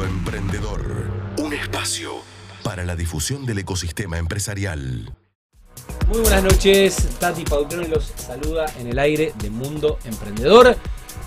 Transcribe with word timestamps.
Mundo 0.00 0.06
Emprendedor. 0.06 0.82
Un 1.38 1.52
espacio 1.52 2.12
para 2.62 2.84
la 2.86 2.96
difusión 2.96 3.44
del 3.44 3.58
ecosistema 3.58 4.16
empresarial. 4.16 5.12
Muy 6.08 6.20
buenas 6.20 6.42
noches, 6.42 6.96
Tati 7.18 7.44
Pautrón 7.44 7.90
los 7.90 8.10
saluda 8.16 8.64
en 8.78 8.86
el 8.86 8.98
aire 8.98 9.34
de 9.42 9.50
Mundo 9.50 9.98
Emprendedor. 10.04 10.74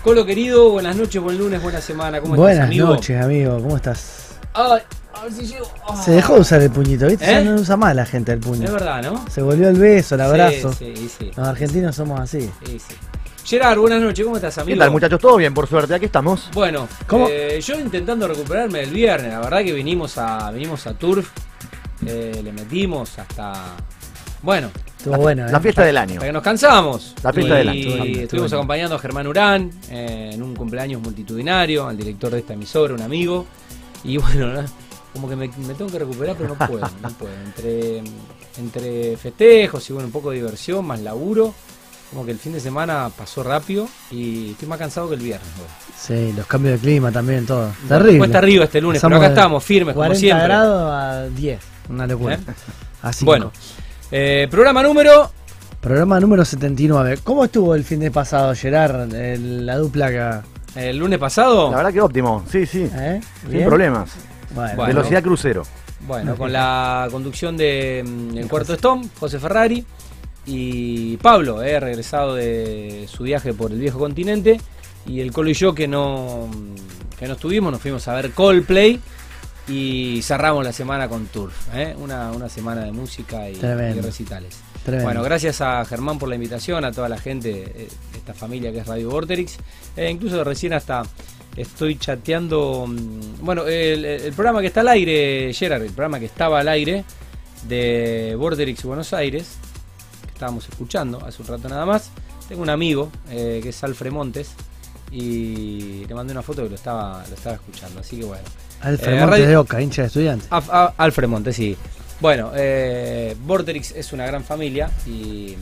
Colo 0.02 0.26
querido, 0.26 0.70
buenas 0.70 0.96
noches, 0.96 1.22
buen 1.22 1.38
lunes, 1.38 1.62
buena 1.62 1.80
semana, 1.80 2.20
¿cómo 2.20 2.34
Buenas 2.34 2.54
estás, 2.54 2.66
amigo? 2.68 2.88
noches, 2.88 3.22
amigo, 3.22 3.62
¿cómo 3.62 3.76
estás? 3.76 4.38
Ay, 4.54 4.80
a 5.12 5.22
ver 5.22 5.32
si 5.32 5.46
llego. 5.46 5.66
Ah. 5.88 6.02
Se 6.02 6.10
dejó 6.10 6.34
de 6.34 6.40
usar 6.40 6.60
el 6.62 6.70
puñito, 6.70 7.06
¿viste? 7.06 7.24
¿Eh? 7.26 7.44
Ya 7.44 7.44
no 7.44 7.54
usa 7.60 7.76
más 7.76 7.94
la 7.94 8.06
gente 8.06 8.32
el 8.32 8.40
puño. 8.40 8.64
Es 8.64 8.72
verdad, 8.72 9.02
¿no? 9.02 9.24
Se 9.30 9.40
volvió 9.42 9.68
el 9.68 9.76
beso, 9.78 10.16
el 10.16 10.20
abrazo. 10.22 10.72
Sí, 10.72 10.94
sí, 10.96 11.10
sí. 11.16 11.30
Los 11.36 11.46
argentinos 11.46 11.94
somos 11.94 12.18
así. 12.18 12.50
sí, 12.66 12.78
sí. 12.80 12.94
Gerard, 13.44 13.78
buenas 13.78 14.00
noches, 14.00 14.24
¿cómo 14.24 14.36
estás, 14.36 14.56
amigo? 14.58 14.74
¿Qué 14.74 14.78
tal, 14.78 14.90
muchachos? 14.90 15.20
¿Todo 15.20 15.36
bien, 15.36 15.52
por 15.52 15.66
suerte? 15.68 15.94
Aquí 15.94 16.06
estamos. 16.06 16.48
Bueno, 16.54 16.88
¿Cómo? 17.06 17.28
eh, 17.30 17.60
yo 17.60 17.78
intentando 17.78 18.26
recuperarme 18.26 18.80
el 18.80 18.90
viernes, 18.90 19.32
la 19.32 19.40
verdad 19.40 19.62
que 19.62 19.72
vinimos 19.74 20.16
a 20.16 20.50
vinimos 20.50 20.86
a 20.86 20.94
Turf, 20.94 21.28
eh, 22.06 22.40
le 22.42 22.52
metimos 22.52 23.18
hasta... 23.18 23.76
Bueno, 24.42 24.70
Estuvo 24.96 25.16
bueno, 25.16 25.46
¿eh? 25.46 25.52
La 25.52 25.60
fiesta 25.60 25.84
del 25.84 25.98
año. 25.98 26.14
hasta 26.14 26.26
que 26.26 26.32
nos 26.32 26.42
cansamos. 26.42 27.14
La 27.22 27.32
fiesta 27.32 27.54
y 27.54 27.58
del 27.58 27.68
año. 27.68 27.80
Estuvo 27.80 28.22
estuvimos 28.22 28.52
acompañando 28.54 28.96
a 28.96 28.98
Germán 28.98 29.26
Urán 29.26 29.70
eh, 29.90 30.30
en 30.32 30.42
un 30.42 30.54
cumpleaños 30.56 31.02
multitudinario, 31.02 31.86
al 31.86 31.96
director 31.98 32.30
de 32.32 32.38
esta 32.38 32.54
emisora, 32.54 32.94
un 32.94 33.02
amigo. 33.02 33.44
Y 34.04 34.16
bueno, 34.18 34.46
¿no? 34.48 34.64
como 35.12 35.28
que 35.28 35.36
me, 35.36 35.48
me 35.48 35.74
tengo 35.74 35.90
que 35.90 35.98
recuperar, 35.98 36.36
pero 36.36 36.56
no 36.58 36.66
puedo, 36.66 36.88
no 37.02 37.08
puedo. 37.10 37.32
Entre, 37.44 38.02
entre 38.58 39.16
festejos 39.18 39.88
y 39.90 39.92
bueno, 39.92 40.06
un 40.06 40.12
poco 40.12 40.30
de 40.30 40.36
diversión, 40.36 40.86
más 40.86 41.00
laburo, 41.00 41.54
como 42.10 42.24
que 42.24 42.30
el 42.32 42.38
fin 42.38 42.52
de 42.52 42.60
semana 42.60 43.10
pasó 43.16 43.42
rápido 43.42 43.88
y 44.10 44.52
estoy 44.52 44.68
más 44.68 44.78
cansado 44.78 45.08
que 45.08 45.14
el 45.16 45.20
viernes. 45.20 45.48
bueno. 45.56 45.72
Sí, 45.98 46.32
los 46.36 46.46
cambios 46.46 46.74
de 46.74 46.86
clima 46.86 47.10
también, 47.10 47.46
todo. 47.46 47.62
Bueno, 47.82 47.88
Terrible. 47.88 48.18
Cuesta 48.18 48.38
arriba 48.38 48.64
este 48.64 48.80
lunes, 48.80 49.00
pero 49.02 49.16
acá 49.16 49.28
estamos, 49.28 49.64
firmes, 49.64 49.94
como 49.94 50.02
40 50.06 50.18
siempre. 50.20 50.44
grados 50.44 50.92
a 50.92 51.22
10. 51.28 51.60
Una 51.88 52.06
locura. 52.06 52.34
¿Eh? 52.34 52.38
A 53.02 53.12
cinco. 53.12 53.30
Bueno, 53.30 53.52
eh, 54.10 54.46
programa 54.50 54.82
número 54.82 55.30
Programa 55.80 56.18
número 56.18 56.44
79. 56.46 57.18
¿Cómo 57.22 57.44
estuvo 57.44 57.74
el 57.74 57.84
fin 57.84 58.00
de 58.00 58.10
pasado, 58.10 58.54
Gerard? 58.54 59.12
El- 59.14 59.66
la 59.66 59.76
dupla 59.76 60.06
acá. 60.06 60.42
el 60.76 60.96
lunes 60.96 61.18
pasado. 61.18 61.70
La 61.70 61.76
verdad 61.76 61.92
que 61.92 62.00
óptimo. 62.00 62.42
Sí, 62.50 62.64
sí. 62.64 62.88
¿Eh? 62.94 63.20
Sin 63.50 63.64
problemas. 63.66 64.10
Bueno. 64.54 64.86
Velocidad 64.86 65.22
crucero. 65.22 65.62
Bueno, 66.06 66.34
con 66.38 66.52
la 66.52 67.06
conducción 67.10 67.56
de 67.56 68.02
mm, 68.06 68.38
El 68.38 68.48
Cuarto 68.48 68.72
Stone, 68.74 69.08
José 69.20 69.38
Ferrari 69.38 69.84
y 70.46 71.16
Pablo, 71.18 71.62
eh, 71.62 71.78
regresado 71.80 72.34
de 72.34 73.06
su 73.10 73.22
viaje 73.24 73.52
por 73.54 73.72
el 73.72 73.78
viejo 73.80 73.98
continente. 73.98 74.60
Y 75.06 75.20
el 75.20 75.32
Colo 75.32 75.50
y 75.50 75.54
yo 75.54 75.74
que 75.74 75.86
no, 75.86 76.48
que 77.18 77.26
no 77.26 77.34
estuvimos, 77.34 77.70
nos 77.72 77.80
fuimos 77.82 78.06
a 78.08 78.14
ver 78.14 78.30
Coldplay 78.30 78.98
y 79.68 80.20
cerramos 80.22 80.64
la 80.64 80.72
semana 80.72 81.08
con 81.08 81.26
Turf. 81.26 81.54
eh, 81.74 81.94
una, 81.98 82.30
una 82.32 82.48
semana 82.48 82.84
de 82.84 82.92
música 82.92 83.48
y, 83.50 83.54
Tremendo. 83.54 83.98
y 83.98 84.00
recitales. 84.02 84.56
tremendo. 84.82 85.06
Bueno, 85.08 85.22
gracias 85.22 85.60
a 85.60 85.84
Germán 85.84 86.18
por 86.18 86.28
la 86.28 86.34
invitación, 86.36 86.84
a 86.84 86.92
toda 86.92 87.08
la 87.08 87.18
gente 87.18 87.50
eh, 87.76 87.88
esta 88.14 88.32
familia 88.34 88.72
que 88.72 88.78
es 88.78 88.86
Radio 88.86 89.10
Vorterix. 89.10 89.56
Eh, 89.96 90.10
incluso 90.10 90.42
recién 90.44 90.72
hasta 90.72 91.02
estoy 91.56 91.96
chateando. 91.96 92.86
mm, 92.88 93.42
Bueno, 93.44 93.66
el, 93.66 94.04
el 94.06 94.32
programa 94.32 94.60
que 94.62 94.66
está 94.68 94.80
al 94.80 94.88
aire, 94.88 95.52
Gerard, 95.54 95.82
el 95.82 95.92
programa 95.92 96.18
que 96.18 96.26
estaba 96.26 96.60
al 96.60 96.68
aire 96.68 97.04
de 97.68 98.34
Vorterix 98.38 98.82
Buenos 98.84 99.12
Aires, 99.14 99.56
estábamos 100.44 100.68
escuchando 100.68 101.24
hace 101.24 101.40
un 101.40 101.48
rato 101.48 101.68
nada 101.70 101.86
más. 101.86 102.10
Tengo 102.48 102.60
un 102.60 102.68
amigo 102.68 103.10
eh, 103.30 103.60
que 103.62 103.70
es 103.70 103.82
Alfred 103.82 104.12
Montes 104.12 104.50
y 105.10 106.04
le 106.06 106.14
mandé 106.14 106.32
una 106.32 106.42
foto 106.42 106.62
que 106.62 106.68
lo 106.68 106.74
estaba, 106.74 107.24
lo 107.26 107.34
estaba 107.34 107.54
escuchando. 107.56 108.00
Así 108.00 108.18
que 108.18 108.24
bueno. 108.26 108.42
Alfred 108.82 109.14
eh, 109.14 109.20
Montes 109.20 109.30
radio- 109.30 109.48
de 109.48 109.56
Oca, 109.56 109.80
hincha 109.80 110.02
de 110.02 110.08
estudiantes. 110.08 110.48
A- 110.50 110.58
a- 110.70 110.94
Alfred 110.98 111.28
Montes, 111.28 111.56
sí. 111.56 111.74
Bueno, 112.20 112.52
eh, 112.54 113.34
Vorterix 113.42 113.92
es 113.92 114.12
una 114.12 114.26
gran 114.26 114.44
familia 114.44 114.90
y, 115.06 115.56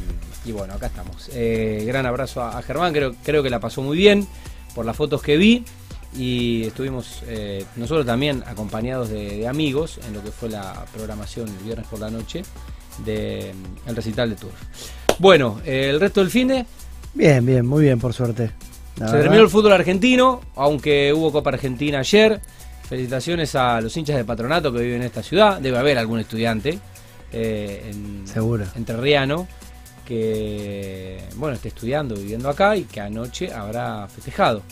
y 0.45 0.51
bueno, 0.53 0.75
acá 0.75 0.87
estamos. 0.87 1.31
Eh, 1.33 1.85
gran 1.87 2.05
abrazo 2.05 2.43
a, 2.43 2.59
a 2.59 2.63
Germán, 2.63 2.93
creo, 2.93 3.15
creo 3.23 3.43
que 3.45 3.51
la 3.51 3.61
pasó 3.61 3.83
muy 3.83 3.97
bien 3.97 4.27
por 4.75 4.85
las 4.85 4.97
fotos 4.97 5.23
que 5.23 5.37
vi 5.37 5.65
y 6.17 6.65
estuvimos 6.65 7.23
eh, 7.29 7.65
nosotros 7.77 8.05
también 8.05 8.43
acompañados 8.49 9.11
de, 9.11 9.37
de 9.39 9.47
amigos 9.49 10.01
en 10.07 10.13
lo 10.15 10.25
que 10.25 10.33
fue 10.33 10.49
la 10.49 10.85
programación 10.93 11.49
el 11.49 11.65
viernes 11.65 11.87
por 11.87 12.01
la 12.01 12.11
noche 12.11 12.43
del 12.99 13.55
recital 13.87 14.31
de 14.31 14.37
Tour. 14.37 14.53
Bueno, 15.19 15.61
eh, 15.65 15.91
el 15.91 16.01
resto 16.01 16.21
del 16.21 16.31
fin 16.31 16.49
de 16.49 16.67
Bien, 17.15 17.45
bien, 17.45 17.67
muy 17.67 17.85
bien, 17.85 18.01
por 18.01 18.15
suerte. 18.15 18.51
La 18.97 19.07
se 19.07 19.13
verdad. 19.13 19.21
terminó 19.21 19.43
el 19.43 19.51
fútbol 19.51 19.73
argentino, 19.73 20.41
aunque 20.57 21.13
hubo 21.13 21.31
Copa 21.31 21.51
Argentina 21.51 21.99
ayer. 21.99 22.41
Felicitaciones 22.89 23.55
a 23.55 23.81
los 23.81 23.97
hinchas 23.97 24.17
de 24.17 24.25
patronato 24.25 24.73
que 24.73 24.81
viven 24.81 25.01
en 25.01 25.07
esta 25.07 25.23
ciudad. 25.23 25.61
Debe 25.61 25.79
haber 25.79 25.99
algún 25.99 26.21
estudiante 26.21 26.79
eh, 27.33 27.91
en, 27.91 28.27
Seguro. 28.27 28.65
entrerriano 28.75 29.47
que 30.07 31.23
bueno 31.37 31.55
esté 31.55 31.69
estudiando, 31.69 32.15
viviendo 32.15 32.49
acá 32.49 32.77
y 32.77 32.85
que 32.85 33.01
anoche 33.01 33.53
habrá 33.53 34.09
festejado. 34.09 34.63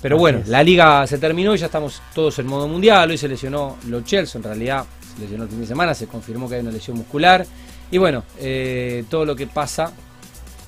Pero 0.00 0.18
bueno, 0.18 0.42
la 0.46 0.62
liga 0.62 1.06
se 1.06 1.18
terminó 1.18 1.54
y 1.54 1.58
ya 1.58 1.66
estamos 1.66 2.02
todos 2.14 2.38
en 2.38 2.46
modo 2.46 2.68
mundial. 2.68 3.10
Hoy 3.10 3.18
se 3.18 3.26
lesionó 3.26 3.78
Lo 3.88 4.02
Chelsea, 4.02 4.38
en 4.38 4.42
realidad 4.44 4.84
se 5.14 5.20
lesionó 5.22 5.44
el 5.44 5.50
fin 5.50 5.60
de 5.60 5.66
semana, 5.66 5.94
se 5.94 6.06
confirmó 6.06 6.48
que 6.48 6.56
hay 6.56 6.60
una 6.62 6.70
lesión 6.72 6.96
muscular. 6.96 7.46
Y 7.90 7.98
bueno, 7.98 8.24
eh, 8.38 9.04
todo 9.08 9.24
lo 9.24 9.36
que 9.36 9.46
pasa 9.46 9.92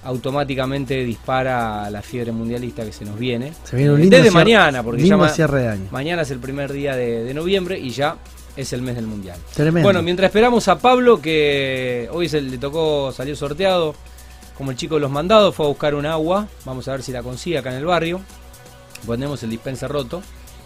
automáticamente 0.05 1.03
dispara 1.05 1.91
la 1.91 2.01
fiebre 2.03 2.31
mundialista 2.33 2.85
que 2.85 2.93
se 2.93 3.05
nos 3.05 3.19
viene. 3.19 3.53
Se 3.65 3.77
viene 3.77 3.93
un 3.93 4.01
lindo 4.01 4.17
Desde 4.17 4.31
mañana, 4.31 4.83
porque 4.83 5.01
ya 5.01 5.05
lindo 5.05 5.19
ma- 5.19 5.29
cierre 5.31 5.63
de 5.63 5.69
año. 5.69 5.89
mañana 5.91 6.23
es 6.23 6.31
el 6.31 6.39
primer 6.39 6.73
día 6.73 6.95
de, 6.95 7.25
de 7.25 7.35
noviembre 7.35 7.79
y 7.79 7.91
ya 7.91 8.17
es 8.57 8.73
el 8.73 8.83
mes 8.83 8.95
del 8.95 9.07
mundial. 9.07 9.39
Tremendo. 9.55 9.87
Bueno, 9.87 10.03
mientras 10.03 10.29
esperamos 10.29 10.69
a 10.69 10.79
Pablo, 10.79 11.21
que 11.21 12.09
hoy 12.13 12.29
se 12.29 12.41
le 12.41 12.57
tocó, 12.59 13.13
salió 13.13 13.35
sorteado 13.35 13.95
como 14.57 14.71
el 14.71 14.77
chico 14.77 14.95
de 14.95 15.01
los 15.03 15.11
mandados, 15.11 15.55
fue 15.55 15.67
a 15.67 15.69
buscar 15.69 15.95
un 15.95 16.07
agua. 16.07 16.47
Vamos 16.65 16.87
a 16.89 16.93
ver 16.93 17.03
si 17.03 17.11
la 17.13 17.23
consigue 17.23 17.59
acá 17.59 17.71
en 17.73 17.79
el 17.79 17.85
barrio. 17.87 18.21
Ponemos 19.05 19.43
el 19.43 19.51
dispenser 19.51 19.91
roto 19.91 20.23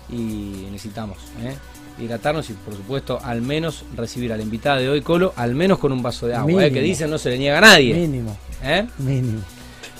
y 0.08 0.66
necesitamos 0.70 1.18
¿eh? 1.42 1.54
Hidratarnos 2.00 2.50
y, 2.50 2.54
por 2.54 2.74
supuesto, 2.74 3.20
al 3.22 3.42
menos 3.42 3.84
recibir 3.96 4.32
a 4.32 4.36
la 4.36 4.42
invitada 4.42 4.78
de 4.78 4.88
hoy, 4.88 5.02
Colo, 5.02 5.32
al 5.36 5.54
menos 5.54 5.78
con 5.78 5.92
un 5.92 6.02
vaso 6.02 6.26
de 6.26 6.34
agua. 6.34 6.66
¿eh? 6.66 6.72
Que 6.72 6.80
dicen 6.80 7.10
no 7.10 7.18
se 7.18 7.30
le 7.30 7.38
niega 7.38 7.58
a 7.58 7.60
nadie. 7.60 7.94
Mínimo, 7.94 8.36
¿eh? 8.62 8.86
mínimo. 8.98 9.42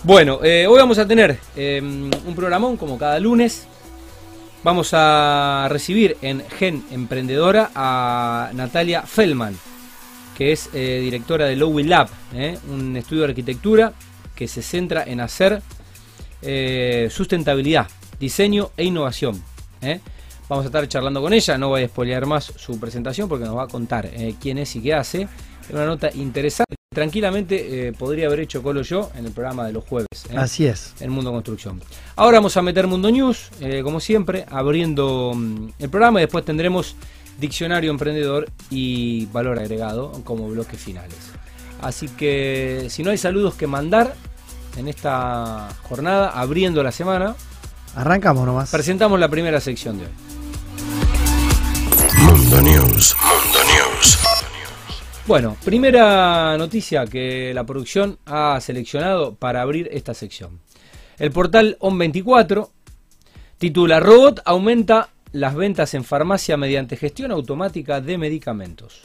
Bueno, 0.02 0.40
eh, 0.42 0.66
hoy 0.66 0.78
vamos 0.78 0.96
a 0.98 1.06
tener 1.06 1.38
eh, 1.56 1.78
un 1.82 2.34
programón 2.34 2.78
como 2.78 2.96
cada 2.98 3.20
lunes. 3.20 3.66
Vamos 4.64 4.90
a 4.92 5.66
recibir 5.70 6.16
en 6.22 6.42
Gen 6.58 6.84
Emprendedora 6.90 7.70
a 7.74 8.50
Natalia 8.54 9.02
Feldman, 9.02 9.54
que 10.36 10.52
es 10.52 10.70
eh, 10.72 11.00
directora 11.02 11.46
de 11.46 11.56
Lowell 11.56 11.90
Lab, 11.90 12.08
un 12.70 12.96
estudio 12.96 13.22
de 13.22 13.28
arquitectura 13.28 13.92
que 14.34 14.48
se 14.48 14.62
centra 14.62 15.04
en 15.04 15.20
hacer 15.20 15.62
sustentabilidad, 17.10 17.86
diseño 18.18 18.70
e 18.78 18.84
innovación. 18.84 19.42
Vamos 20.50 20.64
a 20.64 20.66
estar 20.66 20.88
charlando 20.88 21.22
con 21.22 21.32
ella, 21.32 21.56
no 21.56 21.68
voy 21.68 21.84
a 21.84 21.86
spoilear 21.88 22.26
más 22.26 22.52
su 22.56 22.80
presentación 22.80 23.28
porque 23.28 23.44
nos 23.44 23.56
va 23.56 23.62
a 23.62 23.68
contar 23.68 24.06
eh, 24.06 24.34
quién 24.40 24.58
es 24.58 24.74
y 24.74 24.82
qué 24.82 24.94
hace. 24.94 25.22
Es 25.22 25.70
una 25.72 25.86
nota 25.86 26.10
interesante. 26.12 26.74
Tranquilamente 26.92 27.86
eh, 27.86 27.92
podría 27.92 28.26
haber 28.26 28.40
hecho 28.40 28.60
Colo 28.60 28.82
yo 28.82 29.12
en 29.16 29.26
el 29.26 29.30
programa 29.30 29.64
de 29.64 29.72
los 29.72 29.84
jueves. 29.84 30.08
eh, 30.28 30.36
Así 30.36 30.66
es. 30.66 30.92
en 30.98 31.10
Mundo 31.12 31.30
Construcción. 31.30 31.80
Ahora 32.16 32.38
vamos 32.38 32.56
a 32.56 32.62
meter 32.62 32.88
Mundo 32.88 33.12
News, 33.12 33.48
como 33.84 34.00
siempre, 34.00 34.44
abriendo 34.50 35.34
mm, 35.36 35.68
el 35.78 35.88
programa 35.88 36.18
y 36.18 36.24
después 36.24 36.44
tendremos 36.44 36.96
Diccionario 37.38 37.92
Emprendedor 37.92 38.50
y 38.70 39.26
Valor 39.26 39.60
Agregado 39.60 40.20
como 40.24 40.48
bloques 40.48 40.80
finales. 40.80 41.14
Así 41.80 42.08
que 42.08 42.88
si 42.90 43.04
no 43.04 43.12
hay 43.12 43.18
saludos 43.18 43.54
que 43.54 43.68
mandar 43.68 44.16
en 44.76 44.88
esta 44.88 45.68
jornada, 45.84 46.30
abriendo 46.30 46.82
la 46.82 46.90
semana, 46.90 47.36
Arrancamos 47.94 48.44
nomás. 48.44 48.68
presentamos 48.72 49.20
la 49.20 49.28
primera 49.28 49.60
sección 49.60 49.96
de 49.98 50.06
hoy. 50.06 50.10
Mundo 52.22 52.60
News, 52.60 53.16
Mundo 53.22 53.58
News. 53.64 54.18
Bueno, 55.26 55.56
primera 55.64 56.56
noticia 56.58 57.06
que 57.06 57.52
la 57.54 57.64
producción 57.64 58.18
ha 58.26 58.60
seleccionado 58.60 59.34
para 59.34 59.62
abrir 59.62 59.88
esta 59.90 60.12
sección. 60.12 60.60
El 61.18 61.30
portal 61.30 61.78
ON24 61.80 62.68
titula 63.56 64.00
Robot 64.00 64.42
aumenta 64.44 65.08
las 65.32 65.54
ventas 65.54 65.94
en 65.94 66.04
farmacia 66.04 66.58
mediante 66.58 66.96
gestión 66.96 67.30
automática 67.30 68.02
de 68.02 68.18
medicamentos. 68.18 69.00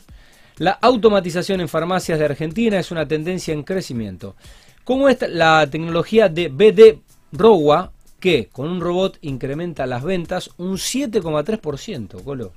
La 0.58 0.72
automatización 0.72 1.62
en 1.62 1.70
farmacias 1.70 2.20
de 2.20 2.26
Argentina 2.26 2.80
es 2.80 2.92
una 2.92 3.08
tendencia 3.08 3.54
en 3.54 3.64
crecimiento. 3.64 4.36
¿Cómo 4.84 5.08
es 5.08 5.18
la 5.30 5.66
tecnología 5.70 6.28
de 6.28 6.50
BD 6.50 7.00
Rowa 7.32 7.94
que 8.20 8.50
con 8.52 8.70
un 8.70 8.82
robot 8.82 9.20
incrementa 9.22 9.86
las 9.86 10.04
ventas 10.04 10.50
un 10.58 10.74
7,3%, 10.74 12.22
Colo? 12.24 12.54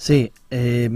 Sí, 0.00 0.32
eh, 0.50 0.88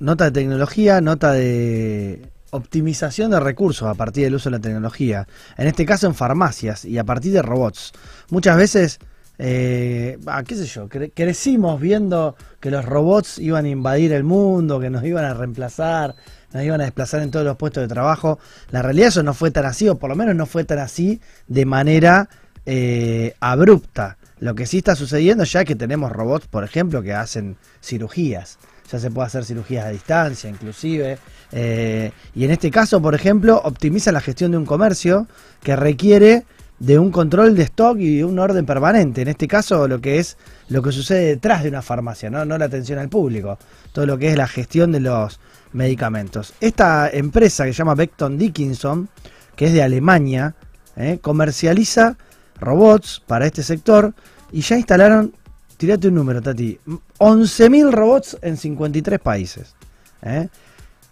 nota 0.00 0.24
de 0.24 0.30
tecnología, 0.32 1.00
nota 1.00 1.30
de 1.30 2.28
optimización 2.50 3.30
de 3.30 3.38
recursos 3.38 3.86
a 3.88 3.94
partir 3.94 4.24
del 4.24 4.34
uso 4.34 4.50
de 4.50 4.56
la 4.56 4.60
tecnología. 4.60 5.28
En 5.56 5.68
este 5.68 5.86
caso 5.86 6.08
en 6.08 6.16
farmacias 6.16 6.84
y 6.84 6.98
a 6.98 7.04
partir 7.04 7.32
de 7.32 7.40
robots. 7.40 7.92
Muchas 8.30 8.56
veces 8.56 8.98
eh, 9.38 10.18
ah, 10.26 10.42
qué 10.42 10.56
sé 10.56 10.66
yo, 10.66 10.88
cre- 10.88 11.12
crecimos 11.14 11.80
viendo 11.80 12.34
que 12.58 12.72
los 12.72 12.84
robots 12.84 13.38
iban 13.38 13.64
a 13.64 13.68
invadir 13.68 14.12
el 14.12 14.24
mundo, 14.24 14.80
que 14.80 14.90
nos 14.90 15.04
iban 15.04 15.24
a 15.24 15.34
reemplazar, 15.34 16.16
nos 16.52 16.64
iban 16.64 16.80
a 16.80 16.84
desplazar 16.84 17.22
en 17.22 17.30
todos 17.30 17.46
los 17.46 17.56
puestos 17.56 17.82
de 17.84 17.86
trabajo. 17.86 18.40
La 18.72 18.82
realidad 18.82 19.10
eso 19.10 19.22
no 19.22 19.34
fue 19.34 19.52
tan 19.52 19.66
así, 19.66 19.88
o 19.88 19.96
por 19.98 20.10
lo 20.10 20.16
menos 20.16 20.34
no 20.34 20.46
fue 20.46 20.64
tan 20.64 20.80
así 20.80 21.20
de 21.46 21.64
manera 21.64 22.28
eh, 22.66 23.36
abrupta. 23.38 24.16
Lo 24.40 24.54
que 24.54 24.66
sí 24.66 24.78
está 24.78 24.94
sucediendo 24.94 25.44
ya 25.44 25.64
que 25.64 25.74
tenemos 25.74 26.12
robots, 26.12 26.46
por 26.46 26.64
ejemplo, 26.64 27.02
que 27.02 27.12
hacen 27.12 27.56
cirugías. 27.82 28.58
Ya 28.90 28.98
se 28.98 29.10
puede 29.10 29.26
hacer 29.26 29.44
cirugías 29.44 29.86
a 29.86 29.90
distancia, 29.90 30.48
inclusive. 30.48 31.18
eh, 31.52 32.12
y 32.34 32.44
en 32.44 32.50
este 32.50 32.70
caso, 32.70 33.02
por 33.02 33.14
ejemplo, 33.14 33.60
optimiza 33.64 34.12
la 34.12 34.20
gestión 34.20 34.50
de 34.52 34.58
un 34.58 34.66
comercio 34.66 35.26
que 35.62 35.76
requiere 35.76 36.44
de 36.78 36.98
un 36.98 37.10
control 37.10 37.56
de 37.56 37.64
stock 37.64 37.98
y 37.98 38.22
un 38.22 38.38
orden 38.38 38.64
permanente. 38.64 39.22
En 39.22 39.28
este 39.28 39.48
caso, 39.48 39.88
lo 39.88 40.00
que 40.00 40.18
es 40.18 40.36
lo 40.68 40.82
que 40.82 40.92
sucede 40.92 41.26
detrás 41.26 41.62
de 41.62 41.70
una 41.70 41.82
farmacia, 41.82 42.30
no, 42.30 42.44
no 42.44 42.56
la 42.56 42.66
atención 42.66 42.98
al 42.98 43.08
público. 43.08 43.58
Todo 43.92 44.06
lo 44.06 44.18
que 44.18 44.28
es 44.28 44.36
la 44.36 44.46
gestión 44.46 44.92
de 44.92 45.00
los 45.00 45.40
medicamentos. 45.72 46.54
Esta 46.60 47.10
empresa 47.10 47.64
que 47.64 47.72
se 47.72 47.78
llama 47.78 47.94
Beckton 47.94 48.38
Dickinson, 48.38 49.08
que 49.56 49.66
es 49.66 49.72
de 49.72 49.82
Alemania, 49.82 50.54
eh, 50.96 51.18
comercializa 51.20 52.16
robots 52.60 53.22
para 53.26 53.46
este 53.46 53.62
sector 53.62 54.14
y 54.52 54.60
ya 54.60 54.76
instalaron, 54.76 55.34
tirate 55.76 56.08
un 56.08 56.14
número, 56.14 56.40
Tati, 56.40 56.78
11.000 57.18 57.90
robots 57.92 58.38
en 58.42 58.56
53 58.56 59.20
países. 59.20 59.74
¿eh? 60.22 60.48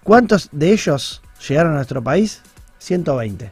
¿Cuántos 0.03 0.49
de 0.53 0.73
ellos 0.73 1.23
llegaron 1.49 1.73
a 1.73 1.77
nuestro 1.77 2.03
país? 2.03 2.43
120. 2.79 3.51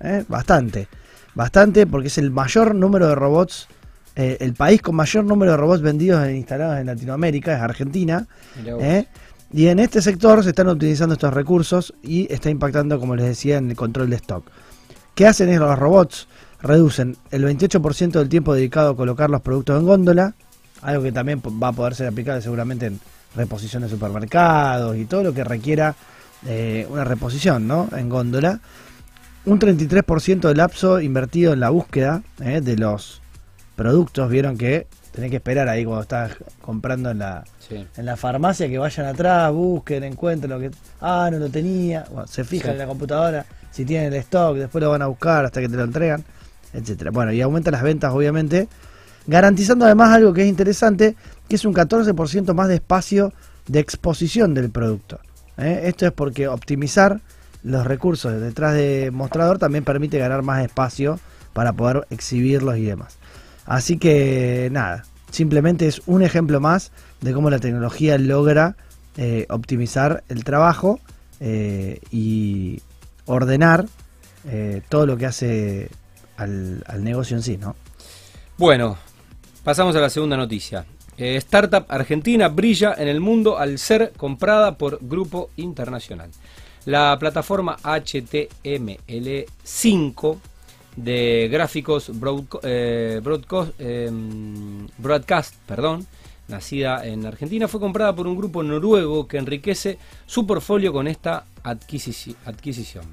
¿eh? 0.00 0.24
Bastante. 0.28 0.88
Bastante 1.34 1.86
porque 1.86 2.08
es 2.08 2.18
el 2.18 2.30
mayor 2.30 2.74
número 2.74 3.08
de 3.08 3.14
robots, 3.14 3.68
eh, 4.16 4.38
el 4.40 4.54
país 4.54 4.82
con 4.82 4.96
mayor 4.96 5.24
número 5.24 5.52
de 5.52 5.56
robots 5.56 5.82
vendidos 5.82 6.26
e 6.26 6.36
instalados 6.36 6.78
en 6.78 6.86
Latinoamérica, 6.86 7.54
es 7.54 7.60
Argentina. 7.60 8.26
¿eh? 8.80 9.06
Y 9.52 9.66
en 9.66 9.78
este 9.78 10.00
sector 10.00 10.42
se 10.42 10.50
están 10.50 10.68
utilizando 10.68 11.14
estos 11.14 11.34
recursos 11.34 11.94
y 12.02 12.32
está 12.32 12.50
impactando, 12.50 12.98
como 12.98 13.16
les 13.16 13.26
decía, 13.26 13.58
en 13.58 13.70
el 13.70 13.76
control 13.76 14.10
de 14.10 14.16
stock. 14.16 14.44
¿Qué 15.14 15.26
hacen 15.26 15.56
los 15.58 15.78
robots? 15.78 16.28
Reducen 16.62 17.16
el 17.30 17.44
28% 17.44 18.10
del 18.12 18.28
tiempo 18.28 18.54
dedicado 18.54 18.90
a 18.90 18.96
colocar 18.96 19.30
los 19.30 19.40
productos 19.40 19.78
en 19.80 19.86
góndola, 19.86 20.34
algo 20.82 21.02
que 21.02 21.12
también 21.12 21.40
va 21.62 21.68
a 21.68 21.72
poder 21.72 21.94
ser 21.94 22.06
aplicable 22.08 22.42
seguramente 22.42 22.86
en 22.86 23.00
reposición 23.34 23.82
de 23.82 23.88
supermercados 23.88 24.96
y 24.96 25.04
todo 25.06 25.22
lo 25.22 25.32
que 25.32 25.44
requiera 25.44 25.94
eh, 26.46 26.86
una 26.90 27.04
reposición 27.04 27.66
¿no? 27.66 27.88
en 27.96 28.08
góndola. 28.08 28.60
Un 29.46 29.58
33% 29.58 30.40
del 30.48 30.58
lapso 30.58 31.00
invertido 31.00 31.54
en 31.54 31.60
la 31.60 31.70
búsqueda 31.70 32.22
eh, 32.42 32.60
de 32.60 32.76
los 32.76 33.22
productos. 33.74 34.28
Vieron 34.28 34.58
que 34.58 34.86
tenés 35.12 35.30
que 35.30 35.36
esperar 35.36 35.66
ahí 35.68 35.84
cuando 35.84 36.02
estás 36.02 36.32
comprando 36.60 37.10
en 37.10 37.20
la, 37.20 37.44
Sí. 37.66 37.86
en 37.96 38.04
la 38.04 38.16
farmacia 38.16 38.68
que 38.68 38.76
vayan 38.78 39.06
atrás, 39.06 39.50
busquen, 39.52 40.04
encuentren 40.04 40.50
lo 40.50 40.58
que. 40.60 40.70
Ah, 41.00 41.30
no 41.32 41.38
lo 41.38 41.48
tenía. 41.48 42.04
Bueno, 42.10 42.26
se 42.26 42.44
fijan 42.44 42.66
Sí. 42.66 42.72
en 42.72 42.78
la 42.78 42.86
computadora 42.86 43.46
si 43.70 43.84
tienen 43.86 44.12
el 44.12 44.18
stock, 44.20 44.56
después 44.56 44.82
lo 44.82 44.90
van 44.90 45.00
a 45.02 45.06
buscar 45.06 45.44
hasta 45.46 45.60
que 45.60 45.68
te 45.68 45.76
lo 45.76 45.84
entregan, 45.84 46.22
etcétera. 46.72 47.10
Bueno, 47.10 47.32
y 47.32 47.40
aumenta 47.40 47.70
las 47.70 47.82
ventas, 47.82 48.12
obviamente, 48.12 48.68
garantizando 49.26 49.84
además 49.84 50.14
algo 50.14 50.32
que 50.32 50.42
es 50.42 50.48
interesante, 50.48 51.16
que 51.48 51.56
es 51.56 51.64
un 51.64 51.74
14% 51.74 52.54
más 52.54 52.68
de 52.68 52.76
espacio 52.76 53.32
de 53.66 53.80
exposición 53.80 54.54
del 54.54 54.70
producto. 54.70 55.20
¿eh? 55.58 55.82
Esto 55.84 56.06
es 56.06 56.12
porque 56.12 56.48
optimizar 56.48 57.20
los 57.62 57.86
recursos 57.86 58.40
detrás 58.40 58.74
de 58.74 59.10
mostrador 59.12 59.58
también 59.58 59.84
permite 59.84 60.18
ganar 60.18 60.42
más 60.42 60.64
espacio 60.64 61.20
para 61.52 61.72
poder 61.72 62.06
exhibirlos 62.10 62.78
y 62.78 62.84
demás. 62.84 63.18
Así 63.66 63.98
que 63.98 64.68
nada, 64.72 65.04
simplemente 65.30 65.86
es 65.86 66.02
un 66.06 66.22
ejemplo 66.22 66.60
más 66.60 66.90
de 67.20 67.32
cómo 67.32 67.50
la 67.50 67.58
tecnología 67.58 68.18
logra 68.18 68.76
eh, 69.16 69.46
optimizar 69.50 70.24
el 70.28 70.44
trabajo 70.44 71.00
eh, 71.40 72.00
y 72.10 72.80
ordenar 73.26 73.86
todo 74.88 75.04
lo 75.04 75.18
que 75.18 75.26
hace 75.26 75.90
al, 76.40 76.84
negocio 77.02 77.36
en 77.36 77.42
sí, 77.42 77.56
¿no? 77.56 77.74
Bueno, 78.56 78.96
pasamos 79.64 79.96
a 79.96 80.00
la 80.00 80.10
segunda 80.10 80.36
noticia. 80.36 80.86
Eh, 81.16 81.34
startup 81.36 81.86
argentina 81.88 82.48
brilla 82.48 82.94
en 82.96 83.08
el 83.08 83.20
mundo 83.20 83.58
al 83.58 83.78
ser 83.78 84.12
comprada 84.16 84.78
por 84.78 84.98
Grupo 85.02 85.50
Internacional. 85.56 86.30
La 86.86 87.18
plataforma 87.18 87.76
HTML5 87.82 90.38
de 90.96 91.48
gráficos 91.50 92.10
eh, 92.62 93.20
em, 93.78 94.86
broadcast, 94.98 95.54
perdón, 95.66 96.06
nacida 96.48 97.06
en 97.06 97.26
Argentina, 97.26 97.68
fue 97.68 97.80
comprada 97.80 98.14
por 98.14 98.26
un 98.26 98.36
grupo 98.36 98.62
noruego 98.62 99.28
que 99.28 99.38
enriquece 99.38 99.98
su 100.26 100.46
portfolio 100.46 100.92
con 100.92 101.06
esta 101.06 101.44
adquisici- 101.62 102.34
adquisición. 102.44 103.04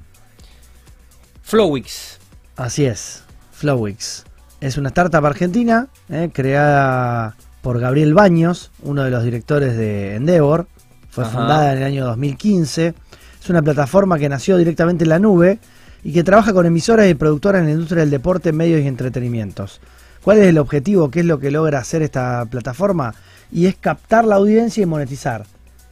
Flowix. 1.42 2.17
Así 2.58 2.86
es, 2.86 3.22
Flowix. 3.52 4.24
Es 4.60 4.78
una 4.78 4.88
startup 4.88 5.24
argentina 5.24 5.86
eh, 6.08 6.28
creada 6.32 7.36
por 7.62 7.78
Gabriel 7.78 8.14
Baños, 8.14 8.72
uno 8.82 9.04
de 9.04 9.10
los 9.10 9.22
directores 9.22 9.76
de 9.76 10.16
Endeavor. 10.16 10.66
Fue 11.08 11.22
Ajá. 11.22 11.38
fundada 11.38 11.72
en 11.72 11.78
el 11.78 11.84
año 11.84 12.04
2015. 12.04 12.94
Es 13.40 13.48
una 13.48 13.62
plataforma 13.62 14.18
que 14.18 14.28
nació 14.28 14.56
directamente 14.56 15.04
en 15.04 15.10
la 15.10 15.20
nube 15.20 15.60
y 16.02 16.12
que 16.12 16.24
trabaja 16.24 16.52
con 16.52 16.66
emisoras 16.66 17.08
y 17.08 17.14
productoras 17.14 17.60
en 17.60 17.66
la 17.66 17.72
industria 17.74 18.00
del 18.00 18.10
deporte, 18.10 18.52
medios 18.52 18.80
y 18.82 18.88
entretenimientos. 18.88 19.80
¿Cuál 20.24 20.38
es 20.38 20.48
el 20.48 20.58
objetivo? 20.58 21.12
¿Qué 21.12 21.20
es 21.20 21.26
lo 21.26 21.38
que 21.38 21.52
logra 21.52 21.78
hacer 21.78 22.02
esta 22.02 22.44
plataforma? 22.46 23.14
Y 23.52 23.66
es 23.66 23.76
captar 23.76 24.24
la 24.24 24.34
audiencia 24.34 24.82
y 24.82 24.86
monetizar. 24.86 25.46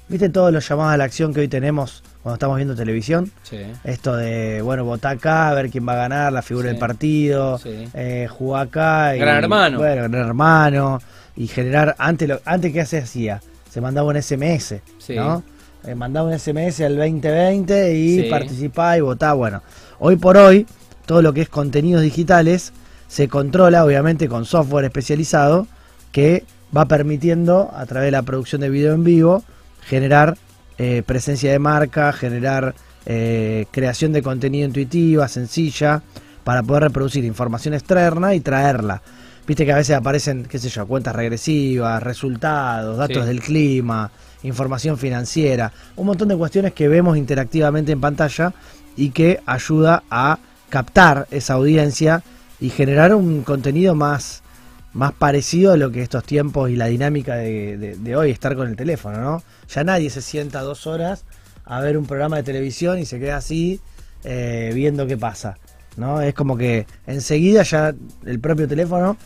¿Viste 0.09 0.31
todos 0.31 0.53
los 0.53 0.69
llamados 0.69 0.95
a 0.95 0.97
la 0.97 1.05
acción 1.05 1.33
que 1.33 1.41
hoy 1.43 1.49
tenemos 1.49 2.03
cuando 2.27 2.35
estamos 2.39 2.57
viendo 2.57 2.75
televisión? 2.75 3.31
Sí. 3.45 3.59
Esto 3.85 4.17
de, 4.17 4.61
bueno, 4.61 4.85
votar 4.85 5.17
acá, 5.17 5.55
ver 5.55 5.71
quién 5.71 5.87
va 5.87 5.93
a 5.93 5.97
ganar, 5.97 6.33
la 6.33 6.43
figura 6.43 6.65
Sí. 6.67 6.71
del 6.73 6.79
partido, 6.81 7.57
Sí. 7.59 7.89
eh, 7.95 8.27
jugar 8.29 8.67
acá. 8.67 9.15
y- 9.15 9.21
Gran 9.21 9.45
Hermano. 9.45 9.79
Bueno, 9.79 10.09
gran 10.09 10.27
hermano. 10.27 10.99
Y 11.37 11.47
generar, 11.47 11.95
antes, 12.01 12.29
lo, 12.29 12.41
antes 12.45 12.73
¿qué 12.73 12.85
se 12.85 12.99
hacía? 12.99 13.41
Se 13.71 13.81
mandaba 13.81 14.09
un 14.09 14.17
SMS. 14.17 14.83
¿no? 15.15 15.45
Eh, 15.87 15.95
mandaba 15.95 16.27
un 16.27 16.35
SMS 16.37 16.81
al 16.85 16.97
2020 16.97 17.95
y 17.95 18.23
Sí. 18.25 18.29
participaba 18.29 18.99
y 18.99 19.03
votaba. 19.03 19.35
Bueno, 19.35 19.63
hoy 20.01 20.17
por 20.17 20.37
hoy, 20.37 20.67
todo 21.07 21.23
lo 21.23 21.33
que 21.33 21.43
es 21.43 21.49
contenidos 21.49 22.03
digitales 22.03 22.73
se 23.07 23.29
controla, 23.29 23.85
obviamente, 23.85 24.27
con 24.29 24.47
software 24.47 24.87
especializado 24.87 25.69
que 26.11 26.43
va 26.77 26.87
permitiendo, 26.87 27.71
a 27.73 27.87
través 27.87 28.09
de 28.09 28.11
la 28.11 28.23
producción 28.23 28.63
de 28.63 28.69
video 28.69 28.95
en 28.95 29.05
vivo, 29.05 29.45
generar 29.83 30.37
eh, 30.79 31.03
presencia 31.05 31.51
de 31.53 31.59
marca, 31.59 32.13
generar 32.13 32.75
eh, 33.07 33.67
creación 33.71 34.13
de 34.13 34.23
contenido 34.23 34.67
intuitiva, 34.67 35.29
sencilla, 35.29 36.03
para 36.45 36.63
poder 36.63 36.85
reproducir 36.85 37.25
información 37.25 37.75
externa 37.75 38.35
y 38.35 38.41
traerla. 38.41 39.03
Viste 39.47 39.65
que 39.65 39.73
a 39.73 39.77
veces 39.77 39.97
aparecen, 39.97 40.45
qué 40.45 40.59
sé 40.59 40.69
yo, 40.69 40.87
cuentas 40.87 41.15
regresivas, 41.15 42.03
resultados, 42.03 42.99
datos 42.99 43.23
Sí. 43.23 43.29
del 43.29 43.41
clima, 43.41 44.11
información 44.43 44.99
financiera, 44.99 45.73
un 45.95 46.07
montón 46.07 46.29
de 46.29 46.37
cuestiones 46.37 46.73
que 46.73 46.89
vemos 46.89 47.17
interactivamente 47.17 47.93
en 47.93 48.01
pantalla 48.01 48.53
y 48.97 49.11
que 49.11 49.41
ayuda 49.47 50.03
a 50.11 50.39
captar 50.69 51.29
esa 51.31 51.55
audiencia 51.55 52.23
y 52.59 52.71
generar 52.71 53.15
un 53.15 53.43
contenido 53.43 53.95
más, 53.95 54.43
más 54.97 55.13
parecido 55.13 55.73
a 55.73 55.77
lo 55.77 55.93
que 55.93 56.01
estos 56.01 56.25
tiempos 56.25 56.71
y 56.71 56.77
la 56.77 56.87
dinámica 56.87 57.37
de, 57.37 58.17
hoy, 58.17 58.31
estar 58.31 58.57
con 58.57 58.67
el 58.67 58.77
teléfono, 58.77 59.21
¿no? 59.21 59.43
Ya 59.69 59.85
nadie 59.85 60.09
se 60.09 60.23
sienta 60.23 60.63
dos 60.63 60.87
horas 60.87 61.25
a 61.67 61.81
ver 61.81 61.99
un 61.99 62.07
programa 62.07 62.37
de 62.37 62.45
televisión 62.45 62.99
y 62.99 63.05
se 63.05 63.21
queda 63.21 63.37
así 63.37 63.79
eh, 64.25 64.73
viendo 64.75 65.07
qué 65.07 65.19
pasa, 65.19 65.59
¿no? 65.99 66.23
Es 66.23 66.33
como 66.33 66.57
que 66.57 66.87
enseguida 67.07 67.63
ya 67.63 67.95
el 68.25 68.41
propio 68.41 68.67
teléfono 68.67 69.19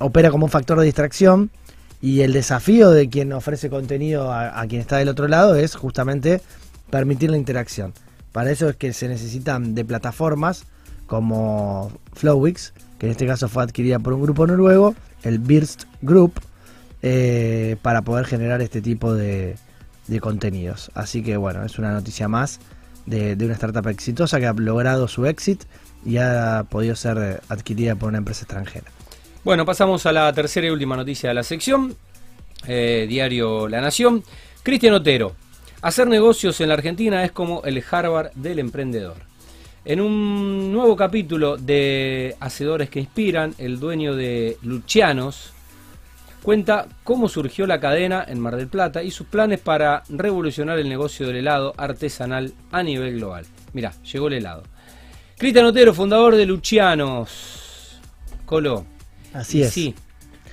opera 0.00 0.32
como 0.32 0.46
un 0.46 0.50
factor 0.50 0.80
de 0.80 0.86
distracción 0.86 1.52
y 2.02 2.22
el 2.22 2.32
desafío 2.32 2.90
de 2.90 3.08
quien 3.08 3.32
ofrece 3.32 3.70
contenido 3.70 4.32
a, 4.32 4.60
a 4.60 4.66
quien 4.66 4.80
está 4.80 4.96
del 4.96 5.08
otro 5.08 5.28
lado 5.28 5.54
es 5.54 5.76
justamente 5.76 6.40
permitir 6.90 7.30
la 7.30 7.36
interacción. 7.36 7.94
Para 8.32 8.50
eso 8.50 8.68
es 8.68 8.74
que 8.74 8.92
se 8.92 9.06
necesitan 9.06 9.76
de 9.76 9.84
plataformas 9.84 10.64
como 11.06 11.92
Flowix, 12.14 12.72
en 13.04 13.10
este 13.10 13.26
caso 13.26 13.48
fue 13.48 13.62
adquirida 13.62 13.98
por 13.98 14.12
un 14.12 14.22
grupo 14.22 14.46
noruego, 14.46 14.94
el 15.22 15.38
Birst 15.38 15.84
Group, 16.02 16.40
eh, 17.02 17.76
para 17.82 18.02
poder 18.02 18.26
generar 18.26 18.62
este 18.62 18.80
tipo 18.80 19.14
de, 19.14 19.56
contenidos. 20.20 20.90
Así 20.94 21.22
que 21.22 21.36
bueno, 21.36 21.64
es 21.64 21.78
una 21.78 21.92
noticia 21.92 22.28
más 22.28 22.60
de, 23.06 23.36
una 23.40 23.54
startup 23.54 23.86
exitosa 23.88 24.40
que 24.40 24.46
ha 24.46 24.52
logrado 24.52 25.08
su 25.08 25.26
éxito 25.26 25.66
y 26.04 26.18
ha 26.18 26.64
podido 26.68 26.96
ser 26.96 27.18
eh, 27.18 27.40
adquirida 27.48 27.94
por 27.94 28.08
una 28.08 28.18
empresa 28.18 28.42
extranjera. 28.42 28.86
Bueno, 29.44 29.66
pasamos 29.66 30.06
a 30.06 30.12
la 30.12 30.32
tercera 30.32 30.66
y 30.66 30.70
última 30.70 30.96
noticia 30.96 31.28
de 31.28 31.34
la 31.34 31.42
sección. 31.42 31.94
Eh, 32.66 33.06
diario 33.08 33.68
La 33.68 33.80
Nación. 33.80 34.24
Cristian 34.62 34.94
Otero. 34.94 35.34
Hacer 35.82 36.06
negocios 36.06 36.58
en 36.62 36.68
la 36.68 36.74
Argentina 36.74 37.22
es 37.24 37.32
como 37.32 37.62
el 37.64 37.84
Harvard 37.90 38.32
del 38.34 38.58
emprendedor. 38.58 39.16
En 39.86 40.00
un 40.00 40.72
nuevo 40.72 40.96
capítulo 40.96 41.58
de 41.58 42.36
Hacedores 42.40 42.88
que 42.88 43.00
Inspiran, 43.00 43.54
el 43.58 43.78
dueño 43.78 44.16
de 44.16 44.56
Lucianos 44.62 45.52
cuenta 46.42 46.88
cómo 47.04 47.28
surgió 47.28 47.66
la 47.66 47.80
cadena 47.80 48.24
en 48.26 48.40
Mar 48.40 48.56
del 48.56 48.68
Plata 48.68 49.02
y 49.02 49.10
sus 49.10 49.26
planes 49.26 49.60
para 49.60 50.02
revolucionar 50.08 50.78
el 50.78 50.88
negocio 50.88 51.26
del 51.26 51.36
helado 51.36 51.74
artesanal 51.76 52.54
a 52.72 52.82
nivel 52.82 53.16
global. 53.16 53.44
Mirá, 53.74 53.92
llegó 54.10 54.28
el 54.28 54.34
helado. 54.34 54.62
Cristian 55.36 55.66
Otero, 55.66 55.92
fundador 55.92 56.34
de 56.34 56.46
Lucianos. 56.46 58.00
Colo. 58.46 58.86
Así 59.34 59.62
es. 59.62 59.70
Sí. 59.70 59.94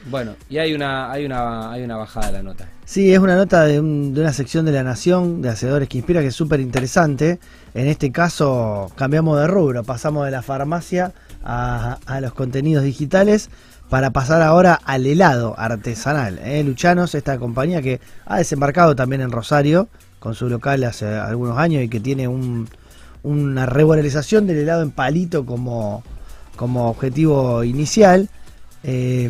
Bueno, 0.09 0.33
y 0.49 0.57
hay 0.57 0.73
una, 0.73 1.11
hay 1.11 1.25
una, 1.25 1.71
hay 1.71 1.83
una 1.83 1.95
bajada 1.97 2.27
de 2.27 2.33
la 2.33 2.43
nota. 2.43 2.67
Sí, 2.85 3.13
es 3.13 3.19
una 3.19 3.35
nota 3.35 3.63
de, 3.65 3.79
un- 3.79 4.13
de 4.13 4.21
una 4.21 4.33
sección 4.33 4.65
de 4.65 4.71
La 4.71 4.83
Nación 4.83 5.41
de 5.41 5.49
Hacedores 5.49 5.87
que 5.87 5.97
Inspira 5.99 6.21
que 6.21 6.27
es 6.27 6.35
súper 6.35 6.59
interesante. 6.59 7.39
En 7.73 7.87
este 7.87 8.11
caso 8.11 8.91
cambiamos 8.95 9.39
de 9.39 9.47
rubro, 9.47 9.83
pasamos 9.83 10.25
de 10.25 10.31
la 10.31 10.41
farmacia 10.41 11.11
a, 11.43 11.99
los 12.19 12.33
contenidos 12.33 12.83
digitales 12.83 13.49
para 13.89 14.09
pasar 14.11 14.41
ahora 14.41 14.73
al 14.85 15.05
helado 15.05 15.53
artesanal. 15.57 16.39
¿eh? 16.43 16.63
Luchanos, 16.63 17.13
esta 17.15 17.37
compañía 17.37 17.81
que 17.81 17.99
ha 18.25 18.37
desembarcado 18.37 18.95
también 18.95 19.21
en 19.21 19.31
Rosario 19.31 19.87
con 20.19 20.33
su 20.35 20.49
local 20.49 20.83
hace 20.83 21.05
algunos 21.07 21.57
años 21.57 21.83
y 21.83 21.89
que 21.89 21.99
tiene 21.99 22.27
un- 22.27 22.67
una 23.23 23.65
regularización 23.67 24.47
del 24.47 24.57
helado 24.57 24.81
en 24.81 24.91
palito 24.91 25.45
como, 25.45 26.03
objetivo 26.57 27.63
inicial. 27.63 28.29
eh, 28.83 29.29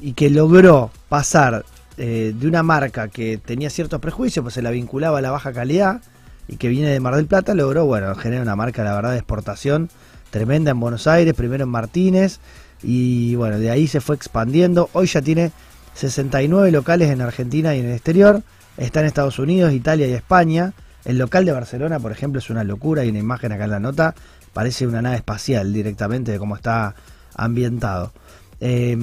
y 0.00 0.12
que 0.12 0.30
logró 0.30 0.90
pasar 1.08 1.64
eh, 1.96 2.32
de 2.38 2.46
una 2.46 2.62
marca 2.62 3.08
que 3.08 3.38
tenía 3.38 3.70
ciertos 3.70 4.00
prejuicios, 4.00 4.42
pues 4.42 4.54
se 4.54 4.62
la 4.62 4.70
vinculaba 4.70 5.18
a 5.18 5.20
la 5.20 5.30
baja 5.30 5.52
calidad 5.52 6.00
y 6.46 6.56
que 6.56 6.68
viene 6.68 6.88
de 6.90 7.00
Mar 7.00 7.16
del 7.16 7.26
Plata, 7.26 7.54
logró, 7.54 7.86
bueno, 7.86 8.14
generar 8.14 8.42
una 8.42 8.56
marca, 8.56 8.84
la 8.84 8.94
verdad, 8.94 9.10
de 9.10 9.18
exportación 9.18 9.90
tremenda 10.30 10.70
en 10.70 10.80
Buenos 10.80 11.06
Aires, 11.06 11.34
primero 11.34 11.64
en 11.64 11.70
Martínez, 11.70 12.38
y 12.82 13.34
bueno, 13.34 13.58
de 13.58 13.70
ahí 13.70 13.88
se 13.88 14.00
fue 14.00 14.14
expandiendo. 14.14 14.88
Hoy 14.92 15.06
ya 15.06 15.20
tiene 15.22 15.50
69 15.94 16.70
locales 16.70 17.10
en 17.10 17.20
Argentina 17.20 17.74
y 17.74 17.80
en 17.80 17.86
el 17.86 17.92
exterior, 17.92 18.42
está 18.76 19.00
en 19.00 19.06
Estados 19.06 19.38
Unidos, 19.38 19.72
Italia 19.72 20.06
y 20.06 20.12
España. 20.12 20.72
El 21.04 21.18
local 21.18 21.44
de 21.44 21.52
Barcelona, 21.52 21.98
por 21.98 22.12
ejemplo, 22.12 22.38
es 22.38 22.48
una 22.50 22.64
locura, 22.64 23.02
hay 23.02 23.08
una 23.08 23.18
imagen 23.18 23.52
acá 23.52 23.64
en 23.64 23.70
la 23.70 23.80
nota, 23.80 24.14
parece 24.52 24.86
una 24.86 25.02
nave 25.02 25.16
espacial 25.16 25.72
directamente 25.72 26.32
de 26.32 26.38
cómo 26.38 26.54
está 26.54 26.94
ambientado. 27.34 28.12
Eh, 28.60 28.96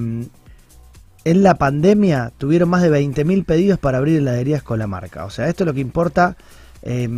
en 1.25 1.43
la 1.43 1.55
pandemia 1.55 2.31
tuvieron 2.37 2.69
más 2.69 2.81
de 2.81 2.89
20.000 2.91 3.43
pedidos 3.45 3.79
para 3.79 3.97
abrir 3.97 4.19
heladerías 4.19 4.63
con 4.63 4.79
la 4.79 4.87
marca. 4.87 5.25
O 5.25 5.29
sea, 5.29 5.49
esto 5.49 5.63
es 5.63 5.67
lo 5.67 5.73
que 5.73 5.81
importa 5.81 6.37
eh, 6.83 7.09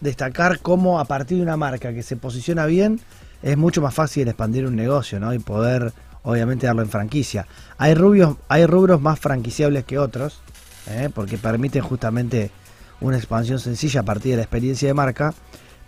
destacar 0.00 0.58
cómo 0.60 0.98
a 1.00 1.04
partir 1.04 1.36
de 1.38 1.42
una 1.42 1.56
marca 1.56 1.92
que 1.92 2.02
se 2.02 2.16
posiciona 2.16 2.66
bien 2.66 2.98
es 3.42 3.56
mucho 3.56 3.80
más 3.82 3.94
fácil 3.94 4.26
expandir 4.28 4.66
un 4.66 4.74
negocio 4.74 5.20
¿no? 5.20 5.32
y 5.34 5.38
poder 5.38 5.92
obviamente 6.22 6.66
darlo 6.66 6.82
en 6.82 6.88
franquicia. 6.88 7.46
Hay, 7.78 7.94
rubios, 7.94 8.36
hay 8.48 8.66
rubros 8.66 9.00
más 9.00 9.20
franquiciables 9.20 9.84
que 9.84 9.98
otros 9.98 10.40
¿eh? 10.88 11.10
porque 11.14 11.38
permiten 11.38 11.82
justamente 11.82 12.50
una 13.00 13.16
expansión 13.18 13.58
sencilla 13.58 14.00
a 14.00 14.04
partir 14.04 14.32
de 14.32 14.36
la 14.38 14.42
experiencia 14.42 14.88
de 14.88 14.94
marca. 14.94 15.34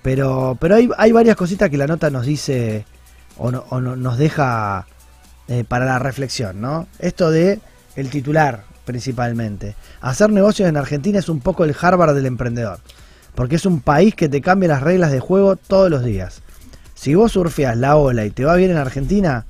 Pero, 0.02 0.56
pero 0.60 0.76
hay, 0.76 0.88
hay 0.96 1.10
varias 1.12 1.34
cositas 1.36 1.70
que 1.70 1.76
la 1.78 1.86
nota 1.86 2.08
nos 2.10 2.24
dice 2.24 2.84
o, 3.36 3.50
no- 3.50 3.64
o 3.70 3.80
no- 3.80 3.96
nos 3.96 4.16
deja 4.18 4.86
eh, 5.48 5.64
para 5.66 5.84
la 5.84 5.98
reflexión, 5.98 6.60
¿no? 6.60 6.86
Esto 6.98 7.30
de 7.30 7.60
el 7.96 8.10
titular 8.10 8.64
principalmente. 8.84 9.76
Hacer 10.00 10.30
negocios 10.30 10.68
en 10.68 10.78
Argentina 10.78 11.18
es 11.18 11.28
un 11.28 11.40
poco 11.40 11.64
el 11.64 11.76
Harvard 11.78 12.14
del 12.14 12.24
emprendedor, 12.24 12.80
porque 13.34 13.56
es 13.56 13.66
un 13.66 13.80
país 13.80 14.14
que 14.14 14.30
te 14.30 14.40
cambia 14.40 14.68
las 14.68 14.82
reglas 14.82 15.12
de 15.12 15.20
juego 15.20 15.56
todos 15.56 15.90
los 15.90 16.04
días. 16.04 16.40
Si 16.94 17.14
vos 17.14 17.32
surfeas 17.32 17.76
la 17.76 17.96
ola 17.96 18.24
y 18.24 18.30
te 18.30 18.44
va 18.46 18.56
bien 18.56 18.70
en 18.70 18.78
Argentina, 18.78 19.44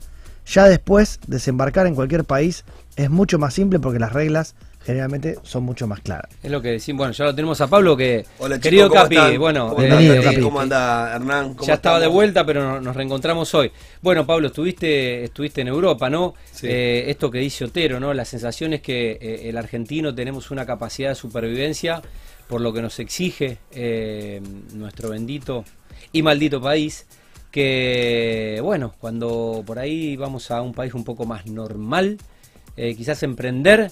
ya 0.44 0.66
después 0.66 1.20
desembarcar 1.26 1.86
en 1.86 1.94
cualquier 1.94 2.24
país 2.24 2.64
es 2.96 3.10
mucho 3.10 3.38
más 3.38 3.54
simple 3.54 3.78
porque 3.78 4.00
las 4.00 4.12
reglas 4.12 4.54
generalmente 4.88 5.36
son 5.42 5.64
mucho 5.64 5.86
más 5.86 6.00
claras. 6.00 6.30
Es 6.42 6.50
lo 6.50 6.62
que 6.62 6.68
decimos. 6.70 7.00
Bueno, 7.00 7.12
ya 7.12 7.26
lo 7.26 7.34
tenemos 7.34 7.60
a 7.60 7.66
Pablo 7.66 7.94
que. 7.94 8.24
Hola 8.38 8.54
chicos, 8.56 8.62
querido 8.62 8.88
¿cómo 8.88 9.02
Capi, 9.02 9.16
están? 9.16 9.38
bueno, 9.38 9.68
¿Cómo 9.68 9.82
eh, 9.82 9.88
están? 10.08 10.22
Capi. 10.22 10.40
¿Cómo 10.40 10.60
anda 10.60 11.14
Hernán? 11.14 11.52
¿Cómo 11.54 11.66
ya 11.68 11.74
estaba 11.74 12.00
de 12.00 12.06
vuelta, 12.06 12.46
pero 12.46 12.62
no- 12.62 12.80
nos 12.80 12.96
reencontramos 12.96 13.52
hoy. 13.54 13.70
Bueno, 14.00 14.24
Pablo, 14.24 14.46
estuviste, 14.46 15.24
estuviste 15.24 15.60
en 15.60 15.68
Europa, 15.68 16.08
¿no? 16.08 16.32
Sí. 16.52 16.68
Eh, 16.70 17.04
esto 17.10 17.30
que 17.30 17.38
dice 17.38 17.66
Otero, 17.66 18.00
¿no? 18.00 18.14
La 18.14 18.24
sensación 18.24 18.72
es 18.72 18.80
que 18.80 19.18
eh, 19.20 19.50
el 19.50 19.58
argentino 19.58 20.14
tenemos 20.14 20.50
una 20.50 20.64
capacidad 20.64 21.10
de 21.10 21.16
supervivencia 21.16 22.00
por 22.48 22.62
lo 22.62 22.72
que 22.72 22.80
nos 22.80 22.98
exige 22.98 23.58
eh, 23.72 24.40
nuestro 24.72 25.10
bendito 25.10 25.66
y 26.12 26.22
maldito 26.22 26.62
país. 26.62 27.06
Que, 27.50 28.60
bueno, 28.62 28.94
cuando 29.00 29.62
por 29.66 29.78
ahí 29.78 30.16
vamos 30.16 30.50
a 30.50 30.62
un 30.62 30.72
país 30.72 30.94
un 30.94 31.02
poco 31.04 31.26
más 31.26 31.44
normal, 31.46 32.16
eh, 32.76 32.94
quizás 32.94 33.22
emprender, 33.22 33.90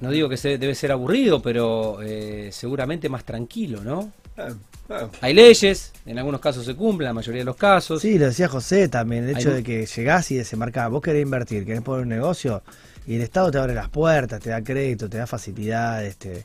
no 0.00 0.10
digo 0.10 0.28
que 0.28 0.36
se, 0.36 0.58
debe 0.58 0.74
ser 0.74 0.92
aburrido, 0.92 1.40
pero 1.42 1.98
eh, 2.02 2.50
seguramente 2.52 3.08
más 3.08 3.24
tranquilo, 3.24 3.82
¿no? 3.82 4.12
Ah, 4.36 4.48
ah, 4.90 5.08
Hay 5.20 5.34
leyes, 5.34 5.92
en 6.06 6.18
algunos 6.18 6.40
casos 6.40 6.64
se 6.64 6.74
cumplen, 6.76 7.06
la 7.06 7.12
mayoría 7.12 7.40
de 7.40 7.44
los 7.46 7.56
casos. 7.56 8.00
Sí, 8.02 8.18
lo 8.18 8.26
decía 8.26 8.48
José 8.48 8.88
también, 8.88 9.24
el 9.28 9.36
hecho 9.36 9.48
Hay- 9.50 9.56
de 9.56 9.62
que 9.62 9.86
llegás 9.86 10.30
y 10.30 10.36
desembarcás, 10.36 10.90
vos 10.90 11.02
querés 11.02 11.22
invertir, 11.22 11.64
querés 11.66 11.82
poner 11.82 12.02
un 12.02 12.08
negocio 12.08 12.62
y 13.06 13.16
el 13.16 13.22
Estado 13.22 13.50
te 13.50 13.58
abre 13.58 13.74
las 13.74 13.88
puertas, 13.88 14.40
te 14.40 14.50
da 14.50 14.62
crédito, 14.62 15.08
te 15.08 15.18
da 15.18 15.26
facilidades, 15.26 16.16
te, 16.16 16.44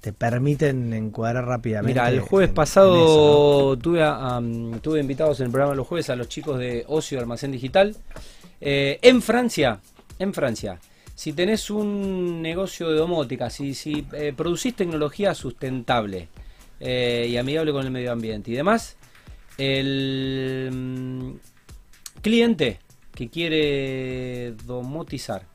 te 0.00 0.12
permiten 0.12 0.92
encuadrar 0.92 1.46
rápidamente. 1.46 1.94
Mira, 1.98 2.08
el 2.10 2.20
jueves 2.20 2.48
en- 2.48 2.50
en 2.50 2.54
pasado 2.54 3.76
tuve, 3.78 4.02
a- 4.02 4.40
tuve 4.82 5.00
invitados 5.00 5.40
en 5.40 5.46
el 5.46 5.50
programa 5.52 5.74
los 5.74 5.86
jueves 5.86 6.10
a 6.10 6.16
los 6.16 6.28
chicos 6.28 6.58
de 6.58 6.84
Ocio 6.88 7.18
Almacén 7.18 7.50
Digital. 7.52 7.96
Eh, 8.60 8.98
en 9.02 9.20
Francia, 9.22 9.80
en 10.18 10.32
Francia, 10.32 10.78
si 11.14 11.32
tenés 11.32 11.70
un 11.70 12.42
negocio 12.42 12.88
de 12.90 12.96
domótica, 12.96 13.50
si, 13.50 13.74
si 13.74 14.06
eh, 14.12 14.32
producís 14.36 14.74
tecnología 14.74 15.34
sustentable 15.34 16.28
eh, 16.80 17.26
y 17.30 17.36
amigable 17.36 17.72
con 17.72 17.84
el 17.84 17.90
medio 17.90 18.12
ambiente 18.12 18.50
y 18.50 18.54
demás, 18.54 18.96
el 19.58 20.70
mm, 20.72 21.30
cliente 22.20 22.80
que 23.14 23.28
quiere 23.28 24.52
domotizar 24.64 25.46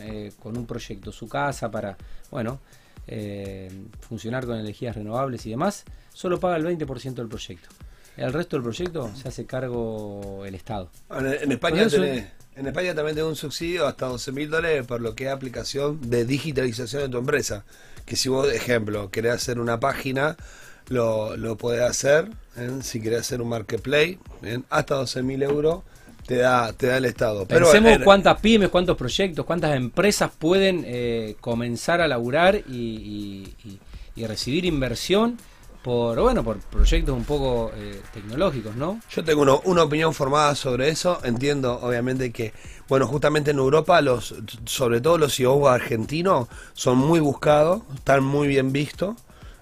eh, 0.00 0.32
con 0.42 0.56
un 0.58 0.66
proyecto 0.66 1.10
su 1.12 1.28
casa 1.28 1.70
para, 1.70 1.96
bueno, 2.30 2.60
eh, 3.06 3.70
funcionar 4.00 4.44
con 4.44 4.58
energías 4.58 4.94
renovables 4.96 5.46
y 5.46 5.50
demás, 5.50 5.84
solo 6.12 6.38
paga 6.38 6.56
el 6.56 6.64
20% 6.66 7.14
del 7.14 7.28
proyecto. 7.28 7.68
El 8.16 8.32
resto 8.32 8.56
del 8.56 8.62
proyecto 8.64 9.10
se 9.14 9.28
hace 9.28 9.46
cargo 9.46 10.44
el 10.46 10.54
Estado. 10.54 10.90
En, 11.10 11.26
en 11.26 11.52
España 11.52 11.82
tenés- 11.96 12.26
en 12.56 12.66
España 12.66 12.94
también 12.94 13.14
tenés 13.16 13.28
un 13.28 13.36
subsidio 13.36 13.86
hasta 13.86 14.06
12 14.06 14.32
mil 14.32 14.48
dólares 14.50 14.86
por 14.86 15.00
lo 15.00 15.14
que 15.14 15.24
es 15.26 15.30
aplicación 15.30 15.98
de 16.10 16.24
digitalización 16.24 17.02
de 17.02 17.08
tu 17.08 17.18
empresa. 17.18 17.64
Que 18.04 18.16
si 18.16 18.28
vos, 18.28 18.50
ejemplo, 18.52 19.10
querés 19.10 19.32
hacer 19.34 19.58
una 19.60 19.78
página, 19.80 20.36
lo, 20.88 21.36
lo 21.36 21.56
podés 21.56 21.82
hacer. 21.82 22.28
¿eh? 22.56 22.70
Si 22.82 23.00
querés 23.00 23.20
hacer 23.20 23.42
un 23.42 23.48
marketplace, 23.48 24.18
hasta 24.70 24.94
12 24.94 25.22
mil 25.22 25.42
euros 25.42 25.82
te 26.26 26.36
da, 26.38 26.72
te 26.72 26.86
da 26.88 26.96
el 26.96 27.04
Estado. 27.04 27.46
Pero 27.46 27.70
Pensemos 27.70 27.98
cuántas 28.04 28.40
pymes, 28.40 28.68
cuántos 28.68 28.96
proyectos, 28.96 29.44
cuántas 29.44 29.76
empresas 29.76 30.30
pueden 30.36 30.82
eh, 30.86 31.36
comenzar 31.40 32.00
a 32.00 32.08
laburar 32.08 32.56
y, 32.68 32.74
y- 32.74 33.54
y- 33.68 33.78
y 34.16 34.26
recibir 34.26 34.64
inversión 34.64 35.36
por, 35.86 36.18
bueno, 36.20 36.42
por 36.42 36.58
proyectos 36.58 37.16
un 37.16 37.24
poco 37.24 37.70
eh, 37.76 38.00
tecnológicos, 38.12 38.74
¿no? 38.74 39.00
Yo 39.08 39.22
tengo 39.22 39.42
uno- 39.42 39.62
una 39.66 39.84
opinión 39.84 40.12
formada 40.12 40.56
sobre 40.56 40.88
eso. 40.88 41.20
Entiendo, 41.22 41.78
obviamente, 41.80 42.32
que, 42.32 42.52
bueno, 42.88 43.06
justamente 43.06 43.52
en 43.52 43.58
Europa, 43.58 44.00
los, 44.00 44.34
sobre 44.64 45.00
todo 45.00 45.16
los 45.16 45.36
CEOs 45.36 45.68
argentinos, 45.68 46.48
son 46.74 46.98
muy 46.98 47.20
buscados, 47.20 47.82
están 47.94 48.24
muy 48.24 48.48
bien 48.48 48.72
vistos. 48.72 49.14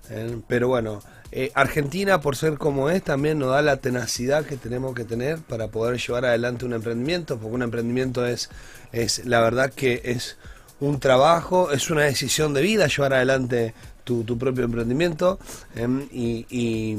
eh, 0.09 0.39
pero 0.49 0.69
bueno, 0.69 1.01
eh, 1.31 1.51
Argentina, 1.55 2.21
por 2.23 2.37
ser 2.37 2.57
como 2.57 2.89
es, 2.89 3.03
también 3.03 3.39
nos 3.39 3.51
da 3.51 3.61
la 3.61 3.77
tenacidad 3.79 4.47
que 4.47 4.57
tenemos 4.57 4.95
que 4.95 5.05
tener 5.05 5.39
para 5.41 5.69
poder 5.69 5.99
llevar 5.99 6.25
adelante 6.25 6.65
un 6.65 6.73
emprendimiento, 6.73 7.39
porque 7.39 7.55
un 7.55 7.63
emprendimiento 7.63 8.25
es, 8.27 8.49
es 8.93 9.27
la 9.27 9.41
verdad 9.43 9.71
que 9.75 10.01
es 10.05 10.37
un 10.81 11.01
trabajo, 11.01 11.71
es 11.71 11.91
una 11.91 12.03
decisión 12.03 12.55
de 12.55 12.63
vida 12.63 12.87
llevar 12.87 13.13
adelante 13.15 13.75
tu, 14.05 14.23
tu 14.25 14.37
propio 14.39 14.65
emprendimiento 14.65 15.39
em, 15.75 16.07
y, 16.13 16.47
y 16.51 16.99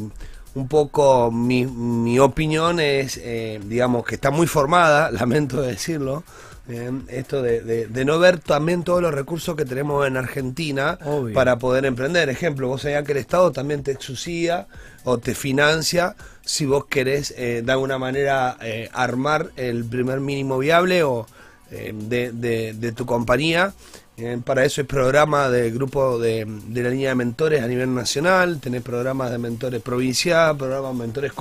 un 0.56 0.68
poco 0.68 1.32
mi, 1.32 1.66
mi 1.66 2.18
opinión 2.20 2.80
es, 2.80 3.18
eh, 3.22 3.60
digamos, 3.66 4.06
que 4.06 4.16
está 4.16 4.32
muy 4.32 4.48
formada, 4.48 5.12
lamento 5.20 5.62
decirlo, 5.62 6.24
em, 6.68 7.04
esto 7.10 7.42
de, 7.42 7.62
de- 7.62 7.88
de 7.88 8.06
no 8.06 8.18
ver 8.20 8.40
también 8.40 8.84
todos 8.84 9.02
los 9.02 9.14
recursos 9.14 9.56
que 9.56 9.66
tenemos 9.66 10.08
en 10.08 10.18
Argentina 10.18 10.98
Obvio. 11.06 11.34
para 11.34 11.58
poder 11.60 11.86
emprender. 11.86 12.30
Ejemplo, 12.30 12.68
vos 12.70 12.82
sabías 12.84 13.04
que 13.04 13.12
el 13.12 13.18
Estado 13.20 13.52
también 13.52 13.84
te 13.84 13.96
subsidia 14.00 14.68
o 15.04 15.18
te 15.20 15.36
financia 15.36 16.16
si 16.44 16.66
vos 16.66 16.86
querés 16.86 17.34
eh, 17.38 17.62
de 17.66 17.72
alguna 17.72 17.98
manera 17.98 18.58
eh, 18.62 18.90
armar 18.94 19.52
el 19.58 19.84
primer 19.86 20.20
mínimo 20.22 20.58
viable 20.58 21.04
o 21.04 21.28
eh, 21.72 21.92
de 21.94 22.92
tu 22.94 23.06
compañía. 23.06 23.74
Eh, 24.18 24.40
para 24.44 24.64
eso 24.64 24.80
hay 24.82 24.88
programa 24.88 25.50
del 25.50 25.74
grupo 25.74 26.18
de, 26.20 26.46
de 26.48 26.84
la 26.84 26.90
línea 26.90 27.10
de 27.10 27.16
mentores 27.16 27.62
a 27.62 27.68
nivel 27.68 27.94
nacional, 27.94 28.60
tenés 28.62 28.82
programas 28.82 29.30
de 29.30 29.38
mentores 29.38 29.82
provincial, 29.82 30.56
programas 30.58 30.94
de 30.94 31.00
mentores 31.00 31.34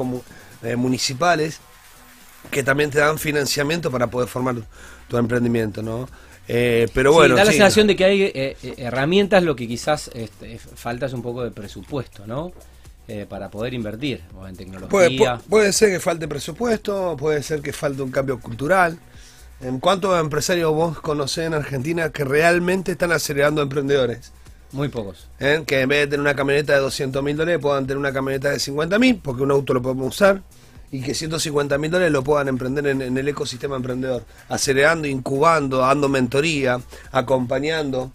eh, 0.64 0.75
municipales, 0.76 1.61
que 2.50 2.62
también 2.64 2.90
te 2.90 2.99
dan 2.99 3.19
financiamiento 3.19 3.90
para 3.90 4.09
poder 4.09 4.28
formar 4.28 4.57
tu 5.09 5.16
emprendimiento, 5.16 5.83
¿no? 5.83 6.09
Eh, 6.49 6.88
pero 6.93 7.11
Sí, 7.11 7.14
bueno, 7.14 7.37
da 7.37 7.45
la 7.45 7.52
sí. 7.52 7.59
sensación 7.59 7.87
de 7.87 7.97
que 7.97 8.04
hay 8.04 8.23
eh, 8.23 8.33
eh, 8.35 8.75
herramientas, 8.78 9.43
lo 9.45 9.54
que 9.57 9.66
quizás 9.69 10.11
este, 10.12 10.59
falta 10.59 11.07
es 11.07 11.12
un 11.12 11.23
poco 11.23 11.45
de 11.45 11.50
presupuesto, 11.52 12.26
¿no? 12.26 12.52
Eh, 13.07 13.26
para 13.28 13.50
poder 13.50 13.73
invertir 13.75 14.23
o 14.35 14.47
en 14.49 14.57
tecnología. 14.57 14.88
Puede, 14.90 15.11
pu- 15.11 15.40
puede 15.49 15.73
ser 15.73 15.90
que 15.90 16.00
falte 16.00 16.26
presupuesto, 16.26 17.16
puede 17.19 17.43
ser 17.43 17.61
que 17.61 17.73
falte 17.73 18.02
un 18.02 18.11
cambio 18.11 18.40
cultural. 18.40 18.99
¿En 19.61 19.80
cuántos 19.80 20.18
empresarios 20.20 20.73
vos 20.73 21.00
conocés 21.00 21.46
en 21.46 21.54
Argentina 21.54 22.11
que 22.11 22.25
realmente 22.25 22.92
están 22.92 23.12
acelerando 23.12 23.62
emprendedores? 23.62 24.32
Muy 24.73 24.88
pocos. 24.88 25.28
¿Eh? 25.38 25.62
Que 25.66 25.82
en 25.82 25.88
vez 25.88 26.00
de 26.00 26.06
tener 26.08 26.20
una 26.20 26.34
camioneta 26.34 26.75
de 26.75 26.80
200 26.80 27.23
mil 27.23 27.37
dólares 27.37 27.61
puedan 27.61 27.87
tener 27.87 27.99
una 27.99 28.12
camioneta 28.12 28.50
de 28.50 28.58
50 28.58 28.99
mil, 28.99 29.20
porque 29.23 29.42
un 29.42 29.52
auto 29.52 29.73
lo 29.73 29.80
podemos 29.80 30.08
usar, 30.08 30.42
y 30.90 31.00
que 31.00 31.14
150 31.14 31.78
mil 31.78 31.90
dólares 31.90 32.12
lo 32.12 32.25
puedan 32.25 32.49
emprender 32.49 32.87
en, 32.88 33.00
en 33.00 33.16
el 33.16 33.28
ecosistema 33.28 33.76
emprendedor, 33.76 34.25
acelerando, 34.49 35.06
incubando, 35.06 35.78
dando 35.78 36.08
mentoría, 36.08 36.80
acompañando 37.12 38.12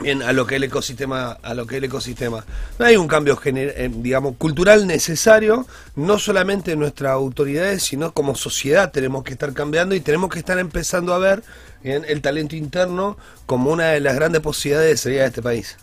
bien 0.00 0.22
a 0.22 0.32
lo 0.32 0.46
que 0.46 0.56
el 0.56 0.64
ecosistema 0.64 1.32
a 1.42 1.54
lo 1.54 1.66
que 1.66 1.76
el 1.76 1.84
ecosistema. 1.84 2.44
Hay 2.78 2.96
un 2.96 3.08
cambio 3.08 3.38
eh, 3.44 3.90
digamos 3.92 4.36
cultural 4.36 4.86
necesario 4.86 5.66
no 5.96 6.18
solamente 6.18 6.72
en 6.72 6.78
nuestras 6.78 7.12
autoridades 7.12 7.82
sino 7.82 8.12
como 8.12 8.34
sociedad 8.34 8.90
tenemos 8.90 9.24
que 9.24 9.32
estar 9.32 9.52
cambiando 9.52 9.94
y 9.94 10.00
tenemos 10.00 10.30
que 10.30 10.38
estar 10.38 10.58
empezando 10.58 11.14
a 11.14 11.18
ver 11.18 11.42
bien, 11.82 12.04
el 12.08 12.22
talento 12.22 12.56
interno 12.56 13.16
como 13.46 13.70
una 13.70 13.88
de 13.88 14.00
las 14.00 14.14
grandes 14.14 14.40
posibilidades 14.40 14.90
de 14.90 14.96
salir 14.96 15.18
de 15.20 15.26
este 15.26 15.42
país. 15.42 15.76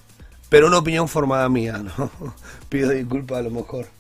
Pero 0.50 0.68
una 0.68 0.80
opinión 0.80 1.08
formada 1.08 1.48
mía 1.48 1.78
no 1.78 2.12
pido 2.70 2.90
disculpas 2.90 3.40
a 3.40 3.42
lo 3.44 3.52
mejor 3.52 3.99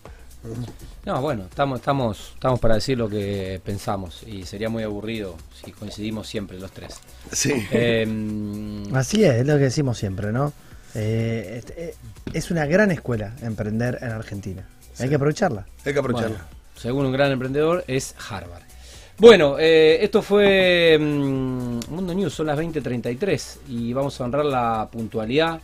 No, 1.05 1.21
bueno, 1.21 1.43
estamos, 1.49 1.79
estamos, 1.79 2.31
estamos 2.35 2.59
para 2.59 2.75
decir 2.75 2.97
lo 2.97 3.09
que 3.09 3.59
pensamos 3.63 4.23
y 4.25 4.45
sería 4.45 4.69
muy 4.69 4.83
aburrido 4.83 5.35
si 5.63 5.71
coincidimos 5.71 6.27
siempre 6.27 6.59
los 6.59 6.71
tres. 6.71 6.99
sí 7.31 7.53
Eh, 7.71 8.83
Así 8.93 9.23
es, 9.23 9.35
es 9.35 9.45
lo 9.45 9.57
que 9.57 9.63
decimos 9.65 9.97
siempre, 9.97 10.31
¿no? 10.31 10.53
Eh, 10.95 11.55
este, 11.57 11.89
eh, 11.89 11.95
es 12.33 12.51
una 12.51 12.65
gran 12.65 12.91
escuela 12.91 13.35
emprender 13.41 13.99
en 14.01 14.11
Argentina. 14.11 14.63
Hay 14.99 15.09
que 15.09 15.15
aprovecharla. 15.15 15.65
hay 15.85 15.93
que 15.93 15.99
aprovecharlo 15.99 16.37
bueno, 16.37 16.59
según 16.75 17.05
un 17.05 17.11
gran 17.11 17.31
emprendedor, 17.31 17.83
es 17.87 18.15
Harvard. 18.29 18.63
Bueno, 19.17 19.57
eh, 19.59 20.01
esto 20.01 20.21
fue 20.21 20.97
mm, 20.97 21.79
Mundo 21.89 22.13
News, 22.13 22.33
son 22.33 22.47
las 22.47 22.57
20.33 22.57 23.57
y 23.67 23.91
vamos 23.91 24.19
a 24.19 24.23
honrar 24.23 24.45
la 24.45 24.87
puntualidad 24.89 25.59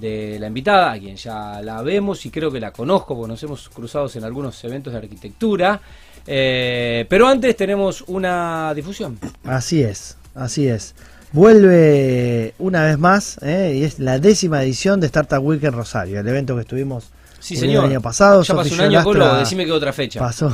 de 0.00 0.38
la 0.38 0.46
invitada, 0.46 0.92
a 0.92 0.98
quien 0.98 1.16
ya 1.16 1.60
la 1.62 1.82
vemos 1.82 2.24
y 2.26 2.30
creo 2.30 2.50
que 2.50 2.60
la 2.60 2.72
conozco 2.72 3.14
porque 3.16 3.28
nos 3.28 3.42
hemos 3.42 3.68
cruzado 3.68 4.08
en 4.14 4.24
algunos 4.24 4.62
eventos 4.64 4.92
de 4.92 4.98
arquitectura. 4.98 5.80
Eh, 6.26 7.06
pero 7.08 7.26
antes 7.26 7.56
tenemos 7.56 8.04
una 8.06 8.72
difusión. 8.74 9.18
Así 9.44 9.82
es, 9.82 10.16
así 10.34 10.68
es. 10.68 10.94
Vuelve 11.32 12.54
una 12.58 12.84
vez 12.84 12.98
más, 12.98 13.38
¿eh? 13.42 13.74
y 13.76 13.84
es 13.84 13.98
la 13.98 14.18
décima 14.18 14.62
edición 14.62 15.00
de 15.00 15.06
Startup 15.06 15.44
Week 15.44 15.62
en 15.64 15.72
Rosario, 15.72 16.20
el 16.20 16.28
evento 16.28 16.54
que 16.54 16.62
estuvimos 16.62 17.10
Sí, 17.40 17.54
el 17.54 17.60
señor. 17.60 17.84
año 17.84 18.00
pasado. 18.00 18.42
Ya 18.42 18.54
pasó 18.54 18.74
un 18.74 18.80
año, 18.80 19.04
Polo, 19.04 19.36
decime 19.36 19.64
que 19.64 19.72
otra 19.72 19.92
fecha. 19.92 20.20
Pasó, 20.20 20.52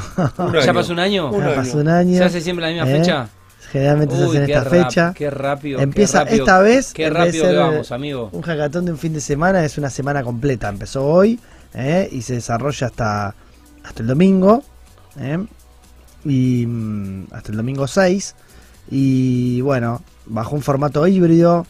¿Ya 0.65 0.73
pasó 0.75 0.93
un 0.93 0.99
año? 0.99 1.31
Ya 1.39 1.55
pasó 1.55 1.79
un 1.79 1.89
año. 1.89 2.19
¿Se 2.19 2.25
hace 2.25 2.41
siempre 2.41 2.67
la 2.67 2.73
misma 2.73 2.91
¿eh? 2.91 2.99
fecha? 2.99 3.29
Generalmente 3.75 4.15
se 4.15 4.23
Uy, 4.23 4.29
hace 4.29 4.37
en 4.37 4.43
esta 4.45 4.63
rap- 4.65 4.71
fecha. 4.73 5.13
Qué 5.17 5.31
rápido. 5.31 5.81
Empieza 5.81 6.19
qué 6.21 6.25
rápido, 6.27 6.45
esta 6.45 6.59
vez. 6.61 6.93
Qué 6.95 7.11
rápido 7.11 7.45
que 7.49 7.57
vamos, 7.57 7.91
amigo. 7.91 8.29
Un 8.33 8.43
hackathon 8.43 8.85
de 8.85 8.93
un 8.93 8.99
fin 8.99 9.13
de 9.13 9.21
semana 9.21 9.65
es 9.65 9.77
una 9.79 9.91
semana 9.91 10.23
completa. 10.23 10.69
Empezó 10.69 11.05
hoy 11.05 11.41
¿eh? 11.75 12.09
y 12.13 12.23
se 12.23 12.35
desarrolla 12.35 12.87
hasta, 12.87 13.35
hasta 13.83 14.03
el 14.03 14.07
domingo. 14.07 14.63
¿eh? 15.19 15.45
Y 16.25 16.67
mm, 16.69 17.27
hasta 17.33 17.51
el 17.51 17.57
domingo 17.57 17.89
6. 17.89 18.37
Y 18.93 19.61
bueno, 19.63 20.03
bajo 20.27 20.55
un 20.55 20.63
formato 20.63 21.05
híbrido, 21.09 21.67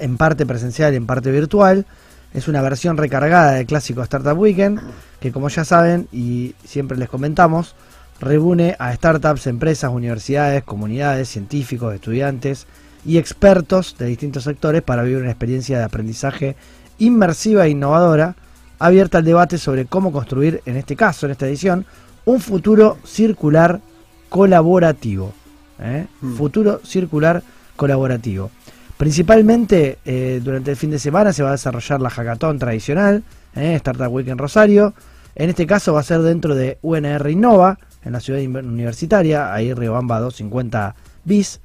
en 0.00 0.16
parte 0.16 0.46
presencial 0.46 0.92
y 0.92 0.96
en 0.96 1.06
parte 1.06 1.30
virtual. 1.30 1.86
Es 2.32 2.48
una 2.48 2.62
versión 2.62 2.96
recargada 2.96 3.52
del 3.52 3.66
clásico 3.66 4.02
Startup 4.02 4.36
Weekend, 4.36 4.80
que 5.20 5.30
como 5.30 5.48
ya 5.48 5.64
saben 5.64 6.08
y 6.10 6.56
siempre 6.64 6.98
les 6.98 7.08
comentamos, 7.08 7.76
reúne 8.20 8.76
a 8.78 8.94
startups, 8.94 9.46
empresas, 9.46 9.90
universidades, 9.92 10.62
comunidades, 10.64 11.28
científicos, 11.28 11.94
estudiantes 11.94 12.66
y 13.04 13.18
expertos 13.18 13.96
de 13.98 14.06
distintos 14.06 14.44
sectores 14.44 14.82
para 14.82 15.02
vivir 15.02 15.18
una 15.18 15.30
experiencia 15.30 15.78
de 15.78 15.84
aprendizaje 15.84 16.56
inmersiva 16.98 17.66
e 17.66 17.70
innovadora, 17.70 18.36
abierta 18.78 19.18
al 19.18 19.24
debate 19.24 19.58
sobre 19.58 19.86
cómo 19.86 20.12
construir, 20.12 20.62
en 20.64 20.76
este 20.76 20.96
caso, 20.96 21.26
en 21.26 21.32
esta 21.32 21.46
edición, 21.46 21.86
un 22.24 22.40
futuro 22.40 22.98
circular 23.04 23.80
colaborativo. 24.28 25.32
¿eh? 25.78 26.06
Mm. 26.20 26.34
Futuro 26.34 26.80
circular 26.84 27.42
colaborativo. 27.76 28.50
Principalmente 28.96 29.98
eh, 30.04 30.40
durante 30.42 30.70
el 30.70 30.76
fin 30.76 30.90
de 30.90 30.98
semana 30.98 31.32
se 31.32 31.42
va 31.42 31.50
a 31.50 31.52
desarrollar 31.52 32.00
la 32.00 32.10
hackathon 32.10 32.58
tradicional, 32.58 33.24
¿eh? 33.56 33.74
Startup 33.74 34.12
Week 34.12 34.28
en 34.28 34.38
Rosario. 34.38 34.94
En 35.34 35.50
este 35.50 35.66
caso 35.66 35.92
va 35.92 36.00
a 36.00 36.04
ser 36.04 36.22
dentro 36.22 36.54
de 36.54 36.78
UNR 36.80 37.28
Innova, 37.28 37.78
en 38.04 38.12
la 38.12 38.20
ciudad 38.20 38.40
universitaria, 38.40 39.52
ahí 39.52 39.72
Riobamba 39.74 40.20
250 40.20 40.94
bis. 41.24 41.60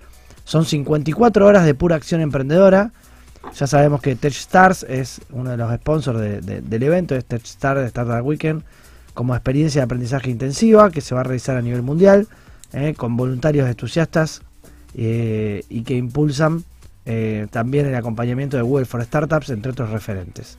Son 0.45 0.65
54 0.65 1.45
horas 1.45 1.65
de 1.65 1.73
pura 1.75 1.95
acción 1.95 2.21
emprendedora. 2.21 2.91
Ya 3.55 3.67
sabemos 3.67 4.01
que 4.01 4.15
TechStars 4.15 4.83
es 4.83 5.21
uno 5.31 5.51
de 5.51 5.57
los 5.57 5.73
sponsors 5.75 6.19
de- 6.19 6.41
de- 6.41 6.61
del 6.61 6.83
evento, 6.83 7.15
es 7.15 7.25
TechStars 7.25 7.85
Startup 7.87 8.25
Weekend, 8.25 8.63
como 9.13 9.35
experiencia 9.35 9.81
de 9.81 9.85
aprendizaje 9.85 10.29
intensiva 10.29 10.89
que 10.91 11.01
se 11.01 11.13
va 11.15 11.21
a 11.21 11.23
realizar 11.23 11.55
a 11.57 11.61
nivel 11.61 11.81
mundial, 11.81 12.27
eh, 12.73 12.93
con 12.95 13.17
voluntarios 13.17 13.67
entusiastas 13.69 14.41
eh, 14.95 15.63
y 15.69 15.83
que 15.83 15.95
impulsan 15.95 16.63
eh, 17.05 17.47
también 17.51 17.85
el 17.87 17.95
acompañamiento 17.95 18.57
de 18.57 18.63
Google 18.63 18.85
for 18.85 19.03
Startups, 19.03 19.49
entre 19.49 19.71
otros 19.71 19.89
referentes. 19.89 20.57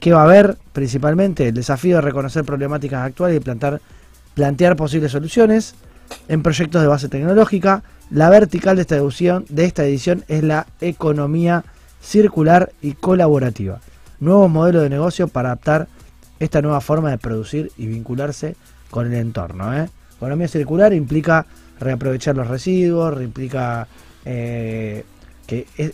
¿Qué 0.00 0.12
va 0.12 0.20
a 0.22 0.24
haber? 0.24 0.56
Principalmente 0.72 1.48
el 1.48 1.54
desafío 1.54 1.96
de 1.96 2.00
reconocer 2.02 2.44
problemáticas 2.44 3.04
actuales 3.06 3.36
y 3.36 3.40
plantar, 3.40 3.80
plantear 4.34 4.76
posibles 4.76 5.12
soluciones 5.12 5.74
en 6.28 6.42
proyectos 6.42 6.82
de 6.82 6.88
base 6.88 7.08
tecnológica. 7.08 7.82
La 8.10 8.28
vertical 8.28 8.76
de 8.76 8.82
esta 8.82 8.96
edición, 8.96 9.46
de 9.48 9.64
esta 9.64 9.84
edición 9.84 10.24
es 10.28 10.42
la 10.42 10.66
economía 10.80 11.64
circular 12.02 12.72
y 12.82 12.92
colaborativa. 12.92 13.80
Nuevos 14.20 14.50
modelos 14.50 14.82
de 14.82 14.90
negocio 14.90 15.28
para 15.28 15.50
adaptar 15.50 15.88
esta 16.38 16.60
nueva 16.60 16.80
forma 16.80 17.10
de 17.10 17.18
producir 17.18 17.70
y 17.76 17.86
vincularse 17.86 18.56
con 18.90 19.06
el 19.06 19.14
entorno. 19.14 19.74
¿eh? 19.76 19.88
Economía 20.16 20.48
circular 20.48 20.92
implica 20.92 21.46
reaprovechar 21.80 22.36
los 22.36 22.46
residuos, 22.46 23.20
implica 23.22 23.88
eh, 24.24 25.04
que 25.46 25.66
es 25.76 25.92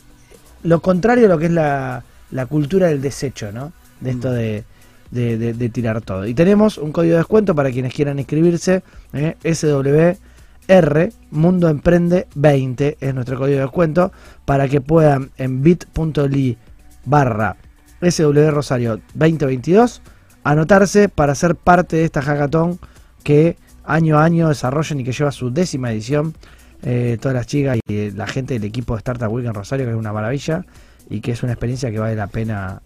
lo 0.63 0.81
contrario 0.81 1.27
a 1.27 1.29
lo 1.29 1.39
que 1.39 1.47
es 1.47 1.53
la, 1.53 2.05
la 2.31 2.47
cultura 2.47 2.89
del 2.89 3.01
desecho, 3.01 3.51
¿no? 3.53 3.73
De 4.01 4.11
esto 4.11 4.31
de, 4.31 4.65
de- 5.11 5.69
tirar 5.71 6.01
todo. 6.01 6.27
Y 6.27 6.35
tenemos 6.35 6.79
un 6.79 6.93
código 6.93 7.13
de 7.13 7.19
descuento 7.19 7.55
para 7.55 7.71
quienes 7.71 7.93
quieran 7.95 8.19
inscribirse, 8.19 8.83
¿eh? 9.13 9.37
SWR 9.45 11.13
Mundo 11.31 11.69
Emprende 11.69 12.27
20 12.35 12.97
es 13.01 13.15
nuestro 13.15 13.39
código 13.39 13.57
de 13.57 13.63
descuento 13.63 14.13
para 14.45 14.69
que 14.69 14.81
puedan 14.81 15.31
en 15.37 15.63
bit.ly 15.63 16.59
barra 17.05 17.57
SW 18.03 18.51
Rosario 18.51 19.01
2022 19.15 20.03
anotarse 20.45 21.09
para 21.09 21.35
ser 21.35 21.55
parte 21.57 21.97
de 21.97 22.05
esta 22.05 22.23
hackathon 22.23 22.79
que 23.25 23.57
año 23.85 24.19
a 24.19 24.25
año 24.25 24.49
desarrollan 24.49 25.01
y 25.01 25.05
que 25.05 25.13
lleva 25.13 25.33
su 25.33 25.51
décima 25.51 25.93
edición. 25.93 26.35
Eh, 26.83 27.19
todas 27.21 27.35
las 27.35 27.47
chicas 27.47 27.79
y 27.87 27.95
eh, 27.95 28.13
la 28.17 28.27
gente 28.27 28.55
del 28.55 28.65
equipo 28.65 28.95
de 28.95 28.99
Startup 28.99 29.31
Week 29.31 29.45
en 29.45 29.53
Rosario, 29.53 29.85
que 29.85 29.93
es 29.93 29.99
una 29.99 30.15
maravilla 30.15 30.65
y 31.11 31.21
que 31.21 31.33
es 31.33 31.43
una 31.43 31.53
experiencia 31.53 31.91
que 31.91 31.99
vale 31.99 32.17
la 32.17 32.27
pena 32.29 32.81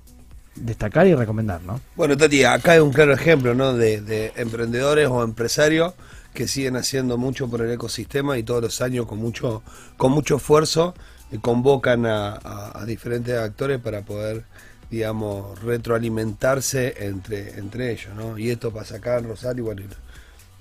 destacar 0.56 1.06
y 1.06 1.14
recomendar, 1.14 1.62
¿no? 1.62 1.80
Bueno, 1.94 2.16
Tati, 2.16 2.42
acá 2.44 2.72
hay 2.72 2.80
un 2.80 2.92
claro 2.92 3.12
ejemplo 3.12 3.54
¿no? 3.54 3.74
de, 3.74 4.00
de 4.00 4.32
emprendedores 4.36 5.08
o 5.08 5.22
empresarios 5.22 5.94
que 6.32 6.48
siguen 6.48 6.76
haciendo 6.76 7.16
mucho 7.18 7.48
por 7.48 7.62
el 7.62 7.70
ecosistema 7.70 8.36
y 8.36 8.42
todos 8.42 8.62
los 8.62 8.80
años 8.80 9.06
con 9.06 9.18
mucho, 9.18 9.62
con 9.96 10.10
mucho 10.10 10.36
esfuerzo 10.36 10.94
eh, 11.30 11.38
convocan 11.40 12.04
a, 12.06 12.84
diferentes 12.86 13.36
actores 13.38 13.80
para 13.80 14.02
poder, 14.02 14.44
digamos, 14.90 15.60
retroalimentarse 15.62 16.94
entre, 17.06 17.58
entre 17.58 17.92
ellos, 17.92 18.14
¿no? 18.16 18.36
Y 18.36 18.50
esto 18.50 18.72
pasa 18.72 18.96
acá 18.96 19.18
en 19.18 19.28
Rosario, 19.28 19.64
bueno, 19.64 19.82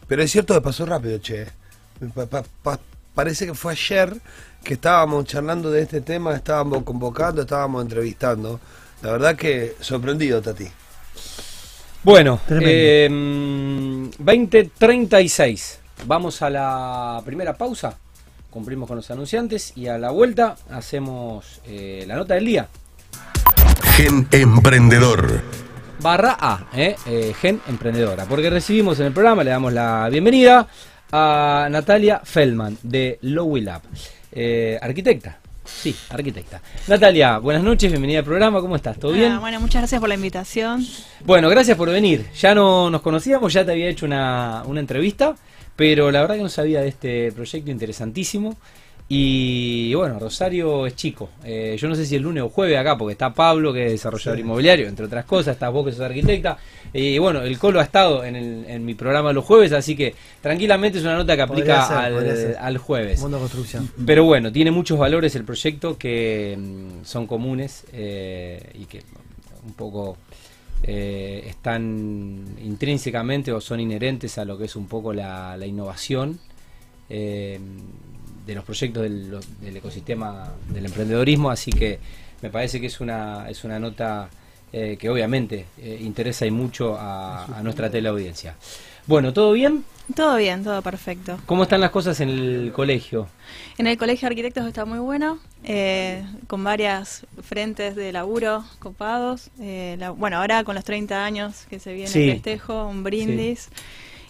pero 0.08 0.22
es 0.24 0.32
cierto 0.32 0.54
que 0.54 0.62
pasó 0.62 0.86
rápido, 0.86 1.18
che. 1.20 1.48
Pa- 2.14 2.26
pa- 2.26 2.44
pa- 2.64 2.80
parece 3.16 3.46
que 3.46 3.54
fue 3.54 3.74
ayer 3.74 4.14
que 4.64 4.74
estábamos 4.76 5.26
charlando 5.26 5.72
de 5.72 5.82
este 5.82 6.02
tema, 6.02 6.36
estábamos 6.36 6.84
convocando, 6.84 7.42
estábamos 7.42 7.82
entrevistando. 7.84 8.60
La 9.04 9.12
verdad 9.12 9.36
que 9.36 9.76
sorprendido, 9.80 10.42
Tati. 10.42 10.68
Bueno, 12.04 12.40
Tremendo. 12.48 12.72
eh, 12.72 14.10
2036. 14.18 15.80
Vamos 16.06 16.42
a 16.42 16.50
la 16.50 17.22
primera 17.24 17.54
pausa 17.56 17.98
cumplimos 18.54 18.88
con 18.88 18.98
los 18.98 19.10
anunciantes 19.10 19.74
y 19.76 19.88
a 19.88 19.98
la 19.98 20.12
vuelta 20.12 20.56
hacemos 20.70 21.60
eh, 21.66 22.06
la 22.08 22.16
nota 22.16 22.36
del 22.36 22.46
día. 22.46 22.68
Gen 23.96 24.28
Emprendedor. 24.32 25.42
Barra 26.00 26.38
A, 26.40 26.68
¿eh? 26.76 26.96
Eh, 27.08 27.34
Gen 27.42 27.60
Emprendedora. 27.68 28.26
Porque 28.26 28.52
recibimos 28.52 29.00
en 29.00 29.08
el 29.08 29.14
programa, 29.14 29.44
le 29.44 29.50
damos 29.50 29.74
la 29.74 30.08
bienvenida 30.12 30.68
a 31.12 31.68
Natalia 31.72 32.22
Feldman 32.24 32.78
de 32.84 33.18
Lowy 33.22 33.62
Lab. 33.62 33.82
Eh, 34.32 34.78
arquitecta. 34.80 35.40
Sí, 35.82 35.96
arquitecta. 36.10 36.62
Natalia, 36.88 37.40
buenas 37.40 37.64
noches, 37.64 37.92
bienvenida 37.92 38.20
al 38.20 38.26
programa, 38.26 38.62
¿cómo 38.62 38.76
estás? 38.76 38.98
¿Todo 38.98 39.12
bien? 39.12 39.34
Ah, 39.34 39.40
bueno, 39.40 39.60
muchas 39.60 39.82
gracias 39.82 40.00
por 40.00 40.08
la 40.08 40.16
invitación. 40.16 40.86
Bueno, 41.26 41.50
gracias 41.50 41.78
por 41.78 41.90
venir. 41.90 42.26
Ya 42.40 42.56
no 42.56 42.90
nos 42.90 43.02
conocíamos, 43.02 43.52
ya 43.52 43.66
te 43.66 43.72
había 43.74 43.90
hecho 43.90 44.06
una, 44.06 44.64
una 44.66 44.80
entrevista, 44.80 45.36
pero 45.76 46.10
la 46.12 46.22
verdad 46.22 46.36
que 46.36 46.44
no 46.44 46.50
sabía 46.50 46.82
de 46.82 46.88
este 46.88 47.32
proyecto 47.34 47.70
interesantísimo. 47.70 48.56
Y 49.10 49.94
bueno, 49.94 50.18
Rosario 50.18 50.88
es 50.88 50.96
chico. 50.96 51.30
Eh, 51.44 51.76
yo 51.80 51.88
no 51.88 51.94
sé 51.96 52.06
si 52.06 52.16
el 52.16 52.24
lunes 52.24 52.42
o 52.44 52.50
jueves 52.50 52.78
acá, 52.78 52.98
porque 52.98 53.12
está 53.12 53.34
Pablo, 53.34 53.72
que 53.74 53.86
es 53.86 53.92
desarrollador 53.92 54.40
inmobiliario, 54.40 54.88
entre 54.88 55.06
otras 55.06 55.26
cosas, 55.26 55.54
está 55.56 55.70
vos 55.70 55.86
que 55.86 55.92
sos 55.92 56.02
arquitecta. 56.02 56.58
Y 56.94 57.18
bueno, 57.20 57.42
el 57.42 57.60
Colo 57.60 57.80
ha 57.80 57.84
estado 57.84 58.24
en, 58.24 58.36
el- 58.36 58.66
en 58.68 58.86
mi 58.86 58.96
programa 58.96 59.34
los 59.34 59.44
jueves, 59.46 59.72
así 59.74 59.96
que 59.96 60.16
tranquilamente 60.42 60.98
es 61.00 61.04
una 61.04 61.16
nota 61.18 61.36
que 61.36 61.42
aplica 61.42 61.86
ser, 61.88 62.58
al, 62.60 62.78
jueves. 62.78 63.20
Mundo 63.20 63.40
construcción. 63.40 63.90
Pero 64.06 64.24
bueno, 64.24 64.52
tiene 64.52 64.72
muchos 64.72 64.98
valores 64.98 65.36
el 65.36 65.44
proyecto 65.44 65.98
que 65.98 66.58
mm, 66.58 67.04
son 67.06 67.28
comunes 67.28 67.86
eh, 67.94 68.62
y 68.74 68.86
que 68.86 69.04
un 69.66 69.74
poco 69.74 70.18
eh, 70.82 71.44
están 71.48 72.46
intrínsecamente 72.64 73.52
o 73.52 73.62
son 73.62 73.80
inherentes 73.80 74.38
a 74.38 74.46
lo 74.46 74.58
que 74.58 74.66
es 74.66 74.76
un 74.76 74.88
poco 74.88 75.14
la, 75.14 75.56
la 75.58 75.66
innovación 75.66 76.40
eh, 77.10 77.60
de 78.46 78.56
los 78.56 78.64
proyectos 78.64 79.04
del, 79.04 79.40
ecosistema 79.76 80.52
del 80.70 80.86
emprendedorismo, 80.86 81.50
así 81.50 81.72
que 81.72 82.00
me 82.42 82.50
parece 82.50 82.80
que 82.82 82.88
es 82.88 83.00
una, 83.00 83.50
es 83.50 83.64
una 83.64 83.80
nota 83.80 84.30
eh, 84.72 84.98
que 85.00 85.10
obviamente 85.10 85.66
eh, 85.82 86.00
interesa 86.02 86.46
y 86.46 86.52
mucho 86.52 86.96
a, 86.98 87.46
a 87.46 87.64
nuestra 87.64 87.90
teleaudiencia. 87.90 88.56
Bueno, 89.06 89.34
¿todo 89.34 89.52
bien? 89.52 89.84
Todo 90.16 90.36
bien, 90.38 90.64
todo 90.64 90.82
perfecto. 90.82 91.40
¿Cómo 91.46 91.64
están 91.64 91.80
las 91.82 91.92
cosas 91.92 92.20
en 92.22 92.30
el 92.30 92.72
colegio? 92.74 93.28
En 93.78 93.88
el 93.88 93.98
Colegio 93.98 94.28
de 94.28 94.34
Arquitectos 94.34 94.66
está 94.68 94.84
muy 94.86 95.00
bueno, 95.00 95.40
eh, 95.64 96.24
con 96.48 96.64
varias 96.64 97.26
frentes 97.42 97.96
de 97.96 98.12
laburo 98.12 98.66
copados. 98.80 99.50
Eh, 99.62 99.96
la- 100.00 100.12
bueno, 100.12 100.38
ahora 100.38 100.64
con 100.66 100.76
los 100.76 100.84
30 100.84 101.24
años 101.26 101.66
que 101.70 101.80
se 101.80 101.94
viene 101.94 102.10
Sí. 102.10 102.24
el 102.30 102.34
festejo, 102.36 102.88
un 102.88 103.04
brindis. 103.04 103.70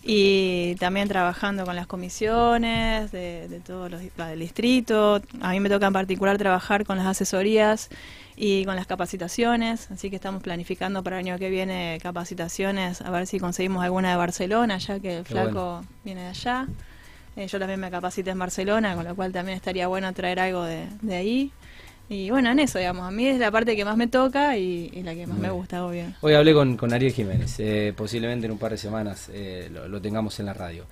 Y 0.06 0.76
también 0.76 1.08
trabajando 1.08 1.64
con 1.66 1.78
las 1.78 1.88
comisiones 1.88 3.12
de, 3.14 3.48
de 3.48 3.60
todos 3.62 3.90
los 3.90 4.02
la 4.18 4.28
del 4.28 4.40
distrito. 4.40 5.22
A 5.42 5.52
mí 5.52 5.62
me 5.62 5.70
toca 5.70 5.88
en 5.88 5.94
particular 5.94 6.38
trabajar 6.38 6.86
con 6.86 6.98
las 6.98 7.08
asesorías 7.08 7.90
y 8.36 8.66
con 8.66 8.76
las 8.76 8.86
capacitaciones. 8.86 9.90
Así 9.92 10.10
que 10.10 10.18
estamos 10.18 10.44
planificando 10.44 11.04
para 11.04 11.20
el 11.20 11.26
año 11.28 11.40
que 11.40 11.50
viene 11.50 12.00
capacitaciones, 12.04 13.02
a 13.02 13.12
ver 13.12 13.28
si 13.28 13.40
conseguimos 13.40 13.82
alguna 13.82 14.12
de 14.12 14.18
Barcelona, 14.18 14.78
ya 14.78 15.00
que 15.00 15.20
el 15.20 15.24
Qué 15.24 15.34
flaco 15.36 15.52
bueno. 15.76 15.88
viene 16.04 16.22
de 16.24 16.28
allá. 16.28 16.68
Eh, 17.36 17.48
yo 17.48 17.58
también 17.58 17.80
me 17.80 17.90
capacité 17.90 18.32
en 18.32 18.40
Barcelona, 18.40 18.96
con 18.96 19.06
lo 19.06 19.16
cual 19.16 19.32
también 19.32 19.56
estaría 19.56 19.88
bueno 19.88 20.12
traer 20.14 20.40
algo 20.40 20.64
de, 20.64 20.86
de 21.02 21.16
ahí. 21.16 21.52
Y 22.14 22.30
bueno, 22.30 22.52
en 22.52 22.60
eso, 22.60 22.78
digamos, 22.78 23.08
a 23.08 23.12
mí 23.12 23.26
es 23.28 23.40
la 23.40 23.50
parte 23.50 23.76
que 23.76 23.84
más 23.84 23.98
me 23.98 24.08
toca 24.08 24.56
y, 24.58 24.92
y 24.94 25.02
la 25.02 25.16
que 25.16 25.26
más 25.26 25.38
me 25.40 25.50
gusta, 25.50 25.84
obvio. 25.86 26.06
Hoy 26.22 26.34
hablé 26.36 26.54
con, 26.54 26.78
con 26.78 26.94
Ariel 26.94 27.12
Jiménez, 27.12 27.56
eh, 27.60 27.92
posiblemente 27.98 28.46
en 28.46 28.52
un 28.52 28.60
par 28.60 28.72
de 28.72 28.78
semanas 28.78 29.30
eh, 29.34 29.70
lo, 29.74 29.88
lo 29.88 30.00
tengamos 30.00 30.40
en 30.40 30.46
la 30.46 30.54
radio. 30.54 30.86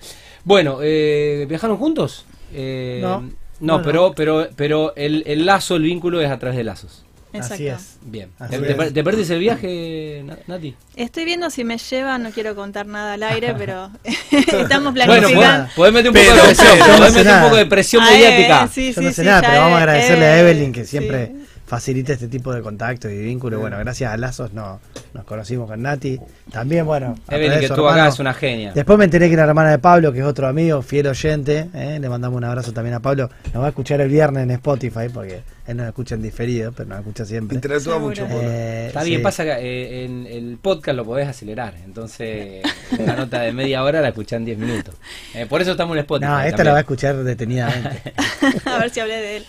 Bueno, 0.44 0.78
eh, 0.82 1.46
¿viajaron 1.48 1.76
juntos? 1.76 2.24
Eh, 2.52 2.98
No. 3.00 3.20
No, 3.60 3.78
No, 3.78 3.82
pero, 3.84 4.08
no. 4.08 4.14
pero, 4.14 4.48
pero 4.56 4.92
el, 4.96 5.22
el 5.26 5.46
lazo, 5.46 5.76
el 5.76 5.82
vínculo 5.84 6.20
es 6.20 6.28
a 6.30 6.38
través 6.40 6.56
de 6.56 6.64
lazos. 6.64 7.04
Exacto. 7.32 7.54
Así 7.54 7.66
es. 7.68 7.96
Bien. 8.02 8.30
Así 8.38 8.58
¿Te, 8.58 8.84
es. 8.86 8.92
te 8.92 9.04
perdés 9.04 9.30
el 9.30 9.38
viaje, 9.38 10.22
Na- 10.24 10.38
Nati? 10.46 10.74
Estoy 10.96 11.24
viendo 11.24 11.48
si 11.50 11.64
me 11.64 11.78
llevan, 11.78 12.22
no 12.22 12.30
quiero 12.30 12.54
contar 12.54 12.86
nada 12.86 13.14
al 13.14 13.22
aire, 13.22 13.54
pero 13.58 13.90
estamos 14.30 14.92
Bueno, 14.94 15.06
planificando. 15.06 15.68
podés, 15.68 15.74
podés 15.74 15.92
meter 15.94 16.10
un 16.10 16.14
poco 16.14 16.26
Pero, 16.26 16.36
de 16.36 16.42
presión, 16.48 16.68
pero, 16.72 16.84
podés 16.84 17.00
no 17.00 17.06
sé 17.06 17.18
meter 17.18 17.34
un 17.36 17.42
poco 17.42 17.56
de 17.56 17.66
presión 17.66 18.02
Ah, 18.04 18.08
eh, 18.10 18.14
mediática. 18.14 18.68
sí, 18.72 18.92
Yo 18.92 19.00
sí, 19.00 19.06
no 19.06 19.10
sé 19.12 19.22
sí, 19.22 19.26
nada, 19.28 19.40
pero 19.40 19.52
vamos 19.60 19.72
a 19.76 19.78
eh, 19.80 19.82
agradecerle 19.82 20.24
eh, 20.24 20.28
a 20.28 20.40
Evelyn 20.40 20.72
que 20.72 20.84
sí. 20.84 20.90
siempre 20.90 21.32
facilita 21.66 22.12
este 22.12 22.28
tipo 22.28 22.52
de 22.52 22.60
contactos 22.60 23.10
y 23.10 23.16
vínculos. 23.16 23.60
Bueno, 23.60 23.78
gracias 23.78 24.12
a 24.12 24.16
Lazos 24.16 24.52
no, 24.52 24.80
nos 25.14 25.24
conocimos 25.24 25.68
con 25.68 25.82
Nati. 25.82 26.18
También, 26.50 26.84
bueno, 26.84 27.18
Evelyn, 27.28 27.60
que 27.60 27.66
estuvo 27.66 27.88
acá, 27.88 28.08
es 28.08 28.18
una 28.18 28.34
genia. 28.34 28.72
Después 28.72 28.98
me 28.98 29.04
enteré 29.04 29.28
que 29.28 29.34
era 29.34 29.44
hermana 29.44 29.70
de 29.70 29.78
Pablo, 29.78 30.12
que 30.12 30.20
es 30.20 30.24
otro 30.24 30.46
amigo, 30.46 30.82
fiel 30.82 31.06
oyente. 31.06 31.68
¿eh? 31.74 31.98
Le 32.00 32.08
mandamos 32.08 32.36
un 32.36 32.44
abrazo 32.44 32.72
también 32.72 32.94
a 32.94 33.00
Pablo. 33.00 33.30
Nos 33.52 33.62
va 33.62 33.66
a 33.66 33.68
escuchar 33.70 34.00
el 34.00 34.08
viernes 34.08 34.42
en 34.44 34.50
Spotify, 34.50 35.08
porque 35.12 35.42
él 35.66 35.76
nos 35.76 35.86
escucha 35.86 36.14
en 36.14 36.22
diferido, 36.22 36.72
pero 36.72 36.88
nos 36.88 36.98
escucha 36.98 37.24
siempre. 37.24 37.54
Interactúa 37.54 37.98
mucho. 37.98 38.24
Pablo. 38.26 38.40
Eh, 38.42 38.86
Está 38.88 39.04
bien, 39.04 39.20
sí. 39.20 39.22
pasa 39.22 39.44
que 39.44 39.50
eh, 39.52 40.04
en 40.04 40.26
el 40.26 40.58
podcast 40.60 40.96
lo 40.96 41.04
podés 41.04 41.28
acelerar, 41.28 41.74
entonces 41.84 42.62
una 42.98 43.14
nota 43.16 43.40
de 43.40 43.52
media 43.52 43.82
hora 43.84 44.00
la 44.00 44.08
escuchás 44.08 44.38
en 44.38 44.44
10 44.44 44.58
minutos. 44.58 44.94
Eh, 45.34 45.46
por 45.46 45.62
eso 45.62 45.70
estamos 45.70 45.94
en 45.96 46.00
Spotify. 46.00 46.30
No, 46.30 46.40
esta 46.40 46.50
también. 46.50 46.66
la 46.66 46.72
va 46.72 46.78
a 46.78 46.80
escuchar 46.80 47.16
detenidamente. 47.22 48.12
a 48.64 48.78
ver 48.78 48.90
si 48.90 49.00
hablé 49.00 49.16
de 49.16 49.36
él. 49.38 49.46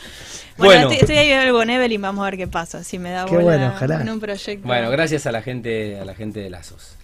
Bueno, 0.58 0.74
Bueno. 0.74 0.82
estoy, 0.92 0.98
estoy 0.98 1.18
ahí 1.18 1.32
algo 1.32 1.58
con 1.60 1.70
Evelyn, 1.70 2.02
vamos 2.02 2.22
a 2.24 2.26
ver 2.30 2.38
qué 2.38 2.48
pasa, 2.48 2.84
si 2.84 3.00
me 3.00 3.10
da 3.12 3.26
Qué 3.26 3.38
bueno, 3.38 3.72
ojalá. 3.76 4.02
en 4.02 4.10
un 4.10 4.20
proyecto. 4.20 4.68
Bueno, 4.68 4.90
gracias 4.92 5.26
a 5.26 5.32
la 5.32 5.42
gente, 5.42 6.00
a 6.00 6.06
la 6.06 6.14
gente 6.14 6.40
de 6.42 6.50
Lazos. 6.50 6.96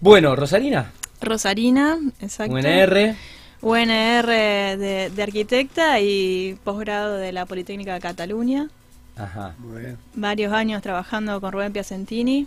Bueno, 0.00 0.34
Rosalina, 0.36 0.92
Rosarina, 1.20 1.98
exacto. 2.20 2.54
UNR, 2.54 3.14
UNR 3.62 4.26
de, 4.26 5.10
de 5.14 5.22
arquitecta 5.22 6.00
y 6.00 6.56
posgrado 6.64 7.16
de 7.16 7.32
la 7.32 7.46
Politécnica 7.46 7.94
de 7.94 8.00
Cataluña. 8.00 8.68
ajá, 9.16 9.54
Muy 9.58 9.80
bien. 9.82 9.98
Varios 10.14 10.52
años 10.52 10.82
trabajando 10.82 11.40
con 11.40 11.52
Rubén 11.52 11.72
Piacentini, 11.72 12.46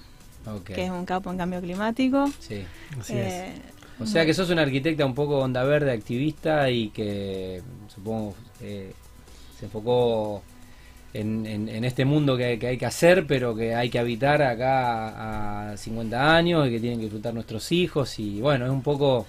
que 0.66 0.86
es 0.86 0.90
un 0.92 1.06
capo 1.06 1.30
en 1.32 1.38
cambio 1.38 1.62
climático. 1.62 2.30
sí. 2.40 2.64
Así 3.00 3.14
es. 3.14 3.34
Eh, 3.34 3.54
O 4.00 4.06
sea 4.06 4.26
que 4.26 4.34
sos 4.34 4.50
una 4.50 4.64
arquitecta 4.64 5.06
un 5.06 5.14
poco 5.16 5.38
onda 5.40 5.64
verde, 5.64 5.92
activista 5.92 6.70
y 6.70 6.90
que 6.90 7.62
supongo 7.94 8.34
eh, 8.62 8.94
se 9.62 9.68
enfocó 9.68 10.44
en, 11.14 11.46
en- 11.46 11.70
en 11.70 11.86
este 11.86 12.06
mundo 12.06 12.38
que, 12.38 12.60
que 12.60 12.68
hay 12.68 12.78
que 12.78 12.86
hacer, 12.88 13.28
pero 13.28 13.56
que 13.56 13.76
hay 13.76 13.90
que 13.90 14.00
habitar 14.00 14.42
acá 14.44 15.72
a 15.74 15.78
50 15.78 16.36
años 16.36 16.68
y 16.68 16.72
que 16.72 16.80
tienen 16.80 17.00
que 17.00 17.06
disfrutar 17.06 17.34
nuestros 17.34 17.72
hijos. 17.72 18.20
Y 18.20 18.42
bueno, 18.42 18.66
es 18.66 18.72
un 18.72 18.84
poco, 18.84 19.28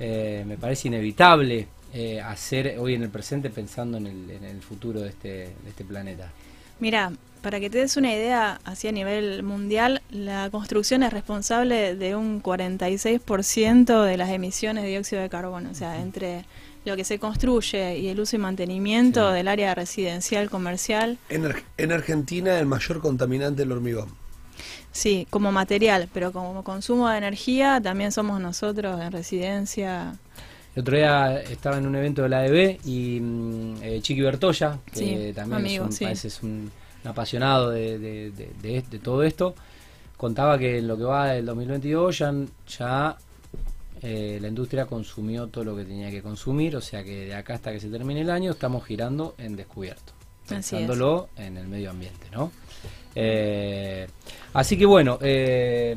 eh, 0.00 0.44
me 0.46 0.58
parece 0.58 0.88
inevitable 0.88 1.68
eh, 1.94 2.20
hacer 2.20 2.76
hoy 2.78 2.94
en 2.94 3.02
el 3.04 3.10
presente 3.10 3.50
pensando 3.50 3.98
en 3.98 4.06
el, 4.06 4.30
en 4.30 4.44
el 4.44 4.62
futuro 4.62 5.00
de 5.00 5.10
este, 5.10 5.28
de 5.28 5.68
este 5.70 5.84
planeta. 5.84 6.32
Mira, 6.80 7.12
para 7.42 7.60
que 7.60 7.70
te 7.70 7.78
des 7.78 7.96
una 7.96 8.12
idea, 8.12 8.60
así 8.64 8.88
a 8.88 8.92
nivel 8.92 9.42
mundial, 9.42 10.02
la 10.10 10.48
construcción 10.50 11.02
es 11.02 11.12
responsable 11.12 11.94
de 11.96 12.14
un 12.16 12.42
46% 12.42 14.04
de 14.04 14.16
las 14.16 14.30
emisiones 14.30 14.84
de 14.84 14.90
dióxido 14.90 15.22
de 15.22 15.28
carbono. 15.28 15.70
O 15.70 15.74
sea, 15.74 16.00
entre 16.00 16.44
lo 16.88 16.96
que 16.96 17.04
se 17.04 17.18
construye 17.18 17.98
y 17.98 18.08
el 18.08 18.18
uso 18.20 18.36
y 18.36 18.38
mantenimiento 18.40 19.28
Sí. 19.30 19.34
del 19.36 19.48
área 19.48 19.74
residencial, 19.74 20.50
comercial, 20.50 21.18
En, 21.28 21.46
Ar- 21.46 21.62
en 21.76 21.92
Argentina 21.92 22.58
el 22.58 22.66
mayor 22.66 23.00
contaminante 23.00 23.62
es 23.62 23.66
el 23.66 23.72
hormigón. 23.72 24.08
sí, 24.92 25.26
como 25.30 25.52
material, 25.52 26.08
pero 26.12 26.32
como 26.32 26.64
consumo 26.64 27.08
de 27.08 27.18
energía 27.18 27.80
también 27.80 28.10
somos 28.12 28.40
nosotros 28.40 29.00
en 29.00 29.12
residencia. 29.12 30.16
El 30.74 30.82
otro 30.82 30.96
día 30.96 31.40
estaba 31.42 31.78
en 31.78 31.86
un 31.86 31.96
evento 31.96 32.22
de 32.22 32.28
la 32.28 32.38
ADB 32.40 32.78
y 32.84 33.18
mm, 33.20 33.74
eh, 33.82 33.98
Chiqui 34.02 34.20
Bertoya, 34.20 34.78
que 34.92 34.98
Sí, 34.98 35.32
también 35.34 35.60
amigo, 35.60 35.84
es, 35.84 35.90
un, 35.90 35.92
sí. 35.92 36.04
parece 36.04 36.28
es 36.28 36.42
un, 36.42 36.70
un 37.04 37.10
apasionado 37.10 37.70
de, 37.70 37.98
de- 37.98 38.30
de- 38.32 38.50
de- 38.62 38.82
de 38.88 38.98
todo 38.98 39.22
esto, 39.22 39.54
contaba 40.16 40.58
que 40.58 40.78
en 40.78 40.88
lo 40.88 40.96
que 40.96 41.04
va 41.04 41.28
del 41.32 41.46
2022 41.46 42.18
ya, 42.18 42.32
ya 42.78 43.16
eh, 44.02 44.38
la 44.40 44.48
industria 44.48 44.86
consumió 44.86 45.46
todo 45.48 45.64
lo 45.64 45.76
que 45.76 45.84
tenía 45.84 46.10
que 46.10 46.22
consumir, 46.22 46.76
o 46.76 46.80
sea 46.80 47.02
que 47.04 47.26
de 47.26 47.34
acá 47.34 47.54
hasta 47.54 47.72
que 47.72 47.80
se 47.80 47.88
termine 47.88 48.20
el 48.22 48.30
año 48.30 48.50
estamos 48.52 48.84
girando 48.84 49.34
en 49.38 49.56
descubierto, 49.56 50.12
pensándolo 50.48 51.28
en 51.36 51.56
el 51.56 51.66
medio 51.68 51.90
ambiente, 51.90 52.26
¿no? 52.32 52.50
Eh, 53.14 54.06
así 54.52 54.76
que 54.78 54.86
bueno, 54.86 55.18
eh, 55.20 55.96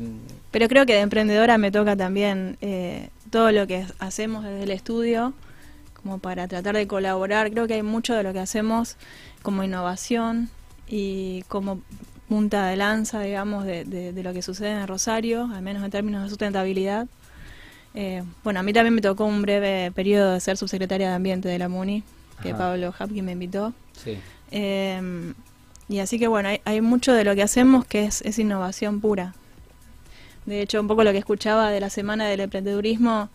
Pero 0.50 0.68
creo 0.68 0.86
que 0.86 0.94
de 0.94 1.00
emprendedora 1.00 1.56
me 1.58 1.70
toca 1.70 1.96
también 1.96 2.56
eh, 2.60 3.08
todo 3.30 3.52
lo 3.52 3.66
que 3.66 3.86
hacemos 3.98 4.44
desde 4.44 4.64
el 4.64 4.70
estudio, 4.70 5.32
como 6.02 6.18
para 6.18 6.48
tratar 6.48 6.74
de 6.74 6.86
colaborar. 6.86 7.50
Creo 7.52 7.66
que 7.68 7.74
hay 7.74 7.82
mucho 7.82 8.14
de 8.14 8.22
lo 8.24 8.32
que 8.32 8.40
hacemos 8.40 8.96
como 9.42 9.62
innovación 9.62 10.50
y 10.88 11.42
como 11.48 11.80
punta 12.28 12.66
de 12.66 12.76
lanza, 12.76 13.20
digamos, 13.20 13.64
de, 13.64 13.84
de- 13.84 14.12
de 14.12 14.22
lo 14.22 14.32
que 14.32 14.42
sucede 14.42 14.70
en 14.70 14.88
Rosario, 14.88 15.48
al 15.54 15.62
menos 15.62 15.84
en 15.84 15.90
términos 15.90 16.24
de 16.24 16.28
sustentabilidad. 16.28 17.06
Eh, 17.94 18.22
bueno, 18.42 18.60
a 18.60 18.62
mí 18.62 18.72
también 18.72 18.94
me 18.94 19.00
tocó 19.02 19.24
un 19.24 19.42
breve 19.42 19.90
periodo 19.92 20.32
de 20.32 20.40
ser 20.40 20.56
subsecretaria 20.56 21.08
de 21.08 21.14
Ambiente 21.14 21.48
de 21.48 21.58
la 21.58 21.68
MUNI, 21.68 22.02
que 22.42 22.50
Ajá. 22.50 22.58
Pablo 22.58 22.94
Hapkin 22.98 23.24
me 23.24 23.32
invitó. 23.32 23.72
sí. 24.02 24.18
Eh, 24.50 25.32
y 25.88 25.98
así 25.98 26.18
que 26.18 26.26
bueno, 26.26 26.48
hay, 26.48 26.60
hay 26.64 26.80
mucho 26.80 27.12
de 27.12 27.24
lo 27.24 27.34
que 27.34 27.42
hacemos 27.42 27.84
que 27.84 28.04
es, 28.04 28.22
es 28.22 28.38
innovación 28.38 29.00
pura. 29.00 29.34
De 30.46 30.62
hecho, 30.62 30.80
un 30.80 30.88
poco 30.88 31.04
lo 31.04 31.12
que 31.12 31.18
escuchaba 31.18 31.70
de 31.70 31.80
la 31.80 31.90
Semana 31.90 32.26
del 32.26 32.40
Emprendedurismo 32.40 33.28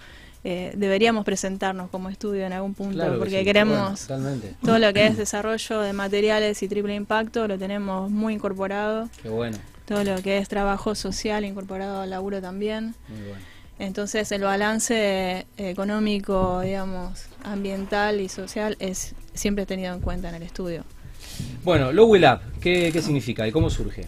eh, 0.44 0.74
deberíamos 0.76 1.26
presentarnos 1.26 1.90
como 1.90 2.10
estudio 2.10 2.46
en 2.46 2.54
algún 2.54 2.74
punto, 2.74 2.96
Claro 2.96 3.14
que 3.14 3.20
porque 3.20 3.40
sí, 3.40 3.46
queremos 3.46 4.08
bueno, 4.08 4.40
todo 4.64 4.80
lo 4.80 4.94
que 4.94 5.08
es 5.08 5.18
desarrollo 5.26 5.82
de 5.82 5.94
materiales 5.94 6.62
y 6.64 6.68
triple 6.68 6.96
impacto 6.96 7.48
lo 7.48 7.58
tenemos 7.58 8.10
muy 8.10 8.34
incorporado, 8.36 9.10
Qué 9.22 9.30
bueno, 9.30 9.58
todo 9.86 10.04
lo 10.04 10.22
que 10.22 10.38
es 10.38 10.48
trabajo 10.48 10.96
social 10.96 11.44
incorporado 11.46 12.02
al 12.02 12.10
laburo 12.12 12.42
también. 12.42 12.96
muy 13.10 13.28
bueno. 13.28 13.44
Entonces 13.80 14.32
el 14.32 14.42
balance 14.42 15.46
económico, 15.58 16.62
digamos, 16.62 17.26
ambiental 17.44 18.22
y 18.22 18.30
social 18.30 18.76
es 18.80 19.14
siempre 19.34 19.66
tenido 19.66 19.94
en 19.94 20.02
cuenta 20.02 20.30
en 20.30 20.36
el 20.36 20.44
estudio. 20.44 20.84
Bueno, 21.64 21.92
Lowell 21.92 22.26
Up, 22.26 22.40
¿qué, 22.60 22.90
¿qué 22.92 23.02
significa 23.02 23.48
y 23.48 23.52
cómo 23.52 23.70
surge? 23.70 24.08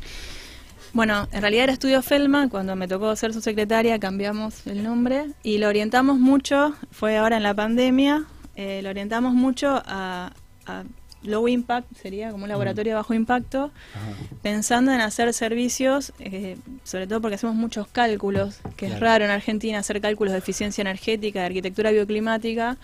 Bueno, 0.92 1.28
en 1.32 1.42
realidad 1.42 1.66
era 1.66 1.74
Estudio 1.74 2.02
Feldman, 2.02 2.50
cuando 2.50 2.76
me 2.76 2.88
tocó 2.88 3.16
ser 3.16 3.32
su 3.32 3.42
secretaria 3.42 4.00
cambiamos 4.00 4.66
el 4.66 4.84
nombre 4.84 5.28
y 5.44 5.60
lo 5.60 5.68
orientamos 5.68 6.18
mucho, 6.18 6.74
fue 6.92 7.18
ahora 7.18 7.38
en 7.38 7.44
la 7.44 7.54
pandemia, 7.54 8.26
eh, 8.56 8.82
lo 8.82 8.90
orientamos 8.90 9.34
mucho 9.36 9.84
a, 9.86 10.34
a 10.66 10.84
low 11.24 11.48
impact, 11.48 11.88
sería 12.02 12.32
como 12.32 12.44
un 12.44 12.50
laboratorio 12.50 12.92
de 12.92 12.96
bajo 12.96 13.14
impacto, 13.14 13.72
Ajá. 13.94 14.14
pensando 14.42 14.94
en 14.94 15.02
hacer 15.02 15.34
servicios, 15.34 16.14
eh, 16.20 16.58
sobre 16.84 17.08
todo 17.08 17.20
porque 17.22 17.36
hacemos 17.36 17.56
muchos 17.56 17.88
cálculos, 17.88 18.60
que 18.78 18.88
es 18.88 19.00
raro 19.00 19.26
en 19.26 19.32
Argentina 19.32 19.80
hacer 19.80 20.00
cálculos 20.02 20.32
de 20.32 20.40
eficiencia 20.40 20.82
energética, 20.82 21.40
de 21.42 21.46
arquitectura 21.48 21.92
bioclimática 21.92 22.78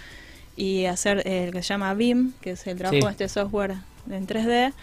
y 0.57 0.85
hacer 0.85 1.21
eh, 1.25 1.45
lo 1.47 1.51
que 1.53 1.61
se 1.63 1.69
llama 1.69 1.93
BIM, 1.93 2.33
que 2.41 2.51
es 2.51 2.67
el 2.67 2.77
trabajo 2.77 2.99
Sí. 2.99 3.05
de 3.05 3.11
este 3.11 3.29
software 3.29 3.75
en 4.09 4.27
3D. 4.27 4.73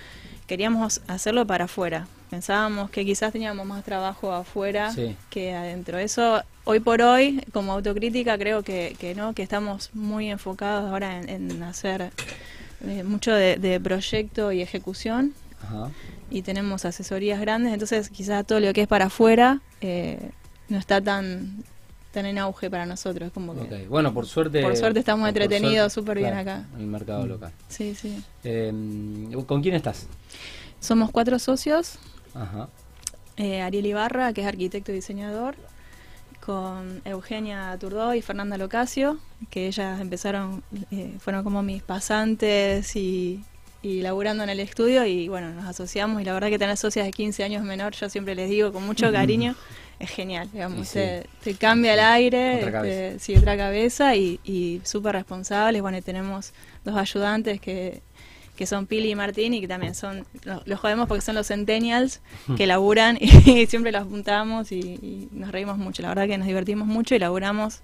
Queríamos 0.47 1.01
hacerlo 1.07 1.47
para 1.47 1.65
afuera. 1.67 2.07
Pensábamos 2.31 2.91
que 2.91 3.05
quizás 3.05 3.33
teníamos 3.33 3.67
más 3.67 3.85
trabajo 3.85 4.33
afuera 4.33 4.91
Sí. 4.93 5.15
que 5.29 5.53
adentro. 5.55 5.99
Eso, 5.99 6.43
hoy 6.65 6.81
por 6.81 7.03
hoy, 7.03 7.43
como 7.53 7.73
autocrítica, 7.73 8.39
creo 8.39 8.63
que, 8.63 8.97
que 8.99 9.15
no, 9.15 9.35
que 9.35 9.43
estamos 9.43 9.91
muy 9.93 10.31
enfocados 10.31 10.91
ahora 10.91 11.19
en, 11.19 11.29
en 11.29 11.63
hacer 11.63 12.11
eh, 12.85 13.03
mucho 13.05 13.33
de, 13.33 13.57
de 13.57 13.81
proyecto 13.81 14.53
y 14.53 14.61
ejecución 14.63 15.33
Ajá. 15.63 15.91
y 16.31 16.43
tenemos 16.43 16.85
asesorías 16.85 17.41
grandes, 17.41 17.73
entonces 17.73 18.09
quizás 18.11 18.47
todo 18.47 18.61
lo 18.61 18.73
que 18.73 18.83
es 18.83 18.89
para 18.89 19.07
afuera 19.07 19.61
eh, 19.81 20.31
no 20.69 20.79
está 20.79 21.01
tan 21.01 21.65
tan 22.13 22.27
en 22.27 22.37
auge 22.39 22.69
para 22.69 22.85
nosotros, 22.85 23.33
como 23.33 23.55
que 23.55 23.87
Bueno, 23.89 24.13
por 24.13 24.27
suerte. 24.27 24.61
Por 24.63 24.77
suerte 24.77 24.99
estamos 24.99 25.27
entretenidos 25.27 25.95
súper 25.95 26.19
bien 26.19 26.33
claro, 26.33 26.51
acá. 26.51 26.67
En 26.75 26.81
el 26.83 26.87
mercado 26.87 27.27
local. 27.27 27.53
sí, 27.69 27.95
sí. 27.95 28.23
Eh, 28.45 28.71
¿Con 29.47 29.63
quién 29.63 29.75
estás? 29.77 30.07
Somos 30.79 31.11
cuatro 31.11 31.39
socios, 31.39 31.99
Ajá. 32.35 32.69
eh, 33.39 33.63
Ariel 33.63 33.87
Ibarra, 33.87 34.33
que 34.35 34.43
es 34.43 34.47
arquitecto 34.47 34.93
y 34.93 34.97
diseñador, 34.97 35.55
con 36.45 37.01
Eugenia 37.05 37.77
Turdó 37.79 38.15
y 38.15 38.23
Fernanda 38.23 38.57
Locasio, 38.59 39.19
que 39.51 39.69
ellas 39.69 40.01
empezaron, 40.01 40.63
eh, 40.91 41.15
fueron 41.21 41.45
como 41.45 41.63
mis 41.63 41.83
pasantes 41.83 42.97
y, 42.97 43.45
y 43.81 44.03
laburando 44.03 44.43
en 44.43 44.51
el 44.51 44.61
estudio 44.61 45.07
y 45.07 45.29
bueno, 45.29 45.51
nos 45.53 45.67
asociamos 45.67 46.21
y 46.21 46.25
la 46.25 46.33
verdad 46.33 46.49
que 46.49 46.59
tener 46.59 46.77
socias 46.77 47.07
de 47.07 47.13
15 47.13 47.45
años 47.45 47.63
menor, 47.63 47.95
yo 47.95 48.09
siempre 48.09 48.35
les 48.35 48.51
digo 48.51 48.73
con 48.73 48.85
mucho 48.85 49.13
cariño, 49.13 49.55
es 50.01 50.11
genial, 50.11 50.49
digamos, 50.53 50.89
sí. 50.89 50.95
te, 50.95 51.27
te 51.45 51.55
cambia 51.55 51.95
el 51.95 52.01
aire, 52.01 52.65
Otra 52.65 52.87
este, 52.87 53.19
sí, 53.21 53.37
otra 53.37 53.57
cabeza 53.57 54.17
y, 54.17 54.41
y 54.43 54.81
súper 54.85 55.15
responsables, 55.15 55.81
bueno, 55.81 55.99
y 55.99 56.03
tenemos 56.03 56.53
dos 56.85 56.97
ayudantes 56.97 57.61
que 57.61 58.03
que 58.57 58.67
son 58.67 58.87
Pili 58.87 59.11
y 59.11 59.15
Martín 59.15 59.55
y 59.55 59.61
que 59.61 59.69
también 59.69 59.95
son, 59.95 60.27
los, 60.45 60.67
los 60.67 60.79
jodemos 60.79 61.09
porque 61.09 61.23
son 61.23 61.35
los 61.35 61.47
centennials 61.49 62.21
que 62.57 62.67
laburan 62.67 63.17
y 63.21 63.67
siempre 63.69 63.93
los 63.93 64.03
apuntamos 64.03 64.73
y, 64.73 64.79
y 64.81 65.29
nos 65.33 65.51
reímos 65.53 65.79
mucho. 65.79 66.03
La 66.03 66.09
verdad 66.09 66.27
que 66.27 66.37
nos 66.39 66.47
divertimos 66.47 66.87
mucho 66.87 67.15
y 67.15 67.19
laburamos 67.19 67.81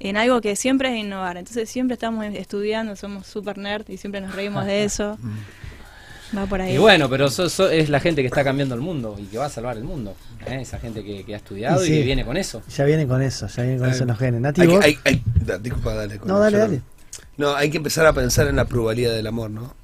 en 0.00 0.16
algo 0.16 0.40
que 0.40 0.54
siempre 0.56 0.90
es 0.96 1.04
innovar. 1.04 1.36
Entonces 1.36 1.68
siempre 1.68 1.94
estamos 1.94 2.24
estudiando, 2.26 2.94
somos 2.96 3.26
super 3.26 3.58
nerd 3.58 3.88
y 3.90 3.96
siempre 3.96 4.20
nos 4.20 4.34
reímos 4.34 4.64
de 4.66 4.84
eso. 4.84 5.18
Va 6.36 6.44
por 6.46 6.60
ahí. 6.60 6.74
Y 6.74 6.78
bueno, 6.78 7.08
pero 7.08 7.30
so- 7.30 7.48
so- 7.48 7.70
es 7.70 7.88
la 7.88 8.00
gente 8.00 8.20
que 8.20 8.26
está 8.28 8.44
cambiando 8.44 8.74
el 8.74 8.82
mundo 8.82 9.16
y 9.18 9.24
que 9.24 9.38
va 9.38 9.46
a 9.46 9.50
salvar 9.50 9.76
el 9.78 9.84
mundo. 9.84 10.14
¿eh? 10.46 10.58
Esa 10.60 10.78
gente 10.78 11.02
que, 11.02 11.24
que 11.24 11.32
ha 11.34 11.38
estudiado 11.38 11.82
y, 11.82 11.88
Y 11.88 11.90
sí. 11.90 11.98
que 11.98 12.02
viene 12.04 12.24
con 12.24 12.36
eso. 12.36 12.62
Ya 12.68 12.84
viene 12.84 13.06
con 13.08 13.22
eso, 13.22 13.46
ya 13.48 13.62
viene 13.62 13.78
con 13.78 13.86
Ay. 13.88 13.92
eso 13.94 14.02
en 14.04 14.08
los 14.08 14.18
genes. 14.18 14.40
Nati, 14.42 14.60
Hay 14.60 14.68
hay- 14.82 14.98
hay- 15.04 15.22
disculpa, 15.60 15.94
dale. 15.94 16.18
con- 16.18 16.28
No, 16.28 16.38
dale, 16.38 16.58
dale. 16.58 16.82
No, 17.38 17.54
hay 17.56 17.70
que 17.70 17.78
empezar 17.78 18.04
a 18.06 18.12
pensar 18.12 18.46
en 18.46 18.56
la 18.56 18.66
pluralidad 18.66 19.12
del 19.14 19.26
amor, 19.26 19.48
¿no? 19.50 19.74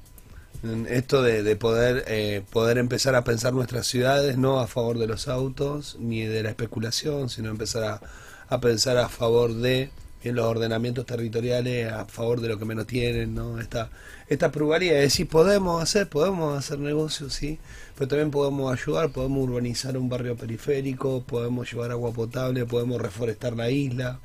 En 0.65 0.87
esto 0.87 1.21
de, 1.21 1.43
de 1.43 1.55
poder 1.55 2.05
eh, 2.07 2.41
poder 2.51 2.79
empezar 2.79 3.13
a 3.15 3.23
pensar 3.23 3.53
nuestras 3.53 3.85
ciudades 3.85 4.37
no 4.37 4.59
a 4.59 4.67
favor 4.67 4.97
de 4.97 5.05
los 5.05 5.27
autos 5.27 5.97
ni 5.99 6.23
de 6.23 6.41
la 6.41 6.49
especulación, 6.49 7.29
sino 7.29 7.49
empezar 7.49 7.83
a, 7.83 8.01
a 8.49 8.59
pensar 8.59 8.97
a 8.97 9.07
favor 9.07 9.53
de 9.53 9.91
bien, 10.23 10.35
los 10.35 10.45
ordenamientos 10.45 11.05
territoriales, 11.05 11.91
a 11.91 12.05
favor 12.05 12.41
de 12.41 12.47
lo 12.49 12.57
que 12.57 12.65
menos 12.65 12.87
tienen, 12.87 13.35
¿no? 13.35 13.59
Esta, 13.59 13.91
esta 14.27 14.51
pluralidad, 14.51 14.97
es 14.97 15.03
decir, 15.03 15.27
podemos 15.27 15.83
hacer, 15.83 16.09
podemos 16.09 16.57
hacer 16.57 16.79
negocios, 16.79 17.33
sí, 17.33 17.59
pero 17.95 18.07
también 18.07 18.31
podemos 18.31 18.73
ayudar, 18.73 19.11
podemos 19.11 19.47
urbanizar 19.47 19.95
un 19.97 20.09
barrio 20.09 20.35
periférico, 20.35 21.21
podemos 21.21 21.71
llevar 21.71 21.91
agua 21.91 22.11
potable, 22.11 22.65
podemos 22.65 22.99
reforestar 22.99 23.53
la 23.55 23.69
isla, 23.69 24.19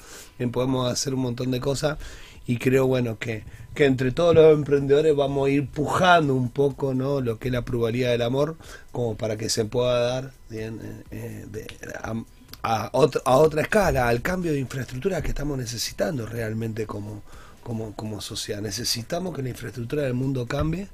podemos 0.53 0.91
hacer 0.91 1.13
un 1.13 1.21
montón 1.21 1.51
de 1.51 1.61
cosas 1.61 1.99
y 2.47 2.57
creo 2.59 2.87
bueno 2.87 3.19
que, 3.19 3.45
que 3.75 3.85
entre 3.85 4.13
todos 4.13 4.35
los 4.35 4.53
emprendedores 4.55 5.15
vamos 5.15 5.47
a 5.49 5.51
ir 5.51 5.69
pujando 5.69 6.35
un 6.35 6.51
poco 6.51 6.95
no 6.95 7.21
lo 7.21 7.39
que 7.39 7.49
es 7.49 7.53
la 7.53 7.63
pluralidad 7.65 8.11
del 8.11 8.23
amor 8.23 8.57
como 8.93 9.17
para 9.17 9.37
que 9.37 9.49
se 9.49 9.65
pueda 9.65 10.01
dar 10.01 10.33
bien, 10.49 10.81
eh, 10.83 11.05
eh, 11.13 11.47
de- 11.51 11.67
a, 12.03 12.15
a 12.63 12.91
otra, 12.93 13.23
a 13.25 13.37
otra 13.39 13.63
escala 13.63 14.09
al 14.09 14.21
cambio 14.23 14.53
de 14.53 14.59
infraestructura 14.59 15.23
que 15.23 15.29
estamos 15.29 15.57
necesitando 15.59 16.27
realmente 16.27 16.87
como 16.87 17.23
como, 17.63 17.93
como 17.95 18.21
sociedad. 18.23 18.63
Necesitamos 18.63 19.37
que 19.37 19.43
la 19.43 19.51
infraestructura 19.51 20.03
del 20.03 20.15
mundo 20.15 20.47
cambie. 20.47 20.89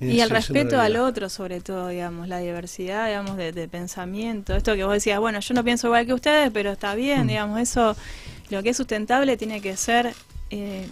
Y 0.00 0.20
el 0.20 0.30
respeto 0.30 0.80
al 0.80 0.96
otro, 0.96 1.28
sobre 1.28 1.60
todo, 1.60 1.88
digamos, 1.88 2.28
la 2.28 2.38
diversidad, 2.38 3.06
digamos, 3.08 3.36
de, 3.36 3.52
de 3.52 3.68
pensamiento. 3.68 4.54
Esto 4.54 4.74
que 4.74 4.84
vos 4.84 4.92
decías, 4.94 5.18
bueno, 5.20 5.40
yo 5.40 5.54
no 5.54 5.64
pienso 5.64 5.88
igual 5.88 6.06
que 6.06 6.14
ustedes, 6.14 6.50
pero 6.52 6.70
está 6.72 6.94
bien, 6.94 7.26
digamos, 7.26 7.60
eso, 7.60 7.96
lo 8.50 8.62
que 8.62 8.70
es 8.70 8.76
sustentable 8.76 9.36
tiene 9.36 9.60
que 9.60 9.76
ser, 9.76 10.14
eh, 10.50 10.86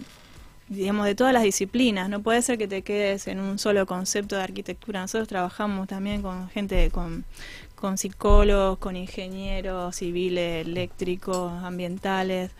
digamos, 0.67 1.05
de 1.05 1.15
todas 1.15 1.33
las 1.33 1.43
disciplinas. 1.43 2.09
No 2.09 2.21
puede 2.21 2.41
ser 2.41 2.57
que 2.57 2.67
te 2.67 2.81
quedes 2.81 3.27
en 3.27 3.39
un 3.39 3.59
solo 3.59 3.85
concepto 3.85 4.35
de 4.35 4.43
arquitectura. 4.43 5.01
Nosotros 5.01 5.27
trabajamos 5.27 5.87
también 5.87 6.21
con 6.21 6.49
gente, 6.49 6.89
con, 6.91 7.23
con 7.75 7.97
psicólogos, 7.97 8.79
con 8.79 8.95
ingenieros 8.95 9.97
civiles, 9.97 10.65
eléctricos, 10.65 11.51
ambientales, 11.63 12.51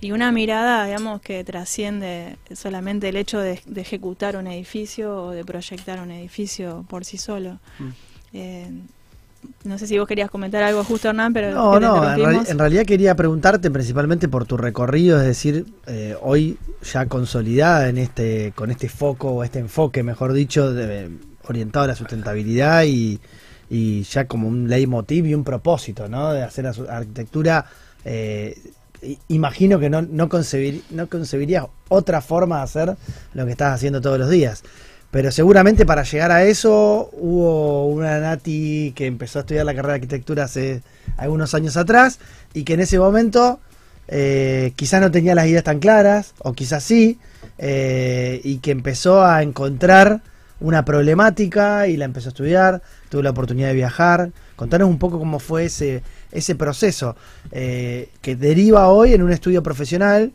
y 0.00 0.12
una 0.12 0.30
mirada, 0.32 0.84
digamos, 0.84 1.20
que 1.22 1.42
trasciende 1.44 2.36
solamente 2.54 3.08
el 3.08 3.16
hecho 3.16 3.38
de, 3.38 3.60
de 3.64 3.80
ejecutar 3.80 4.36
un 4.36 4.46
edificio 4.46 5.24
o 5.24 5.30
de 5.30 5.44
proyectar 5.44 6.00
un 6.00 6.10
edificio 6.10 6.84
por 6.88 7.04
sí 7.04 7.16
solo. 7.16 7.58
Eh, 8.32 8.68
no 9.64 9.78
sé 9.78 9.86
si 9.86 9.98
vos 9.98 10.06
querías 10.08 10.30
comentar 10.30 10.62
algo 10.62 10.84
justo, 10.84 11.08
Hernán, 11.08 11.32
pero 11.32 11.52
No, 11.52 11.78
no, 11.80 12.02
en, 12.14 12.20
en 12.50 12.58
realidad 12.58 12.84
quería 12.84 13.14
preguntarte 13.14 13.70
principalmente 13.70 14.28
por 14.28 14.44
tu 14.46 14.56
recorrido, 14.56 15.18
es 15.20 15.26
decir, 15.26 15.66
eh, 15.86 16.16
hoy 16.22 16.58
ya 16.92 17.06
consolidada 17.06 17.88
en 17.88 17.98
este, 17.98 18.52
con 18.54 18.70
este 18.70 18.88
foco 18.88 19.30
o 19.30 19.44
este 19.44 19.58
enfoque, 19.58 20.02
mejor 20.02 20.32
dicho, 20.32 20.72
de- 20.72 21.10
orientado 21.46 21.84
a 21.84 21.88
la 21.88 21.94
sustentabilidad 21.94 22.84
y, 22.84 23.20
y 23.68 24.02
ya 24.04 24.26
como 24.26 24.48
un 24.48 24.68
leitmotiv 24.68 25.26
y 25.26 25.34
un 25.34 25.44
propósito, 25.44 26.08
¿no? 26.08 26.32
De 26.32 26.42
hacer 26.42 26.66
arquitectura. 26.66 27.66
eh, 28.04 28.56
imagino 29.28 29.78
que 29.78 29.90
no, 29.90 30.00
no, 30.02 30.28
concebir- 30.28 30.82
no 30.90 31.08
concebirías 31.08 31.66
otra 31.88 32.20
forma 32.22 32.56
de 32.58 32.62
hacer 32.62 32.96
lo 33.34 33.44
que 33.44 33.50
estás 33.52 33.74
haciendo 33.74 34.00
todos 34.00 34.18
los 34.18 34.30
días. 34.30 34.62
Pero 35.14 35.30
seguramente 35.30 35.86
para 35.86 36.02
llegar 36.02 36.32
a 36.32 36.42
eso 36.42 37.08
hubo 37.12 37.86
una 37.86 38.18
Nati 38.18 38.92
que 38.96 39.06
empezó 39.06 39.38
a 39.38 39.42
estudiar 39.42 39.64
la 39.64 39.72
carrera 39.72 39.92
de 39.92 39.98
arquitectura 39.98 40.42
hace 40.42 40.82
algunos 41.16 41.54
años 41.54 41.76
atrás 41.76 42.18
y 42.52 42.64
que 42.64 42.74
en 42.74 42.80
ese 42.80 42.98
momento 42.98 43.60
eh, 44.08 44.72
quizás 44.74 45.00
no 45.00 45.12
tenía 45.12 45.36
las 45.36 45.46
ideas 45.46 45.62
tan 45.62 45.78
claras 45.78 46.34
o 46.40 46.52
quizás 46.52 46.82
sí 46.82 47.20
eh, 47.58 48.40
y 48.42 48.58
que 48.58 48.72
empezó 48.72 49.24
a 49.24 49.44
encontrar 49.44 50.20
una 50.58 50.84
problemática 50.84 51.86
y 51.86 51.96
la 51.96 52.06
empezó 52.06 52.30
a 52.30 52.30
estudiar, 52.30 52.82
tuvo 53.08 53.22
la 53.22 53.30
oportunidad 53.30 53.68
de 53.68 53.74
viajar. 53.74 54.32
Contanos 54.56 54.88
un 54.88 54.98
poco 54.98 55.20
cómo 55.20 55.38
fue 55.38 55.66
ese, 55.66 56.02
ese 56.32 56.56
proceso 56.56 57.14
eh, 57.52 58.08
que 58.20 58.34
deriva 58.34 58.88
hoy 58.88 59.12
en 59.12 59.22
un 59.22 59.30
estudio 59.30 59.62
profesional 59.62 60.32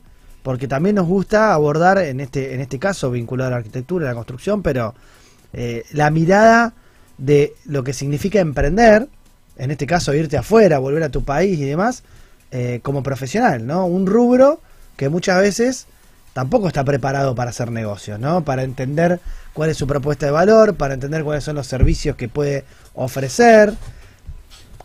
porque 0.49 0.67
también 0.67 0.95
nos 0.95 1.05
gusta 1.05 1.53
abordar 1.53 1.99
en 1.99 2.19
este 2.19 2.55
en 2.55 2.59
este 2.59 2.79
caso 2.79 3.11
vinculado 3.11 3.49
a 3.49 3.51
la 3.51 3.57
arquitectura, 3.57 4.07
a 4.07 4.09
la 4.09 4.15
construcción, 4.15 4.63
pero 4.63 4.95
eh, 5.53 5.83
la 5.91 6.09
mirada 6.09 6.73
de 7.19 7.53
lo 7.65 7.83
que 7.83 7.93
significa 7.93 8.39
emprender, 8.39 9.07
en 9.57 9.69
este 9.69 9.85
caso 9.85 10.11
irte 10.11 10.37
afuera, 10.37 10.79
volver 10.79 11.03
a 11.03 11.09
tu 11.09 11.23
país 11.23 11.59
y 11.59 11.65
demás, 11.65 12.01
eh, 12.49 12.79
como 12.81 13.03
profesional, 13.03 13.67
¿no? 13.67 13.85
Un 13.85 14.07
rubro 14.07 14.59
que 14.97 15.07
muchas 15.07 15.39
veces 15.39 15.85
tampoco 16.33 16.67
está 16.67 16.83
preparado 16.83 17.35
para 17.35 17.51
hacer 17.51 17.69
negocios, 17.71 18.19
¿no? 18.19 18.43
Para 18.43 18.63
entender 18.63 19.19
cuál 19.53 19.69
es 19.69 19.77
su 19.77 19.85
propuesta 19.85 20.25
de 20.25 20.31
valor, 20.31 20.73
para 20.73 20.95
entender 20.95 21.23
cuáles 21.23 21.43
son 21.43 21.57
los 21.57 21.67
servicios 21.67 22.15
que 22.15 22.27
puede 22.27 22.65
ofrecer, 22.95 23.75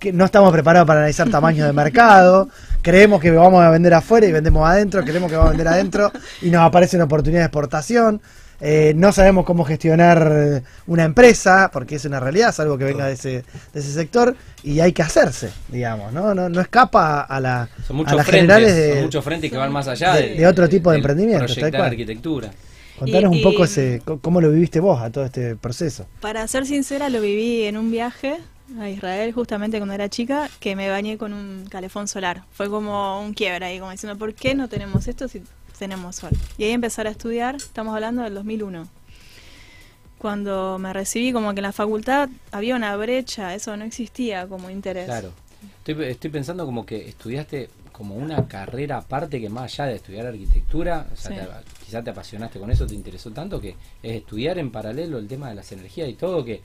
que 0.04 0.12
no 0.12 0.24
estamos 0.24 0.52
preparados 0.52 0.86
para 0.86 1.00
analizar 1.00 1.28
tamaños 1.30 1.66
de 1.66 1.72
mercado, 1.72 2.48
creemos 2.82 3.20
que 3.20 3.30
vamos 3.30 3.62
a 3.64 3.70
vender 3.70 3.94
afuera 3.94 4.26
y 4.26 4.32
vendemos 4.32 4.68
adentro, 4.68 5.02
creemos 5.02 5.30
que 5.30 5.36
vamos 5.36 5.48
a 5.48 5.56
vender 5.56 5.68
adentro 5.68 6.12
y 6.42 6.50
nos 6.50 6.62
aparecen 6.62 7.00
oportunidades 7.02 7.44
de 7.44 7.46
exportación. 7.46 8.20
Eh, 8.60 8.92
no 8.96 9.12
sabemos 9.12 9.44
cómo 9.44 9.64
gestionar 9.64 10.62
una 10.86 11.04
empresa, 11.04 11.70
porque 11.72 11.96
es 11.96 12.04
una 12.04 12.20
realidad, 12.20 12.50
es 12.50 12.60
algo 12.60 12.78
que 12.78 12.84
venga 12.84 13.06
de 13.06 13.14
ese, 13.14 13.44
de 13.72 13.80
ese 13.80 13.92
sector, 13.92 14.36
y 14.62 14.78
hay 14.80 14.92
que 14.92 15.02
hacerse, 15.02 15.50
digamos, 15.68 16.12
¿no? 16.12 16.34
No, 16.34 16.48
no 16.48 16.60
escapa 16.60 17.22
a, 17.22 17.40
la, 17.40 17.68
Son 17.86 17.98
a 18.06 18.14
las 18.14 18.26
frentes, 18.26 18.26
generales 18.56 18.76
de, 18.76 18.92
son 18.94 19.02
muchos 19.04 19.24
frentes 19.24 19.50
que 19.50 19.56
van 19.56 19.72
más 19.72 19.88
allá 19.88 20.14
de- 20.14 20.34
de 20.36 20.46
otro 20.46 20.68
tipo 20.68 20.92
de 20.92 21.00
proyectar 21.02 21.70
cual. 21.72 21.82
arquitectura. 21.82 22.50
Contanos 22.98 23.32
Y- 23.34 23.36
un 23.38 23.42
poco 23.42 23.64
ese, 23.64 24.00
cómo 24.22 24.40
lo 24.40 24.50
viviste 24.52 24.78
vos 24.80 25.02
a 25.02 25.10
todo 25.10 25.24
este 25.24 25.56
proceso. 25.56 26.06
Para 26.20 26.46
ser 26.46 26.64
sincera, 26.64 27.08
lo 27.08 27.20
viví 27.20 27.64
en 27.64 27.76
un 27.76 27.90
viaje 27.90 28.36
a 28.80 28.88
Israel 28.88 29.32
justamente 29.32 29.78
cuando 29.78 29.94
era 29.94 30.08
chica, 30.08 30.48
que 30.60 30.74
me 30.76 30.88
bañé 30.88 31.18
con 31.18 31.32
un 31.32 31.66
calefón 31.68 32.08
solar. 32.08 32.44
Fue 32.52 32.68
como 32.70 33.20
un 33.20 33.34
quiebre 33.34 33.66
ahí, 33.66 33.78
como 33.78 33.90
diciendo, 33.90 34.18
¿por 34.18 34.34
qué 34.34 34.54
no 34.54 34.68
tenemos 34.68 35.06
esto 35.06 35.28
si 35.28 35.42
tenemos 35.78 36.16
sol? 36.16 36.30
Y 36.58 36.64
ahí 36.64 36.70
empezar 36.70 37.06
a 37.06 37.10
estudiar, 37.10 37.56
estamos 37.56 37.94
hablando 37.94 38.22
del 38.22 38.34
2001. 38.34 38.88
Cuando 40.18 40.78
me 40.78 40.92
recibí, 40.92 41.32
como 41.32 41.52
que 41.52 41.60
en 41.60 41.64
la 41.64 41.72
facultad 41.72 42.28
había 42.50 42.76
una 42.76 42.96
brecha, 42.96 43.54
eso 43.54 43.76
no 43.76 43.84
existía 43.84 44.46
como 44.46 44.70
interés. 44.70 45.04
Claro. 45.06 45.32
Estoy, 45.86 46.04
estoy 46.06 46.30
pensando 46.30 46.64
como 46.64 46.86
que 46.86 47.08
estudiaste 47.08 47.68
como 47.92 48.16
una 48.16 48.48
carrera 48.48 48.96
aparte 48.98 49.40
que 49.40 49.48
más 49.50 49.72
allá 49.78 49.86
de 49.90 49.96
estudiar 49.96 50.26
arquitectura, 50.26 51.06
o 51.12 51.16
sea, 51.16 51.30
Sí. 51.30 51.36
te- 51.36 51.84
quizás 51.84 52.02
te 52.04 52.10
apasionaste 52.10 52.58
con 52.58 52.70
eso, 52.70 52.86
te 52.86 52.94
interesó 52.94 53.30
tanto 53.30 53.60
que 53.60 53.76
es 54.02 54.16
estudiar 54.16 54.58
en 54.58 54.70
paralelo 54.72 55.18
el 55.18 55.28
tema 55.28 55.50
de 55.50 55.54
las 55.56 55.70
energías 55.72 56.08
y 56.08 56.14
todo 56.14 56.44
que 56.44 56.62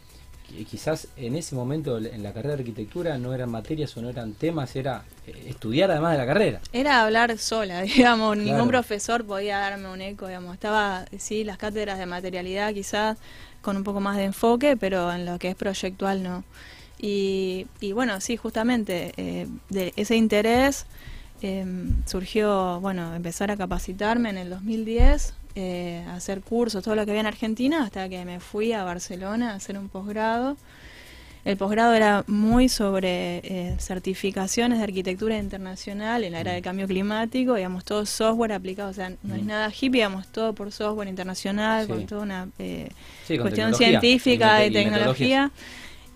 quizás 0.70 1.08
en 1.18 1.36
ese 1.36 1.56
momento 1.56 1.98
en 1.98 2.24
la 2.24 2.34
carrera 2.34 2.56
de 2.56 2.62
arquitectura 2.62 3.18
no 3.18 3.34
eran 3.34 3.50
materias 3.52 3.96
o 3.98 4.02
no 4.02 4.10
eran 4.10 4.34
temas, 4.34 4.76
era 4.76 5.04
eh, 5.28 5.46
estudiar 5.48 5.92
además 5.92 6.14
de 6.14 6.18
la 6.18 6.26
carrera. 6.26 6.62
Era 6.74 7.04
hablar 7.04 7.38
sola, 7.38 7.82
digamos, 7.84 8.36
Claro. 8.36 8.50
ningún 8.52 8.68
profesor 8.70 9.26
podía 9.26 9.58
darme 9.60 9.90
un 9.90 10.02
eco, 10.02 10.28
digamos. 10.28 10.54
Estaba, 10.54 11.06
sí, 11.18 11.44
las 11.44 11.58
cátedras 11.58 11.98
de 12.00 12.06
materialidad 12.06 12.74
quizás 12.74 13.18
con 13.62 13.78
un 13.78 13.84
poco 13.84 14.00
más 14.00 14.18
de 14.18 14.24
enfoque, 14.26 14.78
pero 14.78 15.12
en 15.14 15.26
lo 15.26 15.38
que 15.40 15.50
es 15.50 15.56
proyectual 15.56 16.24
no. 16.24 16.44
Y, 17.02 17.68
y 17.80 17.92
bueno, 17.94 18.20
sí, 18.20 18.36
justamente 18.38 19.14
eh, 19.18 19.48
de 19.70 19.94
ese 19.96 20.16
interés 20.18 20.86
eh, 21.42 21.66
surgió, 22.06 22.80
bueno, 22.82 23.16
empezar 23.16 23.52
a 23.52 23.56
capacitarme 23.58 24.30
en 24.30 24.38
el 24.38 24.50
2010, 24.50 25.34
eh, 25.56 26.06
hacer 26.10 26.42
cursos, 26.42 26.84
todo 26.84 26.96
lo 26.96 27.06
que 27.06 27.12
había 27.12 27.22
en 27.22 27.28
Argentina, 27.28 27.84
hasta 27.84 28.08
que 28.10 28.24
me 28.26 28.40
fui 28.40 28.72
a 28.74 28.84
Barcelona 28.84 29.52
a 29.52 29.56
hacer 29.56 29.78
un 29.78 29.90
posgrado. 29.90 30.58
El 31.46 31.56
posgrado 31.56 31.94
era 31.94 32.26
muy 32.28 32.68
sobre 32.68 33.38
eh, 33.38 33.76
certificaciones 33.80 34.78
de 34.78 34.84
arquitectura 34.84 35.38
internacional 35.38 36.24
en 36.26 36.34
la 36.34 36.42
era 36.42 36.52
del 36.52 36.62
cambio 36.62 36.86
climático, 36.86 37.56
digamos, 37.56 37.86
todo 37.86 38.06
software 38.06 38.52
aplicado, 38.52 38.90
o 38.90 38.94
sea, 38.94 39.14
no 39.24 39.36
es 39.36 39.44
nada 39.44 39.70
hippie, 39.70 40.00
digamos, 40.02 40.28
todo 40.28 40.54
por 40.54 40.72
software 40.72 41.08
internacional, 41.08 41.86
Sí. 41.88 41.92
con 41.94 42.06
toda 42.06 42.22
una 42.24 42.50
eh, 42.60 42.90
Sí, 43.26 43.38
con 43.38 43.44
cuestión 43.48 43.74
científica 43.74 44.66
y 44.66 44.68
y 44.70 44.74
tecnología. 44.74 45.52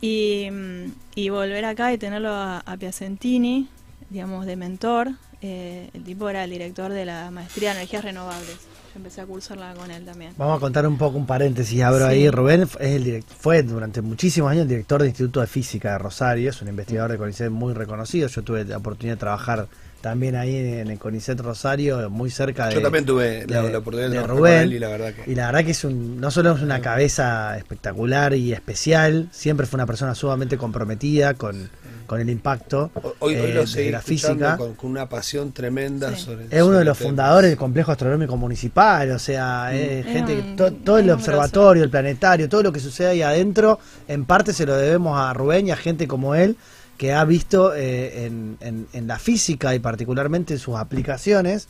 Y, 0.02 0.50
mm, 0.52 0.92
y 1.16 1.30
volver 1.30 1.64
acá 1.64 1.94
y 1.94 1.98
tenerlo 1.98 2.30
a, 2.34 2.60
a 2.60 2.78
Piacentini, 2.78 3.68
digamos, 4.10 4.46
de 4.46 4.56
mentor. 4.58 5.12
eh, 5.42 5.90
el 5.94 6.04
tipo 6.04 6.30
era 6.30 6.44
el 6.46 6.50
director 6.52 6.92
de 6.92 7.06
la 7.06 7.30
maestría 7.32 7.72
de 7.72 7.78
energías 7.80 8.04
renovables. 8.04 8.58
Yo 8.94 9.00
empecé 9.00 9.22
a 9.22 9.26
cursarla 9.26 9.74
con 9.74 9.90
él 9.90 10.06
también. 10.06 10.34
Vamos 10.38 10.58
a 10.58 10.60
contar 10.60 10.86
un 10.88 10.98
poco 11.00 11.18
un 11.18 11.26
paréntesis, 11.26 11.82
abro 11.82 12.06
Sí. 12.08 12.12
ahí. 12.14 12.30
Rubén 12.30 12.62
es 12.62 12.78
el 12.80 13.04
direct- 13.04 13.26
fue 13.40 13.64
durante 13.64 14.02
muchísimos 14.02 14.52
años 14.52 14.64
el 14.64 14.68
director 14.70 15.00
del 15.02 15.10
Instituto 15.10 15.42
de 15.42 15.48
Física 15.48 15.94
de 15.94 15.98
Rosario, 15.98 16.50
es 16.52 16.62
un 16.62 16.68
investigador 16.68 17.12
de 17.12 17.18
CONICET 17.18 17.50
muy 17.50 17.74
reconocido. 17.74 18.28
Yo 18.28 18.44
tuve 18.44 18.66
la 18.66 18.78
oportunidad 18.78 19.16
de 19.16 19.20
trabajar 19.20 19.68
también 20.02 20.36
ahí 20.36 20.56
en 20.56 20.92
el 20.92 21.00
CONICET 21.00 21.40
Rosario, 21.40 22.08
muy 22.12 22.30
cerca 22.30 22.68
de, 22.68 22.76
Yo 22.76 22.82
también 22.82 23.06
tuve 23.06 23.48
la, 23.48 23.62
de- 23.64 23.72
la 23.72 23.78
oportunidad 23.80 24.10
de 24.10 24.18
de, 24.18 24.24
trabajar 24.24 24.38
Rubén. 24.38 24.54
con 24.54 24.64
él 24.64 24.74
y 24.74 24.80
la 24.80 24.88
verdad 24.90 25.14
que... 25.14 25.32
Y 25.32 25.36
la 25.36 25.46
verdad 25.48 25.66
que 25.66 25.72
es 25.72 25.84
un, 25.86 26.20
no 26.22 26.30
solo 26.30 26.52
es 26.56 26.62
una 26.62 26.82
cabeza 26.82 27.58
espectacular 27.58 28.34
y 28.36 28.54
especial, 28.54 29.30
siempre 29.32 29.66
fue 29.66 29.78
una 29.78 29.86
persona 29.88 30.14
sumamente 30.14 30.58
comprometida 30.58 31.34
con, 31.34 31.70
con 32.06 32.20
el 32.22 32.30
impacto 32.30 32.92
Hoy, 32.94 33.14
hoy 33.20 33.34
eh, 33.36 33.54
lo 33.54 33.66
de 33.66 33.92
la 33.92 34.02
física. 34.02 34.58
con, 34.58 34.74
con 34.76 34.92
una 34.92 35.08
pasión 35.10 35.52
tremenda 35.52 36.16
Sí. 36.16 36.24
sobre 36.24 36.46
Es 36.46 36.52
uno 36.54 36.64
sobre 36.66 36.80
de 36.80 36.86
los 36.86 36.98
temas. 36.98 37.10
fundadores 37.10 37.50
del 37.52 37.58
complejo 37.58 37.92
astronómico 37.92 38.38
municipal, 38.38 39.12
o 39.12 39.20
sea, 39.20 39.74
es 39.74 40.06
Es 40.06 40.12
gente 40.14 40.36
que 40.36 40.42
un- 40.42 40.56
to- 40.56 40.72
todo 40.74 40.98
es 40.98 41.04
el 41.04 41.10
observatorio, 41.12 41.84
el 41.84 41.90
planetario, 41.90 42.48
todo 42.50 42.64
lo 42.64 42.72
que 42.72 42.80
sucede 42.80 43.08
ahí 43.10 43.22
adentro, 43.22 43.80
en 44.08 44.26
parte 44.26 44.54
se 44.54 44.66
lo 44.66 44.76
debemos 44.76 45.18
a 45.20 45.34
Rubén 45.34 45.68
y 45.68 45.72
a 45.72 45.76
gente 45.76 46.08
como 46.08 46.36
él 46.36 46.56
que 46.98 47.12
ha 47.14 47.26
visto 47.26 47.74
eh, 47.76 48.26
en, 48.26 48.58
en- 48.62 48.88
en 48.94 49.08
la 49.08 49.18
física 49.20 49.74
y 49.76 49.80
particularmente 49.80 50.54
en 50.54 50.60
sus 50.60 50.76
aplicaciones 50.78 51.68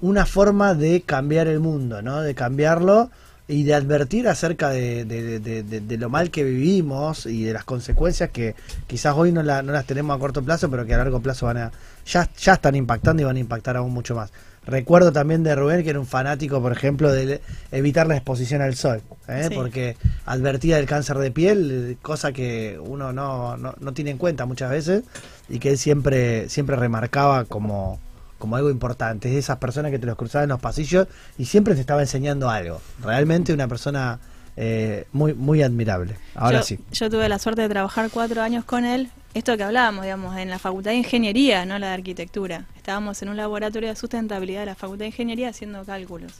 una 0.00 0.26
forma 0.26 0.74
de 0.74 1.02
cambiar 1.02 1.46
el 1.46 1.60
mundo, 1.60 2.02
¿no? 2.02 2.20
De 2.20 2.34
cambiarlo 2.34 3.10
y 3.46 3.64
de 3.64 3.74
advertir 3.74 4.26
acerca 4.28 4.70
de, 4.70 5.04
de- 5.04 5.38
de- 5.62 5.98
lo 5.98 6.08
mal 6.08 6.30
que 6.30 6.44
vivimos 6.44 7.26
y 7.26 7.44
de 7.44 7.52
las 7.52 7.64
consecuencias 7.64 8.30
que 8.30 8.54
quizás 8.86 9.14
hoy 9.16 9.32
no, 9.32 9.42
la- 9.42 9.62
no 9.62 9.72
las 9.72 9.84
tenemos 9.86 10.16
a 10.16 10.18
corto 10.18 10.42
plazo, 10.42 10.70
pero 10.70 10.86
que 10.86 10.94
a 10.94 10.98
largo 10.98 11.20
plazo 11.20 11.46
van 11.46 11.58
a 11.58 11.72
ya, 12.06 12.28
ya 12.38 12.54
están 12.54 12.74
impactando 12.74 13.22
y 13.22 13.26
van 13.26 13.36
a 13.36 13.40
impactar 13.40 13.76
aún 13.76 13.92
mucho 13.92 14.14
más. 14.14 14.30
Recuerdo 14.66 15.12
también 15.12 15.42
de 15.42 15.54
Rubén 15.54 15.82
que 15.84 15.90
era 15.90 16.00
un 16.00 16.06
fanático, 16.06 16.62
por 16.62 16.72
ejemplo, 16.72 17.12
de 17.12 17.42
evitar 17.70 18.06
la 18.06 18.16
exposición 18.16 18.62
al 18.62 18.74
sol, 18.76 19.02
¿eh? 19.28 19.48
Sí. 19.50 19.54
porque 19.54 19.96
advertía 20.24 20.76
del 20.76 20.86
cáncer 20.86 21.18
de 21.18 21.30
piel, 21.30 21.98
cosa 22.00 22.32
que 22.32 22.78
uno 22.82 23.12
no, 23.12 23.58
no, 23.58 23.74
no 23.78 23.92
tiene 23.92 24.10
en 24.12 24.16
cuenta 24.16 24.46
muchas 24.46 24.70
veces 24.70 25.04
y 25.50 25.58
que 25.58 25.68
él 25.68 25.76
siempre, 25.76 26.48
siempre 26.48 26.76
remarcaba 26.76 27.44
como, 27.44 28.00
como 28.44 28.56
algo 28.56 28.68
importante. 28.68 29.28
Es 29.28 29.34
de 29.34 29.40
esas 29.40 29.56
personas 29.56 29.90
que 29.90 29.98
te 29.98 30.04
los 30.06 30.16
cruzaba 30.16 30.42
en 30.42 30.50
los 30.50 30.60
pasillos 30.60 31.08
y 31.38 31.46
siempre 31.46 31.74
te 31.74 31.80
estaba 31.80 32.02
enseñando 32.02 32.50
algo. 32.50 32.78
Realmente 33.02 33.54
una 33.54 33.66
persona 33.68 34.20
eh, 34.54 35.06
muy, 35.12 35.32
muy 35.32 35.62
admirable. 35.62 36.18
Ahora 36.34 36.58
yo, 36.58 36.64
sí. 36.64 36.78
Yo 36.92 37.08
tuve 37.08 37.26
la 37.30 37.38
suerte 37.38 37.62
de 37.62 37.70
trabajar 37.70 38.10
cuatro 38.10 38.42
años 38.42 38.66
con 38.66 38.84
él. 38.84 39.08
Esto 39.32 39.56
que 39.56 39.62
hablábamos, 39.62 40.02
digamos, 40.02 40.36
en 40.36 40.50
la 40.50 40.58
Facultad 40.58 40.90
de 40.90 40.98
Ingeniería, 40.98 41.64
no 41.64 41.78
la 41.78 41.86
de 41.86 41.94
Arquitectura. 41.94 42.66
Estábamos 42.76 43.22
en 43.22 43.30
un 43.30 43.38
laboratorio 43.38 43.88
de 43.88 43.96
sustentabilidad 43.96 44.60
de 44.60 44.66
la 44.66 44.74
Facultad 44.74 45.04
de 45.04 45.06
Ingeniería 45.06 45.48
haciendo 45.48 45.82
cálculos. 45.86 46.34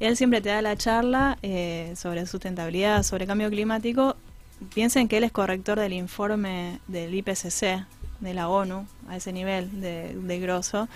Él 0.00 0.18
siempre 0.18 0.42
te 0.42 0.50
da 0.50 0.60
la 0.60 0.76
charla 0.76 1.38
eh, 1.40 1.94
sobre 1.96 2.26
sustentabilidad, 2.26 3.04
sobre 3.04 3.26
cambio 3.26 3.48
climático. 3.48 4.16
Piensen 4.74 5.08
que 5.08 5.16
él 5.16 5.24
es 5.24 5.32
corrector 5.32 5.80
del 5.80 5.94
informe 5.94 6.80
del 6.88 7.14
IPCC, 7.14 7.86
de 8.22 8.34
la 8.34 8.48
ONU, 8.48 8.86
a 9.08 9.16
ese 9.16 9.32
nivel 9.32 9.80
de, 9.80 10.14
de 10.14 10.40
grosso. 10.40 10.88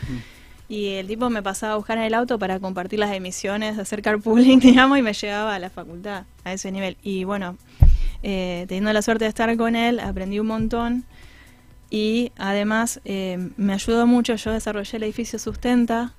Y 0.68 0.94
el 0.94 1.06
tipo 1.06 1.30
me 1.30 1.42
pasaba 1.42 1.74
a 1.74 1.76
buscar 1.76 1.98
en 1.98 2.04
el 2.04 2.14
auto 2.14 2.38
para 2.38 2.58
compartir 2.58 2.98
las 2.98 3.14
emisiones, 3.14 3.78
hacer 3.78 4.02
carpooling, 4.02 4.58
digamos, 4.60 4.98
y 4.98 5.02
me 5.02 5.12
llevaba 5.12 5.54
a 5.54 5.58
la 5.58 5.70
facultad 5.70 6.24
a 6.44 6.52
ese 6.52 6.72
nivel. 6.72 6.96
Y 7.02 7.24
bueno, 7.24 7.56
eh, 8.22 8.64
teniendo 8.68 8.92
la 8.92 9.02
suerte 9.02 9.24
de 9.24 9.28
estar 9.28 9.54
con 9.56 9.76
él, 9.76 10.00
aprendí 10.00 10.38
un 10.38 10.46
montón 10.46 11.04
y 11.90 12.32
además 12.36 13.00
eh, 13.04 13.50
me 13.56 13.74
ayudó 13.74 14.06
mucho. 14.06 14.34
Yo 14.34 14.50
desarrollé 14.50 14.96
el 14.96 15.04
edificio 15.04 15.38
Sustenta, 15.38 16.14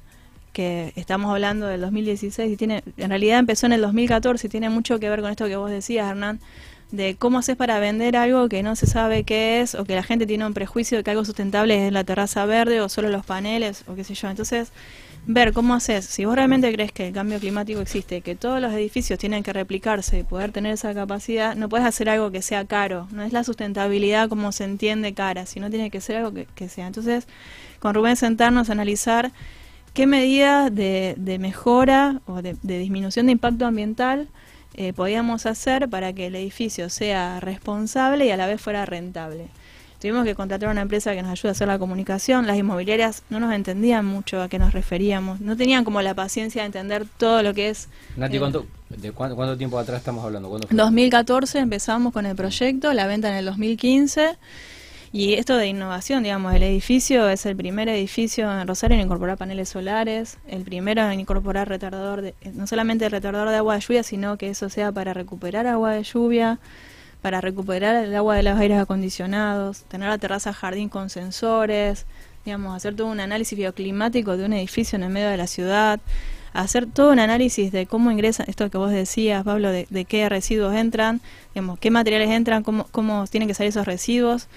que 0.54 0.94
estamos 0.96 1.30
hablando 1.30 1.68
del 1.68 1.82
2016 1.82 2.54
y 2.54 2.58
tiene, 2.58 2.84
en 2.96 3.10
realidad 3.10 3.40
empezó 3.40 3.66
en 3.66 3.74
el 3.74 3.82
2014 3.82 4.48
y 4.48 4.50
tiene 4.50 4.70
mucho 4.70 5.00
que 5.00 5.10
ver 5.10 5.22
con 5.22 5.30
esto 5.30 5.46
que 5.46 5.58
vos 5.58 5.70
decías, 5.70 6.10
Hernán, 6.10 6.40
de 6.92 7.16
cómo 7.16 7.40
haces 7.40 7.56
para 7.58 7.80
vender 7.80 8.16
algo 8.16 8.48
que 8.48 8.64
no 8.64 8.76
se 8.76 8.88
sabe 8.88 9.24
qué 9.24 9.62
es 9.62 9.76
o 9.76 9.84
que 9.84 9.96
la 9.96 10.04
gente 10.04 10.26
tiene 10.26 10.46
un 10.46 10.54
prejuicio 10.54 10.98
de 10.98 11.04
que 11.04 11.12
algo 11.12 11.26
sustentable 11.26 11.88
es 11.88 11.94
la 11.94 12.04
terraza 12.04 12.46
verde 12.46 12.80
o 12.80 12.88
solo 12.88 13.10
los 13.10 13.26
paneles 13.26 13.84
o 13.88 13.96
qué 13.96 14.04
sé 14.04 14.14
yo. 14.14 14.30
Entonces, 14.30 14.72
ver 15.26 15.52
cómo 15.52 15.74
haces, 15.74 16.06
si 16.06 16.24
vos 16.24 16.36
realmente 16.36 16.72
crees 16.72 16.94
que 16.94 17.08
el 17.08 17.14
cambio 17.14 17.40
climático 17.40 17.82
existe, 17.82 18.22
que 18.22 18.36
todos 18.36 18.62
los 18.62 18.72
edificios 18.74 19.20
tienen 19.20 19.44
que 19.44 19.52
replicarse 19.52 20.20
y 20.20 20.24
poder 20.24 20.54
tener 20.54 20.74
esa 20.74 20.94
capacidad, 20.94 21.56
no 21.56 21.68
puedes 21.68 21.86
hacer 21.86 22.10
algo 22.10 22.32
que 22.32 22.42
sea 22.42 22.64
caro, 22.64 23.08
no 23.12 23.24
es 23.24 23.34
la 23.34 23.44
sustentabilidad 23.44 24.30
como 24.30 24.54
se 24.54 24.64
entiende 24.64 25.14
cara, 25.14 25.46
sino 25.46 25.70
tiene 25.70 25.92
que 25.92 26.00
ser 26.00 26.16
algo 26.18 26.34
que, 26.56 26.70
sea. 26.70 26.88
Entonces, 26.88 27.28
con 27.80 27.94
Rubén 27.94 28.16
sentarnos 28.16 28.70
a 28.70 28.72
analizar 28.72 29.34
qué 29.94 30.08
medidas 30.08 30.74
de, 30.74 31.16
de 31.18 31.40
mejora 31.40 32.22
o 32.26 32.42
de, 32.42 32.56
de 32.64 32.80
disminución 32.80 33.26
de 33.26 33.34
impacto 33.34 33.66
ambiental 33.66 34.30
eh, 34.78 34.94
podíamos 34.94 35.46
hacer 35.46 35.90
para 35.90 36.14
que 36.14 36.28
el 36.28 36.36
edificio 36.36 36.90
sea 36.90 37.40
responsable 37.40 38.26
y 38.26 38.32
a 38.32 38.38
la 38.38 38.48
vez 38.48 38.62
fuera 38.62 38.86
rentable. 38.86 39.48
Tuvimos 40.00 40.26
que 40.26 40.36
contratar 40.36 40.70
a 40.70 40.72
una 40.72 40.84
empresa 40.84 41.16
que 41.16 41.24
nos 41.24 41.32
ayude 41.32 41.50
a 41.50 41.52
hacer 41.54 41.68
la 41.68 41.80
comunicación. 41.80 42.46
Las 42.46 42.58
inmobiliarias 42.58 43.24
no 43.32 43.40
nos 43.40 43.52
entendían 43.52 44.06
mucho 44.06 44.40
a 44.44 44.48
qué 44.48 44.60
nos 44.60 44.74
referíamos. 44.74 45.42
No 45.42 45.58
tenían 45.58 45.84
como 45.84 46.04
la 46.04 46.14
paciencia 46.14 46.62
de 46.62 46.68
entender 46.68 47.08
todo 47.18 47.42
lo 47.42 47.56
que 47.56 47.70
es. 47.70 47.90
Nati, 48.16 48.36
eh, 48.36 48.40
¿cuánto, 48.40 48.68
¿de 48.90 49.12
cuánto, 49.12 49.36
cuánto 49.36 49.58
tiempo 49.58 49.80
atrás 49.80 49.98
estamos 49.98 50.24
hablando? 50.24 50.50
¿Cuándo 50.50 50.68
fue? 50.68 50.78
2014 50.78 51.58
empezamos 51.58 52.14
con 52.14 52.28
el 52.28 52.36
proyecto, 52.36 52.94
la 52.94 53.08
venta 53.08 53.30
en 53.30 53.38
el 53.38 53.46
2015. 53.46 54.38
Y 55.18 55.34
esto 55.34 55.58
de 55.58 55.66
innovación, 55.66 56.22
digamos, 56.22 56.54
el 56.54 56.62
edificio 56.62 57.28
es 57.28 57.48
el 57.48 57.56
primer 57.56 57.90
edificio 57.90 58.52
en 58.52 58.68
Rosario 58.68 58.96
en 58.96 59.04
incorporar 59.04 59.36
paneles 59.36 59.70
solares, 59.70 60.38
el 60.48 60.62
primero 60.62 61.10
en 61.10 61.20
incorporar 61.20 61.68
retardador, 61.68 62.22
de, 62.22 62.36
eh, 62.42 62.52
no 62.54 62.68
solamente 62.68 63.10
retardador 63.10 63.50
de 63.50 63.56
agua 63.56 63.74
de 63.74 63.82
lluvia, 63.82 64.04
sino 64.04 64.38
que 64.38 64.52
eso 64.52 64.70
sea 64.70 64.92
para 64.92 65.16
recuperar 65.16 65.66
agua 65.66 65.94
de 65.94 66.04
lluvia, 66.04 66.60
para 67.24 67.42
recuperar 67.42 67.96
el 68.06 68.16
agua 68.16 68.36
de 68.36 68.44
los 68.44 68.60
aires 68.60 68.80
acondicionados, 68.80 69.86
tener 69.86 70.08
la 70.08 70.20
terraza 70.20 70.54
jardín 70.54 70.88
con 70.88 71.10
sensores, 71.10 72.06
digamos, 72.46 72.76
hacer 72.76 72.96
todo 72.96 73.08
un 73.08 73.20
análisis 73.20 73.58
bioclimático 73.58 74.38
de 74.38 74.46
un 74.46 74.54
edificio 74.54 74.98
en 74.98 75.04
el 75.04 75.10
medio 75.10 75.30
de 75.30 75.38
la 75.38 75.48
ciudad, 75.48 76.00
hacer 76.54 76.86
todo 76.86 77.12
un 77.12 77.18
análisis 77.18 77.72
de 77.72 77.88
cómo 77.88 78.12
ingresan, 78.12 78.46
esto 78.50 78.70
que 78.70 78.78
vos 78.78 78.92
decías, 78.92 79.44
Pablo, 79.44 79.72
de, 79.72 79.88
de 79.90 80.06
qué 80.06 80.30
residuos 80.30 80.76
entran, 80.76 81.22
digamos, 81.56 81.80
qué 81.80 81.90
materiales 81.90 82.30
entran, 82.30 82.62
cómo, 82.62 82.86
cómo 82.92 83.26
tienen 83.26 83.48
que 83.48 83.56
salir 83.56 83.70
esos 83.70 83.88
residuos. 83.88 84.48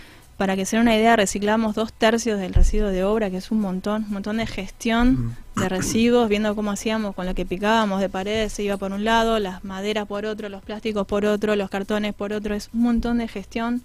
Para 0.40 0.56
que 0.56 0.64
se 0.64 0.76
den 0.76 0.86
una 0.86 0.96
idea, 0.96 1.16
reciclamos 1.16 1.74
dos 1.74 1.92
tercios 1.92 2.40
del 2.40 2.54
residuo 2.54 2.88
de 2.88 3.04
obra, 3.04 3.28
que 3.28 3.36
es 3.36 3.50
un 3.50 3.60
montón, 3.60 4.04
un 4.04 4.12
montón 4.14 4.38
de 4.38 4.46
gestión 4.46 5.36
de 5.54 5.68
residuos, 5.68 6.30
viendo 6.30 6.56
cómo 6.56 6.70
hacíamos 6.70 7.14
con 7.14 7.26
lo 7.26 7.34
que 7.34 7.44
picábamos 7.44 8.00
de 8.00 8.08
paredes, 8.08 8.54
se 8.54 8.62
iba 8.62 8.78
por 8.78 8.90
un 8.92 9.04
lado, 9.04 9.38
las 9.38 9.62
maderas 9.64 10.06
por 10.06 10.24
otro, 10.24 10.48
los 10.48 10.62
plásticos 10.62 11.06
por 11.06 11.26
otro, 11.26 11.56
los 11.56 11.68
cartones 11.68 12.14
por 12.14 12.32
otro, 12.32 12.54
es 12.54 12.70
un 12.72 12.80
montón 12.84 13.18
de 13.18 13.28
gestión, 13.28 13.82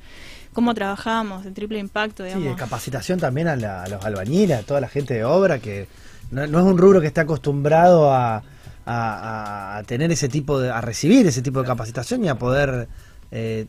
cómo 0.53 0.73
trabajábamos, 0.73 1.45
el 1.45 1.53
triple 1.53 1.77
impacto, 1.79 2.23
Sí, 2.23 2.29
digamos. 2.29 2.47
de 2.51 2.55
capacitación 2.55 3.19
también 3.19 3.49
a, 3.49 3.57
la- 3.57 3.83
a 3.83 3.89
los 3.89 4.05
albañiles, 4.05 4.57
a 4.57 4.63
toda 4.63 4.79
la 4.79 4.87
gente 4.87 5.13
de 5.13 5.25
obra, 5.25 5.59
que 5.59 5.89
no, 6.31 6.47
no 6.47 6.59
es 6.59 6.63
un 6.65 6.77
rubro 6.77 7.01
que 7.01 7.07
está 7.07 7.23
acostumbrado 7.23 8.13
a, 8.13 8.43
a- 8.85 9.77
a 9.77 9.83
tener 9.83 10.09
ese 10.13 10.29
tipo 10.29 10.57
de, 10.61 10.71
a 10.71 10.79
recibir 10.79 11.27
ese 11.27 11.41
tipo 11.41 11.59
de 11.61 11.67
capacitación 11.67 12.23
y 12.23 12.29
a 12.29 12.35
poder 12.35 12.87
eh, 13.31 13.65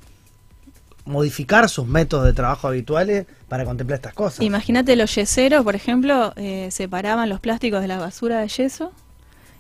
modificar 1.07 1.69
sus 1.69 1.87
métodos 1.87 2.27
de 2.27 2.33
trabajo 2.33 2.69
habituales 2.69 3.27
para 3.49 3.65
contemplar 3.65 3.97
estas 3.99 4.13
cosas. 4.15 4.43
Imagínate 4.45 4.97
los 4.97 5.15
yeseros, 5.15 5.65
por 5.65 5.75
ejemplo, 5.75 6.33
eh, 6.37 6.69
separaban 6.71 7.29
los 7.29 7.41
plásticos 7.41 7.81
de 7.81 7.89
la 7.89 7.99
basura 7.99 8.41
de 8.41 8.49
yeso 8.49 8.93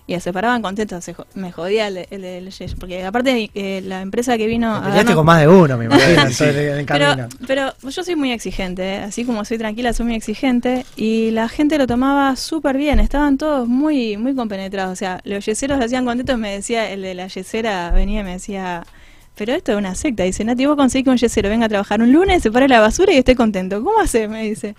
y 0.08 0.14
se 0.14 0.20
separaban 0.20 0.62
contentos. 0.62 1.02
Se 1.04 1.14
jo- 1.14 1.26
me 1.34 1.50
jodía 1.50 1.88
el, 1.88 2.06
el, 2.10 2.24
el 2.24 2.50
yeso, 2.50 2.76
porque 2.78 3.04
aparte 3.04 3.50
eh, 3.54 3.80
la 3.84 4.02
empresa 4.02 4.36
que 4.38 4.46
vino 4.46 4.80
peleaste 4.84 5.14
con 5.14 5.26
más 5.26 5.40
de 5.40 5.48
uno, 5.48 5.76
me 5.76 5.84
imagino, 5.86 6.30
Sí. 6.30 6.44
el, 6.44 6.86
pero 7.46 7.72
yo 7.82 8.04
soy 8.04 8.14
muy 8.16 8.30
exigente, 8.32 8.82
¿eh? 8.94 8.98
así 8.98 9.24
como 9.24 9.44
soy 9.44 9.58
tranquila, 9.58 9.92
soy 9.92 10.06
muy 10.06 10.14
exigente 10.16 10.84
y 10.96 11.30
la 11.32 11.48
gente 11.48 11.76
lo 11.78 11.86
tomaba 11.88 12.36
súper 12.36 12.76
bien, 12.76 13.00
estaban 13.00 13.36
todos 13.38 13.66
muy 13.68 14.16
muy 14.16 14.34
compenetrados, 14.36 14.92
o 14.92 14.96
sea, 14.96 15.20
los 15.24 15.44
yeseros 15.44 15.78
lo 15.78 15.84
hacían 15.84 16.04
contentos, 16.04 16.38
me 16.38 16.52
decía, 16.52 16.88
el 16.90 17.02
de 17.02 17.14
la 17.14 17.26
yesera 17.26 17.90
venía 17.90 18.20
y 18.20 18.24
me 18.24 18.32
decía, 18.32 18.84
pero 19.36 19.52
esto 19.52 19.72
es 19.72 19.78
una 19.78 19.94
secta, 19.94 20.22
dice, 20.24 20.44
Nati, 20.44 20.66
vos 20.66 20.76
conseguís 20.76 21.04
que 21.04 21.10
un 21.10 21.16
yesero 21.18 21.48
venga 21.48 21.66
a 21.66 21.68
trabajar 21.68 22.00
un 22.02 22.10
lunes, 22.12 22.42
separe 22.42 22.68
la 22.68 22.80
basura 22.80 23.12
y 23.12 23.16
esté 23.18 23.36
contento, 23.36 23.82
¿cómo 23.84 24.00
haces? 24.00 24.28
Me 24.28 24.42
dice. 24.42 24.74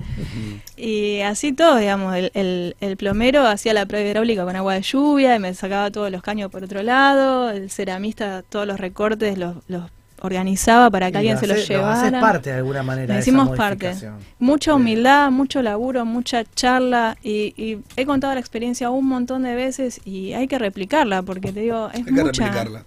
Y 0.76 1.22
así 1.22 1.54
todo, 1.54 1.78
digamos, 1.78 2.16
el, 2.16 2.32
el, 2.34 2.76
el 2.82 2.98
plomero 2.98 3.46
hacía 3.48 3.74
la 3.74 3.86
prueba 3.86 4.08
hidráulica 4.10 4.44
con 4.46 4.56
agua 4.56 4.74
de 4.76 4.82
lluvia 4.82 5.36
y 5.36 5.40
me 5.40 5.54
sacaba 5.54 5.92
todos 5.92 6.12
los 6.12 6.22
caños 6.22 6.52
por 6.52 6.64
otro 6.64 6.84
lado, 6.84 7.50
el 7.52 7.70
ceramista 7.72 8.44
todos 8.48 8.68
los 8.68 8.80
recortes 8.80 9.38
los, 9.38 9.56
los 9.68 9.84
organizaba 10.20 10.90
para 10.90 11.12
que 11.12 11.18
Y 11.18 11.30
alguien 11.30 11.36
lo 11.36 11.40
se 11.42 11.48
los 11.48 11.58
hace- 11.58 11.74
lo 11.74 11.80
llevara. 11.80 12.02
haces 12.02 12.20
parte 12.20 12.50
de 12.52 12.56
alguna 12.58 12.82
manera. 12.84 13.14
Lo 13.14 13.20
esa 13.20 13.30
hicimos 13.30 13.56
parte. 13.56 13.94
Mucha 14.40 14.74
humildad, 14.74 15.30
mucho 15.32 15.62
laburo, 15.62 16.06
mucha 16.06 16.44
charla 16.56 17.18
y, 17.24 17.54
y 17.56 17.80
he 17.96 18.06
contado 18.08 18.34
la 18.34 18.40
experiencia 18.40 18.90
un 18.90 19.06
montón 19.08 19.44
de 19.44 19.54
veces 19.56 20.02
y 20.06 20.34
hay 20.34 20.48
que 20.48 20.58
replicarla 20.58 21.22
porque 21.22 21.52
te 21.52 21.60
digo, 21.62 21.90
es 21.90 21.98
Hay 22.00 22.04
que 22.04 22.12
mucha. 22.12 22.24
replicarla. 22.46 22.84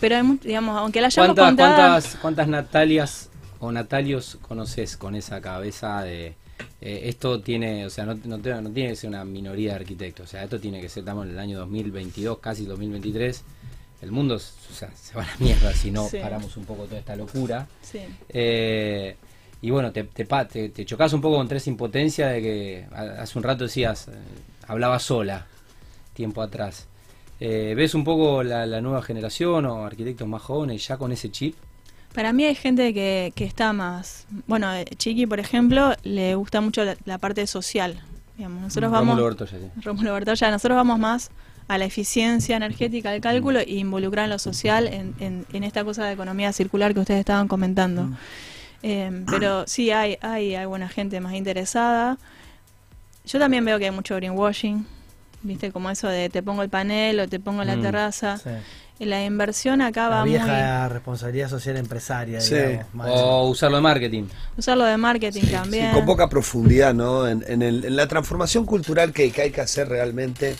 Pero 0.00 0.16
hay 0.16 0.38
digamos, 0.42 0.76
aunque 0.78 1.00
la 1.00 1.08
hayamos 1.08 1.34
¿Cuántas, 1.34 1.46
contada, 1.46 1.76
cuántas, 1.90 2.16
cuántas 2.20 2.48
Natalias 2.48 3.30
o 3.60 3.72
Natalios 3.72 4.38
conoces 4.42 4.96
con 4.96 5.14
esa 5.16 5.40
cabeza 5.40 6.02
de 6.02 6.34
eh, 6.80 7.00
esto 7.04 7.40
tiene, 7.40 7.86
o 7.86 7.90
sea, 7.90 8.04
no, 8.04 8.14
no, 8.24 8.38
tiene 8.40 8.90
que 8.90 8.96
ser 8.96 9.10
una 9.10 9.24
minoría 9.24 9.70
de 9.70 9.76
arquitectos, 9.80 10.26
o 10.26 10.30
sea, 10.30 10.44
esto 10.44 10.60
tiene 10.60 10.80
que 10.80 10.88
ser, 10.88 11.00
estamos 11.02 11.24
en 11.26 11.32
el 11.32 11.38
año 11.38 11.58
2022, 11.58 12.38
casi 12.38 12.64
2023, 12.66 13.42
el 14.02 14.12
mundo 14.12 14.36
o 14.36 14.38
sea, 14.74 14.90
se 14.94 15.14
va 15.14 15.22
a 15.22 15.26
la 15.26 15.36
mierda 15.38 15.72
si 15.72 15.90
no 15.90 16.08
Sí. 16.08 16.18
paramos 16.18 16.56
un 16.56 16.64
poco 16.64 16.84
toda 16.84 16.98
esta 16.98 17.16
locura. 17.16 17.66
sí. 17.82 18.00
Eh, 18.28 19.16
y 19.60 19.70
bueno, 19.70 19.90
te, 19.90 20.04
te, 20.04 20.24
pa- 20.24 20.46
te, 20.46 20.68
te 20.68 20.84
chocas 20.84 21.12
un 21.12 21.20
poco 21.20 21.36
contra 21.36 21.56
esa 21.58 21.68
impotencia 21.68 22.28
de 22.28 22.40
que 22.40 22.86
hace 22.94 23.36
un 23.38 23.42
rato 23.42 23.64
decías, 23.64 24.06
eh, 24.06 24.12
hablaba 24.68 25.00
sola, 25.00 25.46
tiempo 26.14 26.42
atrás. 26.42 26.86
Eh, 27.40 27.74
¿Ves 27.76 27.94
un 27.94 28.04
poco 28.04 28.42
la, 28.42 28.66
la 28.66 28.80
nueva 28.80 29.02
generación 29.02 29.64
o 29.66 29.84
arquitectos 29.84 30.26
más 30.26 30.42
jóvenes 30.42 30.86
ya 30.86 30.96
con 30.96 31.12
ese 31.12 31.30
chip? 31.30 31.54
Para 32.14 32.32
mí 32.32 32.44
hay 32.44 32.54
gente 32.54 32.92
que, 32.94 33.32
que 33.36 33.44
está 33.44 33.72
más... 33.72 34.26
Bueno, 34.46 34.72
eh, 34.74 34.84
Chiqui, 34.96 35.26
por 35.26 35.38
ejemplo, 35.40 35.94
le 36.02 36.34
gusta 36.34 36.60
mucho 36.60 36.84
la, 36.84 36.96
la 37.04 37.18
parte 37.18 37.46
social. 37.46 38.00
Digamos, 38.36 38.62
nosotros 38.62 38.90
vamos... 38.90 39.16
Rómulo 39.16 39.24
Bertoya, 39.26 39.58
sí. 39.58 39.80
Rómulo 39.82 40.14
Bertoya, 40.14 40.50
nosotros 40.50 40.76
vamos 40.76 40.98
más 40.98 41.30
a 41.68 41.76
la 41.76 41.84
eficiencia 41.84 42.56
energética 42.56 43.10
del 43.10 43.20
cálculo 43.20 43.60
e 43.60 43.74
involucrar 43.74 44.24
en 44.24 44.30
lo 44.30 44.38
social 44.38 44.86
en, 44.88 45.14
en- 45.20 45.46
en 45.52 45.64
esta 45.64 45.84
cosa 45.84 46.06
de 46.06 46.14
economía 46.14 46.52
circular 46.52 46.94
que 46.94 47.00
ustedes 47.00 47.20
estaban 47.20 47.46
comentando. 47.46 48.08
Eh, 48.82 49.24
pero 49.28 49.66
sí, 49.66 49.90
hay, 49.90 50.16
hay, 50.22 50.54
hay 50.54 50.66
buena 50.66 50.88
gente 50.88 51.20
más 51.20 51.34
interesada. 51.34 52.16
Yo 53.26 53.38
también 53.38 53.64
veo 53.64 53.78
que 53.78 53.84
hay 53.84 53.90
mucho 53.90 54.16
greenwashing, 54.16 54.86
¿viste? 55.42 55.70
Como 55.72 55.90
eso 55.90 56.08
de 56.08 56.28
te 56.28 56.42
pongo 56.42 56.62
el 56.62 56.68
panel 56.68 57.20
o 57.20 57.28
te 57.28 57.38
pongo 57.40 57.64
la 57.64 57.76
Mm. 57.76 57.82
terraza. 57.82 58.38
Sí. 58.38 58.50
Y 59.00 59.04
la 59.04 59.24
inversión 59.24 59.80
acá 59.80 60.04
La 60.04 60.16
va 60.16 60.20
muy... 60.22 60.30
vieja 60.30 60.88
responsabilidad 60.88 61.48
social 61.48 61.76
empresaria, 61.76 62.40
Sí. 62.40 62.54
digamos. 62.56 63.06
O 63.08 63.48
usarlo 63.48 63.76
de 63.76 63.82
marketing. 63.82 64.24
Usarlo 64.56 64.84
de 64.84 64.96
marketing 64.96 65.44
también. 65.52 65.90
Sí, 65.90 65.94
con 65.94 66.04
poca 66.04 66.28
profundidad, 66.28 66.94
¿no? 66.94 67.28
En, 67.28 67.44
en 67.46 67.62
el- 67.62 67.84
en 67.84 67.94
la 67.94 68.08
transformación 68.08 68.66
cultural 68.66 69.12
que, 69.12 69.30
que 69.30 69.42
hay 69.42 69.50
que 69.52 69.60
hacer 69.60 69.88
realmente. 69.88 70.56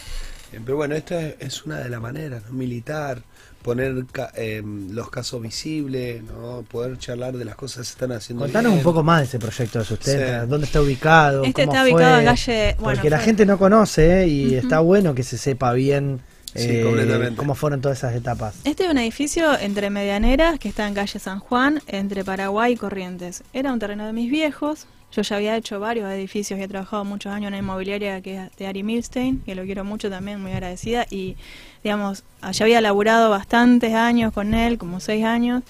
Pero 0.65 0.77
bueno, 0.77 0.95
esto 0.95 1.19
es, 1.19 1.35
es 1.41 1.65
una 1.67 1.79
de 1.81 1.89
las 1.89 2.01
maneras, 2.01 2.45
¿no? 2.47 2.53
Militar, 2.53 3.23
poner 3.69 4.07
ca- 4.11 4.33
eh, 4.35 4.63
los 4.91 5.11
casos 5.11 5.43
visibles, 5.43 6.23
¿no? 6.23 6.63
Poder 6.71 6.99
charlar 6.99 7.37
de 7.37 7.45
las 7.45 7.55
cosas 7.55 7.79
que 7.79 7.85
se 7.85 7.93
están 7.93 8.13
haciendo. 8.13 8.45
Contanos 8.45 8.73
bien. 8.73 8.79
un 8.79 8.83
poco 8.85 9.03
más 9.03 9.21
de 9.21 9.25
ese 9.27 9.39
proyecto 9.39 9.79
de 9.79 9.85
Sustenta, 9.85 10.43
Sí. 10.45 10.49
dónde 10.49 10.67
está 10.67 10.81
ubicado, 10.81 11.45
Este 11.45 11.65
cómo 11.65 11.73
está 11.73 11.83
fue, 11.85 11.93
ubicado 11.93 12.19
en 12.21 12.25
calle... 12.25 12.77
Bueno, 12.79 12.97
porque 12.97 13.11
la 13.11 13.19
gente 13.19 13.47
no 13.47 13.59
conoce 13.59 14.23
¿eh? 14.23 14.29
y 14.29 14.55
está 14.55 14.81
bueno 14.81 15.15
que 15.15 15.23
se 15.23 15.37
sepa 15.39 15.73
bien 15.75 16.21
Sí, 16.55 16.67
eh, 16.71 17.33
cómo 17.37 17.55
fueron 17.55 17.83
todas 17.83 17.99
esas 17.99 18.15
etapas. 18.15 18.55
Este 18.65 18.85
es 18.87 18.91
un 18.91 18.97
edificio 18.97 19.57
entre 19.59 19.91
Medianeras, 19.91 20.59
que 20.59 20.69
está 20.71 20.89
en 20.89 20.95
calle 20.95 21.19
San 21.19 21.41
Juan, 21.41 21.83
entre 21.87 22.25
Paraguay 22.25 22.73
y 22.73 22.77
Corrientes. 22.77 23.43
Era 23.53 23.71
un 23.73 23.79
terreno 23.79 24.07
de 24.07 24.15
mis 24.15 24.31
viejos. 24.31 24.87
Yo 25.11 25.23
ya 25.23 25.37
había 25.37 25.57
hecho 25.57 25.81
varios 25.81 26.11
edificios 26.11 26.61
y 26.61 26.63
he 26.63 26.69
trabajado 26.69 27.05
muchos 27.05 27.33
años 27.33 27.49
en 27.49 27.55
una 27.55 27.59
inmobiliaria 27.59 28.21
que 28.21 28.37
es 28.37 28.57
de 28.57 28.67
Ari 28.67 28.83
Milstein, 28.83 29.41
que 29.41 29.55
lo 29.55 29.65
quiero 29.65 29.85
mucho 29.85 30.11
también, 30.11 30.41
muy 30.41 30.53
agradecida. 30.53 31.07
Y, 31.11 31.37
digamos, 31.83 32.25
allá 32.43 32.65
había 32.65 32.81
laburado 32.81 33.31
bastantes 33.31 33.95
años 33.95 34.33
con 34.33 34.53
él, 34.53 34.77
como 34.77 35.01
seis 35.01 35.25
años. 35.25 35.63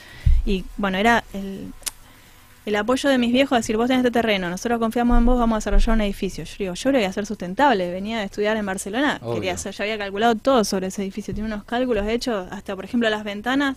Y, 0.44 0.64
bueno, 0.76 0.98
era 0.98 1.22
el, 1.32 1.72
el 2.66 2.76
apoyo 2.76 3.08
de 3.08 3.18
mis 3.18 3.32
viejos, 3.32 3.58
decir, 3.58 3.76
vos 3.76 3.86
tenés 3.88 4.04
este 4.04 4.10
terreno, 4.10 4.50
nosotros 4.50 4.78
confiamos 4.78 5.18
en 5.18 5.24
vos, 5.24 5.38
vamos 5.38 5.56
a 5.56 5.58
desarrollar 5.58 5.94
un 5.94 6.00
edificio. 6.02 6.44
Yo 6.44 6.54
digo, 6.58 6.74
yo 6.74 6.92
lo 6.92 6.98
voy 6.98 7.06
a 7.06 7.08
hacer 7.08 7.24
sustentable. 7.24 7.90
Venía 7.90 8.18
de 8.18 8.24
estudiar 8.24 8.56
en 8.56 8.66
Barcelona, 8.66 9.18
Obvio. 9.22 9.34
quería 9.34 9.54
hacer, 9.54 9.72
ya 9.74 9.84
había 9.84 9.98
calculado 9.98 10.34
todo 10.34 10.64
sobre 10.64 10.88
ese 10.88 11.02
edificio. 11.02 11.32
Tiene 11.32 11.46
unos 11.46 11.64
cálculos 11.64 12.06
hechos, 12.06 12.48
hasta 12.50 12.74
por 12.76 12.84
ejemplo 12.84 13.08
las 13.08 13.24
ventanas 13.24 13.76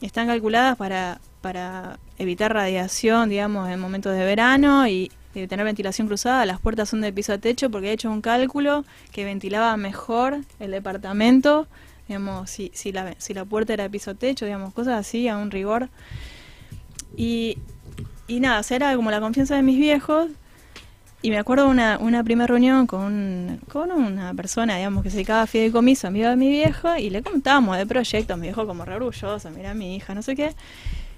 están 0.00 0.26
calculadas 0.26 0.76
para, 0.76 1.20
para 1.40 1.98
evitar 2.18 2.52
radiación, 2.52 3.28
digamos, 3.28 3.68
en 3.68 3.80
momentos 3.80 4.14
de 4.14 4.24
verano 4.24 4.86
y, 4.88 5.10
tener 5.32 5.64
ventilación 5.64 6.06
cruzada. 6.06 6.46
Las 6.46 6.60
puertas 6.60 6.88
son 6.88 7.00
de 7.00 7.12
piso 7.12 7.32
a 7.32 7.38
techo 7.38 7.68
porque 7.68 7.88
he 7.88 7.92
hecho 7.92 8.08
un 8.08 8.20
cálculo 8.20 8.84
que 9.10 9.24
ventilaba 9.24 9.76
mejor 9.76 10.38
el 10.60 10.70
departamento. 10.70 11.66
Digamos, 12.06 12.50
si, 12.50 12.70
si, 12.72 12.92
la, 12.92 13.16
si 13.18 13.34
la 13.34 13.44
puerta 13.44 13.72
era 13.72 13.82
de 13.82 13.90
piso 13.90 14.12
a 14.12 14.14
techo, 14.14 14.44
digamos, 14.44 14.72
cosas 14.72 14.94
así, 15.00 15.26
a 15.26 15.36
un 15.36 15.50
rigor. 15.50 15.88
Y, 17.16 17.58
y 18.28 18.38
nada, 18.38 18.60
o 18.60 18.74
era 18.74 18.94
como 18.94 19.10
la 19.10 19.20
confianza 19.20 19.56
de 19.56 19.62
mis 19.62 19.76
viejos. 19.76 20.30
Y 21.20 21.30
me 21.30 21.38
acuerdo 21.38 21.68
una, 21.68 21.98
una 21.98 22.22
primera 22.22 22.46
reunión 22.46 22.86
con, 22.86 23.58
con 23.68 23.90
una 23.90 24.34
persona, 24.34 24.76
digamos, 24.76 25.02
que 25.02 25.10
se 25.10 25.16
dedicaba 25.16 25.42
a 25.42 25.46
fideicomiso, 25.46 26.06
amiga 26.06 26.30
de 26.30 26.36
mi 26.36 26.50
viejo, 26.50 26.94
y 26.96 27.08
le 27.08 27.22
contábamos 27.22 27.78
de 27.78 27.86
proyectos, 27.86 28.36
mi 28.36 28.48
viejo 28.48 28.66
como 28.66 28.84
re 28.84 28.96
orgulloso, 28.96 29.50
mira 29.50 29.72
mi 29.72 29.96
hija, 29.96 30.14
no 30.14 30.20
sé 30.20 30.36
qué. 30.36 30.54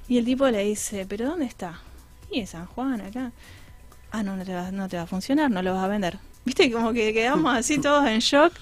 Y 0.08 0.18
el 0.18 0.24
tipo 0.24 0.48
le 0.48 0.62
dice, 0.64 1.06
¿pero 1.08 1.26
dónde 1.26 1.46
está? 1.46 1.80
Y 2.30 2.40
en 2.40 2.46
San 2.46 2.66
Juan, 2.66 3.00
acá. 3.00 3.32
Ah, 4.10 4.22
no, 4.22 4.36
no 4.36 4.44
te, 4.44 4.54
va, 4.54 4.70
no 4.70 4.88
te 4.88 4.96
va 4.96 5.02
a 5.02 5.06
funcionar, 5.06 5.50
no 5.50 5.62
lo 5.62 5.74
vas 5.74 5.84
a 5.84 5.88
vender. 5.88 6.18
Viste, 6.44 6.70
como 6.70 6.92
que 6.92 7.12
quedamos 7.12 7.54
así 7.54 7.78
todos 7.78 8.06
en 8.06 8.20
shock, 8.20 8.52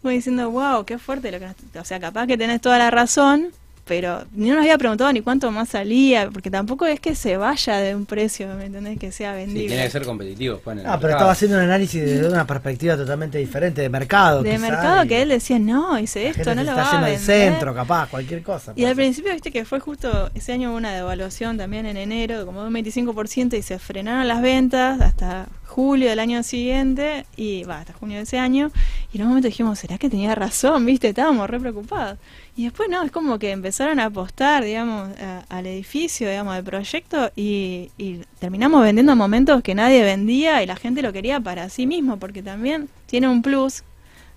como 0.00 0.12
diciendo, 0.12 0.50
wow, 0.50 0.84
qué 0.84 0.98
fuerte 0.98 1.30
lo 1.30 1.38
que. 1.38 1.78
O 1.78 1.84
sea, 1.84 2.00
capaz 2.00 2.26
que 2.26 2.38
tenés 2.38 2.60
toda 2.60 2.78
la 2.78 2.90
razón, 2.90 3.52
pero 3.86 4.24
ni 4.32 4.48
nos 4.50 4.58
había 4.58 4.76
preguntado 4.78 5.12
ni 5.12 5.20
cuánto 5.22 5.50
más 5.52 5.68
salía, 5.68 6.28
porque 6.30 6.50
tampoco 6.50 6.86
es 6.86 6.98
que 7.00 7.14
se 7.14 7.36
vaya 7.36 7.76
de 7.78 7.94
un 7.94 8.04
precio, 8.04 8.48
¿me 8.56 8.66
entendés? 8.66 8.98
Que 8.98 9.12
sea 9.12 9.32
Sí, 9.32 9.38
vendible. 9.46 9.68
tiene 9.68 9.84
que 9.84 9.90
ser 9.90 10.04
competitivo. 10.04 10.60
en 10.66 10.80
el 10.80 10.86
Ah, 10.86 10.98
pero 11.00 11.12
estaba 11.12 11.30
haciendo 11.32 11.56
un 11.56 11.62
análisis 11.62 12.02
desde 12.04 12.28
una 12.28 12.46
perspectiva 12.46 12.96
totalmente 12.96 13.38
diferente 13.38 13.80
de 13.80 13.88
mercado. 13.88 14.42
de 14.42 14.50
quizá, 14.50 14.60
mercado 14.60 15.06
que 15.06 15.22
él 15.22 15.28
decía, 15.28 15.58
no, 15.58 15.98
hice 15.98 16.28
esto, 16.28 16.54
no 16.54 16.64
lo 16.64 16.74
va 16.74 16.82
a 16.82 16.90
yendo 16.92 17.06
vender. 17.06 17.18
al 17.46 17.52
centro, 17.52 17.74
capaz, 17.74 18.08
cualquier 18.08 18.42
cosa. 18.42 18.72
Y 18.76 18.84
al 18.84 18.94
principio, 18.96 19.32
viste 19.32 19.52
que 19.52 19.64
fue 19.64 19.78
justo 19.80 20.30
ese 20.34 20.52
año 20.52 20.70
hubo 20.70 20.76
una 20.76 20.92
devaluación 20.92 21.56
también 21.56 21.86
en 21.86 21.96
enero, 21.96 22.40
de 22.40 22.44
como 22.44 22.62
de 22.62 22.68
un 22.68 22.74
25%, 22.74 23.56
y 23.56 23.62
se 23.62 23.78
frenaron 23.78 24.26
las 24.26 24.42
ventas 24.42 25.00
hasta 25.00 25.46
julio 25.64 26.08
del 26.08 26.18
año 26.18 26.42
siguiente, 26.42 27.26
y 27.36 27.64
va, 27.64 27.80
hasta 27.80 27.92
junio 27.92 28.16
de 28.16 28.22
ese 28.24 28.38
año, 28.38 28.70
y 29.12 29.18
en 29.18 29.22
un 29.22 29.28
momento 29.28 29.46
dijimos, 29.48 29.78
¿será 29.78 29.98
que 29.98 30.08
tenía 30.10 30.34
razón? 30.34 30.84
¿Viste? 30.86 31.08
Estábamos 31.08 31.48
re 31.48 31.60
preocupados. 31.60 32.18
Y 32.58 32.64
después 32.64 32.88
no, 32.88 33.02
es 33.02 33.12
como 33.12 33.38
que 33.38 33.50
empezaron 33.50 34.00
a 34.00 34.06
apostar, 34.06 34.64
digamos, 34.64 35.10
al 35.50 35.66
edificio, 35.66 36.28
digamos, 36.28 36.54
del 36.54 36.64
proyecto 36.64 37.30
y, 37.36 37.90
y 37.98 38.22
terminamos 38.38 38.82
vendiendo 38.82 39.14
momentos 39.14 39.62
que 39.62 39.74
nadie 39.74 40.02
vendía 40.02 40.62
y 40.62 40.66
la 40.66 40.76
gente 40.76 41.02
lo 41.02 41.12
quería 41.12 41.38
para 41.38 41.68
sí 41.68 41.86
mismo, 41.86 42.18
porque 42.18 42.42
también 42.42 42.88
tiene 43.04 43.28
un 43.28 43.42
plus, 43.42 43.82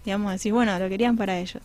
digamos, 0.04 0.34
decir, 0.34 0.52
bueno, 0.52 0.78
lo 0.78 0.90
querían 0.90 1.16
para 1.16 1.40
ellos. 1.40 1.64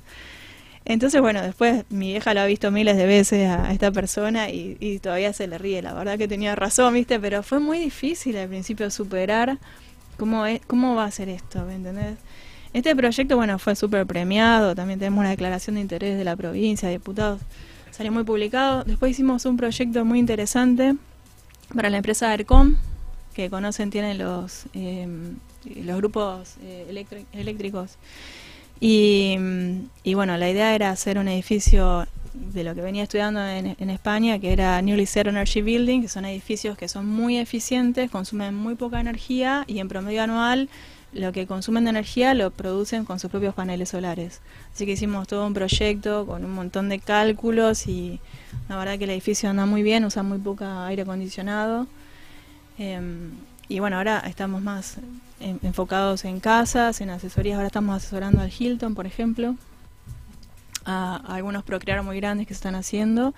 Entonces, 0.85 1.21
bueno, 1.21 1.43
después 1.43 1.85
mi 1.89 2.09
vieja 2.13 2.35
lo 2.35 2.43
ha 2.43 2.47
visto 2.47 2.71
miles 2.71 2.97
de 2.97 3.07
veces 3.07 3.49
a 3.49 3.73
esta 3.73 3.91
persona 3.91 4.51
y, 4.51 4.77
y 4.79 5.01
todavía 5.01 5.33
se 5.33 5.49
le 5.49 5.59
ríe. 5.59 5.83
La 5.83 5.93
verdad 5.95 6.19
que 6.19 6.29
tenía 6.29 6.55
razón, 6.55 6.95
¿viste? 6.95 7.19
Pero 7.19 7.43
fue 7.43 7.59
muy 7.59 7.81
difícil 7.81 8.37
al 8.37 8.49
principio 8.49 8.91
superar 8.91 9.59
cómo, 10.19 10.47
es, 10.47 10.61
cómo 10.67 10.95
va 10.95 11.07
a 11.07 11.11
ser 11.11 11.31
esto, 11.31 11.65
¿me 11.65 11.75
entendés? 11.75 12.17
Este 12.75 12.97
proyecto, 12.97 13.37
bueno, 13.37 13.61
fue 13.61 13.77
súper 13.77 14.05
premiado. 14.05 14.75
También 14.75 14.99
tenemos 14.99 15.21
una 15.21 15.31
declaración 15.31 15.77
de 15.77 15.83
interés 15.83 16.19
de 16.19 16.25
la 16.25 16.35
provincia, 16.35 16.89
diputados. 16.89 17.41
Salió 17.93 18.11
muy 18.11 18.25
publicado. 18.25 18.83
Después 18.83 19.13
hicimos 19.13 19.45
un 19.45 19.57
proyecto 19.57 20.05
muy 20.05 20.19
interesante 20.19 20.97
para 21.73 21.89
la 21.89 21.99
empresa 21.99 22.35
ERCOM, 22.35 22.75
que 23.33 23.49
conocen, 23.49 23.91
tienen 23.91 24.19
los, 24.19 24.65
eh, 24.75 25.07
los 25.85 25.97
grupos 25.99 26.57
eh, 26.65 27.07
eléctricos. 27.33 27.97
Y, 28.81 29.37
y 30.03 30.15
bueno, 30.15 30.37
la 30.37 30.51
idea 30.51 30.75
era 30.75 30.91
hacer 30.91 31.17
un 31.19 31.29
edificio 31.29 32.09
de 32.35 32.65
lo 32.65 32.75
que 32.75 32.81
venía 32.81 33.05
estudiando 33.05 33.47
en, 33.47 33.77
en 33.79 33.89
España, 33.89 34.41
que 34.41 34.53
era 34.53 34.83
Nearly 34.83 35.07
Zero 35.07 35.31
Energy 35.31 35.63
Building, 35.63 36.03
que 36.03 36.09
son 36.09 36.25
edificios 36.25 36.77
que 36.77 36.89
son 36.89 37.07
muy 37.07 37.39
eficientes, 37.39 38.11
consumen 38.11 38.53
muy 38.57 38.75
poca 38.75 38.99
energía 38.99 39.63
y 39.69 39.79
en 39.79 39.87
promedio 39.87 40.25
anual 40.25 40.69
lo 41.15 41.33
que 41.33 41.47
consumen 41.47 41.85
de 41.85 41.91
energía 41.91 42.35
lo 42.35 42.51
producen 42.51 43.05
con 43.05 43.19
sus 43.21 43.31
propios 43.31 43.55
paneles 43.55 43.89
solares. 43.91 44.41
Así 44.75 44.85
que 44.87 44.93
hicimos 44.93 45.27
todo 45.29 45.47
un 45.47 45.55
proyecto 45.55 46.27
con 46.27 46.45
un 46.45 46.53
montón 46.53 46.89
de 46.89 46.99
cálculos 46.99 47.87
y 47.87 48.21
la 48.69 48.77
verdad 48.77 48.99
que 48.99 49.05
el 49.05 49.11
edificio 49.11 49.49
anda 49.49 49.65
muy 49.67 49.83
bien, 49.83 50.05
usa 50.05 50.23
muy 50.23 50.39
poca 50.39 50.87
aire 50.87 51.03
acondicionado. 51.03 51.87
Em, 52.79 53.31
y 53.69 53.79
bueno, 53.79 53.97
ahora 53.97 54.19
estamos 54.27 54.61
más 54.63 54.97
en- 55.41 55.61
enfocados 55.63 56.25
en 56.25 56.41
casas, 56.41 57.01
en 57.01 57.11
asesorías. 57.11 57.57
Ahora 57.57 57.69
estamos 57.69 57.97
asesorando 57.97 58.41
al 58.43 58.53
Hilton, 58.57 58.95
por 58.95 59.07
ejemplo, 59.07 59.57
a, 60.85 61.21
a 61.27 61.35
algunos 61.37 61.63
procrear 61.65 62.03
muy 62.03 62.17
grandes 62.19 62.47
que 62.47 62.55
se 62.55 62.59
están 62.59 62.75
haciendo. 62.75 63.35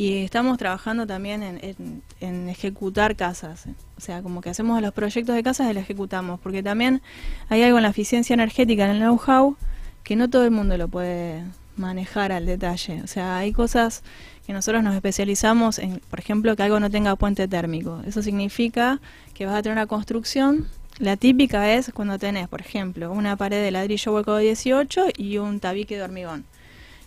Y 0.00 0.24
estamos 0.24 0.56
trabajando 0.56 1.06
también 1.06 1.42
en, 1.42 2.02
en- 2.20 2.48
ejecutar 2.48 3.16
casas. 3.16 3.66
O 3.98 4.00
sea, 4.00 4.22
como 4.22 4.40
que 4.40 4.48
hacemos 4.48 4.80
los 4.80 4.94
proyectos 4.94 5.34
de 5.34 5.42
casas 5.42 5.70
y 5.70 5.74
los 5.74 5.82
ejecutamos. 5.82 6.40
Porque 6.40 6.62
también 6.62 7.02
hay 7.50 7.62
algo 7.64 7.76
en 7.76 7.82
la 7.82 7.90
eficiencia 7.90 8.32
energética, 8.32 8.86
en 8.86 8.92
el 8.92 8.98
know-how, 9.00 9.56
que 10.02 10.16
no 10.16 10.30
todo 10.30 10.44
el 10.44 10.52
mundo 10.52 10.78
lo 10.78 10.88
puede 10.88 11.44
manejar 11.76 12.32
al 12.32 12.46
detalle. 12.46 13.02
O 13.02 13.06
sea, 13.06 13.36
hay 13.36 13.52
cosas 13.52 14.02
que 14.46 14.54
nosotros 14.54 14.82
nos 14.82 14.94
especializamos 14.94 15.78
en, 15.78 16.00
por 16.08 16.18
ejemplo, 16.18 16.56
que 16.56 16.62
algo 16.62 16.80
no 16.80 16.88
tenga 16.90 17.14
puente 17.16 17.46
térmico. 17.46 18.00
Eso 18.06 18.22
significa 18.22 19.00
que 19.34 19.44
vas 19.44 19.54
a 19.56 19.62
tener 19.62 19.76
una 19.76 19.86
construcción. 19.86 20.66
La 20.98 21.18
típica 21.18 21.74
es 21.74 21.92
cuando 21.92 22.18
tenés, 22.18 22.48
por 22.48 22.62
ejemplo, 22.62 23.12
una 23.12 23.36
pared 23.36 23.62
de 23.62 23.70
ladrillo 23.70 24.14
hueco 24.14 24.36
de 24.36 24.44
18 24.44 25.08
y 25.18 25.36
un 25.36 25.60
tabique 25.60 25.96
de 25.96 26.02
hormigón. 26.04 26.44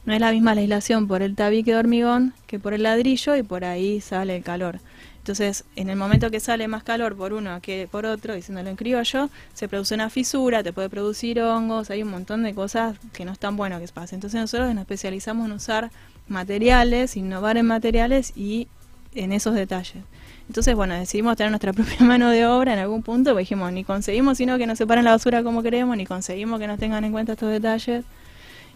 No 0.05 0.13
es 0.13 0.19
la 0.19 0.31
misma 0.31 0.53
legislación 0.53 1.07
por 1.07 1.21
el 1.21 1.35
tabique 1.35 1.71
de 1.71 1.77
hormigón 1.77 2.33
que 2.45 2.59
por 2.59 2.73
el 2.73 2.83
ladrillo 2.83 3.35
y 3.35 3.43
por 3.43 3.63
ahí 3.63 4.01
sale 4.01 4.35
el 4.35 4.43
calor. 4.43 4.79
Entonces, 5.19 5.63
en 5.77 5.89
el 5.89 5.95
momento 5.95 6.29
que 6.29 6.41
sale 6.41 6.67
más 6.67 6.83
calor 6.83 7.15
por 7.15 7.31
uno 7.31 7.61
que 7.61 7.87
por 7.89 8.05
otro, 8.05 8.35
diciéndolo 8.35 8.69
en 8.69 8.75
criollo, 8.75 9.29
se 9.53 9.69
produce 9.69 9.95
una 9.95 10.09
fisura, 10.09 10.63
te 10.63 10.73
puede 10.73 10.89
producir 10.89 11.39
hongos, 11.39 11.89
hay 11.89 12.03
un 12.03 12.09
montón 12.09 12.43
de 12.43 12.53
cosas 12.53 12.97
que 13.13 13.23
no 13.23 13.31
es 13.31 13.39
tan 13.39 13.55
bueno 13.55 13.79
que 13.79 13.87
pase. 13.87 14.15
Entonces 14.15 14.41
nosotros 14.41 14.73
nos 14.73 14.81
especializamos 14.81 15.45
en 15.45 15.53
usar 15.53 15.91
materiales, 16.27 17.15
innovar 17.15 17.55
en 17.55 17.67
materiales 17.67 18.33
y 18.35 18.67
en 19.15 19.31
esos 19.31 19.55
detalles. 19.55 20.03
Entonces, 20.49 20.75
bueno, 20.75 20.93
decidimos 20.95 21.37
tener 21.37 21.51
nuestra 21.51 21.71
propia 21.73 22.05
mano 22.05 22.29
de 22.29 22.45
obra 22.45 22.73
en 22.73 22.79
algún 22.79 23.01
punto, 23.01 23.29
porque 23.31 23.43
dijimos, 23.43 23.71
ni 23.71 23.85
conseguimos 23.85 24.37
sino 24.37 24.57
que 24.57 24.67
nos 24.67 24.77
separen 24.77 25.05
la 25.05 25.11
basura 25.11 25.41
como 25.41 25.63
queremos, 25.63 25.95
ni 25.95 26.05
conseguimos 26.05 26.59
que 26.59 26.67
nos 26.67 26.79
tengan 26.79 27.05
en 27.05 27.13
cuenta 27.13 27.31
estos 27.31 27.49
detalles. 27.49 28.03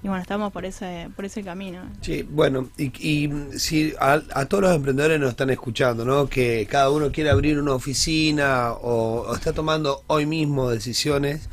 Y 0.04 0.08
bueno, 0.08 0.22
estamos 0.22 0.52
por 0.52 0.64
ese, 0.66 1.10
por 1.16 1.26
ese 1.26 1.43
camino. 1.43 1.82
Sí, 2.02 2.24
bueno, 2.30 2.70
y, 2.78 2.91
y 3.00 3.32
si 3.58 3.93
a, 4.00 4.22
a 4.34 4.45
todos 4.45 4.64
los 4.64 4.76
emprendedores 4.76 5.20
nos 5.20 5.32
están 5.32 5.50
escuchando, 5.50 6.06
¿no? 6.06 6.28
Que 6.28 6.68
cada 6.70 6.91
uno 6.91 7.12
quiere 7.12 7.30
abrir 7.32 7.60
una 7.60 7.74
oficina 7.74 8.74
o, 8.74 9.22
o 9.28 9.36
está 9.36 9.54
tomando 9.54 10.04
hoy 10.08 10.26
mismo 10.26 10.70
decisiones, 10.70 11.50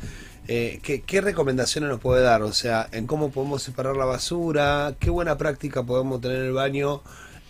eh, 0.47 0.79
¿qué, 0.83 1.01
qué 1.01 1.21
recomendaciones 1.21 1.89
nos 1.89 1.99
puede 1.99 2.21
dar? 2.21 2.43
O 2.43 2.53
sea, 2.53 2.87
en 2.91 3.07
cómo 3.07 3.31
podemos 3.31 3.63
separar 3.63 3.97
la 3.97 4.05
basura, 4.05 4.95
qué 4.99 5.09
buena 5.09 5.37
práctica 5.37 5.83
podemos 5.83 6.21
tener 6.21 6.37
en 6.37 6.45
el 6.45 6.53
baño 6.53 7.01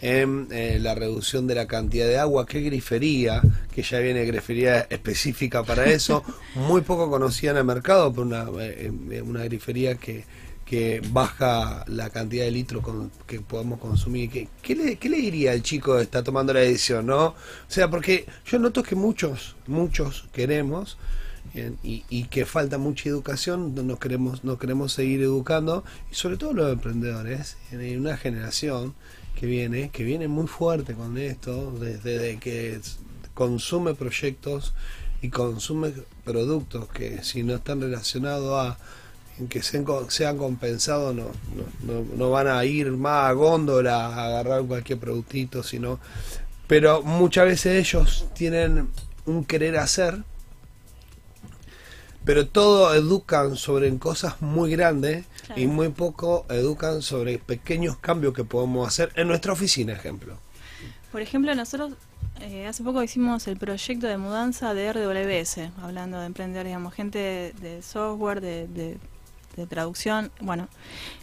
en 0.01 0.47
eh, 0.51 0.77
la 0.81 0.93
reducción 0.93 1.47
de 1.47 1.55
la 1.55 1.67
cantidad 1.67 2.05
de 2.05 2.19
agua, 2.19 2.45
qué 2.45 2.61
grifería, 2.61 3.41
que 3.73 3.81
ya 3.81 3.99
viene 3.99 4.25
grifería 4.25 4.81
específica 4.89 5.63
para 5.63 5.85
eso, 5.85 6.23
muy 6.55 6.81
poco 6.81 7.09
conocida 7.09 7.51
en 7.51 7.57
el 7.57 7.63
mercado, 7.63 8.11
pero 8.11 8.23
una, 8.23 8.45
eh, 8.61 8.91
eh, 9.11 9.21
una 9.21 9.43
grifería 9.43 9.95
que 9.95 10.25
que 10.65 11.01
baja 11.11 11.85
la 11.87 12.09
cantidad 12.09 12.45
de 12.45 12.51
litros 12.51 12.81
con- 12.83 13.11
que 13.27 13.39
podemos 13.39 13.79
consumir. 13.79 14.29
¿Qué, 14.31 14.47
qué 14.63 14.75
le, 14.75 14.97
le 15.09 15.17
diría 15.17 15.51
al 15.51 15.61
chico 15.61 15.95
que 15.95 16.01
está 16.01 16.23
tomando 16.23 16.53
la 16.53 16.61
decisión, 16.61 17.05
no? 17.05 17.27
O 17.27 17.35
sea, 17.67 17.89
porque 17.89 18.25
yo 18.45 18.57
noto 18.57 18.81
que 18.81 18.95
muchos, 18.95 19.55
muchos 19.67 20.27
queremos 20.33 20.97
eh, 21.53 21.73
y, 21.83 22.03
y 22.09 22.23
que 22.25 22.45
falta 22.45 22.79
mucha 22.79 23.07
educación, 23.09 23.75
no 23.75 23.83
nos 23.83 23.99
queremos, 23.99 24.43
nos 24.43 24.57
queremos 24.57 24.91
seguir 24.93 25.21
educando, 25.21 25.83
y 26.11 26.15
sobre 26.15 26.37
todo 26.37 26.53
los 26.53 26.73
emprendedores, 26.73 27.57
en 27.71 27.99
una 27.99 28.17
generación 28.17 28.95
que 29.39 29.45
viene, 29.45 29.89
que 29.91 30.03
viene 30.03 30.27
muy 30.27 30.47
fuerte 30.47 30.95
con 30.95 31.17
esto, 31.19 31.71
desde, 31.79 32.39
que 32.39 32.79
consume 33.35 33.93
proyectos 33.93 34.73
y 35.21 35.29
consume 35.29 35.93
productos 36.23 36.87
que 36.89 37.23
si 37.23 37.43
no 37.43 37.55
están 37.55 37.81
relacionados 37.81 38.67
a 38.67 38.77
en 39.39 39.47
que 39.47 39.61
sean, 39.61 39.85
sean 40.09 40.37
compensados 40.37 41.13
no, 41.15 41.23
no, 41.55 41.93
no, 41.93 42.05
no 42.15 42.29
van 42.31 42.47
a 42.47 42.63
ir 42.65 42.91
más 42.91 43.29
a 43.29 43.33
góndola 43.33 44.05
a 44.07 44.25
agarrar 44.27 44.63
cualquier 44.63 44.99
productito, 44.99 45.61
sino 45.63 45.99
pero 46.67 47.01
muchas 47.03 47.45
veces 47.45 47.87
ellos 47.87 48.27
tienen 48.33 48.89
un 49.25 49.45
querer 49.45 49.77
hacer, 49.77 50.23
pero 52.23 52.47
todo 52.47 52.93
educan 52.95 53.55
sobre 53.55 53.95
cosas 53.99 54.41
muy 54.41 54.71
grandes 54.71 55.25
y 55.55 55.67
muy 55.67 55.89
poco 55.89 56.45
educan 56.49 57.01
sobre 57.03 57.37
pequeños 57.37 57.97
cambios 57.97 58.33
que 58.33 58.43
podemos 58.43 58.87
hacer 58.87 59.11
en 59.15 59.27
nuestra 59.27 59.53
oficina, 59.53 59.93
ejemplo. 59.93 60.37
Por 61.11 61.21
ejemplo, 61.21 61.53
nosotros 61.53 61.93
eh, 62.41 62.65
hace 62.65 62.83
poco 62.83 63.03
hicimos 63.03 63.47
el 63.47 63.57
proyecto 63.57 64.07
de 64.07 64.17
mudanza 64.17 64.73
de 64.73 64.91
RWS, 64.91 65.69
hablando 65.83 66.19
de 66.19 66.25
emprender, 66.25 66.65
digamos, 66.65 66.93
gente 66.95 67.19
de, 67.19 67.53
de 67.61 67.81
software, 67.83 68.41
de, 68.41 68.67
de- 68.67 68.97
de 69.55 69.65
traducción. 69.67 70.31
Bueno, 70.41 70.67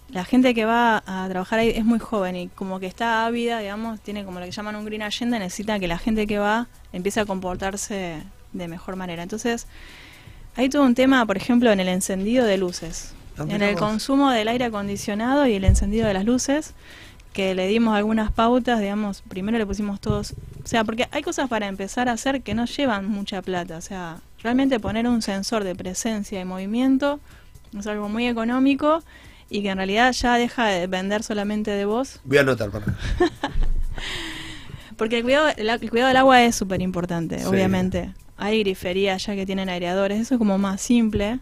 la 0.09 0.24
gente 0.24 0.55
que 0.55 0.64
va 0.64 1.03
a 1.07 1.26
trabajar 1.28 1.59
ahí 1.61 1.70
es 1.70 1.85
muy 1.85 1.99
joven 1.99 2.37
y 2.37 2.49
como 2.49 2.80
que 2.80 2.87
está 2.87 3.26
ávida, 3.26 3.59
digamos, 3.61 4.01
tiene 4.01 4.24
como 4.24 4.41
lo 4.41 4.47
que 4.47 4.53
llaman 4.53 4.76
un 4.76 4.85
green 4.85 5.03
agenda, 5.03 5.39
necesita 5.39 5.78
que 5.78 5.89
la 5.89 5.99
gente 5.99 6.26
que 6.26 6.39
va 6.39 6.66
empiece 6.93 7.20
a 7.20 7.26
comportarse 7.26 8.22
de 8.53 8.68
mejor 8.68 8.97
manera. 8.97 9.22
Entonces, 9.22 9.66
hay 10.57 10.68
todo 10.68 10.83
un 10.83 10.95
tema, 10.95 11.24
por 11.24 11.37
ejemplo, 11.37 11.70
en 11.72 11.80
el 11.80 11.89
encendido 11.89 12.45
de 12.45 12.59
luces, 12.59 13.14
Ah, 13.39 13.45
en 13.49 13.62
el 13.62 13.72
vos. 13.72 13.80
consumo 13.80 14.30
del 14.30 14.49
aire 14.49 14.66
acondicionado 14.66 15.47
y 15.47 15.55
el 15.55 15.64
encendido 15.64 16.07
de 16.07 16.12
las 16.12 16.26
luces 16.26 16.74
que 17.33 17.55
le 17.55 17.66
dimos 17.66 17.97
algunas 17.97 18.30
pautas, 18.30 18.78
digamos, 18.80 19.22
primero 19.26 19.57
le 19.57 19.64
pusimos 19.64 20.01
todos, 20.01 20.35
o 20.62 20.66
sea, 20.66 20.85
porque 20.85 21.09
hay 21.12 21.22
cosas 21.22 21.49
para 21.49 21.66
empezar 21.66 22.11
a 22.11 22.12
hacer 22.12 22.43
que 22.43 22.53
no 22.53 22.66
llevan 22.66 23.09
mucha 23.09 23.41
plata, 23.41 23.78
o 23.78 23.80
sea, 23.80 24.18
realmente 24.43 24.78
poner 24.80 25.09
un 25.09 25.22
sensor 25.22 25.64
de 25.64 25.74
presencia 25.74 26.39
y 26.43 26.45
movimiento 26.45 27.20
es 27.79 27.87
algo 27.87 28.09
muy 28.09 28.27
económico 28.27 29.03
y 29.51 29.62
que 29.62 29.68
en 29.70 29.77
realidad 29.77 30.12
ya 30.12 30.37
deja 30.37 30.66
de 30.66 30.81
depender 30.81 31.23
solamente 31.23 31.70
de 31.70 31.85
vos, 31.85 32.20
Voy 32.25 32.39
a 32.39 32.41
anotar 32.41 32.70
para 32.70 32.87
porque 34.97 35.18
el 35.18 35.23
cuidado, 35.25 35.49
el, 35.57 35.68
el 35.68 35.91
cuidado 35.91 36.09
del 36.09 36.16
agua 36.16 36.43
es 36.43 36.55
súper 36.55 36.81
importante, 36.83 37.39
Sí. 37.41 37.45
obviamente. 37.47 38.12
Hay 38.37 38.61
griferías 38.61 39.25
ya 39.25 39.35
que 39.35 39.47
tienen 39.47 39.68
aireadores, 39.68 40.20
eso 40.20 40.35
es 40.35 40.39
como 40.39 40.59
más 40.59 40.81
simple. 40.81 41.39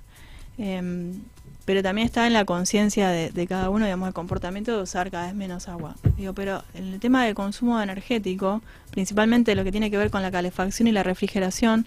em, 0.59 1.21
pero 1.65 1.83
también 1.83 2.07
está 2.07 2.27
en 2.27 2.33
la 2.33 2.45
conciencia 2.45 3.11
de, 3.11 3.31
de 3.31 3.47
cada 3.47 3.71
uno, 3.71 3.85
digamos, 3.85 4.09
el 4.09 4.15
comportamiento 4.15 4.75
de 4.77 4.83
usar 4.83 5.11
cada 5.11 5.27
vez 5.27 5.35
menos 5.37 5.69
agua. 5.69 5.95
Digo, 6.17 6.33
pero 6.35 6.65
en 6.75 6.89
el 6.95 7.01
tema 7.01 7.25
del 7.25 7.35
consumo 7.35 7.81
energético, 7.81 8.61
principalmente 8.91 9.55
lo 9.55 9.63
que 9.63 9.71
tiene 9.71 9.89
que 9.91 9.97
ver 9.97 10.11
con 10.11 10.23
la 10.23 10.33
calefacción 10.33 10.89
y 10.89 10.93
la 10.93 11.05
refrigeración, 11.05 11.87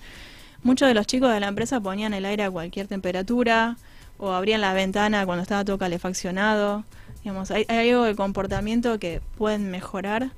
muchos 0.64 0.88
de 0.88 0.94
los 0.94 1.06
chicos 1.06 1.34
de 1.34 1.40
la 1.42 1.50
empresa 1.50 1.82
ponían 1.82 2.14
el 2.14 2.24
aire 2.24 2.44
a 2.44 2.52
cualquier 2.52 2.88
temperatura 2.88 3.76
o 4.18 4.32
abrían 4.32 4.62
la 4.62 4.74
ventana 4.74 5.26
cuando 5.26 5.42
estaba 5.42 5.66
todo 5.66 5.78
calefaccionado. 5.78 6.84
Digamos, 7.24 7.52
hay, 7.52 7.66
hay 7.70 7.90
algo 7.90 8.04
de 8.04 8.16
comportamiento 8.16 9.00
que 9.00 9.22
pueden 9.38 9.72
mejorar. 9.72 10.32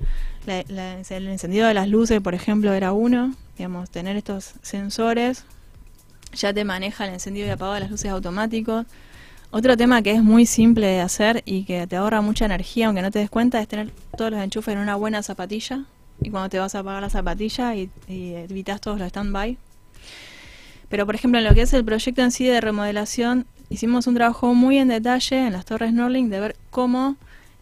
El 0.46 1.28
encendido 1.28 1.66
de 1.66 1.74
las 1.74 1.88
luces, 1.88 2.20
por 2.20 2.34
ejemplo, 2.34 2.72
era 2.72 2.92
uno. 2.92 3.34
Digamos, 3.56 3.90
tener 3.90 4.16
estos 4.16 4.54
sensores 4.62 5.44
ya 6.36 6.52
te 6.52 6.64
maneja 6.64 7.06
el 7.06 7.14
encendido 7.14 7.46
y 7.46 7.50
apagado 7.50 7.74
de 7.74 7.80
las 7.80 7.90
luces 7.90 8.10
automáticos. 8.10 8.86
Otro 9.50 9.76
tema 9.76 10.02
que 10.02 10.12
es 10.12 10.22
muy 10.22 10.44
simple 10.44 10.86
de 10.86 11.00
hacer 11.00 11.42
y 11.46 11.64
que 11.64 11.86
te 11.86 11.96
ahorra 11.96 12.20
mucha 12.20 12.44
energía, 12.44 12.86
aunque 12.86 13.02
no 13.02 13.10
te 13.10 13.20
des 13.20 13.30
cuenta, 13.30 13.60
es 13.60 13.68
tener 13.68 13.90
todos 14.16 14.30
los 14.30 14.40
enchufes 14.40 14.74
en 14.74 14.80
una 14.80 14.96
buena 14.96 15.22
zapatilla. 15.22 15.84
Y 16.20 16.30
cuando 16.30 16.48
te 16.48 16.58
vas 16.58 16.74
a 16.74 16.80
apagar 16.80 17.02
la 17.02 17.10
zapatilla 17.10 17.74
y, 17.74 17.90
y 18.08 18.34
evitas 18.34 18.80
todos 18.80 18.98
los 18.98 19.08
stand-by. 19.08 19.56
Pero, 20.88 21.06
por 21.06 21.14
ejemplo, 21.14 21.38
en 21.38 21.44
lo 21.44 21.54
que 21.54 21.62
es 21.62 21.72
el 21.72 21.84
proyecto 21.84 22.22
en 22.22 22.30
sí 22.30 22.46
de 22.46 22.60
remodelación, 22.60 23.46
hicimos 23.70 24.06
un 24.06 24.14
trabajo 24.14 24.54
muy 24.54 24.78
en 24.78 24.88
detalle 24.88 25.46
en 25.46 25.52
las 25.52 25.64
torres 25.64 25.92
Norling 25.92 26.28
de 26.28 26.40
ver 26.40 26.56
cómo 26.70 27.16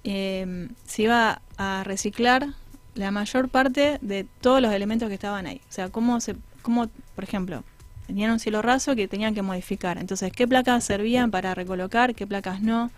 eh, 0.04 0.68
se 0.86 1.02
iba 1.02 1.40
a 1.56 1.82
reciclar 1.84 2.48
la 2.94 3.10
mayor 3.10 3.48
parte 3.48 3.98
de 4.02 4.26
todos 4.40 4.60
los 4.60 4.72
elementos 4.72 5.08
que 5.08 5.14
estaban 5.14 5.46
ahí. 5.46 5.60
O 5.68 5.72
sea, 5.72 5.88
cómo, 5.88 6.20
se, 6.20 6.36
cómo 6.62 6.88
por 7.14 7.24
ejemplo, 7.24 7.64
tenían 8.06 8.30
un 8.30 8.40
cielo 8.40 8.62
raso 8.62 8.94
que 8.94 9.08
tenían 9.08 9.34
que 9.34 9.42
modificar. 9.42 9.98
Entonces, 9.98 10.32
¿qué 10.32 10.46
placas 10.46 10.84
servían 10.84 11.30
para 11.30 11.54
recolocar? 11.54 12.14
¿Qué 12.14 12.26
placas 12.26 12.60
no? 12.60 12.90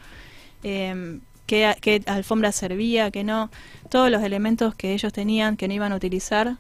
¿qué, 0.63 1.77
¿Qué 1.81 2.03
alfombra 2.07 2.53
servía? 2.53 3.11
¿Qué 3.11 3.25
no? 3.25 3.51
Todos 3.89 4.11
los 4.11 4.23
elementos 4.23 4.75
que 4.75 4.93
ellos 4.93 5.13
tenían 5.13 5.57
que 5.57 5.69
no 5.69 5.75
iban 5.75 5.93
a 5.93 5.97
utilizar, 5.97 6.57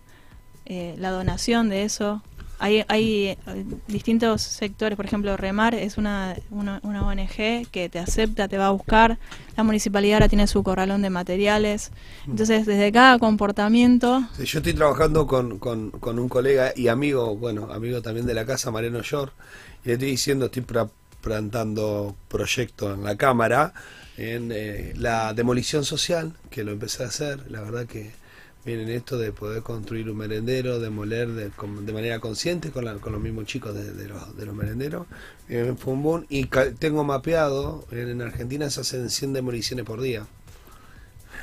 eh, 0.68 0.97
la 0.99 1.11
donación 1.11 1.68
de 1.68 1.84
eso. 1.84 2.22
Hay, 2.59 2.84
hay 2.88 3.36
eh, 3.46 3.64
distintos 3.86 4.42
sectores, 4.42 4.96
por 4.96 5.04
ejemplo, 5.04 5.36
Remar 5.36 5.74
es 5.74 5.98
una, 5.98 6.36
una, 6.50 6.80
una 6.82 7.07
ONG 7.07 7.68
que 7.70 7.88
te 7.90 7.98
acepta, 7.98 8.48
te 8.48 8.57
va 8.57 8.68
a 8.68 8.70
buscar. 8.70 9.18
La 9.57 9.62
municipalidad 9.62 10.16
ahora 10.16 10.28
tiene 10.28 10.46
su 10.46 10.62
corralón 10.62 11.02
de 11.02 11.11
materiales. 11.11 11.90
Entonces, 12.26 12.66
desde 12.66 12.90
cada 12.92 13.18
comportamiento 13.18 14.26
Yo 14.38 14.59
estoy 14.59 14.74
trabajando 14.74 15.26
con, 15.26 15.59
con, 15.59 15.90
con 15.90 16.18
un 16.18 16.28
colega 16.28 16.72
y 16.74 16.88
amigo, 16.88 17.36
bueno, 17.36 17.72
amigo 17.72 18.00
también 18.02 18.26
de 18.26 18.34
la 18.34 18.46
casa, 18.46 18.70
Mariano 18.70 19.02
Shore, 19.02 19.32
y 19.84 19.88
le 19.88 19.94
estoy 19.94 20.11
diciendo, 20.11 20.46
estoy 20.46 20.64
plantando 21.20 22.14
proyecto 22.28 22.94
en 22.94 23.04
la 23.04 23.16
Cámara 23.16 23.74
en 24.16 24.50
eh, 24.52 24.94
la 24.96 25.34
demolición 25.34 25.84
social, 25.84 26.32
que 26.50 26.64
lo 26.64 26.72
empecé 26.72 27.02
a 27.02 27.07
hacer, 27.07 27.50
la 27.50 27.61
verdad 27.61 27.86
que 27.86 28.12
viene 28.67 28.95
esto 28.97 29.17
de 29.19 29.33
poder 29.33 29.62
construir 29.62 30.11
un 30.11 30.19
merendero, 30.19 30.79
demoler 30.81 31.29
de, 31.29 31.51
manera 31.93 32.19
consciente 32.21 32.71
con, 32.73 32.85
la- 32.85 32.97
con 32.97 33.12
los 33.12 33.21
mismos 33.23 33.47
chicos 33.47 33.75
de, 33.75 34.09
los, 34.09 34.37
de 34.37 34.47
los 34.47 34.55
merenderos, 34.55 35.07
eh, 35.49 35.75
fue 35.79 35.95
un 35.95 36.03
boom, 36.03 36.27
y 36.29 36.47
tengo 36.79 37.05
mapeado, 37.05 37.87
en 37.93 38.21
Argentina 38.23 38.69
se 38.71 38.81
hacen 38.83 39.09
100 39.11 39.33
demoliciones 39.35 39.85
por 39.87 40.01
día. 40.01 40.27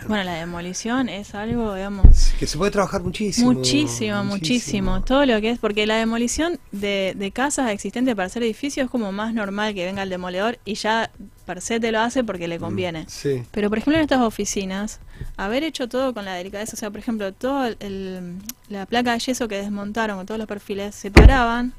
Bueno, 0.07 0.23
la 0.23 0.33
demolición 0.35 1.09
es 1.09 1.33
algo, 1.35 1.73
digamos, 1.75 2.33
Que 2.39 2.47
se 2.47 2.57
puede 2.57 2.71
trabajar 2.71 3.01
muchísimo. 3.03 3.51
muchísimo, 3.53 4.23
muchísimo, 4.23 5.01
Todo 5.03 5.25
lo 5.25 5.39
que 5.41 5.51
es, 5.51 5.59
porque 5.59 5.85
la 5.87 5.95
demolición 5.95 6.59
de, 6.71 7.13
de 7.15 7.31
casas 7.31 7.71
existentes 7.71 8.15
para 8.15 8.25
hacer 8.27 8.43
edificios 8.43 8.85
es 8.85 8.91
como 8.91 9.11
más 9.11 9.33
normal 9.33 9.73
que 9.73 9.85
venga 9.85 10.03
el 10.03 10.09
demoledor 10.09 10.59
y 10.65 10.75
ya 10.75 11.09
per 11.45 11.61
se 11.61 11.79
te 11.79 11.91
lo 11.91 11.99
hace 11.99 12.23
porque 12.23 12.47
le 12.47 12.57
conviene. 12.59 13.05
Sí. 13.07 13.43
Pero, 13.51 13.69
por 13.69 13.77
ejemplo, 13.77 13.97
en 13.97 14.03
estas 14.03 14.21
oficinas, 14.21 14.99
haber 15.37 15.63
hecho 15.63 15.87
todo 15.89 16.13
con 16.13 16.25
la 16.25 16.33
delicadeza, 16.35 16.73
o 16.75 16.79
sea, 16.79 16.89
por 16.89 16.99
ejemplo, 16.99 17.33
todo 17.33 17.65
el- 17.65 17.77
el- 17.79 18.37
la 18.69 18.85
placa 18.85 19.13
de 19.13 19.19
yeso 19.19 19.47
que 19.47 19.57
desmontaron 19.57 20.17
con 20.17 20.25
todos 20.25 20.37
los 20.39 20.47
perfiles, 20.47 20.95
separaban 20.95 21.73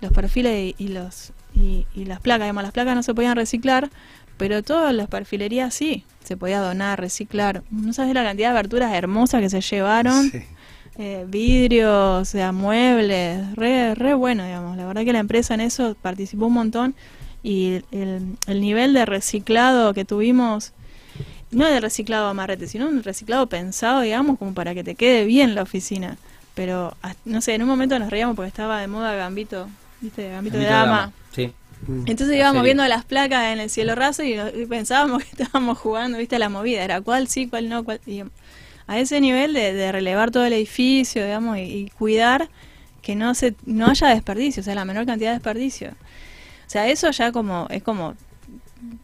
los 0.00 0.12
perfiles 0.12 0.74
y, 0.78 0.84
y 0.84 0.88
los 0.88 1.32
y, 1.54 1.84
y 1.94 2.04
las 2.04 2.20
placas, 2.20 2.44
digamos, 2.46 2.62
las 2.62 2.72
placas 2.72 2.94
no 2.94 3.02
se 3.02 3.12
podían 3.12 3.36
reciclar, 3.36 3.90
pero 4.38 4.62
todas 4.62 4.94
las 4.94 5.08
perfilerías 5.08 5.74
sí, 5.74 6.04
se 6.30 6.36
podía 6.36 6.60
donar, 6.60 7.00
reciclar. 7.00 7.64
No 7.72 7.92
sabes 7.92 8.14
la 8.14 8.22
cantidad 8.22 8.50
de 8.52 8.58
aberturas 8.58 8.94
hermosas 8.94 9.40
que 9.40 9.50
se 9.50 9.60
llevaron, 9.60 10.30
Sí. 10.30 10.42
eh, 10.96 11.24
vidrios, 11.26 12.20
o 12.20 12.24
sea, 12.24 12.52
muebles, 12.52 13.52
re, 13.56 13.96
re 13.96 14.14
bueno, 14.14 14.44
digamos. 14.44 14.76
La 14.76 14.86
verdad 14.86 15.04
que 15.04 15.12
la 15.12 15.18
empresa 15.18 15.54
en 15.54 15.60
eso 15.62 15.96
participó 16.00 16.46
un 16.46 16.52
montón 16.52 16.94
y 17.42 17.82
el, 17.90 18.36
el 18.46 18.60
nivel 18.60 18.94
de 18.94 19.06
reciclado 19.06 19.92
que 19.92 20.04
tuvimos, 20.04 20.72
no 21.50 21.66
de 21.66 21.80
reciclado 21.80 22.28
amarrete, 22.28 22.68
sino 22.68 22.86
un 22.86 23.02
reciclado 23.02 23.48
pensado, 23.48 24.02
digamos, 24.02 24.38
como 24.38 24.54
para 24.54 24.72
que 24.72 24.84
te 24.84 24.94
quede 24.94 25.24
bien 25.24 25.56
la 25.56 25.62
oficina. 25.62 26.16
Pero, 26.54 26.94
no 27.24 27.40
sé, 27.40 27.54
en 27.56 27.62
un 27.62 27.68
momento 27.68 27.98
nos 27.98 28.08
reíamos 28.10 28.36
porque 28.36 28.46
estaba 28.50 28.80
de 28.80 28.86
moda 28.86 29.14
Gambito, 29.16 29.68
¿viste? 30.00 30.30
Gambito, 30.30 30.58
de 30.58 30.64
dama. 30.66 31.06
Sí. 31.08 31.12
Entonces 32.06 32.36
íbamos 32.36 32.62
viendo 32.62 32.86
las 32.86 33.04
placas 33.04 33.52
en 33.52 33.60
el 33.60 33.70
cielo 33.70 33.94
raso 33.94 34.22
y, 34.22 34.34
y 34.34 34.66
pensábamos 34.66 35.24
que 35.24 35.42
estábamos 35.42 35.78
jugando, 35.78 36.18
viste, 36.18 36.36
a 36.36 36.38
la 36.38 36.48
movida, 36.48 36.84
era 36.84 37.00
cuál 37.00 37.28
sí, 37.28 37.48
cuál 37.48 37.68
no, 37.68 37.84
cuál... 37.84 38.00
y 38.06 38.22
a 38.86 38.98
ese 38.98 39.20
nivel 39.20 39.54
de, 39.54 39.72
de 39.72 39.92
relevar 39.92 40.30
todo 40.30 40.44
el 40.44 40.52
edificio, 40.52 41.24
digamos, 41.24 41.58
y, 41.58 41.60
y 41.62 41.90
cuidar 41.90 42.48
que 43.02 43.14
no 43.14 43.34
se 43.34 43.54
no 43.64 43.86
haya 43.86 44.08
desperdicio, 44.08 44.60
o 44.60 44.64
sea, 44.64 44.74
la 44.74 44.84
menor 44.84 45.06
cantidad 45.06 45.30
de 45.30 45.34
desperdicio. 45.34 45.90
O 45.90 46.70
sea, 46.70 46.88
eso 46.88 47.10
ya 47.10 47.32
como 47.32 47.66
es 47.70 47.82
como 47.82 48.14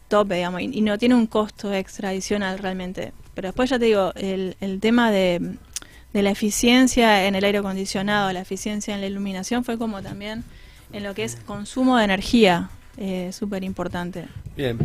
tope, 0.09 0.37
digamos, 0.37 0.61
y, 0.61 0.71
y 0.73 0.81
no 0.83 0.99
tiene 0.99 1.15
un 1.15 1.27
costo 1.27 1.73
extra 1.73 2.11
adicional 2.11 2.59
realmente. 2.59 3.13
Pero 3.35 3.49
después 3.49 3.71
ya 3.71 3.79
te 3.79 3.87
digo, 3.87 4.13
el, 4.17 4.57
el 4.61 4.81
tema 4.81 5.11
de, 5.11 5.57
de 6.13 6.23
la 6.23 6.31
eficiencia 6.31 7.27
en 7.27 7.35
el 7.35 7.45
aire 7.45 7.59
acondicionado, 7.59 8.33
la 8.33 8.41
eficiencia 8.41 8.95
en 8.95 9.01
la 9.01 9.07
iluminación 9.07 9.65
fue 9.65 9.79
como 9.79 10.03
también 10.03 10.45
en 10.93 11.03
lo 11.03 11.15
que 11.15 11.25
es 11.25 11.37
consumo 11.47 11.97
de 11.99 12.05
energía, 12.05 12.71
eh, 12.97 13.31
súper 13.33 13.65
importante. 13.65 14.27
Bien. 14.57 14.79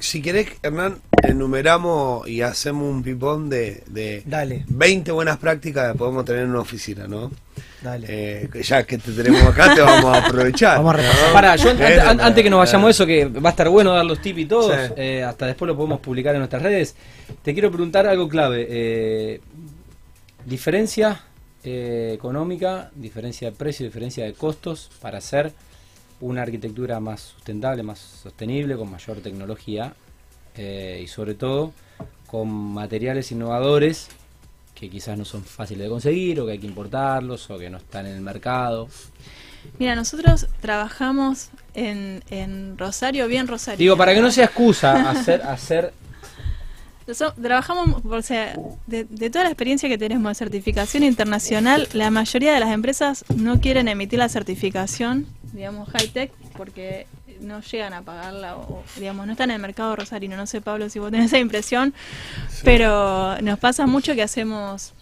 Si 0.00 0.22
querés, 0.22 0.46
Hernán, 0.62 0.98
enumeramos 1.24 2.28
y 2.28 2.40
hacemos 2.42 2.84
un 2.88 3.02
pipón 3.02 3.48
de, 3.50 3.82
de 3.88 4.22
Dale, 4.24 4.64
20 4.68 5.10
buenas 5.10 5.38
prácticas 5.38 5.90
que 5.92 5.98
podemos 5.98 6.24
tener 6.24 6.42
en 6.44 6.50
una 6.50 6.60
oficina, 6.60 7.08
¿no? 7.08 7.32
dale. 7.82 8.06
Eh, 8.08 8.48
que 8.52 8.62
ya 8.62 8.84
que 8.84 8.98
te 8.98 9.10
tenemos 9.12 9.42
acá, 9.42 9.74
te 9.74 9.80
vamos 9.80 10.16
a 10.16 10.24
aprovechar. 10.26 10.76
Vamos 10.78 10.94
a 10.94 10.96
repasar. 10.98 11.32
Pará, 11.32 11.56
yo 11.56 11.70
an- 11.70 11.78
Bueno, 11.78 12.02
an- 12.10 12.20
antes 12.20 12.44
que 12.44 12.50
nos 12.50 12.58
vayamos 12.60 12.86
a 12.86 12.90
eso, 12.90 13.06
que 13.06 13.24
va 13.24 13.48
a 13.48 13.50
estar 13.50 13.68
bueno 13.70 13.92
dar 13.92 14.04
los 14.04 14.20
tips 14.22 14.38
y 14.38 14.44
todos, 14.46 14.72
Sí. 14.72 14.92
eh, 14.96 15.24
hasta 15.24 15.46
después 15.46 15.66
lo 15.66 15.76
podemos 15.76 15.98
publicar 15.98 16.32
en 16.36 16.40
nuestras 16.42 16.62
redes, 16.62 16.94
te 17.42 17.52
quiero 17.52 17.70
preguntar 17.72 18.06
algo 18.06 18.28
clave. 18.28 18.66
eh, 18.70 19.40
diferencia 20.44 21.20
eh, 21.68 22.12
económica, 22.12 22.90
diferencia 22.94 23.50
de 23.50 23.56
precio, 23.56 23.86
diferencia 23.86 24.24
de 24.24 24.34
costos 24.34 24.90
para 25.00 25.18
hacer 25.18 25.52
una 26.20 26.42
arquitectura 26.42 27.00
más 27.00 27.20
sustentable, 27.20 27.82
más 27.82 27.98
sostenible, 27.98 28.76
con 28.76 28.90
mayor 28.90 29.18
tecnología 29.18 29.94
eh, 30.56 31.00
y 31.02 31.06
sobre 31.06 31.34
todo 31.34 31.72
con 32.26 32.48
materiales 32.48 33.30
innovadores 33.32 34.08
que 34.74 34.88
quizás 34.88 35.18
no 35.18 35.24
son 35.24 35.44
fáciles 35.44 35.84
de 35.84 35.88
conseguir 35.88 36.40
o 36.40 36.46
que 36.46 36.52
hay 36.52 36.58
que 36.58 36.66
importarlos 36.66 37.50
o 37.50 37.58
que 37.58 37.68
no 37.70 37.78
están 37.78 38.06
en 38.06 38.14
el 38.14 38.20
mercado. 38.20 38.88
Mira, 39.78 39.94
nosotros 39.94 40.46
trabajamos 40.60 41.48
en, 41.74 42.22
en 42.30 42.78
Rosario, 42.78 43.26
bien 43.26 43.48
Rosario. 43.48 43.78
Digo, 43.78 43.96
para 43.96 44.14
que 44.14 44.20
no 44.20 44.30
sea 44.30 44.46
excusa 44.46 45.10
hacer, 45.10 45.42
hacer 45.46 45.92
So- 47.14 47.32
trabajamos, 47.32 48.04
o 48.04 48.22
sea, 48.22 48.58
de, 48.86 49.04
de 49.04 49.30
toda 49.30 49.44
la 49.44 49.50
experiencia 49.50 49.88
que 49.88 49.98
tenemos 49.98 50.30
de 50.30 50.34
certificación 50.34 51.02
internacional, 51.02 51.88
la 51.92 52.10
mayoría 52.10 52.52
de 52.52 52.60
las 52.60 52.70
empresas 52.70 53.24
no 53.34 53.60
quieren 53.60 53.88
emitir 53.88 54.18
la 54.18 54.28
certificación, 54.28 55.26
digamos, 55.52 55.88
high-tech, 55.90 56.30
porque 56.56 57.06
no 57.40 57.60
llegan 57.60 57.92
a 57.94 58.02
pagarla 58.02 58.56
o, 58.56 58.60
o, 58.60 58.84
digamos, 58.96 59.24
no 59.26 59.32
están 59.32 59.50
en 59.50 59.56
el 59.56 59.62
mercado 59.62 59.94
rosarino. 59.96 60.36
No 60.36 60.46
sé, 60.46 60.60
Pablo, 60.60 60.88
si 60.90 60.98
vos 60.98 61.10
tenés 61.10 61.26
esa 61.26 61.38
impresión, 61.38 61.94
pero 62.64 63.40
nos 63.42 63.58
pasa 63.58 63.86
mucho 63.86 64.14
que 64.14 64.22
hacemos, 64.22 64.92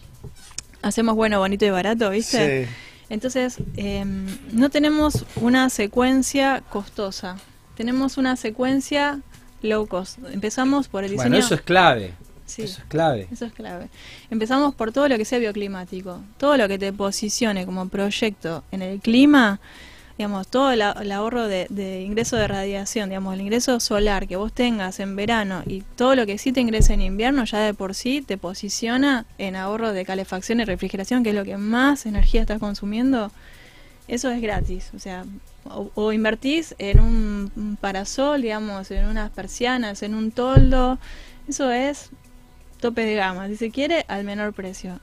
hacemos 0.81 1.15
bueno, 1.15 1.39
bonito 1.39 1.65
y 1.65 1.69
barato, 1.71 2.09
¿viste? 2.11 2.65
Sí. 2.67 2.71
Entonces, 3.09 3.57
eh, 3.77 4.05
no 4.51 4.69
tenemos 4.69 5.25
una 5.37 5.69
secuencia 5.69 6.61
costosa, 6.69 7.37
tenemos 7.75 8.17
una 8.17 8.35
secuencia 8.35 9.21
low 9.61 9.87
cost. 9.87 10.19
Empezamos 10.31 10.87
por 10.87 11.03
el 11.03 11.11
diseño. 11.11 11.29
Bueno, 11.29 11.45
eso 11.45 11.55
es 11.55 11.61
clave. 11.61 12.13
Sí. 12.45 12.63
Eso 12.63 12.79
es 12.81 12.87
clave. 12.87 13.27
Eso 13.31 13.45
es 13.45 13.53
clave. 13.53 13.89
Empezamos 14.29 14.73
por 14.73 14.91
todo 14.91 15.09
lo 15.09 15.17
que 15.17 15.25
sea 15.25 15.37
bioclimático, 15.39 16.21
todo 16.37 16.55
lo 16.57 16.67
que 16.67 16.79
te 16.79 16.93
posicione 16.93 17.65
como 17.65 17.89
proyecto 17.89 18.63
en 18.71 18.81
el 18.81 19.01
clima, 19.01 19.59
digamos, 20.17 20.47
todo 20.47 20.71
el, 20.71 20.81
ahorro 20.81 21.47
de, 21.47 21.67
de 21.69 22.01
ingreso 22.01 22.37
de 22.37 22.47
radiación, 22.47 23.09
digamos, 23.09 23.33
el 23.33 23.41
ingreso 23.41 23.79
solar 23.79 24.27
que 24.27 24.35
vos 24.35 24.51
tengas 24.53 24.99
en 24.99 25.15
verano 25.15 25.61
y 25.65 25.81
todo 25.95 26.15
lo 26.15 26.25
que 26.25 26.37
sí 26.37 26.51
te 26.51 26.61
ingrese 26.61 26.93
en 26.93 27.01
invierno 27.01 27.43
ya 27.43 27.59
de 27.59 27.73
por 27.73 27.93
sí 27.93 28.23
te 28.25 28.37
posiciona 28.37 29.25
en 29.37 29.55
ahorro 29.55 29.93
de 29.93 30.05
calefacción 30.05 30.59
y 30.59 30.65
refrigeración, 30.65 31.23
que 31.23 31.29
es 31.29 31.35
lo 31.35 31.43
que 31.43 31.57
más 31.57 32.05
energía 32.05 32.41
estás 32.41 32.59
consumiendo. 32.59 33.31
Eso 34.07 34.31
es 34.31 34.41
gratis, 34.41 34.91
o 34.95 34.99
sea, 34.99 35.25
o, 35.71 35.91
o 35.95 36.11
invertís 36.11 36.75
en 36.77 36.99
un, 36.99 37.77
parasol, 37.79 38.41
digamos, 38.41 38.91
en 38.91 39.05
unas 39.05 39.31
persianas, 39.31 40.03
en 40.03 40.15
un 40.15 40.31
toldo, 40.31 40.97
eso 41.47 41.71
es 41.71 42.09
tope 42.79 43.05
de 43.05 43.15
gama, 43.15 43.47
si 43.47 43.55
se 43.55 43.71
quiere, 43.71 44.05
al 44.07 44.23
menor 44.23 44.53
precio. 44.53 44.99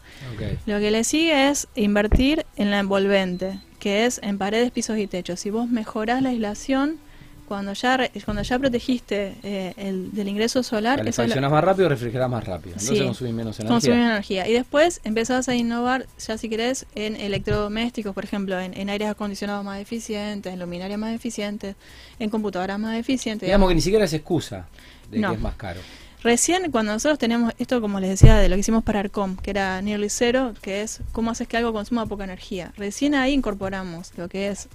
Lo 0.67 0.79
que 0.79 0.91
le 0.91 1.05
sigue 1.05 1.49
es 1.49 1.69
invertir 1.75 2.47
en 2.57 2.71
la 2.71 2.79
envolvente, 2.79 3.59
que 3.79 4.07
es 4.07 4.21
en 4.23 4.39
paredes, 4.39 4.71
pisos 4.71 4.99
y 4.99 5.07
techos. 5.07 5.41
Si 5.41 5.51
vos 5.51 5.69
mejorás 5.69 6.23
la 6.23 6.29
aislación, 6.29 6.99
Cuando 7.47 7.73
ya 7.75 8.11
cuando 8.25 8.43
ya 8.43 8.59
protegiste 8.59 9.35
eh, 9.43 9.75
el, 9.77 10.13
del 10.13 10.29
ingreso 10.29 10.63
solar, 10.63 10.99
Calefaccionás 10.99 11.51
más 11.51 11.63
rápido, 11.63 11.89
refrigerás 11.89 12.31
más 12.31 12.43
rápido. 12.45 12.73
Entonces 12.75 12.99
Sí. 12.99 13.05
consumís 13.05 13.35
menos 13.35 13.61
energía. 13.61 13.95
energía. 13.95 14.49
Y 14.49 14.53
después 14.55 15.01
empezás 15.05 15.49
a 15.49 15.55
innovar, 15.55 16.07
ya 16.27 16.39
si 16.39 16.49
querés, 16.49 16.87
en 16.95 17.17
electrodomésticos, 17.17 18.15
por 18.15 18.25
ejemplo, 18.25 18.59
en, 18.59 18.73
en 18.77 18.89
aires 18.91 19.09
acondicionados 19.09 19.65
más 19.65 19.81
eficientes, 19.81 20.53
en 20.53 20.59
luminarias 20.59 20.99
más 20.99 21.15
eficientes, 21.15 21.77
en 22.19 22.31
computadoras 22.31 22.79
más 22.79 22.97
eficientes. 22.99 23.47
Digamos 23.47 23.69
que 23.69 23.75
ni 23.75 23.81
siquiera 23.83 24.05
es 24.07 24.13
excusa 24.15 24.67
de 25.11 25.19
No. 25.19 25.29
que 25.31 25.35
es 25.37 25.41
más 25.43 25.55
caro. 25.57 25.81
Recién 26.23 26.71
cuando 26.71 26.93
nosotros 26.95 27.19
tenemos 27.19 27.53
esto, 27.59 27.83
como 27.83 28.01
les 28.01 28.09
decía, 28.09 28.37
de 28.37 28.49
lo 28.49 28.57
que 28.57 28.61
hicimos 28.61 28.83
para 28.83 29.01
ARCOM, 29.01 29.37
que 29.37 29.51
era 29.51 29.83
Nearly 29.83 30.09
Zero, 30.09 30.55
que 30.63 30.81
es 30.81 31.01
cómo 31.13 31.31
haces 31.31 31.47
que 31.47 31.59
algo 31.59 31.75
consuma 31.75 32.07
poca 32.07 32.25
energía. 32.25 32.73
Recién 32.79 33.15
ahí 33.15 33.35
incorporamos 33.35 34.13
lo 34.17 34.31
que 34.31 34.49
es 34.49 34.69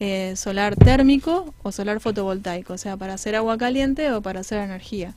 eh, 0.00 0.34
solar 0.36 0.76
térmico 0.76 1.54
o 1.62 1.72
solar 1.72 2.00
fotovoltaico, 2.00 2.74
o 2.74 2.78
sea, 2.78 2.96
para 2.96 3.14
hacer 3.14 3.34
agua 3.34 3.56
caliente 3.56 4.12
o 4.12 4.20
para 4.20 4.40
hacer 4.40 4.58
energía, 4.58 5.14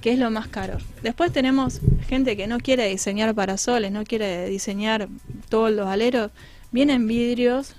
que 0.00 0.12
es 0.12 0.18
lo 0.18 0.30
más 0.30 0.48
caro. 0.48 0.78
Después 1.02 1.32
tenemos 1.32 1.80
gente 2.08 2.36
que 2.36 2.46
no 2.46 2.58
quiere 2.58 2.88
diseñar 2.88 3.34
parasoles, 3.34 3.92
no 3.92 4.04
quiere 4.04 4.48
diseñar 4.48 5.08
todos 5.48 5.70
los 5.70 5.86
aleros, 5.88 6.30
vienen 6.72 7.06
vidrios 7.06 7.74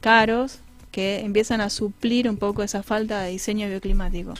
caros 0.00 0.60
que 0.92 1.20
empiezan 1.20 1.60
a 1.60 1.70
suplir 1.70 2.28
un 2.28 2.36
poco 2.36 2.62
esa 2.62 2.84
falta 2.84 3.22
de 3.22 3.30
diseño 3.30 3.68
bioclimático. 3.68 4.34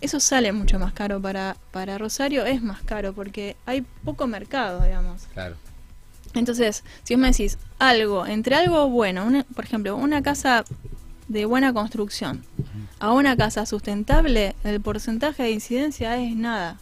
Eso 0.00 0.20
sale 0.20 0.52
mucho 0.52 0.78
más 0.78 0.92
caro 0.92 1.20
para, 1.20 1.56
para 1.72 1.98
Rosario, 1.98 2.44
es 2.44 2.62
más 2.62 2.82
caro 2.82 3.14
porque 3.14 3.56
hay 3.64 3.84
poco 4.04 4.26
mercado, 4.26 4.84
digamos. 4.84 5.22
Claro. 5.32 5.56
Entonces, 6.34 6.84
si 7.04 7.14
vos 7.14 7.20
me 7.20 7.28
decís 7.28 7.58
algo, 7.78 8.26
entre 8.26 8.54
algo 8.54 8.88
bueno, 8.88 9.24
una- 9.26 9.44
por 9.44 9.64
ejemplo, 9.64 9.96
una 9.96 10.22
casa 10.22 10.64
de 11.28 11.44
buena 11.44 11.72
construcción, 11.72 12.44
a 13.00 13.12
una 13.12 13.36
casa 13.36 13.66
sustentable, 13.66 14.54
el 14.64 14.80
porcentaje 14.80 15.42
de 15.44 15.50
incidencia 15.50 16.16
es 16.18 16.34
nada. 16.36 16.78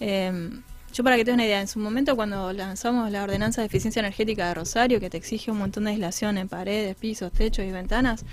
Eh, 0.00 0.50
yo 0.92 1.02
para 1.02 1.16
que 1.16 1.24
te 1.24 1.32
una 1.32 1.44
idea, 1.44 1.60
en 1.60 1.66
su 1.68 1.78
momento 1.80 2.14
cuando 2.14 2.52
lanzamos 2.52 3.10
la 3.10 3.24
ordenanza 3.24 3.60
de 3.62 3.66
eficiencia 3.66 4.00
energética 4.00 4.46
de 4.48 4.54
Rosario, 4.54 5.00
que 5.00 5.10
te 5.10 5.16
exige 5.16 5.50
un 5.50 5.58
montón 5.58 5.84
de 5.84 5.90
aislación 5.90 6.38
en 6.38 6.48
paredes, 6.48 6.94
pisos, 6.96 7.32
techos 7.32 7.64
y 7.64 7.70
ventanas, 7.72 8.24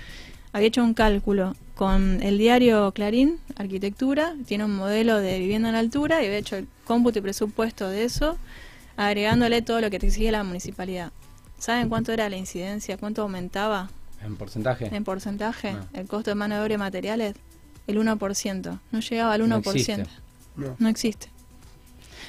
había 0.54 0.68
hecho 0.68 0.84
un 0.84 0.94
cálculo 0.94 1.56
con 1.76 2.22
el 2.22 2.38
diario 2.38 2.92
Clarín, 2.92 3.39
Arquitectura, 3.56 4.36
tiene 4.46 4.66
un 4.66 4.76
modelo 4.76 5.18
de 5.18 5.39
vivienda 5.39 5.70
en 5.70 5.76
altura 5.76 6.22
y 6.22 6.26
había 6.28 6.38
hecho 6.38 6.58
el 6.58 6.68
cómputo 6.86 7.18
y 7.20 7.22
presupuesto 7.24 7.89
de 7.89 8.04
eso, 8.04 8.38
agregándole 9.08 9.62
todo 9.62 9.82
lo 9.82 9.89
que 9.89 9.99
te 9.99 10.08
exige 10.08 10.32
la 10.32 10.43
municipalidad. 10.43 11.12
¿Saben 11.60 11.89
cuánto 11.89 12.12
era 12.12 12.30
la 12.30 12.38
incidencia? 12.38 12.97
¿Cuánto 12.97 13.22
aumentaba 13.22 13.89
En 14.24 14.36
porcentaje. 14.36 14.89
en 14.95 15.04
porcentaje 15.04 15.76
el 15.93 16.08
costo 16.08 16.32
de 16.32 16.36
mano 16.36 16.56
de 16.56 16.62
obra 16.62 16.74
y 16.74 16.78
materiales? 16.78 17.36
El 17.88 17.97
1%. 17.97 18.80
No 18.91 18.99
llegaba 18.99 19.34
al 19.34 19.47
No 19.49 19.62
1%. 19.62 19.70
existe. 19.72 20.06
No. 20.56 20.76
No 20.80 20.89
existe. 20.89 21.28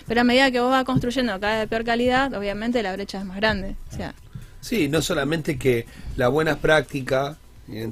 Pero 0.07 0.21
a 0.21 0.25
medida 0.25 0.51
que 0.51 0.61
vos 0.61 0.71
vas 0.71 0.85
construyendo 0.85 1.39
cada 1.41 1.53
vez 1.55 1.61
de 1.63 1.67
peor 1.69 1.85
calidad, 1.85 2.35
obviamente 2.35 2.83
la 2.83 2.93
brecha 2.93 3.19
es 3.19 3.25
más 3.25 3.37
grande. 3.37 3.77
O 3.93 3.97
sea, 3.97 4.15
Sí, 4.61 4.89
no 4.89 5.03
solamente 5.03 5.59
que 5.59 5.87
las 6.17 6.31
buenas 6.31 6.57
prácticas 6.59 7.37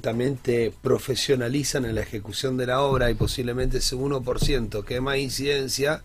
también 0.02 0.36
te 0.36 0.72
profesionalizan 0.82 1.84
en 1.84 1.94
la 1.96 2.02
ejecución 2.02 2.56
de 2.56 2.66
la 2.66 2.80
obra 2.82 3.10
y 3.10 3.14
posiblemente 3.14 3.78
ese 3.78 3.96
1% 3.96 4.84
que 4.84 4.96
es 4.96 5.02
más 5.02 5.16
incidencia 5.16 6.02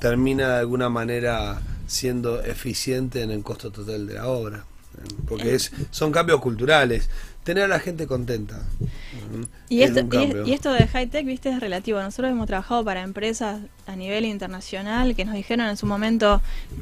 termina 0.00 0.48
de 0.48 0.58
alguna 0.60 0.88
manera 0.88 1.60
siendo 1.86 2.42
eficiente 2.42 3.22
en 3.22 3.30
el 3.30 3.42
costo 3.42 3.70
total 3.70 4.06
de 4.06 4.14
la 4.14 4.26
obra. 4.28 4.64
eh, 4.98 5.08
Porque 5.28 5.54
es, 5.54 5.72
son 5.90 6.12
cambios 6.12 6.40
culturales. 6.40 7.08
Tener 7.44 7.64
a 7.64 7.68
la 7.68 7.78
gente 7.78 8.06
contenta. 8.06 8.62
mm, 8.80 9.42
y, 9.68 9.82
es 9.82 9.94
esto, 9.94 10.08
y, 10.46 10.52
esto 10.52 10.72
de 10.72 10.86
high 10.88 11.08
tech, 11.08 11.26
viste, 11.26 11.50
es 11.50 11.60
relativo. 11.60 12.00
Nosotros 12.00 12.30
hemos 12.32 12.46
trabajado 12.46 12.82
para 12.84 13.02
empresas 13.02 13.60
a 13.86 13.96
nivel 13.96 14.24
internacional 14.24 15.14
que 15.14 15.24
nos 15.26 15.34
dijeron 15.34 15.66
en 15.68 15.76
su 15.76 15.84
momento, 15.86 16.40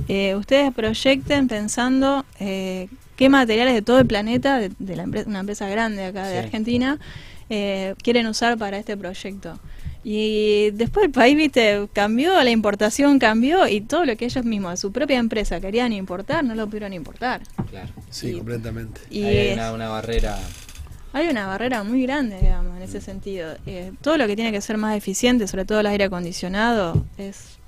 eh, 0.09 0.37
ustedes 0.37 0.73
proyecten 0.73 1.49
pensando 1.49 2.25
eh, 2.39 2.89
qué 3.17 3.29
materiales 3.29 3.75
de 3.75 3.83
todo 3.83 3.99
el 3.99 4.07
planeta, 4.07 4.59
de, 4.59 4.71
de 4.79 4.97
la 4.97 5.03
empresa, 5.03 5.29
una 5.29 5.41
empresa 5.41 5.69
grande 5.69 6.05
acá 6.05 6.27
de 6.29 6.39
Sí. 6.39 6.45
Argentina, 6.45 6.99
eh, 7.51 7.95
quieren 8.03 8.27
usar 8.29 8.57
para 8.57 8.79
este 8.79 8.97
proyecto. 8.97 9.59
Y 10.05 10.71
después 10.73 11.07
el 11.07 11.13
país, 11.13 11.37
viste, 11.37 11.89
cambió, 11.93 12.43
la 12.43 12.51
importación 12.51 13.19
cambió 13.19 13.69
y 13.69 13.81
todo 13.83 14.05
lo 14.05 14.17
que 14.17 14.25
ellos 14.25 14.45
mismos 14.45 14.73
de 14.73 14.77
su 14.79 14.91
propia 14.93 15.19
empresa 15.19 15.61
querían 15.61 15.93
importar, 15.93 16.43
no 16.45 16.55
lo 16.55 16.67
pudieron 16.67 16.93
importar. 16.93 17.43
Claro. 17.71 17.89
Sí, 18.11 18.31
y- 18.31 18.33
completamente. 18.35 19.01
Y 19.11 19.23
Ahí 19.25 19.37
hay 19.59 19.75
una 19.75 19.89
barrera. 19.89 20.39
hay 21.13 21.29
una 21.29 21.47
barrera 21.47 21.85
muy 21.85 22.03
grande, 22.03 22.39
digamos, 22.41 22.77
en 22.77 22.83
ese 22.83 23.01
sentido. 23.01 23.55
Eh, 23.67 23.93
todo 24.01 24.17
lo 24.17 24.27
que 24.27 24.35
tiene 24.35 24.51
que 24.51 24.61
ser 24.61 24.77
más 24.77 24.97
eficiente, 24.97 25.47
sobre 25.47 25.65
todo 25.65 25.81
el 25.81 25.87
aire 25.87 26.05
acondicionado, 26.05 27.05
es 27.17 27.59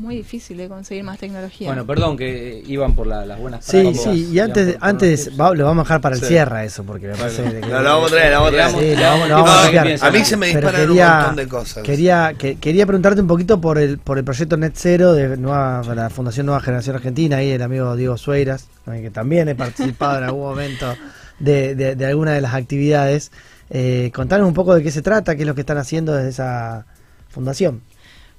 muy 0.00 0.16
difícil 0.16 0.56
de 0.56 0.68
conseguir 0.68 1.04
más 1.04 1.18
tecnología. 1.18 1.68
Bueno, 1.68 1.86
perdón 1.86 2.16
que 2.16 2.62
iban 2.66 2.94
por 2.94 3.06
la- 3.06 3.24
las 3.26 3.38
buenas 3.38 3.64
Sí, 3.64 3.82
prácticas, 3.82 4.02
sí, 4.14 4.28
y 4.32 4.38
antes, 4.40 4.76
antes 4.80 5.30
va- 5.40 5.54
lo 5.54 5.64
vamos 5.66 5.82
a 5.82 5.84
dejar 5.84 6.00
para 6.00 6.14
el 6.16 6.20
Sí. 6.22 6.28
cierre 6.28 6.64
eso, 6.64 6.82
porque 6.84 7.08
me 7.08 7.14
parece 7.14 7.42
que- 7.44 7.60
No, 7.60 7.82
lo 7.82 7.88
vamos 7.90 8.12
a 8.12 8.14
traer, 8.16 8.32
lo 8.32 8.36
vamos 8.38 8.48
a 8.48 8.52
traer. 8.52 8.70
Sí, 8.70 8.96
lo 8.96 9.02
vamos- 9.02 9.20
lo 9.20 9.36
que 9.36 9.42
vamos 9.42 9.50
a 9.50 9.72
no, 9.72 9.82
piensan. 9.82 10.08
A 10.08 10.10
mí 10.12 10.24
se 10.24 10.36
me 10.36 10.46
disparan 10.46 10.74
quería- 10.88 11.06
un 11.10 11.16
montón 11.18 11.36
de 11.36 11.48
cosas. 11.48 11.82
Quería, 11.82 12.34
que- 12.38 12.56
quería 12.56 12.86
preguntarte 12.86 13.20
un 13.20 13.26
poquito 13.28 13.60
por 13.60 13.78
el, 13.78 13.98
por 13.98 14.18
el 14.18 14.24
proyecto 14.24 14.56
Net 14.56 14.72
Zero 14.76 15.12
de 15.12 15.36
nueva, 15.36 15.82
de 15.86 15.94
la 15.94 16.10
Fundación 16.10 16.46
Nueva 16.46 16.60
Generación 16.60 16.96
Argentina, 16.96 17.36
ahí 17.36 17.50
el 17.50 17.62
amigo 17.62 17.94
Diego 17.96 18.16
Sueiras, 18.16 18.68
eh, 18.90 19.00
que 19.02 19.10
también 19.10 19.48
he 19.48 19.54
participado 19.54 20.18
en 20.18 20.24
algún 20.24 20.42
momento 20.42 20.94
de, 21.38 21.74
de, 21.74 21.94
de 21.96 22.06
alguna 22.06 22.32
de 22.32 22.40
las 22.40 22.54
actividades. 22.54 23.30
Eh, 23.70 24.10
contanos 24.14 24.48
un 24.48 24.54
poco 24.54 24.74
de 24.74 24.82
qué 24.82 24.90
se 24.90 25.00
trata, 25.02 25.36
qué 25.36 25.42
es 25.42 25.46
lo 25.46 25.54
que 25.54 25.60
están 25.60 25.78
haciendo 25.78 26.12
desde 26.12 26.30
esa 26.30 26.86
fundación. 27.28 27.82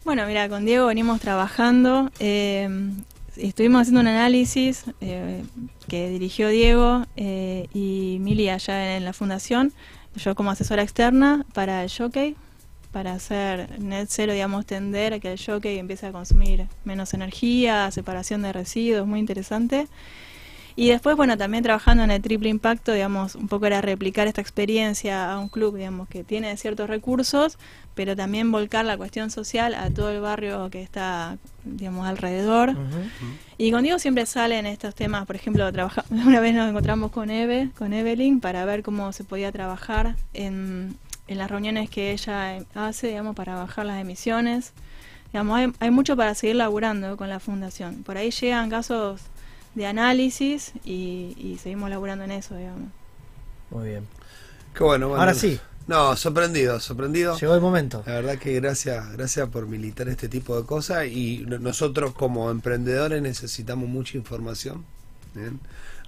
Bueno, 0.04 0.26
mira, 0.26 0.50
con 0.50 0.66
Diego 0.66 0.88
venimos 0.88 1.20
trabajando. 1.20 2.10
eh, 2.20 2.68
estuvimos 3.38 3.82
haciendo 3.82 4.02
un 4.02 4.08
análisis 4.08 4.86
eh, 5.00 5.44
que 5.88 6.10
dirigió 6.10 6.50
Diego 6.50 7.06
eh, 7.16 7.68
y 7.72 8.18
Mili 8.20 8.50
allá 8.50 8.98
en 8.98 9.06
la 9.06 9.14
fundación, 9.14 9.72
yo 10.16 10.34
como 10.34 10.50
asesora 10.50 10.82
externa 10.82 11.46
para 11.54 11.84
el 11.84 11.92
jockey, 11.96 12.36
para 12.92 13.14
hacer 13.14 13.80
net 13.80 14.08
cero, 14.10 14.34
digamos, 14.34 14.66
tender 14.66 15.14
a 15.14 15.20
que 15.20 15.34
el 15.34 15.40
jockey 15.40 15.78
empiece 15.78 16.08
a 16.08 16.12
consumir 16.12 16.66
menos 16.84 17.14
energía, 17.14 17.90
separación 17.92 18.42
de 18.42 18.54
residuos, 18.54 19.06
muy 19.06 19.20
interesante. 19.20 19.88
Y 20.76 20.90
después, 20.90 21.18
bueno, 21.18 21.38
también 21.38 21.64
trabajando 21.64 22.04
en 22.04 22.12
el 22.12 22.22
triple 22.22 22.50
impacto, 22.50 22.94
digamos, 22.94 23.36
un 23.36 23.48
poco 23.48 23.66
era 23.66 23.82
replicar 23.82 24.28
esta 24.28 24.42
experiencia 24.42 25.32
a 25.32 25.40
un 25.40 25.50
club, 25.50 25.76
digamos, 25.76 26.08
que 26.08 26.24
tiene 26.24 26.56
ciertos 26.58 26.90
recursos, 26.90 27.58
pero 27.96 28.16
también 28.16 28.52
volcar 28.52 28.86
la 28.86 28.98
cuestión 28.98 29.30
social 29.32 29.74
a 29.74 29.90
todo 29.90 30.10
el 30.10 30.22
barrio 30.22 30.70
que 30.70 30.82
está, 30.82 31.38
digamos, 31.64 32.08
alrededor. 32.08 32.76
Y 33.58 33.72
con 33.72 33.84
Diego 33.84 34.00
siempre 34.00 34.26
salen 34.26 34.66
estos 34.66 34.96
temas, 34.96 35.26
por 35.26 35.36
ejemplo, 35.36 35.72
trabaja, 35.72 36.06
una 36.10 36.40
vez 36.40 36.56
nos 36.56 36.70
encontramos 36.70 37.12
con 37.12 37.30
Eve, 37.30 37.70
con 37.78 37.94
Evelyn, 37.94 38.40
para 38.40 38.66
ver 38.66 38.84
cómo 38.84 39.12
se 39.14 39.24
podía 39.24 39.52
trabajar 39.52 40.16
en, 40.34 40.98
en 41.28 41.38
las 41.38 41.52
reuniones 41.52 41.90
que 41.90 42.12
ella 42.12 42.60
hace, 42.76 43.08
digamos, 43.08 43.36
para 43.36 43.56
bajar 43.56 43.86
las 43.86 44.02
emisiones. 44.02 44.74
Digamos, 45.34 45.58
hay, 45.58 45.72
hay 45.80 45.92
mucho 45.92 46.16
para 46.18 46.36
seguir 46.36 46.58
laburando 46.58 47.18
con 47.18 47.30
la 47.30 47.40
fundación. 47.40 48.04
Por 48.04 48.18
ahí 48.18 48.32
llegan 48.32 48.70
casos 48.70 49.22
de 49.76 49.86
análisis 49.86 50.74
y, 50.84 51.36
y 51.38 51.58
seguimos 51.62 51.90
laburando 51.90 52.24
en 52.26 52.32
eso, 52.32 52.56
digamos. 52.56 52.90
Muy 53.70 53.90
bien. 53.90 54.08
Qué 54.74 54.84
bueno, 54.84 55.10
bueno. 55.10 55.22
Ahora 55.22 55.34
sí. 55.34 55.60
No, 55.88 56.16
sorprendido, 56.16 56.80
sorprendido. 56.80 57.38
Llegó 57.38 57.56
el 57.56 57.62
momento. 57.62 58.04
La 58.06 58.14
verdad 58.14 58.38
que 58.38 58.54
gracias, 58.60 59.12
gracias 59.14 59.50
por 59.50 59.68
militar 59.68 60.08
este 60.08 60.30
tipo 60.30 60.60
de 60.60 60.66
cosas 60.66 61.08
y 61.08 61.44
no- 61.48 61.60
nosotros 61.60 62.14
como 62.14 62.50
emprendedores 62.52 63.22
necesitamos 63.22 63.90
mucha 63.90 64.18
información. 64.18 64.86
¿bien? 65.34 65.60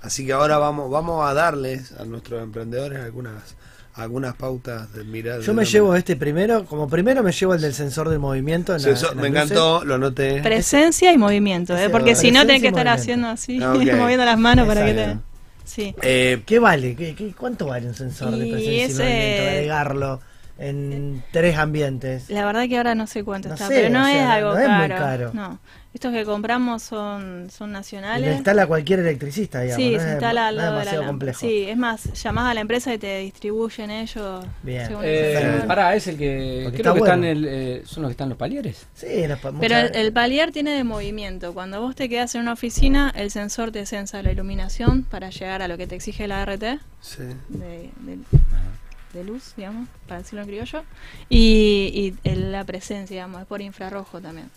Así 0.01 0.26
que 0.26 0.34
ahora 0.34 0.57
vamos, 0.57 0.89
vamos 0.91 1.26
a 1.28 1.34
darles 1.34 1.91
a 1.93 2.05
nuestros 2.05 2.41
emprendedores 2.43 2.99
algunas, 3.01 3.55
algunas 3.95 4.36
pautas 4.36 4.91
de 4.93 5.03
mirar. 5.03 5.41
Yo 5.41 5.53
me 5.53 5.65
llevo 5.65 5.95
este 5.95 6.15
primero, 6.15 6.65
como 6.65 6.88
primero 6.88 7.24
me 7.24 7.32
llevo 7.32 7.53
el 7.53 7.61
del 7.61 7.74
sensor 7.74 8.09
del 8.09 8.19
movimiento. 8.19 8.76
en 8.76 8.82
la- 8.84 8.89
Eso 8.89 9.11
en 9.11 9.15
las 9.17 9.24
me 9.24 9.30
luces. 9.30 9.43
encantó, 9.51 9.84
lo 9.86 9.97
noté. 9.97 10.41
Presencia 10.41 11.11
y 11.11 11.17
movimiento, 11.17 11.76
¿eh? 11.76 11.89
Porque 11.89 12.15
si 12.15 12.32
no 12.32 12.41
tenés 12.45 12.61
que 12.61 12.67
estar 12.69 12.86
movimiento. 12.86 13.01
haciendo 13.01 13.28
así, 13.28 13.59
Ah, 13.61 13.74
moviendo 13.97 14.24
las 14.26 14.38
manos 14.39 14.67
para 14.67 14.86
que 14.86 14.93
te... 14.93 15.17
Sí. 15.66 15.95
Eh, 16.01 16.41
¿Qué 16.45 16.59
vale? 16.59 16.95
¿Qué, 16.95 17.16
qué- 17.16 17.34
cuánto 17.34 17.68
vale 17.68 17.88
un 17.88 17.93
sensor 17.93 18.32
de 18.32 18.47
Y 18.47 18.51
presencia 18.51 18.74
y 18.74 18.80
ese- 18.82 19.03
movimiento? 19.03 19.43
Agregarlo 19.43 20.22
en 20.59 21.24
tres 21.32 21.57
ambientes. 21.57 22.30
La 22.30 22.45
verdad 22.45 22.68
que 22.68 22.78
ahora 22.78 22.95
no 22.95 23.07
sé 23.07 23.24
cuánto 23.24 23.47
No 23.49 23.55
está, 23.55 23.68
sé, 23.68 23.74
pero 23.76 23.89
no 23.89 24.03
o 24.03 24.05
sea, 24.05 24.24
es 24.24 24.30
algo 24.30 24.53
no 24.53 24.59
es 24.59 24.70
muy 24.70 24.88
caro. 24.89 24.95
caro. 24.97 25.32
No, 25.34 25.59
estos 25.94 26.12
que 26.12 26.26
compramos 26.26 26.82
son, 26.84 27.50
son 27.52 27.70
Y 27.70 27.74
nacionales. 27.74 28.28
lo 28.28 28.34
instala 28.36 28.66
cualquier 28.68 29.00
electricista, 29.00 29.62
digamos. 29.62 29.84
sí, 29.84 29.91
no 29.91 30.00
se 30.00 30.06
es- 30.08 30.12
instala 30.14 30.48
al 30.48 30.56
no 30.56 30.62
es 30.62 30.66
lado 30.68 30.80
de 30.80 30.98
la 31.02 31.08
complejo. 31.08 31.39
Sí, 31.39 31.66
es 31.70 31.78
más, 31.78 32.14
llamás 32.24 32.50
a 32.50 32.54
la 32.56 32.62
empresa 32.62 32.94
y 32.94 32.98
te 32.98 33.20
distribuyen 33.20 33.91
ellos. 33.91 34.46
Bien. 34.64 34.91
el 34.91 34.98
Eh, 35.04 35.64
pará, 35.68 35.96
es 35.96 36.08
el 36.08 36.18
que. 36.18 36.62
Porque 36.64 36.80
Creo 36.80 36.94
está 36.94 36.94
que 36.94 37.00
están 37.10 37.20
bueno. 37.22 37.32
el, 37.32 37.46
eh, 37.48 37.82
son 37.86 38.02
los 38.04 38.10
que 38.10 38.14
están 38.14 38.30
los 38.30 38.38
palieres. 38.38 38.88
Sí, 38.96 39.28
los 39.28 39.39
Pero 39.39 39.54
muchas- 39.54 39.91
el, 39.91 39.96
el 39.96 40.14
palier 40.14 40.52
tiene 40.52 40.72
de 40.72 40.84
movimiento. 40.84 41.54
Cuando 41.54 41.80
vos 41.82 41.96
te 41.96 42.10
quedas 42.10 42.34
en 42.36 42.41
una 42.41 42.54
oficina, 42.54 43.12
el 43.16 43.30
sensor 43.32 43.72
te 43.72 43.86
sensa 43.86 44.22
la 44.24 44.32
iluminación 44.32 45.04
para 45.04 45.30
llegar 45.30 45.62
a 45.62 45.68
lo 45.68 45.78
que 45.78 45.86
te 45.88 45.96
exige 45.96 46.28
la 46.28 46.41
RT. 46.46 46.80
sí. 47.02 47.24
de- 47.50 47.91
luz, 49.24 49.54
digamos, 49.56 49.88
para 50.08 50.22
decirlo 50.22 50.41
en 50.41 50.48
criollo. 50.48 50.84
Y, 51.30 52.16
y 52.24 52.30
el- 52.30 52.52
la 52.52 52.64
presencia, 52.64 53.14
digamos, 53.18 53.41
es 53.41 53.48
por 53.48 53.62
infrarrojo 53.62 54.20
también. 54.20 54.50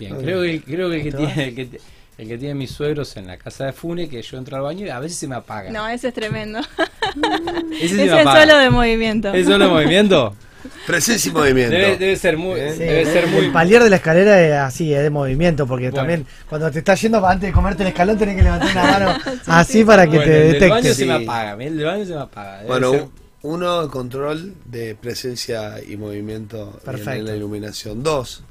Bien, 0.00 0.16
creo 0.16 0.42
que, 0.42 0.60
creo 0.62 0.90
que 0.90 0.96
el 0.96 1.02
que 1.04 1.12
tiene, 1.12 1.44
el 1.48 1.54
que, 1.54 1.80
el 2.18 2.38
tiene 2.38 2.54
mis 2.54 2.70
suegros 2.72 3.16
en 3.16 3.26
la 3.28 3.36
casa 3.36 3.66
de 3.66 3.72
Fune, 3.72 4.08
que 4.08 4.20
yo 4.22 4.36
entro 4.38 4.56
al 4.56 4.62
baño 4.62 4.84
y 4.86 4.88
a 4.90 4.98
veces 4.98 5.16
se 5.18 5.28
me 5.28 5.36
apaga. 5.36 5.70
No, 5.70 5.86
ese 5.86 6.08
es 6.08 6.14
tremendo. 6.14 6.58
ese 7.80 7.88
se 7.88 7.94
me 7.94 8.04
ese 8.04 8.04
es 8.06 8.12
apaga. 8.26 8.40
solo 8.42 8.58
de 8.58 8.70
movimiento. 8.70 9.32
¿Es 9.32 9.46
solo 9.46 9.68
movimiento? 9.68 10.34
Presencia 10.86 11.30
y 11.30 11.32
movimiento. 11.32 11.74
Debe, 11.74 11.96
debe 11.96 12.16
ser 12.16 12.36
muy, 12.36 12.60
Sí, 12.72 12.78
debe 12.80 13.06
ser 13.06 13.24
el, 13.24 13.30
muy 13.30 13.44
el 13.46 13.52
palier 13.52 13.82
de 13.82 13.88
la 13.90 13.96
escalera 13.96 14.42
es 14.42 14.52
así, 14.54 14.92
es 14.92 15.02
de 15.02 15.08
movimiento, 15.10 15.66
porque 15.66 15.86
Bueno. 15.90 15.96
también 15.96 16.26
cuando 16.48 16.70
te 16.70 16.80
estás 16.80 17.00
yendo 17.00 17.24
antes 17.26 17.48
de 17.48 17.52
comerte 17.52 17.82
el 17.82 17.88
escalón 17.88 18.18
tenés 18.18 18.36
que 18.36 18.42
levantar 18.42 18.70
una 18.72 18.82
mano 18.98 19.18
así 19.46 19.84
para 19.84 20.04
que 20.04 20.16
Bueno, 20.16 20.24
te 20.24 20.48
el 20.58 20.70
baño 20.70 20.74
detecte. 20.82 20.94
se 20.94 21.06
me 21.06 21.16
Sí. 21.18 21.24
apaga, 21.24 21.64
el 21.64 21.84
baño 21.84 22.04
se 22.04 22.14
me 22.14 22.20
apaga. 22.20 22.56
Debe 22.58 22.66
Bueno, 22.68 22.90
ser- 22.92 23.06
uno, 23.42 23.88
control 23.90 24.54
de 24.66 24.94
presencia 24.96 25.76
y 25.88 25.96
movimiento 25.96 26.78
Perfecto. 26.84 27.12
en 27.12 27.24
la 27.24 27.36
iluminación. 27.36 28.02
Dos, 28.02 28.42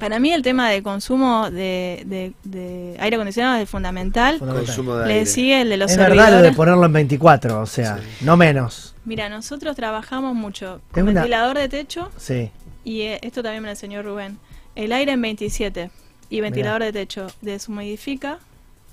Para 0.00 0.18
mí 0.18 0.32
el 0.32 0.42
tema 0.42 0.68
de 0.70 0.82
consumo 0.82 1.50
de, 1.50 2.02
de- 2.06 2.32
de 2.42 2.96
aire 2.98 3.16
acondicionado 3.16 3.58
es 3.62 3.68
fundamental. 3.70 4.38
Fundamental. 4.38 4.66
consumo 4.74 4.96
de 4.96 5.06
Le 5.06 5.12
aire. 5.12 5.26
sigue 5.26 5.60
el 5.60 5.68
de 5.68 5.76
los 5.76 5.90
Es 5.92 5.96
verdad 5.98 6.32
lo 6.32 6.42
de 6.42 6.52
ponerlo 6.52 6.86
en 6.86 6.92
24, 6.92 7.60
o 7.60 7.66
sea, 7.66 7.98
Sí. 7.98 8.04
no 8.22 8.36
menos. 8.36 8.94
Mira, 9.04 9.28
nosotros 9.28 9.76
trabajamos 9.76 10.34
mucho 10.34 10.76
Es 10.88 10.94
con 10.94 11.02
una- 11.04 11.12
ventilador 11.20 11.56
de 11.58 11.68
techo 11.68 12.10
Sí. 12.16 12.50
y 12.82 13.02
eh, 13.02 13.18
esto 13.22 13.42
también 13.42 13.62
me 13.62 13.66
lo 13.68 13.72
enseñó 13.72 14.02
Rubén. 14.02 14.38
El 14.74 14.92
aire 14.92 15.12
en 15.12 15.20
27 15.22 15.90
y 16.30 16.40
ventilador 16.40 16.82
de 16.82 16.92
techo 16.92 17.26
deshumidifica 17.42 18.38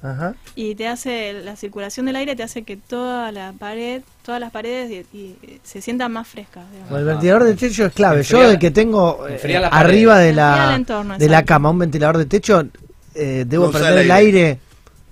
Ajá. 0.03 0.35
y 0.55 0.75
te 0.75 0.87
hace 0.87 1.33
la 1.33 1.55
circulación 1.55 2.05
del 2.05 2.15
aire 2.17 2.35
te 2.35 2.43
hace 2.43 2.61
que 2.61 2.77
toda 2.77 3.31
la 3.31 3.53
pared, 3.57 4.03
todas 4.23 4.39
las 4.39 4.51
paredes 4.51 5.05
y, 5.11 5.17
y 5.17 5.59
se 5.63 5.81
sientan 5.81 6.11
más 6.11 6.27
frescas. 6.27 6.65
el 6.91 7.03
ventilador 7.03 7.43
de 7.45 7.55
techo 7.55 7.85
es 7.85 7.93
clave. 7.93 8.21
Yo 8.23 8.47
de 8.47 8.59
que 8.59 8.69
tengo 8.71 9.25
eh, 9.27 9.59
arriba 9.71 10.19
de 10.19 10.29
el 10.29 10.35
la, 10.35 10.75
entorno, 10.75 11.17
de 11.17 11.27
la 11.29 11.43
cama 11.45 11.71
un 11.71 11.79
ventilador 11.79 12.17
de 12.19 12.25
techo, 12.27 12.63
eh, 13.15 13.45
debo 13.47 13.65
No 13.65 13.71
prender 13.71 13.93
el 13.93 13.99
el 14.05 14.11
aire. 14.11 14.59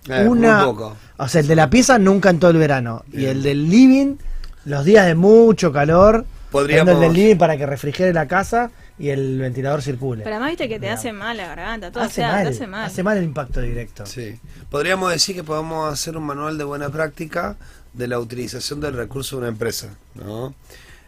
aire, 0.08 0.24
Eh, 0.24 0.28
una... 0.28 0.66
poco. 0.66 0.96
O 1.18 1.28
sea, 1.28 1.42
el 1.42 1.48
de 1.48 1.56
la 1.56 1.70
pieza 1.70 1.98
nunca 1.98 2.30
en 2.30 2.40
todo 2.40 2.52
el 2.52 2.58
verano. 2.58 3.04
Y 3.12 3.26
el 3.26 3.42
del 3.42 3.70
living, 3.70 4.18
los 4.66 4.86
días 4.86 5.06
de 5.08 5.16
mucho 5.16 5.72
calor, 5.72 6.26
Podríamos- 6.52 6.86
prendo 6.94 7.04
el 7.06 7.14
del 7.14 7.14
living 7.24 7.38
para 7.38 7.58
que 7.58 7.66
refrigere 7.66 8.14
la 8.14 8.28
casa 8.28 8.70
y 8.98 9.10
el 9.10 9.40
ventilador 9.40 9.82
circule. 9.82 10.24
Pero 10.24 10.36
además 10.36 10.52
viste 10.52 10.70
que 10.70 10.80
te 10.80 10.90
hace 10.90 11.12
mal 11.12 11.36
la 11.38 11.48
garganta, 11.48 11.92
todo, 11.92 12.04
hace, 12.04 12.22
o 12.22 12.26
sea, 12.26 12.32
mal, 12.32 12.44
te 12.44 12.50
hace 12.50 12.68
mal. 12.68 12.86
hace 12.86 13.04
mal 13.04 13.18
el 13.18 13.24
impacto 13.26 13.62
directo. 13.62 14.06
Sí. 14.06 14.40
Podríamos 14.70 15.12
decir 15.12 15.36
que 15.36 15.44
podemos 15.44 15.92
hacer 15.92 16.16
un 16.18 16.24
manual 16.24 16.58
de 16.58 16.64
buena 16.64 16.90
práctica 16.90 17.58
de 17.94 18.08
la 18.08 18.20
utilización 18.20 18.80
del 18.82 18.94
recurso 18.94 19.36
de 19.36 19.42
una 19.42 19.50
empresa, 19.50 19.90
¿no? 20.16 20.54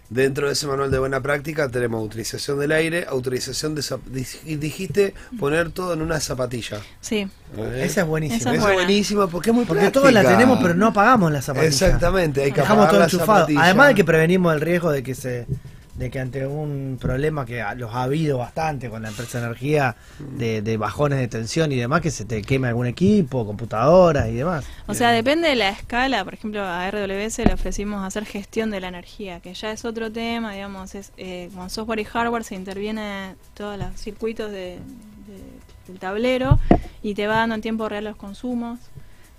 Dentro 0.09 0.47
de 0.47 0.53
ese 0.53 0.67
manual 0.67 0.89
de 0.89 0.99
buena 0.99 1.19
práctica 1.19 1.67
tenemos 1.69 2.01
utilización 2.01 2.57
del 2.59 2.71
aire, 2.71 3.05
autorización 3.09 3.75
de 3.75 3.83
dijiste 4.57 5.13
poner 5.38 5.71
todo 5.71 5.91
en 5.93 6.01
una 6.01 6.21
zapatilla. 6.21 6.79
Sí, 7.01 7.27
¿eh? 7.57 7.81
Esa 7.83 8.01
es 8.01 8.07
buenísima. 8.07 8.53
Esa 8.53 8.69
es 8.69 8.73
buenísimo 8.73 9.27
porque 9.27 9.49
es 9.49 9.55
muy 9.55 9.65
Porque 9.65 9.81
práctica. 9.81 9.99
todos 9.99 10.13
la 10.13 10.23
tenemos, 10.23 10.59
pero 10.61 10.75
no 10.75 10.88
apagamos 10.88 11.29
la 11.29 11.41
zapatilla. 11.41 11.67
Exactamente, 11.67 12.41
hay 12.41 12.53
que 12.53 12.61
Dejamos 12.61 12.85
apagar 12.85 12.89
todo 12.91 12.99
la 12.99 13.05
enchufado. 13.05 13.39
zapatilla. 13.39 13.63
Además 13.63 13.88
de 13.89 13.95
que 13.95 14.03
prevenimos 14.05 14.53
el 14.53 14.61
riesgo 14.61 14.91
de 14.91 15.03
que 15.03 15.13
se 15.13 15.45
de 15.97 16.11
que 16.11 16.19
ante 16.19 16.45
un 16.45 16.97
problema 17.01 17.45
que 17.45 17.63
los 17.75 17.93
ha 17.95 18.03
habido 18.03 18.37
bastante 18.37 18.87
con 18.89 19.01
la 19.01 19.09
empresa 19.09 19.39
de 19.39 19.45
energía, 19.47 19.95
de, 20.19 20.77
bajones 20.77 21.17
de 21.17 21.27
tensión 21.27 21.71
y 21.71 21.75
demás, 21.75 22.01
que 22.01 22.11
se 22.11 22.23
te 22.25 22.41
queme 22.43 22.67
algún 22.67 22.85
equipo, 22.85 23.45
computadoras 23.47 24.27
y 24.29 24.33
demás. 24.33 24.63
o 24.85 24.93
sea, 24.93 25.11
depende 25.11 25.49
de 25.49 25.55
la 25.55 25.69
escala. 25.69 26.23
Por 26.23 26.35
ejemplo, 26.35 26.63
a 26.63 26.87
RWS 26.91 27.39
le 27.39 27.53
ofrecimos 27.53 28.05
hacer 28.05 28.25
gestión 28.25 28.69
de 28.69 28.79
la 28.79 28.89
energía, 28.89 29.39
que 29.39 29.53
ya 29.55 29.71
es 29.71 29.85
otro 29.85 30.11
tema, 30.11 30.53
digamos, 30.53 30.93
es 30.93 31.11
eh, 31.17 31.49
con 31.55 31.69
software 31.71 31.99
y 31.99 32.03
hardware 32.03 32.43
se 32.43 32.53
interviene 32.55 33.35
todos 33.55 33.77
los 33.79 33.99
circuitos 33.99 34.51
de, 34.51 34.77
de- 35.27 35.87
del 35.87 35.99
tablero 35.99 36.59
y 37.01 37.15
te 37.15 37.25
va 37.27 37.37
dando 37.37 37.55
en 37.55 37.61
tiempo 37.61 37.89
real 37.89 38.03
los 38.03 38.15
consumos. 38.17 38.77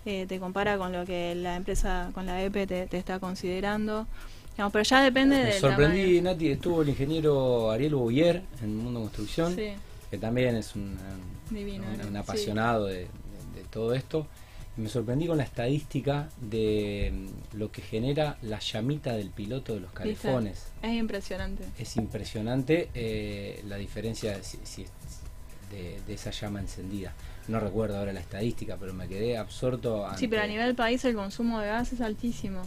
eh, 0.07 0.25
te 0.27 0.41
compara 0.41 0.79
con 0.79 0.91
lo 0.93 1.05
que 1.05 1.35
la 1.35 1.55
empresa, 1.57 2.11
con 2.15 2.25
la 2.27 2.43
EP 2.43 2.67
te 2.67 2.97
está 2.97 3.19
considerando. 3.21 4.07
Digamos, 4.59 4.73
pero 4.73 4.83
ya 4.83 5.01
depende 5.03 5.37
Me 5.37 5.45
del 5.45 5.61
sorprendí, 5.61 6.17
tamaño. 6.17 6.23
Nati, 6.35 6.49
estuvo 6.51 6.83
el 6.83 6.89
ingeniero 6.89 7.71
Ariel 7.71 7.95
Bouvier 7.95 8.43
en 8.61 8.77
Mundo 8.77 8.99
Construcción, 9.03 9.55
Sí, 9.55 9.69
que 10.11 10.19
también 10.19 10.57
es 10.57 10.75
un, 10.75 10.83
un- 10.83 11.55
divino. 11.55 11.85
un- 11.87 12.01
un 12.07 12.11
sí. 12.11 12.17
apasionado 12.17 12.87
de, 12.87 12.95
de- 13.03 13.05
de 13.55 13.65
todo 13.71 13.95
esto. 13.95 14.27
Y 14.77 14.81
me 14.81 14.89
sorprendí 14.89 15.29
con 15.29 15.37
la 15.37 15.45
estadística 15.45 16.29
de 16.41 17.13
mm, 17.53 17.57
lo 17.57 17.71
que 17.71 17.83
genera 17.83 18.37
la 18.43 18.59
llamita 18.59 19.13
del 19.13 19.31
piloto 19.31 19.75
de 19.75 19.81
los 19.81 19.93
calefones. 19.93 20.67
Es 20.83 20.93
impresionante. 20.93 21.63
Es 21.79 21.97
impresionante 21.97 22.89
eh, 22.95 23.63
la 23.69 23.77
diferencia 23.77 24.39
de, 24.39 24.43
si- 24.43 24.59
si- 24.65 24.87
de- 25.71 26.01
de 26.05 26.15
esa 26.15 26.33
llama 26.33 26.59
encendida. 26.59 27.13
No 27.47 27.61
recuerdo 27.61 27.97
ahora 27.97 28.13
la 28.13 28.19
estadística, 28.21 28.77
pero 28.77 28.93
me 28.93 29.07
quedé 29.07 29.39
absorto. 29.39 30.05
Sí, 30.17 30.27
pero 30.27 30.41
a 30.43 30.45
ante- 30.47 30.57
nivel 30.57 30.75
país 30.75 31.05
el 31.05 31.15
consumo 31.15 31.61
de 31.61 31.69
gas 31.69 31.93
es 31.93 32.01
altísimo. 32.01 32.63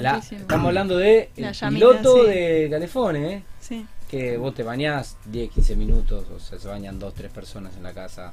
La- 0.00 0.18
estamos 0.18 0.68
hablando 0.68 0.96
de 0.96 1.30
el 1.36 1.52
llamita, 1.52 1.68
piloto 1.70 2.24
sí. 2.24 2.30
de 2.30 2.68
calefones, 2.70 3.32
¿eh? 3.32 3.42
Sí. 3.60 3.86
que 4.10 4.36
vos 4.36 4.54
te 4.54 4.62
bañás 4.62 5.16
10, 5.26 5.50
15 5.50 5.74
minutos, 5.76 6.24
o 6.34 6.38
sea, 6.38 6.58
se 6.58 6.68
bañan 6.68 6.98
2, 6.98 7.12
3 7.14 7.30
personas 7.32 7.76
en 7.76 7.82
la 7.82 7.92
casa. 7.92 8.32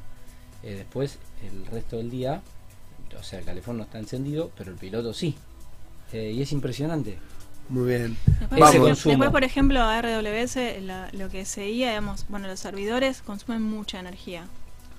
Eh, 0.62 0.76
después, 0.76 1.18
el 1.44 1.66
resto 1.66 1.98
del 1.98 2.12
día, 2.12 2.42
o 3.20 3.24
sea, 3.24 3.40
el 3.40 3.46
calefón 3.46 3.78
no 3.78 3.84
está 3.84 3.98
encendido, 4.00 4.52
pero 4.58 4.72
el 4.72 4.78
piloto 4.78 5.14
sí. 5.14 5.36
Eh, 6.12 6.32
y 6.32 6.42
es 6.42 6.52
impresionante. 6.52 7.18
Muy 7.70 7.88
bien. 7.90 8.18
Después, 8.40 8.60
Vamos. 8.60 9.04
después, 9.04 9.30
por 9.32 9.44
ejemplo, 9.44 9.82
a 9.82 9.98
RWS 10.02 10.82
la- 10.82 11.10
lo 11.14 11.30
que 11.30 11.46
seguía, 11.46 11.90
digamos, 11.90 12.26
bueno, 12.30 12.48
los 12.48 12.60
servidores 12.60 13.22
consumen 13.22 13.62
mucha 13.64 14.00
energía. 14.00 14.46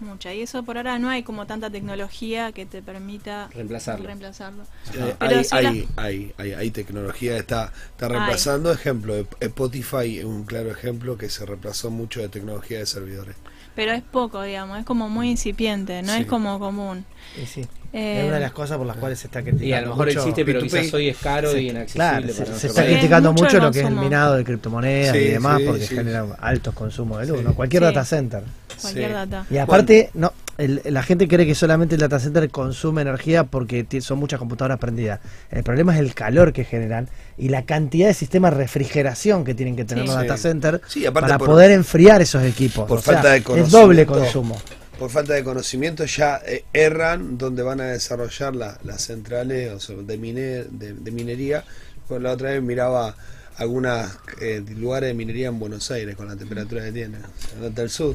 Mucha. 0.01 0.34
Y 0.34 0.42
eso 0.42 0.64
por 0.64 0.76
ahora 0.76 0.99
no 0.99 1.09
hay 1.09 1.22
como 1.22 1.47
tanta 1.47 1.70
tecnología 1.70 2.53
que 2.53 2.66
te 2.66 2.82
permita 2.82 3.49
Reemplazarlo. 3.55 4.07
reemplazarlo. 4.07 4.64
Eh, 4.92 5.14
Pero 5.18 5.36
hay, 5.36 5.47
hay, 5.51 5.88
hay, 5.97 6.34
hay, 6.36 6.53
hay 6.53 6.70
tecnología, 6.70 7.36
está, 7.36 7.72
está 7.90 8.09
reemplazando, 8.09 8.72
ejemplo, 8.72 9.14
Spotify 9.40 10.18
es 10.18 10.24
un 10.24 10.45
claro 10.45 10.70
ejemplo 10.70 11.16
que 11.16 11.28
se 11.30 11.47
reemplazó 11.47 11.90
mucho 11.90 12.20
de 12.20 12.28
tecnología 12.28 12.78
de 12.78 12.86
servidores. 12.86 13.36
Pero 13.75 13.93
es 13.93 14.03
poco, 14.03 14.43
digamos, 14.43 14.79
es 14.79 14.85
como 14.85 15.09
muy 15.09 15.31
incipiente, 15.31 16.03
no 16.03 16.14
Sí. 16.14 16.20
es 16.22 16.27
como 16.27 16.59
común. 16.59 17.05
Sí, 17.47 17.66
Eh, 17.93 18.20
es 18.20 18.25
una 18.27 18.35
de 18.35 18.41
las 18.41 18.53
cosas 18.53 18.77
por 18.77 18.87
las 18.87 18.97
cuales 18.97 19.18
se 19.20 19.29
está 19.29 19.41
criticando 19.43 19.66
Y 19.68 19.72
a 19.72 19.81
lo 19.83 19.89
mejor 19.91 20.07
mucho. 20.07 20.18
existe, 20.20 20.45
pero 20.45 20.61
P2P. 20.61 20.81
quizás 20.81 20.95
hoy 20.95 21.09
es 21.09 21.16
caro 21.18 21.51
Se- 21.53 21.62
y 21.62 21.70
inaccesible. 21.70 21.93
Claro, 21.95 22.20
para 22.22 22.33
se, 22.55 22.59
se 22.61 22.66
está 22.68 22.83
país. 22.83 22.93
criticando 22.97 23.33
Mucho 23.33 23.59
lo 23.61 23.70
que 23.70 23.81
es 23.81 23.87
el 23.87 23.95
minado 23.95 24.35
de 24.37 24.45
criptomonedas 24.45 25.12
Sí, 25.16 25.22
y 25.22 25.29
demás, 25.29 25.59
sí, 25.59 25.64
porque 25.66 25.87
sí. 25.87 25.95
genera 25.95 26.27
altos 26.41 26.75
consumos 26.75 27.20
de 27.20 27.27
luz, 27.29 27.39
Sí. 27.39 27.45
¿no? 27.45 27.55
Cualquier 27.55 27.83
Sí. 27.83 27.85
data 27.87 28.05
center. 28.05 28.43
cualquier 28.81 29.07
Sí. 29.09 29.12
data. 29.14 29.47
Y 29.51 29.59
aparte, 29.59 30.11
no, 30.14 30.33
el- 30.59 30.82
la 30.84 31.02
gente 31.02 31.26
cree 31.28 31.46
que 31.46 31.55
solamente 31.55 31.94
el 31.96 32.00
data 32.00 32.18
center 32.20 32.48
consume 32.50 33.02
energía 33.02 33.44
porque 33.44 33.86
son 34.00 34.18
muchas 34.18 34.38
computadoras 34.38 34.78
prendidas. 34.78 35.20
El 35.50 35.62
problema 35.64 35.94
es 35.94 36.00
el 36.00 36.14
calor 36.14 36.52
que 36.52 36.64
generan 36.64 37.09
y 37.36 37.48
la 37.48 37.64
cantidad 37.64 38.09
de 38.09 38.14
sistemas 38.14 38.52
de 38.52 38.59
refrigeración 38.59 39.44
que 39.44 39.55
tienen 39.55 39.76
que 39.76 39.84
tener 39.84 40.05
Sí. 40.05 40.09
los 40.09 40.16
data 40.16 40.36
Sí. 40.36 40.42
centers 40.42 40.80
Sí, 40.88 41.07
aparte 41.07 41.26
para 41.28 41.38
por- 41.38 41.48
poder 41.48 41.70
enfriar 41.72 42.22
esos 42.22 42.42
equipos. 42.44 42.86
por 42.88 42.98
O 42.98 43.02
sea, 43.02 43.14
falta 43.14 43.30
de 43.32 43.38
es 43.38 43.44
doble 43.70 44.07
conocimiento. 44.07 44.14
consumo. 44.14 44.61
Por 44.98 45.11
falta 45.11 45.34
de 45.34 45.42
conocimiento 45.42 46.05
ya 46.05 46.40
eh, 46.46 46.64
erran 46.72 47.36
donde 47.36 47.62
van 47.64 47.80
a 47.80 47.86
desarrollar 47.86 48.55
la- 48.55 48.78
las 48.84 49.02
centrales 49.02 49.72
o 49.72 49.80
sea, 49.80 49.96
de, 49.96 50.18
mine- 50.18 50.64
de, 50.70 50.92
de 50.94 51.11
minería. 51.11 51.64
Pues 52.07 52.22
la 52.22 52.30
otra 52.32 52.50
vez 52.50 52.62
miraba 52.62 53.16
algunos 53.57 54.09
lugares 54.76 55.09
de 55.09 55.14
minería 55.14 55.48
en 55.48 55.59
Buenos 55.59 55.90
Aires 55.90 56.14
con 56.16 56.28
la 56.28 56.36
temperatura 56.36 56.84
que 56.84 56.92
tiene, 56.92 57.16
o 57.18 57.72
sea, 57.74 57.82
al 57.84 57.90
sur. 57.90 58.14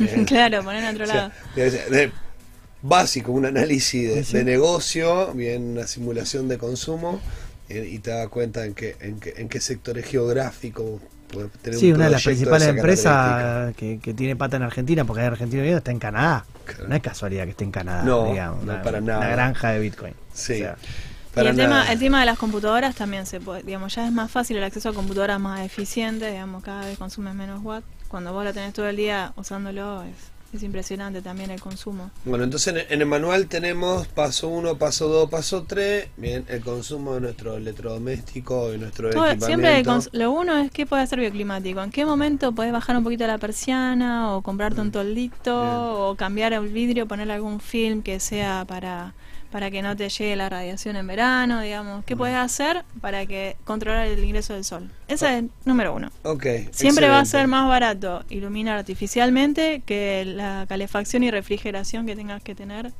Eh, 0.00 0.24
claro, 0.26 0.62
poner 0.62 0.84
en 0.84 0.90
otro 0.94 1.04
O 1.04 1.08
lado. 1.08 1.30
sea, 1.54 1.64
de- 1.64 1.70
de- 1.90 2.12
básico, 2.82 3.32
un 3.32 3.46
análisis 3.46 4.08
de, 4.08 4.24
Sí, 4.24 4.30
sí. 4.32 4.36
de 4.38 4.44
negocio, 4.44 5.32
bien 5.34 5.72
una 5.72 5.86
simulación 5.86 6.48
de 6.48 6.58
consumo 6.58 7.20
eh, 7.68 7.88
y 7.90 7.98
te 7.98 8.10
das 8.10 8.28
cuenta 8.28 8.64
en 8.64 8.74
qué, 8.74 8.96
en 9.00 9.18
qué, 9.20 9.34
en 9.36 9.48
qué 9.48 9.60
sectores 9.60 10.06
geográficos 10.06 11.00
puede 11.32 11.48
tener 11.60 11.78
Sí, 11.78 11.88
un 11.90 11.96
una 11.96 12.06
de 12.06 12.10
las 12.12 12.24
principales 12.24 12.62
esa 12.68 12.70
empresas 12.76 13.74
que, 13.76 13.98
que 14.00 14.14
tiene 14.14 14.36
pata 14.36 14.56
en 14.56 14.62
Argentina, 14.62 15.04
porque 15.04 15.22
hay 15.22 15.26
Argentino 15.26 15.62
Unido, 15.62 15.78
está 15.78 15.90
en 15.90 15.98
Canadá. 15.98 16.46
Claro. 16.64 16.88
No 16.88 16.94
es 16.94 17.02
casualidad 17.02 17.44
que 17.44 17.50
esté 17.50 17.64
en 17.64 17.70
Canadá, 17.72 18.02
No, 18.04 18.26
digamos. 18.30 18.64
no, 18.64 18.72
una, 18.74 18.82
para 18.82 18.98
una 18.98 19.18
nada. 19.18 19.28
granja 19.30 19.70
de 19.72 19.80
Bitcoin. 19.80 20.14
Sí. 20.32 20.54
O 20.54 20.56
sea, 20.56 20.76
Y 21.36 21.46
el 21.46 21.56
tema, 21.56 21.92
el 21.92 21.98
tema 21.98 22.20
de 22.20 22.26
las 22.26 22.38
computadoras 22.38 22.94
también 22.94 23.26
se 23.26 23.40
puede, 23.40 23.62
digamos, 23.62 23.94
ya 23.94 24.06
es 24.06 24.12
más 24.12 24.30
fácil 24.30 24.56
el 24.56 24.64
acceso 24.64 24.88
a 24.88 24.94
computadoras 24.94 25.38
más 25.40 25.60
eficientes, 25.66 26.30
digamos, 26.30 26.62
cada 26.64 26.86
vez 26.86 26.96
consumen 26.96 27.36
menos 27.36 27.60
watt. 27.62 27.84
Cuando 28.08 28.32
vos 28.32 28.44
la 28.44 28.52
tenés 28.52 28.72
todo 28.72 28.88
el 28.88 28.96
día 28.96 29.32
usándolo, 29.36 30.02
es, 30.02 30.14
es 30.54 30.62
impresionante 30.62 31.20
también 31.20 31.50
el 31.50 31.60
consumo. 31.60 32.10
Bueno, 32.24 32.44
entonces 32.44 32.86
en, 32.88 33.00
el 33.02 33.06
manual 33.06 33.48
tenemos 33.48 34.06
paso 34.08 34.48
1, 34.48 34.78
paso 34.78 35.08
2, 35.08 35.28
paso 35.28 35.64
3, 35.68 36.08
bien, 36.16 36.44
el 36.48 36.62
consumo 36.62 37.14
de 37.14 37.20
nuestro 37.20 37.56
electrodoméstico 37.56 38.72
y 38.72 38.78
nuestro 38.78 39.10
Todo- 39.10 39.26
equipamiento. 39.26 39.46
siempre 39.46 39.78
el 39.80 40.18
lo 40.20 40.30
uno 40.32 40.56
es 40.56 40.70
qué 40.70 40.86
puede 40.86 41.02
hacer 41.02 41.20
bioclimático, 41.20 41.82
en 41.82 41.90
qué 41.90 42.06
momento 42.06 42.52
podés 42.52 42.72
bajar 42.72 42.96
un 42.96 43.04
poquito 43.04 43.26
la 43.26 43.38
persiana 43.38 44.32
o 44.34 44.42
comprarte 44.42 44.80
un 44.80 44.90
toldito 44.90 45.60
Bien. 45.62 45.74
o 45.76 46.14
cambiar 46.16 46.54
el 46.54 46.68
vidrio, 46.68 47.06
ponerle 47.06 47.34
algún 47.34 47.60
film 47.60 48.02
que 48.02 48.18
sea 48.20 48.64
para, 48.66 49.12
para 49.50 49.70
que 49.70 49.80
no 49.80 49.96
te 49.96 50.08
llegue 50.08 50.36
la 50.36 50.48
radiación 50.48 50.96
en 50.96 51.06
verano, 51.06 51.60
digamos. 51.60 52.04
¿Qué 52.04 52.16
puedes 52.16 52.36
hacer 52.36 52.84
para 53.00 53.24
que 53.26 53.56
controlar 53.64 54.06
el 54.06 54.22
ingreso 54.22 54.54
del 54.54 54.64
sol? 54.64 54.90
Ese 55.08 55.38
es 55.38 55.44
número 55.64 55.94
uno. 55.94 56.10
Ok. 56.22 56.46
Siempre 56.70 57.08
va 57.08 57.20
a 57.20 57.24
ser 57.24 57.46
más 57.48 57.66
barato 57.68 58.24
iluminar 58.28 58.78
artificialmente 58.78 59.82
que 59.86 60.24
la 60.26 60.66
calefacción 60.68 61.22
y 61.22 61.30
refrigeración 61.30 62.06
que 62.06 62.14
tengas 62.14 62.42
que 62.42 62.54
tener, 62.54 62.92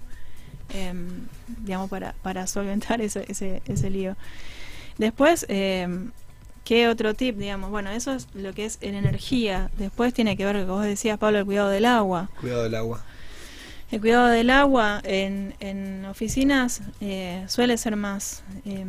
em, 0.70 1.26
digamos, 1.60 1.90
para, 1.90 2.14
para 2.22 2.46
solventar 2.46 3.00
ese, 3.02 3.24
ese, 3.28 3.62
ese 3.66 3.90
lío. 3.90 4.16
Después, 4.96 5.44
em, 5.48 6.12
¿qué 6.64 6.88
otro 6.88 7.12
tip? 7.12 7.36
Digamos, 7.36 7.70
bueno, 7.70 7.90
eso 7.90 8.14
es 8.14 8.26
lo 8.34 8.54
que 8.54 8.64
es 8.64 8.78
en 8.80 8.94
energía. 8.94 9.70
Después 9.76 10.14
tiene 10.14 10.36
que 10.36 10.46
ver, 10.46 10.56
que 10.56 10.64
vos 10.64 10.84
decías, 10.84 11.18
Pablo, 11.18 11.40
el 11.40 11.44
cuidado 11.44 11.68
del 11.68 11.84
agua. 11.84 12.30
Cuidado 12.40 12.62
del 12.62 12.74
agua. 12.74 13.04
El 13.90 14.00
cuidado 14.00 14.26
del 14.26 14.50
agua 14.50 15.00
en, 15.02 15.54
en 15.60 16.04
oficinas 16.04 16.82
eh, 17.00 17.44
suele 17.48 17.78
ser 17.78 17.96
más. 17.96 18.42
eh, 18.66 18.84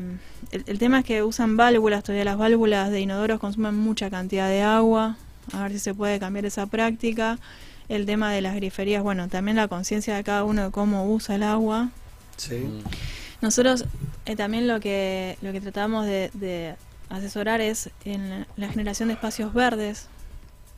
el, 0.52 0.64
el 0.68 0.78
tema 0.78 1.00
es 1.00 1.06
que 1.06 1.24
usan 1.24 1.56
válvulas, 1.56 2.04
todavía 2.04 2.26
las 2.26 2.38
válvulas 2.38 2.91
de 2.91 3.00
inodoros 3.00 3.39
consumen 3.39 3.76
mucha 3.76 4.10
cantidad 4.10 4.50
de 4.50 4.62
agua. 4.62 5.18
A 5.54 5.64
ver 5.64 5.72
si 5.72 5.80
se 5.80 5.93
puede 5.93 6.20
cambiar 6.20 6.45
esa 6.45 6.66
práctica. 6.66 7.39
El 7.88 8.06
tema 8.06 8.32
de 8.32 8.41
las 8.41 8.56
griferías, 8.56 9.02
bueno, 9.02 9.30
también 9.30 9.58
la 9.58 9.68
conciencia 9.68 10.16
de 10.16 10.24
cada 10.24 10.43
uno 10.43 10.66
de 10.66 10.72
cómo 10.72 11.12
usa 11.12 11.36
el 11.36 11.43
agua. 11.43 11.89
Sí. 12.38 12.84
Nosotros 13.41 13.86
eh, 14.26 14.36
también 14.36 14.68
lo 14.68 14.80
que, 14.80 15.38
lo 15.41 15.54
que 15.54 15.62
tratamos 15.62 16.06
de, 16.06 16.30
de 16.34 16.76
asesorar 17.08 17.62
es 17.62 17.89
en 18.06 18.45
la 18.58 18.68
generación 18.68 19.08
de 19.08 19.14
espacios 19.14 19.54
verdes 19.54 20.08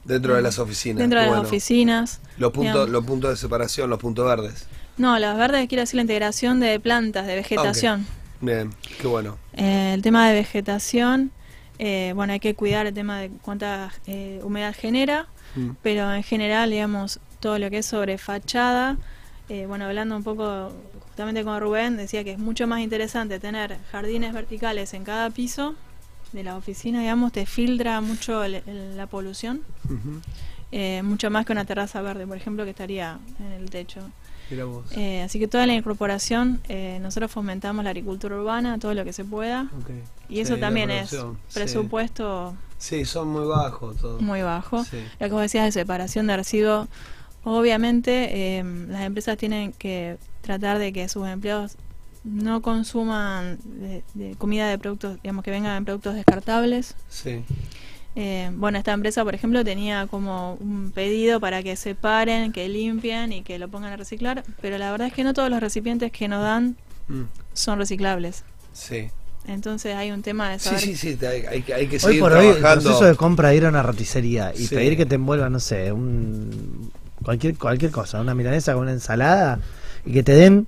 Dentro 0.03 0.35
de 0.35 0.41
las 0.41 0.57
oficinas. 0.59 0.97
dentro 0.99 1.19
de 1.19 1.27
las 1.27 1.39
oficinas. 1.39 2.21
Los 2.37 2.51
puntos, 2.51 2.89
los 2.89 3.05
puntos 3.05 3.29
de 3.31 3.37
separación, 3.37 3.89
los 3.89 3.99
puntos 3.99 4.25
verdes. 4.25 4.65
No, 4.97 5.17
las 5.19 5.37
verdes 5.37 5.67
quiere 5.67 5.81
decir 5.83 5.95
la 5.95 6.01
integración 6.01 6.59
de 6.59 6.79
plantas, 6.79 7.27
de 7.27 7.35
vegetación. 7.35 8.05
Bien, 8.41 8.71
qué 8.99 9.07
bueno. 9.07 9.37
Eh, 9.53 9.93
el 9.93 10.01
tema 10.01 10.27
de 10.27 10.33
vegetación, 10.33 11.31
eh, 11.79 12.13
bueno, 12.15 12.33
hay 12.33 12.39
que 12.39 12.55
cuidar 12.55 12.87
el 12.87 12.93
tema 12.93 13.19
de 13.19 13.29
cuánta 13.41 13.91
eh, 14.07 14.39
humedad 14.43 14.75
genera, 14.77 15.27
Mm. 15.55 15.71
pero 15.81 16.13
en 16.13 16.23
general, 16.23 16.69
digamos, 16.71 17.19
todo 17.41 17.59
lo 17.59 17.69
que 17.69 17.79
es 17.79 17.85
sobre 17.85 18.17
fachada, 18.17 18.97
eh, 19.49 19.65
bueno, 19.67 19.85
hablando 19.85 20.15
un 20.15 20.23
poco 20.23 20.71
justamente 21.09 21.43
con 21.43 21.59
Rubén, 21.59 21.97
decía 21.97 22.23
que 22.23 22.31
es 22.31 22.39
mucho 22.39 22.67
más 22.67 22.79
interesante 22.79 23.37
tener 23.39 23.77
jardines 23.91 24.33
verticales 24.33 24.93
en 24.93 25.03
cada 25.03 25.29
piso 25.29 25.75
de 26.31 26.43
la 26.43 26.55
oficina, 26.55 26.99
digamos, 27.01 27.31
te 27.31 27.45
filtra 27.45 27.99
mucho 28.01 28.43
el- 28.43 28.55
el- 28.65 28.97
la 28.97 29.07
polución, 29.07 29.61
eh, 30.71 31.01
mucho 31.03 31.29
más 31.29 31.45
que 31.45 31.51
una 31.51 31.65
terraza 31.65 32.01
verde, 32.01 32.25
por 32.25 32.37
ejemplo, 32.37 32.63
que 32.63 32.69
estaría 32.71 33.19
en 33.39 33.51
el 33.51 33.69
techo. 33.69 34.01
Eh, 34.97 35.21
así 35.21 35.39
que 35.39 35.47
toda 35.47 35.65
la 35.65 35.73
incorporación, 35.73 36.59
eh, 36.67 36.99
nosotros 37.01 37.31
fomentamos 37.31 37.85
la 37.85 37.91
agricultura 37.91 38.35
urbana, 38.35 38.77
todo 38.79 38.93
lo 38.93 39.05
que 39.05 39.13
se 39.13 39.23
pueda. 39.23 39.69
Y 40.27 40.41
eso 40.41 40.55
Sí, 40.55 40.59
también 40.61 40.91
es 40.91 41.09
sí. 41.11 41.17
presupuesto 41.53 42.53
Sí, 42.77 43.05
son 43.05 43.29
muy 43.29 43.45
bajos 43.47 43.95
todos. 43.97 44.21
muy 44.21 44.41
bajo. 44.41 44.83
Sí. 44.83 44.97
Lo 45.19 45.27
que 45.27 45.31
vos 45.33 45.41
decías 45.41 45.63
de 45.65 45.71
separación 45.71 46.27
de 46.27 46.35
residuos, 46.35 46.89
obviamente 47.45 48.57
eh, 48.59 48.63
las 48.89 49.01
empresas 49.03 49.37
tienen 49.37 49.71
que 49.73 50.17
tratar 50.41 50.79
de 50.79 50.91
que 50.91 51.07
sus 51.07 51.27
empleados 51.27 51.77
no 52.23 52.61
consuman 52.61 53.57
de, 53.63 54.03
de 54.13 54.35
comida 54.35 54.69
de 54.69 54.77
productos, 54.77 55.17
digamos 55.23 55.43
que 55.43 55.51
vengan 55.51 55.77
en 55.77 55.85
productos 55.85 56.15
descartables. 56.15 56.95
Sí. 57.09 57.43
Eh, 58.15 58.51
bueno, 58.55 58.77
esta 58.77 58.91
empresa, 58.91 59.23
por 59.23 59.33
ejemplo, 59.35 59.63
tenía 59.63 60.05
como 60.07 60.55
un 60.55 60.91
pedido 60.93 61.39
para 61.39 61.63
que 61.63 61.75
separen, 61.75 62.51
que 62.51 62.67
limpien 62.67 63.31
y 63.31 63.41
que 63.41 63.57
lo 63.57 63.69
pongan 63.69 63.93
a 63.93 63.97
reciclar, 63.97 64.43
pero 64.61 64.77
la 64.77 64.91
verdad 64.91 65.07
es 65.07 65.13
que 65.13 65.23
no 65.23 65.33
todos 65.33 65.49
los 65.49 65.59
recipientes 65.61 66.11
que 66.11 66.27
nos 66.27 66.41
dan 66.43 66.75
Mm. 67.07 67.23
son 67.53 67.79
reciclables. 67.79 68.43
Sí. 68.73 69.09
Entonces 69.47 69.95
hay 69.95 70.11
un 70.11 70.21
tema 70.21 70.49
de 70.51 70.59
Sí, 70.59 70.65
saber 70.65 70.79
sí, 70.81 70.95
sí, 70.95 71.15
te- 71.15 71.27
hay, 71.27 71.45
hay 71.45 71.61
que- 71.63 71.73
hay 71.73 71.87
que 71.87 71.95
Hoy 71.95 71.99
seguir 71.99 72.19
por 72.21 72.33
hoy, 72.33 72.45
el 72.47 72.53
trabajando. 72.57 72.83
proceso 72.83 73.05
de 73.05 73.15
compra 73.15 73.49
de 73.49 73.55
ir 73.55 73.65
a 73.65 73.69
una 73.69 73.81
roticería 73.81 74.53
y 74.55 74.67
Sí. 74.67 74.75
pedir 74.75 74.95
que 74.97 75.05
te 75.07 75.15
envuelva, 75.15 75.49
no 75.49 75.59
sé, 75.59 75.91
un 75.91 76.91
cualquier 77.23 77.57
cualquier 77.57 77.91
cosa, 77.91 78.21
una 78.21 78.35
milanesa 78.35 78.73
con 78.73 78.83
una 78.83 78.91
ensalada 78.91 79.59
y 80.05 80.11
que 80.13 80.21
te 80.23 80.33
den 80.33 80.67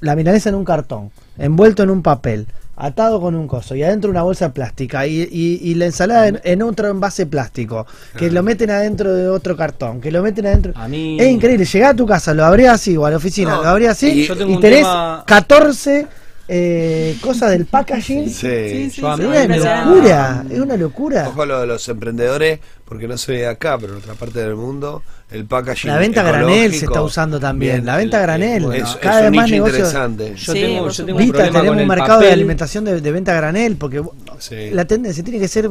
la 0.00 0.16
milanesa 0.16 0.48
en 0.50 0.54
un 0.54 0.64
cartón, 0.64 1.10
envuelto 1.38 1.82
en 1.82 1.90
un 1.90 2.02
papel, 2.02 2.46
atado 2.76 3.20
con 3.20 3.34
un 3.36 3.46
coso 3.46 3.74
y 3.76 3.82
adentro 3.84 4.10
una 4.10 4.22
bolsa 4.22 4.52
plástica 4.52 5.06
y, 5.06 5.20
y- 5.30 5.60
y 5.62 5.74
la 5.76 5.86
ensalada 5.86 6.26
en, 6.28 6.40
en 6.42 6.62
otro 6.62 6.88
envase 6.88 7.24
plástico, 7.26 7.86
que 8.16 8.30
lo 8.30 8.42
meten 8.42 8.70
adentro 8.70 9.12
de 9.14 9.28
otro 9.28 9.56
cartón, 9.56 10.00
que 10.00 10.10
lo 10.10 10.22
meten 10.22 10.46
adentro. 10.46 10.72
A 10.74 10.88
mí. 10.88 11.16
Es 11.20 11.28
increíble, 11.30 11.64
llegás 11.64 11.92
a 11.92 11.96
tu 11.96 12.06
casa, 12.06 12.34
lo 12.34 12.44
abrías 12.44 12.74
así 12.74 12.96
o 12.96 13.06
a 13.06 13.10
la 13.10 13.16
oficina, 13.18 13.56
No, 13.56 13.62
lo 13.62 13.68
abrías 13.68 13.92
así 13.92 14.08
y- 14.10 14.24
y, 14.24 14.58
tenés 14.60 14.80
tema- 14.80 15.22
14 15.26 16.06
eh, 16.48 17.16
cosas 17.20 17.50
del 17.50 17.66
packaging. 17.66 18.28
Sí. 18.28 18.34
Sí, 18.34 18.90
sí, 18.90 19.00
Es 19.00 19.02
una 19.02 19.16
locura, 19.86 20.44
es 20.50 20.58
una 20.60 20.76
locura. 20.76 21.28
Ojo 21.28 21.42
a 21.42 21.46
lo 21.46 21.60
de 21.60 21.66
los 21.66 21.88
emprendedores, 21.88 22.60
porque 22.84 23.08
no 23.08 23.16
se 23.16 23.32
ve 23.32 23.46
acá, 23.46 23.78
pero 23.78 23.94
en 23.94 23.98
otra 24.00 24.14
parte 24.14 24.40
del 24.40 24.54
mundo, 24.54 25.02
el 25.30 25.46
packaging 25.46 25.90
La 25.90 25.98
venta 25.98 26.20
a 26.20 26.24
granel 26.24 26.74
se 26.74 26.84
está 26.84 27.02
usando 27.02 27.40
también. 27.40 27.76
bien, 27.76 27.86
la 27.86 27.96
venta 27.96 28.20
granel. 28.20 28.64
es- 28.74 28.82
es 28.90 28.96
cada 28.96 29.22
vez 29.22 29.30
más 29.32 29.44
nicho 29.50 29.54
negocios. 29.64 29.78
interesante. 29.88 30.34
Yo 30.36 30.52
Sí, 30.52 30.60
tengo, 30.60 30.88
yo 30.90 31.04
tengo 31.06 31.18
un 31.18 31.32
tenemos 31.32 31.56
con 31.62 31.68
un 31.70 31.78
el 31.80 31.86
mercado 31.86 32.18
de 32.20 32.26
papel. 32.26 32.32
alimentación 32.32 32.84
de, 32.84 33.00
de 33.00 33.12
venta 33.12 33.32
a 33.32 33.36
granel 33.36 33.76
porque 33.76 34.02
la 34.72 34.84
tendencia 34.84 35.24
tiene 35.24 35.40
que 35.40 35.48
ser 35.48 35.70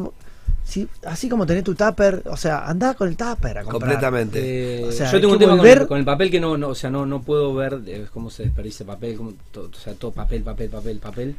si- 0.63 0.87
así 1.05 1.29
como 1.29 1.45
tenés 1.45 1.63
tu 1.63 1.75
tupper, 1.75 2.23
o 2.25 2.37
sea, 2.37 2.65
andá 2.67 2.93
con 2.93 3.07
el 3.09 3.15
tupper 3.17 3.59
a 3.59 3.63
comprar. 3.63 3.93
Completamente. 3.93 4.79
Eh, 4.81 4.85
O 4.85 4.91
sea, 4.91 5.11
yo 5.11 5.19
tengo 5.19 5.33
un 5.33 5.39
que 5.39 5.45
tema 5.45 5.57
con 5.57 5.67
el, 5.67 5.87
con 5.87 5.97
el 5.99 6.05
papel 6.05 6.31
que 6.31 6.39
no, 6.39 6.57
no, 6.57 6.69
o 6.69 6.75
sea, 6.75 6.89
no, 6.89 7.05
no 7.05 7.21
puedo 7.21 7.53
ver 7.53 7.81
eh, 7.85 8.05
cómo 8.13 8.29
se 8.29 8.43
desperdicia 8.43 8.85
papel, 8.85 9.15
cómo 9.17 9.33
to- 9.51 9.69
o 9.71 9.77
sea, 9.77 9.93
todo 9.93 10.11
papel, 10.11 10.43
papel, 10.43 10.69
papel, 10.69 10.99
papel. 10.99 11.35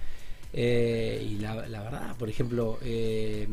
Eh, 0.57 1.27
y 1.33 1.39
la, 1.41 1.67
la 1.67 1.83
verdad, 1.83 2.15
por 2.17 2.29
ejemplo, 2.29 2.79
eh, 2.85 3.49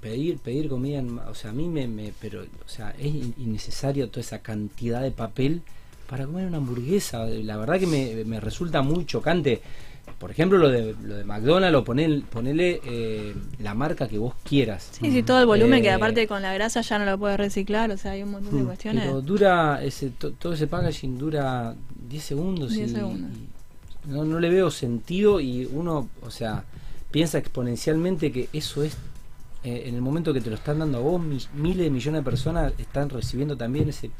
pedir 0.00 0.38
pedir 0.38 0.68
comida, 0.68 0.98
en 0.98 1.14
ma- 1.14 1.26
o 1.30 1.34
sea, 1.34 1.50
a 1.50 1.54
mí 1.54 1.66
me, 1.68 1.86
me- 1.88 2.12
pero, 2.20 2.42
o 2.42 2.68
sea, 2.68 2.90
es 2.98 3.06
in- 3.06 3.34
innecesario 3.38 4.08
toda 4.10 4.20
esa 4.20 4.40
cantidad 4.40 5.00
de 5.00 5.12
papel 5.12 5.62
para 6.08 6.26
comer 6.26 6.46
una 6.46 6.58
hamburguesa. 6.58 7.24
La 7.26 7.56
verdad 7.56 7.78
que 7.80 7.86
me, 7.86 8.24
me 8.24 8.38
resulta 8.40 8.82
muy 8.82 9.06
chocante. 9.06 9.62
Por 10.18 10.30
ejemplo, 10.30 10.56
lo 10.58 10.70
de, 10.70 10.94
lo 11.02 11.16
de 11.16 11.24
McDonald's, 11.24 11.76
o 11.76 11.84
poner, 11.84 12.22
ponele 12.22 12.80
eh, 12.84 13.34
la 13.58 13.74
marca 13.74 14.08
que 14.08 14.16
vos 14.18 14.34
quieras. 14.44 14.88
Sí, 14.92 15.10
sí, 15.10 15.22
todo 15.22 15.40
el 15.40 15.46
volumen 15.46 15.82
que 15.82 15.88
Eh, 15.88 15.92
aparte 15.92 16.26
con 16.26 16.40
la 16.40 16.54
grasa 16.54 16.80
ya 16.80 16.98
no 16.98 17.04
lo 17.04 17.18
puedes 17.18 17.36
reciclar, 17.36 17.90
o 17.90 17.98
sea, 17.98 18.12
hay 18.12 18.22
un 18.22 18.30
montón 18.30 18.58
de 18.58 18.64
cuestiones. 18.64 19.04
Pero 19.04 19.20
dura, 19.20 19.84
ese, 19.84 20.10
to- 20.10 20.32
todo 20.32 20.54
ese 20.54 20.66
packaging 20.68 21.18
dura 21.18 21.74
10 22.08 22.22
segundos. 22.24 22.72
10 22.72 22.90
y, 22.90 22.94
segundos. 22.94 23.30
y 23.36 24.10
no, 24.10 24.24
no 24.24 24.40
le 24.40 24.48
veo 24.48 24.70
sentido 24.70 25.38
y 25.40 25.66
uno, 25.70 26.08
o 26.22 26.30
sea, 26.30 26.64
piensa 27.10 27.36
exponencialmente 27.38 28.32
que 28.32 28.48
eso 28.54 28.82
es, 28.84 28.94
eh, 29.64 29.82
en 29.86 29.96
el 29.96 30.00
momento 30.00 30.32
que 30.32 30.40
te 30.40 30.48
lo 30.48 30.56
están 30.56 30.78
dando 30.78 30.96
a 30.98 31.00
vos, 31.02 31.20
mi- 31.20 31.38
miles 31.54 31.84
de 31.84 31.90
millones 31.90 32.20
de 32.20 32.24
personas 32.30 32.72
están 32.78 33.10
recibiendo 33.10 33.56
también 33.56 33.88
ese... 33.90 34.10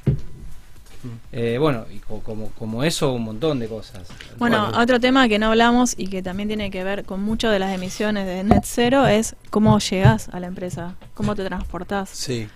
Eh, 1.32 1.58
bueno, 1.58 1.84
y 1.92 1.98
co- 1.98 2.20
como, 2.20 2.50
como 2.52 2.84
eso, 2.84 3.12
un 3.12 3.24
montón 3.24 3.58
de 3.58 3.68
cosas. 3.68 4.08
Bueno, 4.38 4.70
otro 4.76 5.00
tema 5.00 5.28
que 5.28 5.38
no 5.38 5.46
hablamos 5.48 5.94
y 5.98 6.08
que 6.08 6.22
también 6.22 6.48
tiene 6.48 6.70
que 6.70 6.84
ver 6.84 7.04
con 7.04 7.22
mucho 7.22 7.50
de 7.50 7.58
las 7.58 7.74
emisiones 7.74 8.26
de 8.26 8.44
Net 8.44 8.64
Zero 8.64 9.06
es 9.06 9.34
cómo 9.50 9.78
llegás 9.78 10.28
a 10.30 10.40
la 10.40 10.46
empresa, 10.46 10.94
cómo 11.14 11.34
te 11.34 11.44
transportás. 11.44 12.10
Sí, 12.10 12.48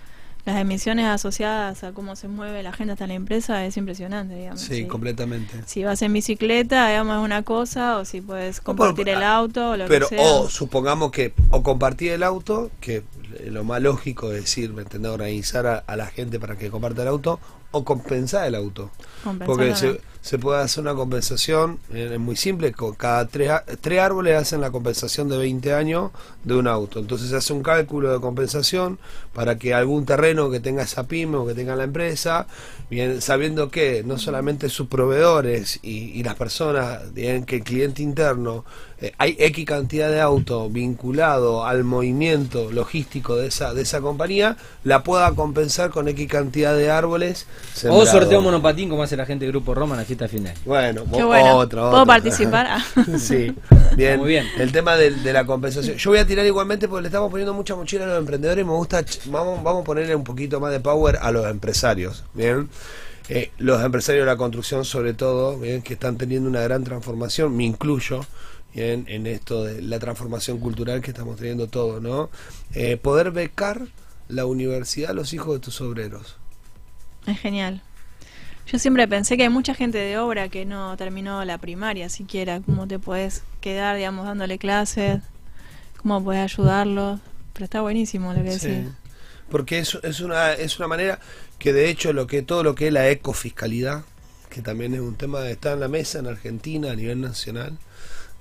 Las 0.43 0.59
emisiones 0.59 1.05
asociadas 1.05 1.83
a 1.83 1.91
cómo 1.91 2.15
se 2.15 2.27
mueve 2.27 2.63
la 2.63 2.73
gente 2.73 2.93
hasta 2.93 3.05
la 3.05 3.13
empresa 3.13 3.63
es 3.63 3.77
impresionante, 3.77 4.33
digamos. 4.35 4.59
sí, 4.61 4.75
Si- 4.75 4.85
completamente. 4.87 5.53
Si 5.67 5.83
vas 5.83 6.01
en 6.01 6.13
bicicleta, 6.13 6.87
digamos, 6.87 7.19
es 7.19 7.23
una 7.25 7.43
cosa, 7.43 7.97
o 7.99 8.05
si 8.05 8.21
puedes 8.21 8.59
compartir 8.59 9.07
el 9.09 9.21
auto, 9.21 9.71
o 9.71 9.77
lo 9.77 9.85
Pero, 9.87 10.09
que 10.09 10.15
sea. 10.17 10.25
o 10.25 10.49
supongamos 10.49 11.11
que, 11.11 11.33
o 11.51 11.61
compartir 11.61 12.11
el 12.13 12.23
auto, 12.23 12.71
que 12.79 13.03
lo 13.45 13.63
más 13.63 13.81
lógico 13.83 14.31
es 14.33 14.41
decir, 14.41 14.73
¿me 14.73 14.81
entendés? 14.81 15.11
Organizar 15.11 15.67
a, 15.67 15.77
a 15.77 15.95
la 15.95 16.07
gente 16.07 16.39
para 16.39 16.55
que 16.57 16.71
comparta 16.71 17.03
el 17.03 17.09
auto, 17.09 17.39
o 17.71 17.83
compensar 17.83 18.47
el 18.47 18.55
auto. 18.55 18.91
Compensar 19.23 19.47
Porque 19.47 19.99
se, 20.21 20.37
puede 20.37 20.61
hacer 20.61 20.83
una 20.83 20.93
compensación, 20.93 21.79
eh, 21.93 22.11
es 22.13 22.19
muy 22.19 22.35
simple, 22.35 22.71
con 22.73 22.93
cada 22.93 23.27
tres, 23.27 23.51
tres 23.81 23.99
árboles 23.99 24.35
hacen 24.35 24.61
la 24.61 24.69
compensación 24.69 25.29
de 25.29 25.37
20 25.37 25.73
años 25.73 26.11
de 26.43 26.55
un 26.55 26.67
auto. 26.67 26.99
Entonces 26.99 27.29
se 27.29 27.35
hace 27.35 27.53
un 27.53 27.63
cálculo 27.63 28.11
de 28.11 28.19
compensación 28.19 28.99
para 29.33 29.57
que 29.57 29.73
algún 29.73 30.05
terreno 30.05 30.49
que 30.51 30.59
tenga 30.59 30.83
esa 30.83 31.07
pyme 31.07 31.37
o 31.37 31.47
que 31.47 31.55
tenga 31.55 31.75
la 31.75 31.85
empresa, 31.85 32.47
bien, 32.89 33.21
sabiendo 33.21 33.71
que 33.71 34.03
no 34.03 34.19
solamente 34.19 34.69
sus 34.69 34.87
proveedores 34.87 35.79
y, 35.81 36.11
y 36.11 36.23
las 36.23 36.35
personas, 36.35 37.13
bien, 37.13 37.45
que 37.45 37.57
el 37.57 37.63
cliente 37.63 38.03
interno, 38.03 38.65
eh, 39.01 39.13
hay 39.17 39.35
X 39.39 39.65
cantidad 39.65 40.09
de 40.09 40.21
autos 40.21 40.71
vinculado 40.71 41.65
al 41.65 41.83
movimiento 41.83 42.71
logístico 42.71 43.35
de 43.35 43.47
esa, 43.47 43.73
de 43.73 43.81
esa 43.81 43.99
compañía, 44.01 44.57
la 44.83 45.03
pueda 45.03 45.31
compensar 45.33 45.89
con 45.89 46.07
X 46.07 46.27
cantidad 46.29 46.75
de 46.75 46.91
árboles. 46.91 47.47
O 47.89 48.05
sorteo 48.05 48.41
monopatín 48.41 48.89
como 48.89 49.03
hace 49.03 49.17
la 49.17 49.25
gente 49.25 49.45
del 49.45 49.51
Grupo 49.53 49.73
Roma 49.73 49.95
en 49.95 50.01
la 50.01 50.05
fiesta 50.05 50.27
final. 50.27 50.53
Bueno, 50.65 51.03
Qué 51.11 51.23
bueno. 51.23 51.55
otro, 51.57 51.81
¿Puedo 51.89 51.93
otro. 52.03 52.05
participar? 52.05 52.67
Ah. 52.71 52.83
sí, 53.17 53.53
bien. 53.97 54.19
Muy 54.19 54.29
bien. 54.29 54.45
El 54.57 54.71
tema 54.71 54.95
del- 54.95 55.23
de, 55.23 55.33
la 55.33 55.45
compensación. 55.45 55.97
Yo 55.97 56.11
voy 56.11 56.19
a 56.19 56.27
tirar 56.27 56.45
igualmente 56.45 56.87
porque 56.87 57.01
le 57.01 57.07
estamos 57.07 57.29
poniendo 57.31 57.53
mucha 57.53 57.75
mochila 57.75 58.03
a 58.05 58.07
los 58.07 58.19
emprendedores 58.19 58.61
y 58.63 58.65
me 58.65 58.73
gusta, 58.73 59.03
vamos, 59.25 59.63
vamos 59.63 59.81
a 59.81 59.85
ponerle 59.85 60.15
un 60.15 60.23
poquito 60.23 60.59
más 60.59 60.71
de 60.71 60.79
power 60.79 61.17
a 61.21 61.31
los 61.31 61.45
empresarios. 61.47 62.23
Bien. 62.33 62.69
eh, 63.29 63.51
los 63.57 63.83
empresarios 63.83 64.23
de 64.25 64.31
la 64.31 64.37
construcción 64.37 64.85
sobre 64.85 65.13
todo, 65.13 65.57
bien, 65.57 65.81
que 65.81 65.93
están 65.93 66.17
teniendo 66.17 66.49
una 66.49 66.61
gran 66.61 66.83
transformación, 66.83 67.55
me 67.55 67.63
incluyo, 67.63 68.25
bien, 68.73 69.05
en 69.07 69.27
esto 69.27 69.63
de 69.63 69.81
la 69.81 69.99
transformación 69.99 70.59
cultural 70.59 71.01
que 71.01 71.11
estamos 71.11 71.37
teniendo 71.37 71.67
todos, 71.67 72.01
¿no? 72.01 72.29
Eh, 72.73 72.97
poder 72.97 73.31
becar 73.31 73.87
la 74.29 74.45
universidad 74.45 75.11
a 75.11 75.13
los 75.13 75.33
hijos 75.33 75.53
de 75.55 75.59
tus 75.59 75.81
obreros. 75.81 76.37
Es 77.27 77.39
genial. 77.39 77.81
Yo 78.67 78.79
siempre 78.79 79.07
pensé 79.07 79.35
que 79.37 79.43
hay 79.43 79.49
mucha 79.49 79.73
gente 79.73 79.97
de 79.97 80.17
obra 80.17 80.47
que 80.49 80.65
no 80.65 80.95
terminó 80.95 81.43
la 81.43 81.57
primaria 81.57 82.07
siquiera. 82.09 82.61
¿Cómo 82.61 82.87
te 82.87 82.99
puedes 82.99 83.43
quedar, 83.59 83.97
digamos, 83.97 84.25
dándole 84.25 84.57
clases? 84.57 85.21
¿Cómo 86.01 86.23
puedes 86.23 86.41
ayudarlos? 86.41 87.19
Pero 87.53 87.65
está 87.65 87.81
buenísimo 87.81 88.33
lo 88.33 88.43
que 88.43 88.57
Sí. 88.57 88.67
decís. 88.67 88.91
Porque 89.49 89.79
es, 89.79 89.97
es, 90.03 90.21
una, 90.21 90.53
es 90.53 90.79
una 90.79 90.87
manera 90.87 91.19
que 91.59 91.73
de 91.73 91.89
hecho 91.89 92.13
lo 92.13 92.25
que 92.27 92.41
todo 92.41 92.63
lo 92.63 92.73
que 92.73 92.87
es 92.87 92.93
la 92.93 93.09
ecofiscalidad, 93.09 94.05
que 94.49 94.61
también 94.61 94.93
es 94.93 95.01
un 95.01 95.15
tema 95.15 95.41
que 95.41 95.51
está 95.51 95.73
en 95.73 95.81
la 95.81 95.89
mesa 95.89 96.19
en 96.19 96.27
Argentina 96.27 96.91
a 96.91 96.95
nivel 96.95 97.19
nacional, 97.19 97.77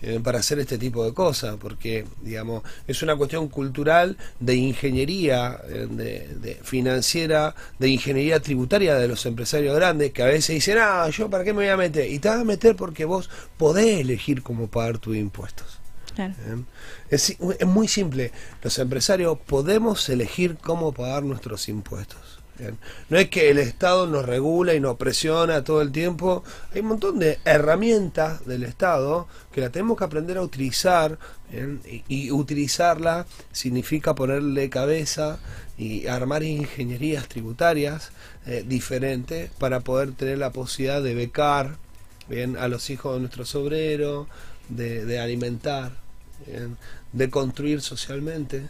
eh, 0.02 0.20
para 0.22 0.38
hacer 0.38 0.58
este 0.58 0.78
tipo 0.78 1.04
de 1.04 1.12
cosas, 1.12 1.56
porque 1.60 2.06
digamos 2.22 2.62
es 2.86 3.02
una 3.02 3.16
cuestión 3.16 3.48
cultural 3.48 4.16
de 4.38 4.54
ingeniería 4.56 5.60
eh, 5.68 5.86
de, 5.90 6.28
de 6.40 6.54
financiera, 6.62 7.54
de 7.78 7.88
ingeniería 7.88 8.40
tributaria 8.40 8.94
de 8.94 9.08
los 9.08 9.24
empresarios 9.26 9.76
grandes 9.76 10.12
que 10.12 10.22
a 10.22 10.26
veces 10.26 10.54
dicen, 10.54 10.78
ah, 10.80 11.08
yo 11.10 11.28
para 11.28 11.44
qué 11.44 11.52
me 11.52 11.64
voy 11.64 11.68
a 11.68 11.76
meter, 11.76 12.10
y 12.10 12.18
te 12.18 12.28
vas 12.28 12.40
a 12.40 12.44
meter 12.44 12.76
porque 12.76 13.04
vos 13.04 13.28
podés 13.56 14.00
elegir 14.00 14.42
cómo 14.42 14.68
pagar 14.68 14.98
tus 14.98 15.16
impuestos. 15.16 15.80
Claro. 16.14 16.34
¿eh? 16.46 16.64
Es 17.10 17.36
muy 17.66 17.88
simple. 17.88 18.32
Los 18.62 18.78
empresarios 18.78 19.38
podemos 19.46 20.08
elegir 20.08 20.56
cómo 20.56 20.92
pagar 20.92 21.22
nuestros 21.22 21.68
impuestos. 21.68 22.39
No 23.08 23.18
es 23.18 23.28
que 23.28 23.50
el 23.50 23.58
Estado 23.58 24.06
nos 24.06 24.24
regula 24.24 24.74
y 24.74 24.80
nos 24.80 24.96
presiona 24.96 25.64
todo 25.64 25.82
el 25.82 25.92
tiempo. 25.92 26.44
Hay 26.72 26.80
un 26.80 26.88
montón 26.88 27.18
de 27.18 27.38
herramientas 27.44 28.46
del 28.46 28.64
Estado 28.64 29.28
que 29.52 29.60
la 29.60 29.70
tenemos 29.70 29.98
que 29.98 30.04
aprender 30.04 30.38
a 30.38 30.42
utilizar. 30.42 31.18
Y, 32.08 32.30
utilizarla 32.30 33.26
significa 33.50 34.14
ponerle 34.14 34.70
cabeza 34.70 35.40
y 35.76 36.06
armar 36.06 36.44
ingenierías 36.44 37.26
tributarias 37.26 38.12
eh, 38.46 38.64
diferentes 38.64 39.50
para 39.58 39.80
poder 39.80 40.12
tener 40.12 40.38
la 40.38 40.52
posibilidad 40.52 41.02
de 41.02 41.14
becar 41.14 41.76
bien 42.28 42.56
a 42.56 42.68
los 42.68 42.88
hijos 42.90 43.14
de 43.14 43.20
nuestros 43.20 43.56
obreros, 43.56 44.28
de, 44.68 45.04
de 45.04 45.18
alimentar, 45.18 45.99
de 47.12 47.30
construir 47.30 47.80
socialmente, 47.80 48.68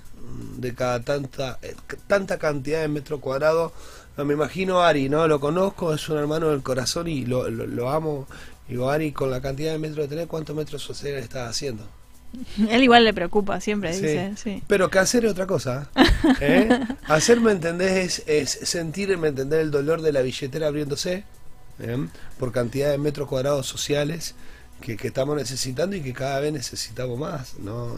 de 0.56 0.74
cada 0.74 1.00
tanta 1.02 1.58
eh, 1.62 1.74
tanta 2.06 2.38
cantidad 2.38 2.80
de 2.80 2.88
metros 2.88 3.20
cuadrados. 3.20 3.72
No, 4.16 4.24
me 4.24 4.34
imagino 4.34 4.82
Ari, 4.82 5.08
¿no? 5.08 5.26
Lo 5.28 5.40
conozco, 5.40 5.94
es 5.94 6.08
un 6.08 6.18
hermano 6.18 6.50
del 6.50 6.62
corazón 6.62 7.08
y 7.08 7.24
lo, 7.24 7.48
lo, 7.50 7.66
lo 7.66 7.90
amo. 7.90 8.26
Digo, 8.68 8.90
Ari, 8.90 9.12
con 9.12 9.30
la 9.30 9.40
cantidad 9.40 9.72
de 9.72 9.78
metros 9.78 10.04
que 10.04 10.08
tenés, 10.10 10.26
¿cuántos 10.26 10.54
metros 10.54 10.82
sociales 10.82 11.24
estás 11.24 11.48
haciendo? 11.50 11.84
Él 12.70 12.82
igual 12.82 13.04
le 13.04 13.12
preocupa, 13.14 13.60
siempre 13.60 13.92
Sí. 13.92 14.02
dice, 14.02 14.32
sí. 14.36 14.62
Pero 14.66 14.90
que 14.90 14.98
hacer 15.00 15.24
es 15.24 15.32
otra 15.32 15.46
cosa. 15.46 15.88
¿eh? 16.40 16.68
Hacer, 17.08 17.40
¿me 17.40 17.52
entendés? 17.52 18.22
Es, 18.26 18.50
es 18.60 18.68
sentir, 18.68 19.16
¿me 19.18 19.28
entendés? 19.28 19.60
El 19.60 19.70
dolor 19.70 20.00
de 20.02 20.12
la 20.12 20.22
billetera 20.22 20.68
abriéndose 20.68 21.24
¿eh? 21.80 22.06
por 22.38 22.52
cantidad 22.52 22.90
de 22.90 22.98
metros 22.98 23.28
cuadrados 23.28 23.66
sociales 23.66 24.34
que, 24.80 24.96
que 24.96 25.08
estamos 25.08 25.36
necesitando 25.36 25.96
y 25.96 26.00
que 26.00 26.12
cada 26.12 26.40
vez 26.40 26.52
necesitamos 26.52 27.18
más. 27.18 27.58
¿no? 27.58 27.96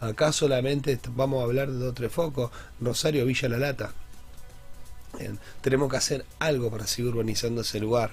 Acá 0.00 0.32
solamente 0.32 0.98
vamos 1.14 1.40
a 1.40 1.44
hablar 1.44 1.70
de 1.70 1.78
dos 1.78 1.90
o 1.90 1.94
tres 1.94 2.12
focos. 2.12 2.50
Rosario, 2.80 3.24
Villa 3.24 3.48
La 3.48 3.58
Lata. 3.58 3.92
Tenemos 5.60 5.90
que 5.90 5.96
hacer 5.96 6.24
algo 6.38 6.70
para 6.70 6.86
seguir 6.86 7.10
urbanizando 7.10 7.60
ese 7.60 7.78
lugar. 7.78 8.10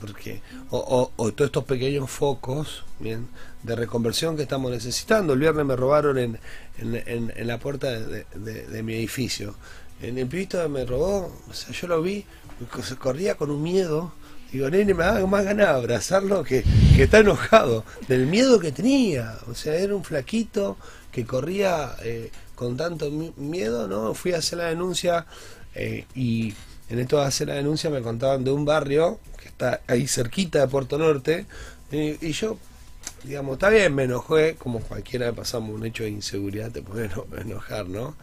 Porque, 0.00 0.42
o, 0.70 1.10
todos 1.16 1.46
estos 1.46 1.64
pequeños 1.64 2.10
focos 2.10 2.84
de 3.00 3.76
reconversión 3.76 4.36
que 4.36 4.42
estamos 4.42 4.70
necesitando. 4.70 5.32
El 5.34 5.38
viernes 5.38 5.64
me 5.64 5.76
robaron 5.76 6.18
en, 6.18 6.38
en, 6.78 7.46
la 7.46 7.58
puerta 7.58 7.90
de, 7.90 8.82
mi 8.82 8.94
edificio. 8.94 9.54
En 10.00 10.18
el 10.18 10.26
pibito 10.26 10.68
me 10.68 10.84
robó, 10.84 11.32
o 11.48 11.54
sea, 11.54 11.72
yo 11.72 11.86
lo 11.86 12.02
vi, 12.02 12.24
corría 12.98 13.36
con 13.36 13.50
un 13.50 13.62
miedo. 13.62 14.12
Digo, 14.52 14.68
nene, 14.70 14.92
me 14.94 15.04
da 15.04 15.26
más 15.26 15.44
ganas 15.44 15.66
de 15.68 15.72
abrazarlo 15.72 16.44
que, 16.44 16.62
que 16.94 17.04
está 17.04 17.18
enojado. 17.20 17.84
Del 18.08 18.26
miedo 18.26 18.58
que 18.60 18.70
tenía. 18.72 19.38
O 19.48 19.54
sea, 19.54 19.74
era 19.76 19.94
un 19.94 20.04
flaquito 20.04 20.76
que 21.10 21.24
corría 21.24 21.96
eh, 22.02 22.30
con 22.54 22.76
tanto 22.76 23.10
mi- 23.10 23.32
miedo, 23.36 23.88
¿no? 23.88 24.14
Fui 24.14 24.32
a 24.32 24.38
hacer 24.38 24.58
la 24.58 24.66
denuncia 24.66 25.26
eh, 25.74 26.04
y 26.14 26.54
en 26.90 26.98
esto 26.98 27.18
de 27.18 27.24
hacer 27.26 27.48
la 27.48 27.54
denuncia 27.54 27.88
me 27.90 28.02
contaban 28.02 28.44
de 28.44 28.50
un 28.50 28.64
barrio 28.64 29.18
que 29.40 29.48
está 29.48 29.80
ahí 29.86 30.06
cerquita 30.06 30.60
de 30.60 30.68
Puerto 30.68 30.98
Norte 30.98 31.46
y, 31.90 32.32
yo, 32.32 32.58
digamos, 33.24 33.54
está 33.54 33.68
bien, 33.70 33.94
me 33.94 34.04
enojé, 34.04 34.54
como 34.56 34.80
cualquiera 34.80 35.26
que 35.26 35.32
pasamos 35.34 35.74
un 35.74 35.84
hecho 35.86 36.04
de 36.04 36.10
inseguridad, 36.10 36.70
te 36.70 36.82
puede 36.82 37.06
eno- 37.06 37.26
enojar, 37.38 37.88
¿no? 37.88 38.14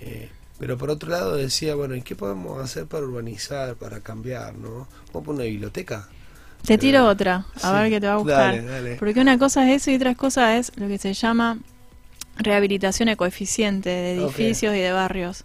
Eh, 0.00 0.28
pero 0.58 0.76
por 0.78 0.90
otro 0.90 1.10
lado 1.10 1.36
decía, 1.36 1.74
bueno, 1.74 1.94
¿y 1.96 2.02
qué 2.02 2.14
podemos 2.16 2.62
hacer 2.62 2.86
para 2.86 3.04
urbanizar, 3.04 3.76
para 3.76 4.00
cambiar, 4.00 4.54
¿no? 4.54 4.88
¿Vamos 5.12 5.22
a 5.22 5.22
poner 5.22 5.30
una 5.42 5.44
biblioteca? 5.44 6.08
Te 6.64 6.78
tiro 6.78 6.98
Eh, 6.98 7.02
otra, 7.02 7.46
a 7.56 7.60
sí, 7.60 7.74
ver 7.74 7.90
qué 7.90 8.00
te 8.00 8.06
va 8.06 8.14
a 8.14 8.16
gustar. 8.16 8.56
dale, 8.56 8.62
dale. 8.64 8.96
Porque 8.96 9.20
una 9.20 9.38
cosa 9.38 9.70
es 9.70 9.82
eso 9.82 9.90
y 9.90 9.96
otra 9.96 10.14
cosa 10.14 10.56
es 10.56 10.72
lo 10.76 10.88
que 10.88 10.98
se 10.98 11.12
llama 11.14 11.58
rehabilitación 12.38 13.08
ecoeficiente 13.08 13.88
de 13.90 14.14
edificios 14.22 14.74
y 14.74 14.78
de 14.78 14.92
barrios. 14.92 15.44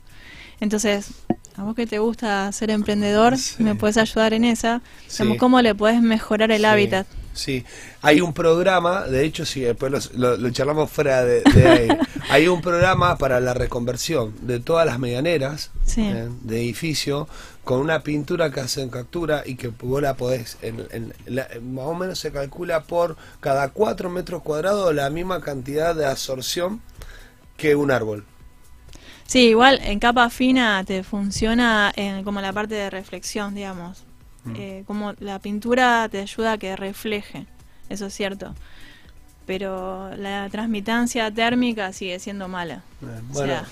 Entonces, 0.59 1.11
a 1.57 1.63
vos 1.63 1.75
que 1.75 1.85
te 1.87 1.99
gusta 1.99 2.51
ser 2.51 2.69
emprendedor, 2.69 3.37
Sí. 3.37 3.63
me 3.63 3.75
puedes 3.75 3.97
ayudar 3.97 4.33
en 4.33 4.45
esa. 4.45 4.81
Sí. 5.07 5.37
¿Cómo 5.37 5.61
le 5.61 5.75
puedes 5.75 6.01
mejorar 6.01 6.51
el 6.51 6.65
hábitat? 6.65 7.07
Sí, 7.33 7.63
hay 8.01 8.19
un 8.19 8.33
programa, 8.33 9.03
de 9.07 9.23
hecho, 9.25 9.45
sí, 9.45 9.61
después 9.61 9.91
los- 9.91 10.13
lo, 10.15 10.35
lo 10.37 10.49
charlamos 10.51 10.91
fuera 10.91 11.23
de, 11.23 11.41
de 11.41 11.67
aire. 11.69 11.97
hay 12.29 12.47
un 12.49 12.61
programa 12.61 13.17
para 13.17 13.39
la 13.39 13.53
reconversión 13.53 14.33
de 14.41 14.59
todas 14.59 14.85
las 14.85 14.99
medianeras 14.99 15.71
Sí. 15.85 16.01
¿eh? 16.01 16.27
de 16.41 16.57
edificio 16.61 17.27
con 17.63 17.79
una 17.79 18.01
pintura 18.03 18.51
que 18.51 18.59
hacen 18.59 18.89
captura 18.89 19.43
y 19.45 19.55
que 19.55 19.69
vos 19.69 20.01
la 20.01 20.15
podés, 20.15 20.57
en, 20.61 20.85
en- 20.91 21.13
la- 21.25 21.47
más 21.61 21.85
o 21.85 21.93
menos 21.95 22.19
se 22.19 22.31
calcula 22.31 22.83
por 22.83 23.15
cada 23.39 23.69
4 23.69 24.09
metros 24.09 24.41
cuadrados 24.41 24.93
la 24.93 25.09
misma 25.09 25.39
cantidad 25.41 25.95
de 25.95 26.05
absorción 26.05 26.81
que 27.55 27.75
un 27.75 27.91
árbol. 27.91 28.25
Sí, 29.25 29.49
igual 29.49 29.79
en 29.83 29.99
capa 29.99 30.29
fina 30.29 30.83
te 30.83 31.03
funciona 31.03 31.93
en, 31.95 32.23
como 32.25 32.41
la 32.41 32.51
parte 32.51 32.75
de 32.75 32.89
reflexión, 32.89 33.55
digamos. 33.55 34.03
Mm. 34.43 34.53
Eh, 34.55 34.83
como 34.87 35.13
la 35.19 35.39
pintura 35.39 36.07
te 36.09 36.19
ayuda 36.19 36.53
a 36.53 36.57
que 36.57 36.75
refleje, 36.75 37.45
eso 37.89 38.07
es 38.07 38.13
cierto. 38.13 38.55
Pero 39.45 40.15
la 40.15 40.47
transmitancia 40.49 41.31
térmica 41.31 41.91
sigue 41.93 42.19
siendo 42.19 42.47
mala. 42.47 42.83
O 43.31 43.35
sea, 43.35 43.65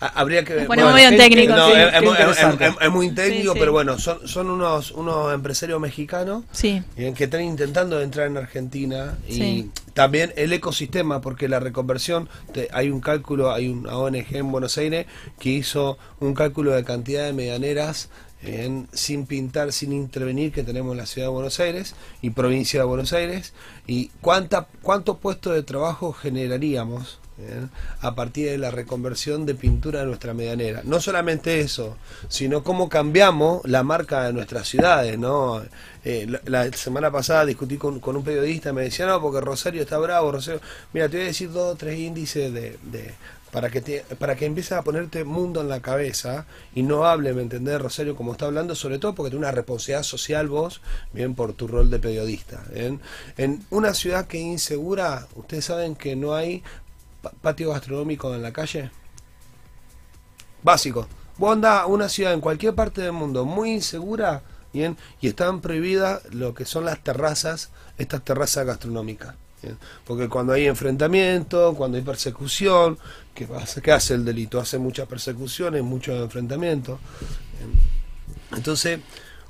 habría 0.00 0.44
que 0.44 0.66
bueno, 0.66 0.92
medio 0.92 1.10
qué- 1.10 1.16
técnicos. 1.16 1.56
No, 1.56 1.66
sí, 1.66 1.72
es, 1.72 1.90
qué 1.90 1.96
es 1.96 2.02
muy- 2.02 2.12
es- 2.12 2.18
interesante. 2.20 2.66
es- 2.66 2.74
es 2.80 2.90
muy 2.90 3.10
técnico, 3.10 3.42
Sí, 3.52 3.54
sí. 3.54 3.58
pero 3.60 3.72
bueno, 3.72 3.98
son, 3.98 4.28
son 4.28 4.50
unos, 4.50 4.90
unos 4.92 5.34
empresarios 5.34 5.80
mexicanos 5.80 6.44
que 6.60 7.24
están 7.24 7.42
intentando 7.42 8.00
entrar 8.00 8.26
en 8.28 8.36
Argentina 8.36 9.18
y 9.28 9.32
Sí. 9.34 9.70
también 9.94 10.32
el 10.36 10.52
ecosistema, 10.52 11.20
porque 11.20 11.48
la 11.48 11.58
reconversión, 11.60 12.28
te- 12.52 12.68
hay 12.72 12.90
un 12.90 13.00
cálculo, 13.00 13.52
hay 13.52 13.68
una 13.68 13.96
ONG 13.98 14.36
en 14.36 14.52
Buenos 14.52 14.78
Aires 14.78 15.06
que 15.38 15.50
hizo 15.50 15.98
un 16.20 16.34
cálculo 16.34 16.72
de 16.72 16.84
cantidad 16.84 17.24
de 17.24 17.32
medianeras 17.32 18.08
en- 18.40 18.86
sin 18.92 19.26
pintar, 19.26 19.72
sin 19.72 19.92
intervenir 19.92 20.52
que 20.52 20.62
tenemos 20.62 20.92
en 20.92 20.98
la 20.98 21.06
ciudad 21.06 21.26
de 21.26 21.32
Buenos 21.32 21.58
Aires 21.58 21.96
y 22.22 22.30
provincia 22.30 22.78
de 22.78 22.86
Buenos 22.86 23.12
Aires 23.12 23.52
y 23.88 24.12
cuánta, 24.20 24.68
cuántos 24.80 25.18
puestos 25.18 25.54
de 25.54 25.64
trabajo 25.64 26.12
generaríamos 26.12 27.18
bien, 27.38 27.70
a 28.00 28.14
partir 28.14 28.50
de 28.50 28.58
la 28.58 28.70
reconversión 28.70 29.46
de 29.46 29.54
pintura 29.54 30.00
de 30.00 30.06
nuestra 30.06 30.34
medianera. 30.34 30.82
No 30.84 31.00
solamente 31.00 31.60
eso, 31.60 31.96
sino 32.28 32.62
cómo 32.62 32.88
cambiamos 32.88 33.62
la 33.64 33.82
marca 33.82 34.24
de 34.24 34.32
nuestras 34.32 34.68
ciudades, 34.68 35.18
¿no? 35.18 35.62
Eh, 36.04 36.26
la, 36.44 36.72
semana 36.72 37.10
pasada 37.10 37.44
discutí 37.44 37.76
con, 37.76 38.00
con 38.00 38.16
un 38.16 38.24
periodista, 38.24 38.72
me 38.72 38.82
decía, 38.82 39.06
no, 39.06 39.20
porque 39.20 39.40
Rosario 39.40 39.82
está 39.82 39.98
bravo, 39.98 40.32
Rosario... 40.32 40.60
Mira, 40.92 41.08
te 41.08 41.16
voy 41.16 41.24
a 41.24 41.28
decir 41.28 41.50
dos 41.50 41.74
o 41.74 41.76
tres 41.76 41.98
índices 41.98 42.52
de... 42.52 42.78
de- 42.82 43.14
para 43.50 43.70
que 43.70 43.80
te, 43.80 44.00
para 44.18 44.36
que 44.36 44.46
empieces 44.46 44.72
a 44.72 44.82
ponerte 44.82 45.24
mundo 45.24 45.60
en 45.60 45.68
la 45.68 45.80
cabeza 45.80 46.46
y 46.74 46.82
no 46.82 47.06
hable, 47.06 47.32
¿me 47.32 47.42
entendés, 47.42 47.80
Rosario, 47.80 48.14
como 48.14 48.32
está 48.32 48.46
hablando, 48.46 48.74
sobre 48.74 48.98
todo 48.98 49.14
porque 49.14 49.30
tiene 49.30 49.46
una 49.46 49.52
responsabilidad 49.52 50.02
social 50.02 50.48
vos, 50.48 50.80
bien, 51.12 51.34
por 51.34 51.52
tu 51.54 51.66
rol 51.66 51.90
de 51.90 51.98
periodista. 51.98 52.62
¿bien? 52.72 53.00
En 53.36 53.64
una 53.70 53.94
ciudad 53.94 54.26
que 54.26 54.38
es 54.38 54.44
insegura, 54.44 55.26
ustedes 55.34 55.64
saben 55.64 55.96
que 55.96 56.14
no 56.16 56.34
hay 56.34 56.62
patio 57.40 57.70
gastronómico 57.70 58.34
en 58.34 58.42
la 58.42 58.52
calle. 58.52 58.90
Básico. 60.62 61.06
Vos 61.36 61.52
andás 61.52 61.82
a 61.82 61.86
una 61.86 62.08
ciudad 62.08 62.32
en 62.32 62.40
cualquier 62.40 62.74
parte 62.74 63.00
del 63.00 63.12
mundo 63.12 63.44
muy 63.44 63.72
insegura, 63.72 64.42
bien, 64.72 64.96
y 65.20 65.28
están 65.28 65.60
prohibidas 65.60 66.22
lo 66.34 66.52
que 66.54 66.64
son 66.64 66.84
las 66.84 67.02
terrazas, 67.02 67.70
estas 67.96 68.24
terrazas 68.24 68.66
gastronómicas. 68.66 69.34
Porque 70.04 70.28
cuando 70.28 70.52
hay 70.52 70.66
enfrentamiento, 70.66 71.74
cuando 71.76 71.96
hay 71.96 72.04
persecución, 72.04 72.96
¿qué, 73.34 73.46
pasa? 73.46 73.80
¿qué 73.80 73.90
hace 73.92 74.14
el 74.14 74.24
delito? 74.24 74.60
Hace 74.60 74.78
muchas 74.78 75.08
persecuciones, 75.08 75.82
muchos 75.82 76.20
enfrentamientos. 76.20 76.98
Entonces, 78.54 79.00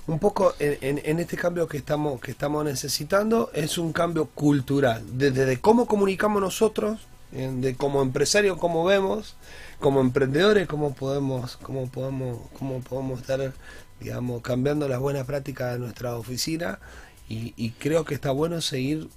un 0.06 0.18
poco 0.18 0.54
en, 0.58 0.78
en- 0.80 1.00
en 1.04 1.20
este 1.20 1.36
cambio 1.36 1.68
que 1.68 1.76
estamos, 1.76 2.20
que 2.20 2.30
estamos 2.30 2.64
necesitando 2.64 3.50
es 3.52 3.76
un 3.76 3.92
cambio 3.92 4.26
cultural, 4.26 5.02
desde 5.12 5.44
de 5.44 5.60
cómo 5.60 5.86
comunicamos 5.86 6.40
nosotros, 6.40 7.00
de 7.32 7.74
como 7.76 8.02
empresarios 8.02 8.58
cómo 8.58 8.84
vemos, 8.84 9.36
como 9.80 10.00
emprendedores 10.00 10.66
cómo 10.66 10.94
podemos, 10.94 11.56
cómo 11.58 11.88
podemos, 11.88 12.38
cómo 12.58 12.80
podemos 12.80 13.20
estar, 13.20 13.52
digamos, 14.00 14.42
cambiando 14.42 14.88
las 14.88 15.00
buenas 15.00 15.26
prácticas 15.26 15.72
de 15.74 15.78
nuestra 15.78 16.16
oficina 16.16 16.78
y, 17.28 17.52
y 17.56 17.70
creo 17.72 18.04
que 18.04 18.14
está 18.14 18.30
bueno 18.30 18.60
seguir 18.60 19.08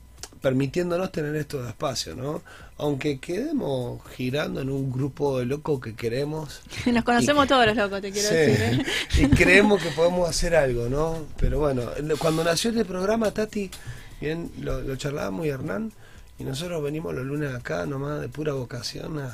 permitiéndonos 0.42 1.12
tener 1.12 1.36
estos 1.36 1.68
espacios, 1.68 2.18
¿no? 2.18 2.42
Aunque 2.78 3.20
quedemos 3.20 4.02
girando 4.16 4.62
en 4.62 4.72
un 4.72 4.92
grupo 4.92 5.38
de 5.40 5.46
locos 5.46 5.80
que 5.80 5.94
queremos 5.96 6.62
Nos 6.88 7.04
conocemos 7.04 7.48
todos 7.48 7.66
los 7.68 7.76
locos, 7.76 8.02
te 8.02 8.12
quiero 8.12 8.28
Sí, 8.28 8.36
decir. 8.36 8.82
¿eh? 8.82 8.86
y 9.20 9.28
creemos 9.30 9.82
que 9.82 9.90
podemos 9.92 10.28
hacer 10.28 10.56
algo, 10.56 10.90
¿no? 10.90 11.18
Pero 11.38 11.60
bueno, 11.60 11.84
cuando 12.18 12.44
nació 12.44 12.72
este 12.72 12.86
programa, 12.86 13.32
Tati, 13.32 13.70
bien, 14.20 14.52
lo, 14.60 14.82
lo 14.82 14.96
charlábamos 14.96 15.46
y 15.46 15.50
Hernán, 15.50 15.92
y 16.42 16.44
nosotros 16.44 16.82
venimos 16.82 17.14
los 17.14 17.24
lunes 17.24 17.54
acá 17.54 17.86
nomás 17.86 18.20
de 18.20 18.28
pura 18.28 18.54
vocación 18.54 19.20
a, 19.20 19.32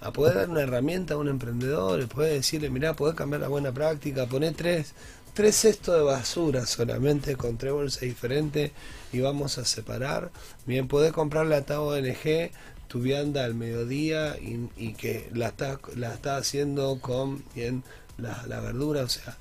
a 0.00 0.12
poder 0.12 0.34
dar 0.34 0.50
una 0.50 0.62
herramienta 0.62 1.14
a 1.14 1.16
un 1.16 1.28
emprendedor, 1.28 2.08
poder 2.08 2.32
decirle, 2.34 2.68
mirá, 2.68 2.94
podés 2.94 3.14
cambiar 3.14 3.42
la 3.42 3.48
buena 3.48 3.70
práctica, 3.70 4.26
poner 4.26 4.54
tres, 4.54 4.92
tres 5.34 5.54
cestos 5.54 5.94
de 5.94 6.02
basura 6.02 6.66
solamente 6.66 7.36
con 7.36 7.58
tres 7.58 7.72
bolsas 7.72 8.00
diferentes 8.00 8.72
y 9.12 9.20
vamos 9.20 9.58
a 9.58 9.64
separar. 9.64 10.32
Bien, 10.66 10.88
podés 10.88 11.12
comprarle 11.12 11.54
a 11.54 11.58
esta 11.58 11.80
ONG 11.80 12.50
tu 12.88 13.00
vianda 13.00 13.44
al 13.44 13.54
mediodía 13.54 14.36
y, 14.38 14.68
y 14.76 14.94
que 14.94 15.30
la 15.32 15.48
está, 15.48 15.78
la 15.94 16.12
está 16.12 16.38
haciendo 16.38 16.98
con 17.00 17.44
bien 17.54 17.84
la, 18.16 18.44
la 18.48 18.58
verdura, 18.58 19.02
o 19.04 19.08
sea, 19.08 19.36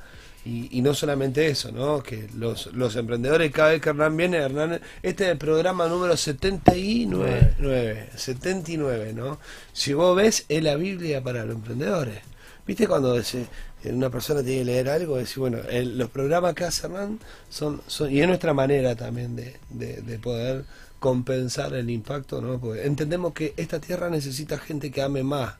y, 0.47 0.69
y 0.77 0.81
no 0.81 0.93
solamente 0.93 1.47
eso, 1.47 1.71
¿no? 1.71 2.01
Que 2.01 2.27
los, 2.35 2.67
los 2.73 2.95
emprendedores, 2.95 3.51
cada 3.51 3.69
vez 3.71 3.81
que 3.81 3.89
Hernán 3.89 4.15
viene, 4.15 4.37
Hernán, 4.37 4.79
este 5.03 5.25
es 5.25 5.29
el 5.31 5.37
programa 5.37 5.87
número 5.87 6.15
79, 6.15 7.55
9, 7.59 8.09
79, 8.15 9.13
¿no? 9.13 9.39
Si 9.73 9.93
vos 9.93 10.15
ves, 10.15 10.45
es 10.49 10.63
la 10.63 10.75
Biblia 10.75 11.21
para 11.23 11.45
los 11.45 11.55
emprendedores. 11.55 12.19
¿Viste 12.65 12.87
cuando 12.87 13.21
se- 13.23 13.47
una 13.85 14.09
persona 14.09 14.41
tiene 14.43 14.59
que 14.59 14.65
leer 14.65 14.89
algo? 14.89 15.17
Decir, 15.17 15.39
bueno, 15.39 15.59
el- 15.69 15.97
los 15.97 16.09
programas 16.09 16.53
que 16.53 16.65
hace 16.65 16.87
Hernán 16.87 17.19
son, 17.49 17.81
son, 17.87 18.11
y 18.11 18.21
es 18.21 18.27
nuestra 18.27 18.53
manera 18.53 18.95
también 18.95 19.35
de, 19.35 19.55
de, 19.69 20.01
de 20.01 20.19
poder 20.19 20.65
compensar 20.99 21.73
el 21.75 21.89
impacto, 21.89 22.41
¿no? 22.41 22.59
Porque 22.59 22.85
entendemos 22.85 23.33
que 23.33 23.53
esta 23.57 23.79
tierra 23.79 24.09
necesita 24.09 24.57
gente 24.57 24.91
que 24.91 25.01
ame 25.01 25.23
más, 25.23 25.55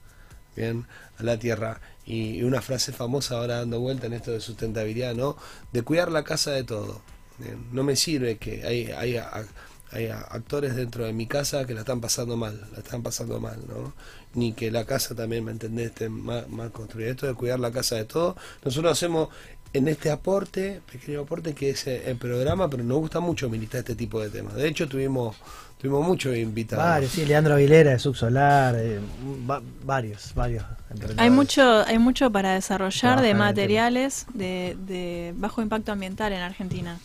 bien, 0.58 0.86
a 1.18 1.22
la 1.22 1.38
tierra. 1.38 1.80
Y 2.04 2.42
una 2.42 2.60
frase 2.60 2.92
famosa 2.92 3.36
ahora 3.36 3.58
dando 3.58 3.80
vuelta 3.80 4.06
en 4.06 4.12
esto 4.14 4.32
de 4.32 4.40
sustentabilidad, 4.40 5.14
¿no? 5.14 5.36
De 5.72 5.82
cuidar 5.82 6.10
la 6.10 6.24
casa 6.24 6.50
de 6.50 6.64
todo. 6.64 7.00
No 7.72 7.84
me 7.84 7.94
sirve 7.96 8.36
que 8.38 8.64
hay, 8.66 8.86
hay, 8.90 9.20
hay 9.92 10.08
actores 10.08 10.74
dentro 10.74 11.04
de 11.04 11.12
mi 11.12 11.26
casa 11.26 11.66
que 11.66 11.74
la 11.74 11.80
están 11.80 12.00
pasando 12.00 12.36
mal, 12.36 12.68
la 12.72 12.78
están 12.78 13.02
pasando 13.02 13.40
mal, 13.40 13.58
¿no? 13.68 13.94
Ni 14.34 14.52
que 14.52 14.70
la 14.70 14.84
casa 14.84 15.14
también, 15.14 15.44
¿me 15.44 15.52
entendés?, 15.52 15.86
esté 15.86 16.08
mal, 16.08 16.48
mal 16.48 16.72
construida. 16.72 17.10
Esto 17.10 17.26
de 17.26 17.34
cuidar 17.34 17.60
la 17.60 17.70
casa 17.70 17.96
de 17.96 18.04
todo, 18.04 18.36
nosotros 18.64 18.92
hacemos 18.92 19.28
en 19.72 19.88
este 19.88 20.10
aporte, 20.10 20.80
pequeño 20.90 21.20
aporte 21.20 21.54
que 21.54 21.70
es 21.70 21.86
eh, 21.86 22.02
el 22.10 22.16
programa, 22.16 22.68
pero 22.70 22.82
nos 22.84 22.98
gusta 22.98 23.20
mucho 23.20 23.48
militar 23.50 23.80
este 23.80 23.94
tipo 23.94 24.20
de 24.20 24.30
temas. 24.30 24.54
De 24.54 24.66
hecho, 24.68 24.88
tuvimos 24.88 25.36
tuvimos 25.80 26.04
muchos 26.04 26.36
invitados. 26.36 26.84
Varios, 26.84 27.12
sí, 27.12 27.24
Leandro 27.24 27.54
Aguilera 27.54 27.90
de 27.92 27.98
Subsolar, 28.00 28.74
eh, 28.76 28.98
va- 29.48 29.62
varios, 29.84 30.34
varios. 30.34 30.64
Hay 31.18 31.30
mucho, 31.30 31.84
hay 31.86 31.98
mucho 31.98 32.30
para 32.32 32.54
desarrollar 32.54 33.20
de 33.20 33.34
materiales 33.34 34.26
de, 34.34 34.76
de 34.86 35.34
bajo 35.36 35.62
impacto 35.62 35.92
ambiental 35.92 36.32
en 36.32 36.40
Argentina. 36.40 36.98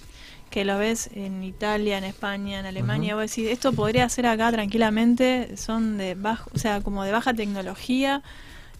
Que 0.49 0.65
lo 0.65 0.77
ves 0.77 1.09
en 1.15 1.43
Italia, 1.43 1.97
en 1.97 2.03
España, 2.03 2.59
en 2.59 2.65
Alemania. 2.67 3.15
Vos 3.15 3.29
decís, 3.29 3.49
esto 3.49 3.73
podría 3.73 4.07
ser 4.09 4.27
acá 4.27 4.51
tranquilamente. 4.51 5.57
Son 5.57 5.97
de 5.97 6.13
bajo, 6.15 6.49
o 6.53 6.57
sea, 6.59 6.81
como 6.81 7.03
de 7.03 7.11
baja 7.11 7.33
tecnología. 7.33 8.21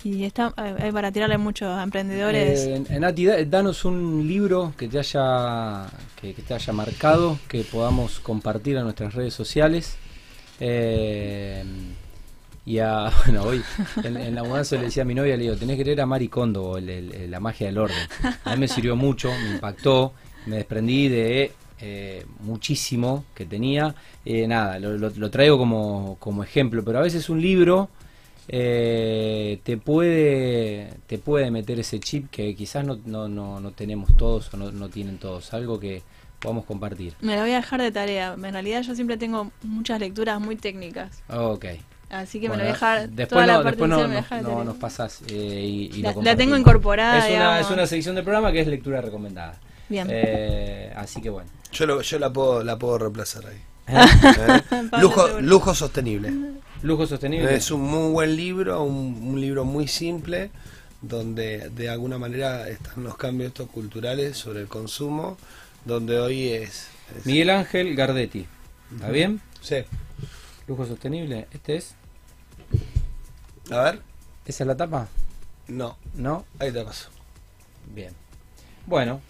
Y 0.04 0.26
está, 0.26 0.54
hay 0.58 0.74
hay 0.80 0.92
para 0.92 1.12
tirarle 1.12 1.38
muchos 1.38 1.82
emprendedores. 1.82 2.60
Eh, 2.90 3.00
Nati, 3.00 3.26
da- 3.26 3.44
danos 3.46 3.86
un 3.86 4.28
libro 4.28 4.74
que 4.78 4.88
te 4.90 5.00
haya 5.00 5.88
que, 6.20 6.34
te 6.34 6.54
haya 6.54 6.74
marcado, 6.74 7.40
que 7.48 7.64
podamos 7.64 8.20
compartir 8.20 8.78
a 8.78 8.84
nuestras 8.84 9.14
redes 9.14 9.34
sociales. 9.34 9.96
Eh, 10.60 11.64
y 12.66 12.80
a, 12.80 13.10
bueno, 13.26 13.44
hoy 13.44 13.62
en, 14.04 14.36
la 14.36 14.44
mudanza 14.44 14.76
le 14.76 14.84
decía 14.84 15.04
a 15.04 15.06
mi 15.06 15.16
novia, 15.16 15.38
le 15.38 15.44
digo, 15.44 15.56
tenés 15.56 15.78
que 15.78 15.86
leer 15.86 16.02
a 16.02 16.06
Mari 16.06 16.28
Kondo, 16.28 16.78
el- 16.78 17.32
La 17.32 17.40
magia 17.40 17.68
del 17.68 17.78
orden. 17.78 17.98
A 18.44 18.54
mí 18.56 18.60
me 18.60 18.68
sirvió 18.68 18.96
mucho, 18.98 19.32
me 19.32 19.52
impactó, 19.56 20.14
me 20.48 20.58
desprendí 20.58 21.08
de 21.08 21.54
eh, 21.80 22.26
muchísimo 22.42 23.24
que 23.34 23.46
tenía. 23.46 23.96
Eh, 24.26 24.48
nada, 24.48 24.80
lo, 24.80 24.98
lo- 24.98 25.10
lo 25.16 25.30
traigo 25.32 25.58
como, 25.58 26.18
como 26.20 26.44
ejemplo, 26.44 26.84
pero 26.84 27.00
a 27.00 27.02
veces 27.02 27.30
un 27.30 27.42
libro 27.42 27.90
eh, 28.48 29.60
te 29.64 29.78
puede 29.78 30.94
te 31.08 31.18
puede 31.18 31.52
meter 31.52 31.80
ese 31.80 32.00
chip 32.00 32.30
que 32.30 32.56
quizás 32.56 32.86
no, 32.86 33.00
no, 33.06 33.28
no, 33.28 33.60
no 33.60 33.72
tenemos 33.72 34.16
todos 34.18 34.54
o 34.54 34.58
no, 34.58 34.72
no 34.72 34.90
tienen 34.90 35.18
todos, 35.18 35.54
algo 35.54 35.80
que 35.80 36.02
podamos 36.40 36.66
compartir. 36.66 37.14
Me 37.22 37.36
la 37.36 37.42
voy 37.44 37.52
a 37.52 37.56
dejar 37.58 37.82
de 37.82 37.92
tarea. 37.92 38.34
En 38.34 38.42
realidad 38.54 38.82
yo 38.82 38.96
siempre 38.96 39.16
tengo 39.18 39.52
muchas 39.64 40.00
lecturas 40.00 40.42
muy 40.42 40.56
técnicas. 40.58 41.24
Ok. 41.30 41.66
Así 42.10 42.40
que 42.40 42.48
Bueno, 42.48 42.64
me 42.64 42.70
la 42.70 42.76
voy 42.78 42.88
a 42.88 42.92
dejar. 42.96 43.10
después 43.10 43.30
toda 43.30 43.42
no, 43.48 43.64
la 43.64 43.70
después 43.72 43.90
no, 43.90 44.08
me 44.08 44.42
no- 44.42 44.64
nos 44.66 44.76
pasas 44.76 45.22
eh, 45.30 45.64
y, 45.66 45.86
y 45.98 46.02
lo 46.04 46.14
La- 46.22 46.22
la 46.32 46.36
tengo 46.36 46.56
incorporada, 46.58 47.28
Es 47.28 47.34
una, 47.36 47.60
es 47.60 47.70
una 47.72 47.88
sección 47.88 48.14
del 48.16 48.24
programa 48.24 48.52
que 48.52 48.60
es 48.60 48.68
lectura 48.68 49.02
recomendada. 49.02 49.58
Bien. 49.90 50.08
Eh, 50.12 50.94
así 50.96 51.22
que 51.22 51.30
bueno. 51.30 51.50
Yo, 51.72 51.86
lo- 51.88 52.02
yo 52.02 52.20
la 52.20 52.32
puedo 52.32 52.64
la 52.64 52.78
puedo 52.78 52.98
reemplazar 53.00 53.46
ahí. 53.48 53.58
¿Eh? 53.88 54.62
¿Eh? 54.72 54.90
Lujo, 55.02 55.40
lujo 55.42 55.74
sostenible. 55.74 56.32
Lujo 56.84 57.08
sostenible. 57.08 57.56
Es 57.56 57.72
un 57.72 57.82
muy 57.82 58.12
buen 58.12 58.36
libro, 58.36 58.84
un, 58.84 59.18
un 59.24 59.42
libro 59.42 59.64
muy 59.66 59.88
simple, 59.88 60.52
donde 61.02 61.70
de 61.70 61.90
alguna 61.90 62.18
manera 62.18 62.68
están 62.70 63.04
los 63.04 63.16
cambios 63.18 63.48
estos 63.50 63.70
culturales 63.70 64.38
sobre 64.38 64.60
el 64.62 64.68
consumo, 64.68 65.38
donde 65.86 66.20
hoy 66.20 66.50
es... 66.50 66.88
es- 67.18 67.26
Miguel 67.26 67.50
Ángel 67.50 67.96
Gardetti. 67.96 68.46
¿Está 68.94 69.10
bien? 69.10 69.42
Sí. 69.62 69.78
Lujo 70.68 70.86
sostenible. 70.86 71.48
¿Este 71.52 71.78
es? 71.78 71.96
A 73.72 73.80
ver. 73.82 74.02
¿Esa 74.46 74.64
es 74.64 74.68
la 74.68 74.76
tapa? 74.78 75.08
No, 75.68 75.98
¿No? 76.16 76.46
ahí 76.60 76.72
te 76.72 76.84
paso. 76.84 77.10
Bien. 77.96 78.14
Bueno. 78.86 79.22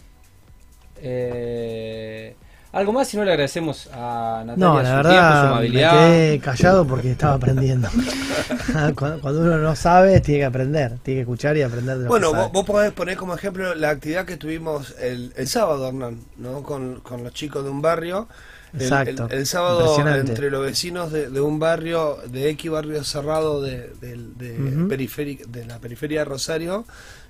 Eh, 0.97 2.35
algo 2.73 2.91
más 2.91 3.07
si 3.07 3.15
no 3.17 3.23
le 3.23 3.31
agradecemos 3.31 3.87
a 3.93 4.43
Natalia 4.45 4.55
No, 4.57 4.77
su 4.77 4.83
la 4.83 4.83
tiempo, 4.83 5.01
su 5.01 5.07
verdad 5.07 5.43
me 5.43 5.47
amabilidad. 5.49 5.91
quedé 6.07 6.39
callado 6.39 6.85
porque 6.87 7.11
estaba 7.11 7.35
aprendiendo. 7.35 7.87
cuando, 8.95 9.39
uno 9.41 9.57
no 9.57 9.75
sabe, 9.75 10.19
tiene 10.19 10.39
que 10.41 10.45
aprender, 10.45 10.97
tiene 11.03 11.17
que 11.19 11.21
escuchar 11.21 11.55
y 11.57 11.61
aprender 11.61 11.97
de 11.97 12.03
lo 12.03 12.09
Bueno, 12.09 12.29
que 12.31 12.35
vos, 12.35 12.41
sabe. 12.45 12.53
vos 12.53 12.65
podés 12.65 12.91
poner 12.91 13.17
como 13.17 13.35
ejemplo 13.35 13.75
la 13.75 13.91
actividad 13.91 14.25
que 14.25 14.37
tuvimos 14.37 14.95
el, 14.99 15.33
el 15.35 15.47
sábado, 15.47 15.87
Hernán, 15.87 16.19
¿no? 16.37 16.63
Con, 16.63 16.99
con 17.01 17.23
los 17.23 17.33
chicos 17.33 17.63
de 17.63 17.69
un 17.69 17.81
barrio. 17.81 18.27
El- 18.73 18.81
Exacto, 18.81 19.27
El, 19.29 19.37
el 19.39 19.45
sábado, 19.45 19.95
entre 20.17 20.49
los 20.49 20.63
vecinos 20.65 21.11
de, 21.11 21.29
de 21.29 21.41
un 21.41 21.59
barrio, 21.59 22.17
de 22.27 22.49
X 22.49 22.71
barrio 22.71 23.03
cerrado 23.03 23.61
de, 23.61 23.91
del- 24.01 24.35
de 24.35 24.57
periférica- 24.89 25.45
de 25.45 25.65
la 25.67 25.77
periferia 25.77 26.21
de 26.21 26.25
Rosario, 26.25 26.83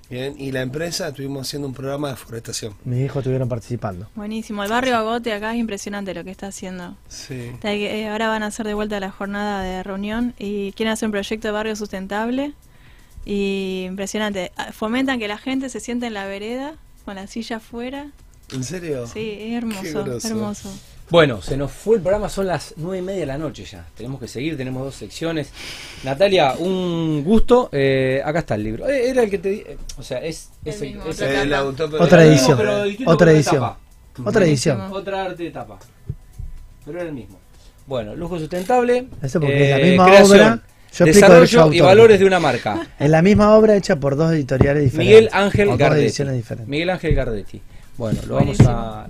bien, 0.08 0.34
y 0.38 0.52
la 0.52 0.62
empresa 0.62 1.08
estuvimos 1.08 1.46
haciendo 1.46 1.68
un 1.68 1.74
programa 1.74 2.10
de 2.10 2.16
forestación. 2.16 2.74
Mis 2.84 3.04
hijos 3.04 3.18
estuvieron 3.18 3.48
participando. 3.48 4.08
Buenísimo. 4.14 4.62
El 4.64 4.70
barrio 4.70 4.96
Agote 4.96 5.32
acá 5.32 5.52
es 5.52 5.58
impresionante 5.58 6.14
lo 6.14 6.24
que 6.24 6.30
está 6.30 6.48
haciendo. 6.48 6.96
Sí. 7.08 7.52
Eh, 7.62 8.08
ahora 8.08 8.28
van 8.28 8.42
a 8.42 8.46
hacer 8.46 8.66
de 8.66 8.74
vuelta 8.74 9.00
la 9.00 9.10
jornada 9.10 9.62
de 9.62 9.82
reunión 9.82 10.34
y 10.38 10.72
quieren 10.72 10.92
hacer 10.92 11.06
un 11.06 11.12
proyecto 11.12 11.48
de 11.48 11.52
barrio 11.52 11.76
sustentable. 11.76 12.52
Y 13.24 13.84
impresionante. 13.88 14.52
Ah, 14.56 14.72
Fomentan 14.72 15.18
que 15.18 15.28
la 15.28 15.38
gente 15.38 15.68
se 15.70 15.80
siente 15.80 16.06
en 16.06 16.14
la 16.14 16.26
vereda 16.26 16.74
con 17.04 17.14
la 17.14 17.26
silla 17.26 17.56
afuera. 17.56 18.10
¿En 18.52 18.64
serio? 18.64 19.06
Sí, 19.06 19.36
es 19.38 19.54
hermoso. 19.54 20.28
Hermoso. 20.28 20.70
Bueno, 21.10 21.42
se 21.42 21.56
nos 21.56 21.70
fue 21.70 21.96
el 21.96 22.02
programa, 22.02 22.28
son 22.28 22.46
las 22.46 22.74
nueve 22.78 22.98
y 22.98 23.02
media 23.02 23.20
de 23.20 23.26
la 23.26 23.38
noche 23.38 23.64
ya. 23.64 23.86
Tenemos 23.96 24.18
que 24.18 24.26
seguir, 24.26 24.56
tenemos 24.56 24.84
dos 24.84 24.94
secciones. 24.94 25.50
Natalia, 26.02 26.54
un 26.58 27.22
gusto. 27.24 27.68
Eh, 27.72 28.22
acá 28.24 28.40
está 28.40 28.54
el 28.54 28.64
libro. 28.64 28.88
Eh, 28.88 29.10
era 29.10 29.22
el 29.22 29.30
que 29.30 29.38
te 29.38 29.48
di. 29.50 29.56
eh, 29.66 29.76
o 29.98 30.02
sea, 30.02 30.18
es. 30.18 30.48
es 30.64 30.80
El 30.80 30.88
mismo, 30.94 31.02
es 31.10 31.16
otra 31.20 31.42
El 31.42 31.50
tapa. 31.50 31.62
autor- 31.62 32.00
Otra 32.00 32.22
el 32.22 32.28
edición. 32.30 32.48
mismo, 32.48 32.56
pero 32.72 32.84
distinto 32.84 33.10
Otra 33.12 33.32
edición. 33.32 33.64
Otra 34.24 34.44
edición. 34.46 34.80
Otra 34.92 35.24
arte 35.24 35.42
de 35.44 35.50
tapa. 35.50 35.78
Pero 36.86 36.98
era 37.00 37.08
el 37.08 37.14
mismo. 37.14 37.38
Bueno, 37.86 38.16
lujo 38.16 38.38
sustentable. 38.38 39.06
Eso 39.22 39.40
porque 39.40 39.64
es 39.64 39.70
la 39.70 39.78
eh, 39.80 39.90
misma 39.90 40.06
creación, 40.06 40.30
obra. 40.40 40.60
Yo 40.96 41.04
explico 41.06 41.14
desarrollo 41.14 41.34
derecho 41.40 41.56
y 41.58 41.60
autor. 41.78 41.86
valores 41.86 42.18
de 42.20 42.24
una 42.24 42.40
marca. 42.40 42.86
Es 42.98 43.10
la 43.10 43.20
misma 43.20 43.54
obra 43.56 43.76
hecha 43.76 43.96
por 43.96 44.16
dos 44.16 44.32
editoriales 44.32 44.84
diferentes. 44.84 45.14
Miguel 45.16 45.30
Ángel 45.32 45.68
o 45.68 45.70
dos 45.72 45.78
Gardetti. 45.78 46.04
ediciones 46.06 46.34
diferentes. 46.36 46.68
Miguel 46.68 46.90
Ángel 46.90 47.14
Gardetti. 47.14 47.60
Bueno, 47.96 48.20
lo 48.26 48.34
vamos 48.36 48.60
a. 48.60 48.64
lo 48.64 48.68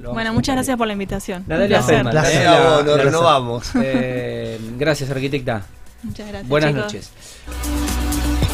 vamos 0.08 0.12
bueno, 0.14 0.30
a 0.30 0.32
muchas 0.32 0.54
gracias 0.56 0.76
por 0.76 0.86
la 0.86 0.92
invitación. 0.92 1.44
Natalia 1.46 1.80
vos, 1.80 1.90
nos 1.90 2.12
Gracias. 2.12 3.04
renovamos. 3.04 3.70
Eh, 3.82 4.60
gracias, 4.78 5.10
arquitecta. 5.10 5.62
Muchas 6.02 6.28
gracias. 6.28 6.48
Buenas 6.48 6.70
chicos. 6.70 6.84
noches. 6.84 7.10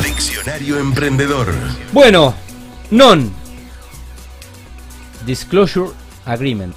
Diccionario 0.05 0.79
Emprendedor. 0.79 1.53
Bueno, 1.93 2.35
non. 2.91 3.33
Non-Disclosure 5.21 5.91
Agreement. 6.27 6.77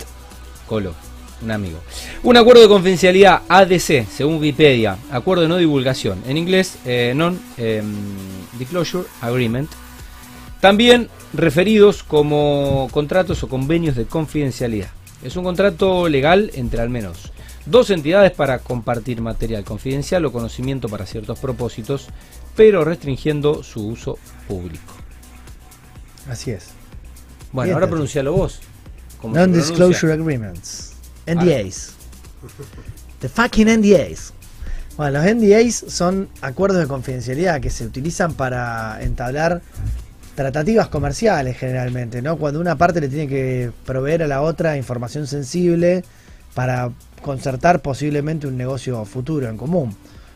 Colo, 0.67 0.93
un 1.41 1.51
amigo. 1.51 1.79
Un 2.23 2.37
acuerdo 2.37 2.61
de 2.63 2.67
confidencialidad 2.67 3.41
ADC, 3.47 4.07
según 4.09 4.35
Wikipedia. 4.35 4.97
Acuerdo 5.11 5.43
de 5.43 5.49
no 5.49 5.57
divulgación. 5.57 6.23
En 6.27 6.37
inglés, 6.37 6.77
eh, 6.85 7.13
Non-Disclosure 7.15 9.07
Agreement. 9.21 9.69
También 10.59 11.09
referidos 11.33 12.03
como 12.03 12.87
contratos 12.91 13.43
o 13.43 13.49
convenios 13.49 13.95
de 13.95 14.05
confidencialidad. 14.05 14.89
Es 15.23 15.35
un 15.35 15.43
contrato 15.43 16.07
legal 16.09 16.51
entre 16.53 16.81
al 16.81 16.89
menos 16.89 17.31
dos 17.65 17.89
entidades 17.89 18.31
para 18.31 18.59
compartir 18.59 19.21
material 19.21 19.63
confidencial 19.63 20.25
o 20.25 20.31
conocimiento 20.31 20.89
para 20.89 21.05
ciertos 21.05 21.39
propósitos, 21.39 22.07
pero 22.55 22.83
restringiendo 22.83 23.63
su 23.63 23.87
uso 23.87 24.17
público. 24.47 24.93
Así 26.29 26.51
es. 26.51 26.69
Bueno, 27.51 27.67
Bien, 27.67 27.75
ahora 27.75 27.87
pronuncialo 27.87 28.33
vos. 28.33 28.59
¿Cómo 29.21 29.35
se 29.35 29.39
Non-disclosure 29.39 30.13
agreements. 30.13 30.93
NDAs. 31.25 31.93
The 33.19 33.29
fucking 33.29 33.67
NDAs. 33.67 34.33
Bueno, 34.97 35.19
los 35.19 35.35
NDAs 35.35 35.85
son 35.87 36.29
acuerdos 36.41 36.81
de 36.81 36.87
confidencialidad 36.87 37.61
que 37.61 37.69
se 37.69 37.85
utilizan 37.85 38.33
para 38.33 39.01
entablar 39.01 39.61
tratativas 40.35 40.87
comerciales 40.87 41.57
generalmente, 41.57 42.21
¿no? 42.21 42.37
Cuando 42.37 42.59
una 42.59 42.75
parte 42.75 43.01
le 43.01 43.09
tiene 43.09 43.27
que 43.27 43.71
proveer 43.85 44.23
a 44.23 44.27
la 44.27 44.41
otra 44.41 44.77
información 44.77 45.27
sensible 45.27 46.03
para 46.53 46.91
concertar 47.21 47.81
posiblemente 47.81 48.47
un 48.47 48.57
negocio 48.57 49.03
futuro 49.05 49.49
en 49.49 49.57
común. 49.57 49.95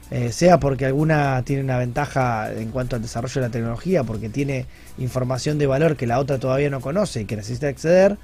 Eh, 0.10 0.32
sea 0.32 0.58
porque 0.58 0.86
alguna 0.86 1.44
tiene 1.44 1.64
una 1.64 1.78
ventaja 1.78 2.54
en 2.54 2.72
cuanto 2.72 2.96
al 2.96 3.02
desarrollo 3.02 3.42
de 3.42 3.48
la 3.48 3.52
tecnología, 3.52 4.04
porque 4.04 4.30
tiene 4.30 4.66
información 4.98 5.58
de 5.58 5.68
valor 5.68 5.98
que 5.98 6.08
la 6.08 6.20
otra 6.20 6.38
todavía 6.38 6.70
no 6.70 6.80
conoce 6.80 7.22
y 7.22 7.26
que 7.26 7.36
necesita 7.36 7.68
acceder, 7.68 8.18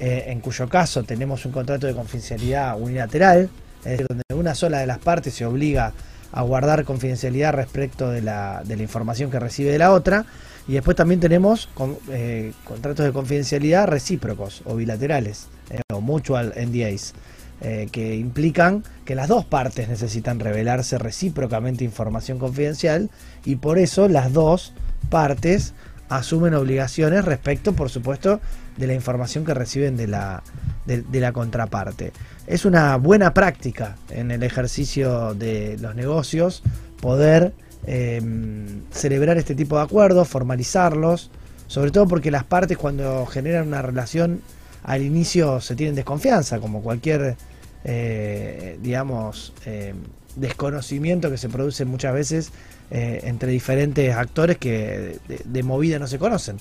eh, 0.00 0.24
en 0.28 0.40
cuyo 0.40 0.70
caso 0.70 1.02
tenemos 1.02 1.44
un 1.44 1.52
contrato 1.52 1.86
de 1.86 1.94
confidencialidad 1.94 2.80
unilateral, 2.80 3.50
es 3.80 3.90
decir, 3.90 4.06
donde 4.08 4.22
una 4.34 4.54
sola 4.54 4.78
de 4.78 4.86
las 4.86 4.98
partes 4.98 5.34
se 5.34 5.44
obliga 5.44 5.92
a 6.32 6.42
guardar 6.42 6.84
confidencialidad 6.84 7.52
respecto 7.52 8.08
de 8.10 8.22
la, 8.22 8.62
de 8.64 8.76
la 8.76 8.82
información 8.82 9.30
que 9.30 9.38
recibe 9.38 9.70
de 9.70 9.78
la 9.78 9.92
otra, 9.92 10.24
y 10.68 10.74
después 10.74 10.96
también 10.96 11.18
tenemos 11.18 11.70
eh, 12.10 12.52
contratos 12.64 13.06
de 13.06 13.12
confidencialidad 13.12 13.88
recíprocos 13.88 14.60
o 14.66 14.76
bilaterales, 14.76 15.46
eh, 15.70 15.80
o 15.92 16.02
mutual 16.02 16.52
NDAs, 16.54 17.14
eh, 17.62 17.88
que 17.90 18.16
implican 18.16 18.84
que 19.06 19.14
las 19.14 19.28
dos 19.28 19.46
partes 19.46 19.88
necesitan 19.88 20.38
revelarse 20.38 20.98
recíprocamente 20.98 21.84
información 21.84 22.38
confidencial 22.38 23.10
y 23.46 23.56
por 23.56 23.78
eso 23.78 24.08
las 24.08 24.34
dos 24.34 24.74
partes 25.08 25.72
asumen 26.10 26.52
obligaciones 26.52 27.24
respecto, 27.24 27.72
por 27.72 27.88
supuesto, 27.88 28.40
de 28.76 28.86
la 28.86 28.94
información 28.94 29.46
que 29.46 29.54
reciben 29.54 29.96
de 29.96 30.06
la, 30.06 30.42
de 30.84 31.20
la 31.20 31.32
contraparte. 31.32 32.12
Es 32.46 32.64
una 32.64 32.96
buena 32.96 33.34
práctica 33.34 33.96
en 34.10 34.30
el 34.30 34.42
ejercicio 34.42 35.34
de 35.34 35.78
los 35.80 35.94
negocios 35.94 36.62
poder 37.00 37.52
eh, 37.86 38.20
celebrar 38.90 39.38
este 39.38 39.54
tipo 39.54 39.76
de 39.76 39.82
acuerdos, 39.82 40.28
formalizarlos, 40.28 41.30
sobre 41.66 41.90
todo 41.90 42.06
porque 42.08 42.30
las 42.30 42.44
partes 42.44 42.78
cuando 42.78 43.26
generan 43.26 43.68
una 43.68 43.82
relación 43.82 44.40
al 44.84 45.02
inicio 45.02 45.60
se 45.60 45.74
tienen 45.76 45.94
desconfianza, 45.94 46.60
como 46.60 46.82
cualquier, 46.82 47.36
eh, 47.84 48.78
digamos, 48.82 49.52
eh, 49.66 49.94
desconocimiento 50.36 51.30
que 51.30 51.38
se 51.38 51.48
produce 51.48 51.84
muchas 51.84 52.14
veces 52.14 52.52
eh, 52.90 53.20
entre 53.24 53.50
diferentes 53.50 54.14
actores 54.14 54.56
que 54.56 55.18
de, 55.28 55.40
de 55.44 55.62
movida 55.62 55.98
no 55.98 56.06
se 56.06 56.18
conocen, 56.18 56.56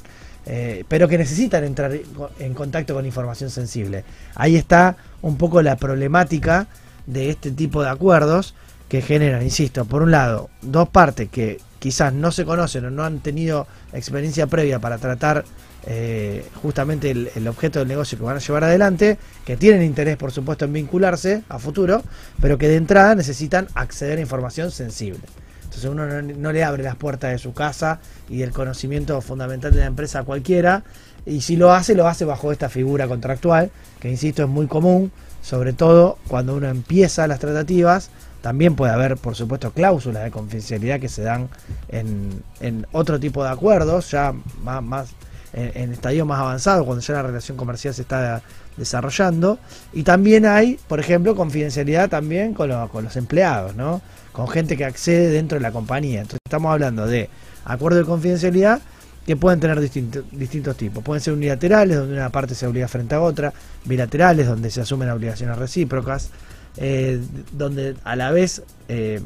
eh, 0.45 0.83
pero 0.87 1.07
que 1.07 1.17
necesitan 1.17 1.63
entrar 1.63 1.91
en 2.39 2.53
contacto 2.53 2.93
con 2.93 3.05
información 3.05 3.49
sensible. 3.49 4.03
Ahí 4.35 4.55
está 4.55 4.97
un 5.21 5.37
poco 5.37 5.61
la 5.61 5.77
problemática 5.77 6.67
de 7.05 7.29
este 7.29 7.51
tipo 7.51 7.81
de 7.81 7.89
acuerdos 7.89 8.55
que 8.89 9.01
generan, 9.01 9.43
insisto, 9.43 9.85
por 9.85 10.01
un 10.01 10.11
lado, 10.11 10.49
dos 10.61 10.89
partes 10.89 11.29
que 11.29 11.59
quizás 11.79 12.13
no 12.13 12.31
se 12.31 12.45
conocen 12.45 12.85
o 12.85 12.91
no 12.91 13.03
han 13.03 13.19
tenido 13.19 13.67
experiencia 13.93 14.47
previa 14.47 14.79
para 14.79 14.97
tratar 14.97 15.43
eh, 15.85 16.45
justamente 16.61 17.11
el, 17.11 17.47
objeto 17.47 17.79
del 17.79 17.87
negocio 17.87 18.17
que 18.17 18.23
van 18.23 18.37
a 18.37 18.39
llevar 18.39 18.63
adelante, 18.63 19.17
que 19.45 19.57
tienen 19.57 19.83
interés, 19.83 20.17
por 20.17 20.31
supuesto, 20.31 20.65
en 20.65 20.73
vincularse 20.73 21.43
a 21.49 21.59
futuro, 21.59 22.03
pero 22.41 22.57
que 22.57 22.67
de 22.67 22.75
entrada 22.75 23.15
necesitan 23.15 23.67
acceder 23.73 24.17
a 24.17 24.21
información 24.21 24.71
sensible. 24.71 25.21
Entonces 25.63 25.85
uno 25.85 26.07
no, 26.07 26.21
no 26.21 26.51
le 26.51 26.63
abre 26.63 26.83
las 26.83 26.95
puertas 26.95 27.31
de 27.31 27.37
su 27.37 27.53
casa 27.53 27.99
y 28.29 28.41
el 28.41 28.51
conocimiento 28.51 29.19
fundamental 29.21 29.73
de 29.73 29.81
la 29.81 29.85
empresa 29.85 30.19
a 30.19 30.23
cualquiera, 30.23 30.83
y 31.25 31.41
si 31.41 31.57
lo 31.57 31.73
hace, 31.73 31.93
lo 31.93 32.07
hace 32.07 32.25
bajo 32.25 32.51
esta 32.51 32.69
figura 32.69 33.07
contractual, 33.07 33.69
que 33.99 34.09
insisto 34.09 34.43
es 34.43 34.49
muy 34.49 34.67
común, 34.67 35.11
sobre 35.41 35.73
todo 35.73 36.17
cuando 36.27 36.55
uno 36.55 36.67
empieza 36.67 37.27
las 37.27 37.39
tratativas, 37.39 38.09
también 38.47 38.75
puede 38.77 38.93
haber, 38.93 39.17
por 39.17 39.35
supuesto, 39.35 39.71
cláusulas 39.71 40.23
de 40.23 40.31
confidencialidad 40.31 41.01
que 41.01 41.09
se 41.09 41.21
dan 41.21 41.49
en, 41.89 42.41
en 42.61 42.87
otro 42.93 43.19
tipo 43.19 43.43
de 43.43 43.49
acuerdos, 43.49 44.09
ya 44.11 44.33
más, 44.63 44.81
más 44.81 45.09
en, 45.51 45.69
en 45.75 45.91
estadio 45.91 46.25
más 46.25 46.39
avanzado, 46.39 46.85
cuando 46.85 47.01
ya 47.03 47.15
la 47.15 47.23
relación 47.23 47.57
comercial 47.57 47.93
se 47.93 48.03
está 48.03 48.41
desarrollando. 48.77 49.59
Y 49.91 50.03
también 50.03 50.45
hay, 50.45 50.79
por 50.87 51.01
ejemplo, 51.01 51.35
confidencialidad 51.35 52.07
también 52.09 52.53
con, 52.53 52.69
lo- 52.69 52.87
con 52.87 53.03
los 53.03 53.17
empleados, 53.17 53.75
¿no? 53.75 54.01
Con 54.31 54.47
gente 54.47 54.77
que 54.77 54.85
accede 54.85 55.29
dentro 55.29 55.57
de 55.57 55.61
la 55.61 55.73
compañía. 55.73 56.21
Entonces 56.21 56.39
estamos 56.47 56.71
hablando 56.71 57.05
de 57.05 57.29
acuerdos 57.65 57.99
de 57.99 58.05
confidencialidad 58.05 58.79
que 59.25 59.35
pueden 59.35 59.59
tener 59.59 59.77
distinto- 59.81 60.23
distintos 60.31 60.77
tipos. 60.77 61.03
Pueden 61.03 61.21
ser 61.21 61.33
unilaterales, 61.33 61.97
donde 61.97 62.13
una 62.13 62.29
parte 62.29 62.55
se 62.55 62.65
obliga 62.65 62.87
frente 62.87 63.13
a 63.13 63.19
otra, 63.19 63.51
bilaterales, 63.83 64.47
donde 64.47 64.71
se 64.71 64.79
asumen 64.79 65.09
obligaciones 65.09 65.57
recíprocas, 65.57 66.29
eh, 66.77 67.19
donde 67.51 67.95
a 68.03 68.15
la 68.15 68.31
vez 68.31 68.63
eh, 68.87 69.21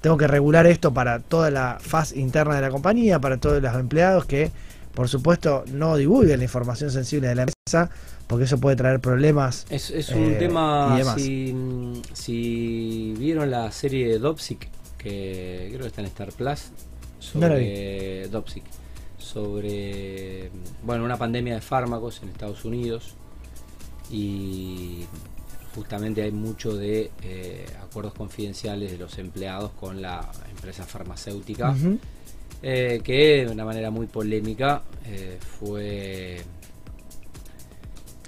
tengo 0.00 0.16
que 0.16 0.26
regular 0.26 0.66
esto 0.66 0.92
para 0.92 1.20
toda 1.20 1.50
la 1.50 1.78
faz 1.80 2.12
interna 2.14 2.54
de 2.56 2.60
la 2.62 2.70
compañía, 2.70 3.20
para 3.20 3.36
todos 3.38 3.62
los 3.62 3.74
empleados 3.74 4.24
que, 4.26 4.50
por 4.94 5.08
supuesto, 5.08 5.64
no 5.72 5.96
divulguen 5.96 6.38
la 6.38 6.44
información 6.44 6.90
sensible 6.90 7.28
de 7.28 7.34
la 7.34 7.42
empresa, 7.42 7.90
porque 8.26 8.44
eso 8.44 8.58
puede 8.58 8.76
traer 8.76 9.00
problemas. 9.00 9.66
Es, 9.70 9.90
es 9.90 10.10
un 10.10 10.32
Eh, 10.32 10.36
tema, 10.38 11.00
si, 11.16 11.54
si 12.12 13.14
vieron 13.18 13.50
la 13.50 13.70
serie 13.72 14.08
de 14.08 14.18
Dopsic, 14.18 14.68
que 14.98 15.66
creo 15.70 15.80
que 15.82 15.86
está 15.88 16.00
en 16.00 16.06
Star 16.08 16.32
Plus, 16.32 16.70
No 17.34 17.40
sobre 17.42 18.28
Dopsic, 18.28 18.64
sobre 19.18 20.50
bueno 20.82 21.04
una 21.04 21.16
pandemia 21.16 21.54
de 21.54 21.60
fármacos 21.60 22.22
en 22.22 22.28
Estados 22.30 22.64
Unidos 22.64 23.14
y 24.10 25.04
justamente 25.78 26.22
hay 26.22 26.32
mucho 26.32 26.76
de 26.76 27.10
eh, 27.22 27.64
acuerdos 27.80 28.12
confidenciales 28.14 28.90
de 28.90 28.98
los 28.98 29.16
empleados 29.18 29.70
con 29.78 30.02
la 30.02 30.28
empresa 30.50 30.84
farmacéutica 30.84 31.72
eh, 32.62 33.00
que 33.04 33.46
de 33.46 33.52
una 33.52 33.64
manera 33.64 33.90
muy 33.92 34.06
polémica 34.08 34.82
eh, 35.06 35.38
fue 35.40 36.42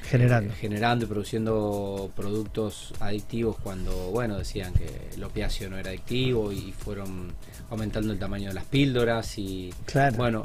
Generando. 0.03 0.53
generando 0.55 1.05
y 1.05 1.09
produciendo 1.09 2.11
productos 2.17 2.95
adictivos 2.99 3.57
cuando, 3.63 4.11
bueno, 4.11 4.39
decían 4.39 4.73
que 4.75 4.89
el 5.15 5.23
opiáceo 5.23 5.71
no 5.71 5.77
era 5.79 5.91
adictivo 5.91 6.51
y 6.53 6.73
fueron 6.73 7.33
aumentando 7.71 8.13
el 8.13 8.19
tamaño 8.19 8.49
de 8.49 8.55
las 8.55 8.65
píldoras 8.65 9.39
y, 9.39 9.73
Claro, 9.87 10.17
bueno, 10.17 10.43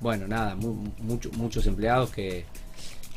bueno, 0.00 0.26
nada, 0.26 0.56
mu- 0.56 0.88
mucho- 0.98 1.30
muchos 1.32 1.66
empleados 1.66 2.10
que, 2.10 2.44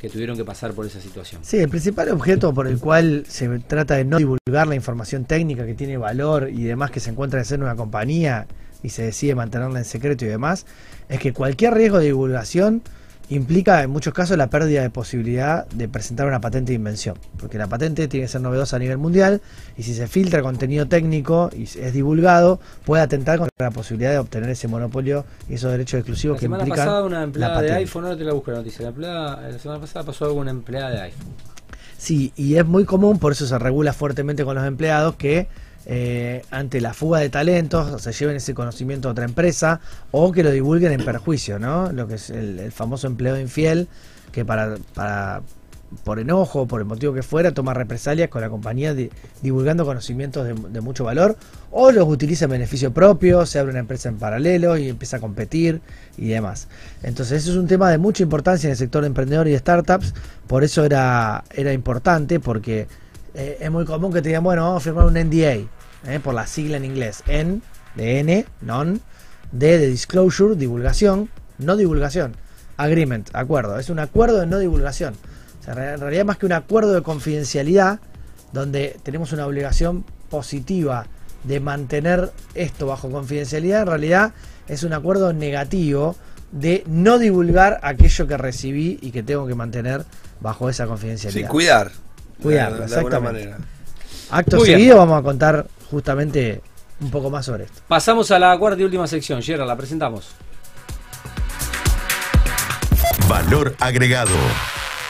tuvieron 0.10 0.38
que 0.38 0.46
pasar 0.46 0.74
por 0.74 0.86
esa 0.86 1.02
situación. 1.02 1.42
Sí, 1.44 1.58
el 1.58 1.70
principal 1.70 2.10
objeto 2.10 2.54
por 2.54 2.68
el 2.68 2.80
cual 2.80 3.26
se 3.28 3.48
trata 3.60 3.96
de 3.96 4.06
no 4.06 4.18
divulgar 4.18 4.68
la 4.68 4.76
información 4.76 5.26
técnica 5.26 5.66
que 5.66 5.74
tiene 5.74 5.98
valor 5.98 6.50
y 6.50 6.64
demás 6.64 6.92
que 6.92 7.00
se 7.00 7.10
encuentra 7.10 7.40
en 7.40 7.46
ser 7.46 7.62
una 7.62 7.76
compañía 7.76 8.48
y 8.84 8.90
se 8.90 9.04
decide 9.04 9.36
mantenerla 9.36 9.80
en 9.80 9.86
secreto 9.86 10.26
y 10.26 10.28
demás, 10.28 10.66
es 11.10 11.20
que 11.20 11.34
cualquier 11.34 11.74
riesgo 11.74 12.00
de 12.00 12.06
divulgación 12.06 12.82
implica 13.30 13.82
en 13.84 13.90
muchos 13.90 14.14
casos 14.14 14.38
la 14.38 14.50
pérdida 14.50 14.82
de 14.82 14.90
posibilidad 14.90 15.68
de 15.70 15.88
presentar 15.88 16.28
una 16.28 16.40
patente 16.42 16.72
de 16.72 16.76
invención, 16.76 17.18
porque 17.40 17.58
la 17.58 17.68
patente 17.68 18.08
tiene 18.08 18.26
que 18.26 18.32
ser 18.32 18.42
novedosa 18.42 18.76
a 18.76 18.80
nivel 18.80 18.98
mundial 18.98 19.42
y 19.78 19.84
si 19.84 19.94
se 19.96 20.08
filtra 20.08 20.42
contenido 20.42 20.88
técnico 20.88 21.50
y 21.56 21.64
es 21.64 21.94
divulgado, 21.94 22.60
puede 22.86 23.02
atentar 23.04 23.40
contra 23.40 23.68
la 23.68 23.72
posibilidad 23.72 24.12
de 24.12 24.20
obtener 24.20 24.50
ese 24.50 24.68
monopolio 24.68 25.26
y 25.50 25.56
esos 25.56 25.72
derechos 25.72 26.00
exclusivos 26.00 26.38
La 26.38 26.40
que 26.40 26.46
semana 26.46 26.64
implican 26.64 26.86
pasada 26.86 27.04
una 27.04 27.18
la 27.18 27.24
empleada 27.24 27.62
de 27.62 27.72
iPhone, 27.74 28.04
ahora 28.06 28.18
te 28.18 28.24
la 28.24 28.34
busco 28.34 28.52
la 28.52 28.58
noticia, 28.58 28.84
la, 28.84 28.90
empleada- 28.90 29.42
la 29.50 29.60
semana 29.60 29.82
pasada 29.82 30.06
pasó 30.06 30.26
algo 30.26 30.40
una 30.40 30.52
empleada 30.52 30.90
de 30.92 31.02
iPhone. 31.02 31.28
Sí, 31.98 32.32
y 32.36 32.56
es 32.56 32.66
muy 32.66 32.86
común, 32.86 33.18
por 33.18 33.32
eso 33.32 33.48
se 33.48 33.58
regula 33.58 33.92
fuertemente 33.94 34.44
con 34.46 34.54
los 34.56 34.66
empleados, 34.66 35.16
que 35.16 35.48
eh, 35.86 36.44
ante 36.52 36.82
la 36.82 36.94
fuga 36.94 37.20
de 37.20 37.30
talentos 37.30 38.02
se 38.02 38.12
lleven 38.12 38.38
ese 38.38 38.54
conocimiento 38.54 39.08
a 39.08 39.12
otra 39.12 39.26
empresa 39.26 39.80
o 40.12 40.32
que 40.32 40.44
lo 40.44 40.52
divulguen 40.52 40.92
en 40.94 41.06
perjuicio, 41.06 41.60
¿no? 41.60 41.92
Lo 41.92 42.08
que 42.08 42.16
es 42.16 42.30
el, 42.30 42.72
famoso 42.72 43.08
empleado 43.08 43.40
infiel, 43.40 43.88
que 44.32 44.44
para, 44.44 44.78
para 44.94 45.42
por 46.04 46.20
enojo 46.20 46.66
por 46.68 46.82
el 46.82 46.86
motivo 46.86 47.14
que 47.14 47.22
fuera, 47.22 47.54
toma 47.54 47.74
represalias 47.74 48.30
con 48.30 48.42
la 48.42 48.50
compañía 48.50 48.94
di- 48.94 49.10
divulgando 49.44 49.86
conocimientos 49.86 50.46
de, 50.46 50.54
de 50.54 50.82
mucho 50.82 51.04
valor 51.06 51.38
o 51.72 51.92
los 51.92 52.08
utiliza 52.08 52.46
en 52.46 52.52
beneficio 52.52 52.92
propio, 52.92 53.46
se 53.46 53.60
abre 53.60 53.72
una 53.72 53.80
empresa 53.80 54.10
en 54.10 54.18
paralelo 54.18 54.76
y 54.78 54.90
empieza 54.90 55.18
a 55.18 55.20
competir 55.20 55.82
y 56.18 56.28
demás. 56.30 56.68
Entonces, 57.04 57.44
eso 57.44 57.52
es 57.52 57.58
un 57.58 57.68
tema 57.68 57.92
de 57.92 57.98
mucha 58.00 58.24
importancia 58.24 58.68
en 58.68 58.72
el 58.72 58.78
sector 58.78 59.06
emprendedor 59.06 59.48
y 59.48 59.52
de 59.52 59.60
startups, 59.60 60.14
por 60.48 60.64
eso 60.64 60.84
era, 60.84 61.44
era 61.54 61.72
importante, 61.72 62.40
porque 62.40 62.88
eh, 63.36 63.58
es 63.62 63.72
muy 63.72 63.86
común 63.86 64.12
que 64.12 64.22
te 64.22 64.30
digan, 64.30 64.44
bueno, 64.44 64.64
vamos 64.64 64.82
a 64.82 64.84
firmar 64.84 65.06
un 65.06 65.14
NDA, 65.14 65.68
eh, 66.08 66.20
por 66.20 66.34
la 66.34 66.48
sigla 66.48 66.78
en 66.78 66.86
inglés, 66.86 67.24
N, 67.28 67.62
de 67.96 68.20
N, 68.20 68.46
non, 68.62 69.02
D 69.52 69.78
de 69.78 69.88
disclosure, 69.88 70.56
divulgación, 70.56 71.30
no 71.58 71.76
divulgación, 71.78 72.36
agreement, 72.78 73.30
acuerdo, 73.34 73.80
es 73.80 73.90
un 73.90 74.00
acuerdo 74.00 74.40
de 74.40 74.48
no 74.48 74.60
divulgación. 74.60 75.16
O 75.62 75.64
sea, 75.64 75.94
en 75.94 76.00
realidad 76.00 76.26
más 76.26 76.38
que 76.38 76.46
un 76.46 76.52
acuerdo 76.52 76.94
de 76.94 77.02
confidencialidad, 77.02 78.00
donde 78.52 78.98
tenemos 79.04 79.32
una 79.34 79.46
obligación 79.48 80.06
positiva 80.30 81.08
de 81.44 81.60
mantener 81.60 82.32
esto 82.54 82.88
bajo 82.88 83.10
confidencialidad, 83.10 83.82
en 83.82 83.88
realidad 83.88 84.34
es 84.68 84.84
un 84.84 84.94
acuerdo 84.94 85.32
negativo 85.34 86.16
de 86.52 86.84
no 86.88 87.18
divulgar 87.20 87.80
aquello 87.84 88.28
que 88.28 88.38
recibí 88.38 88.98
y 89.02 89.12
que 89.12 89.24
tengo 89.24 89.46
que 89.48 89.56
mantener 89.56 90.06
bajo 90.42 90.70
esa 90.70 90.84
Sí, 90.84 90.90
confidencialidad. 90.90 91.50
cuidar. 91.50 91.92
Cuidarlo, 92.42 92.80
de, 92.82 92.88
de 92.88 92.96
alguna 92.96 93.18
exactamente. 93.18 93.48
manera. 93.48 93.66
Acto 94.30 94.58
Muy 94.58 94.68
bien. 94.68 94.80
seguido 94.80 94.98
vamos 94.98 95.20
a 95.20 95.24
contar 95.24 95.66
justamente 95.90 96.62
un 97.02 97.12
poco 97.12 97.30
más 97.30 97.46
sobre 97.46 97.66
esto. 97.66 97.82
Pasamos 97.88 98.32
a 98.32 98.40
la 98.40 98.58
cuarta 98.58 98.82
y 98.82 98.84
última 98.86 99.08
sección. 99.08 99.42
Gerard, 99.42 99.68
la 99.68 99.76
presentamos. 99.76 100.30
Valor 103.28 103.76
agregado. 103.80 104.32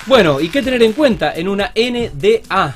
Bueno, 0.08 0.40
¿y 0.40 0.50
qué 0.50 0.62
tener 0.62 0.82
en 0.84 0.94
cuenta 0.94 1.34
en 1.34 1.48
una 1.48 1.72
NDA? 1.76 2.76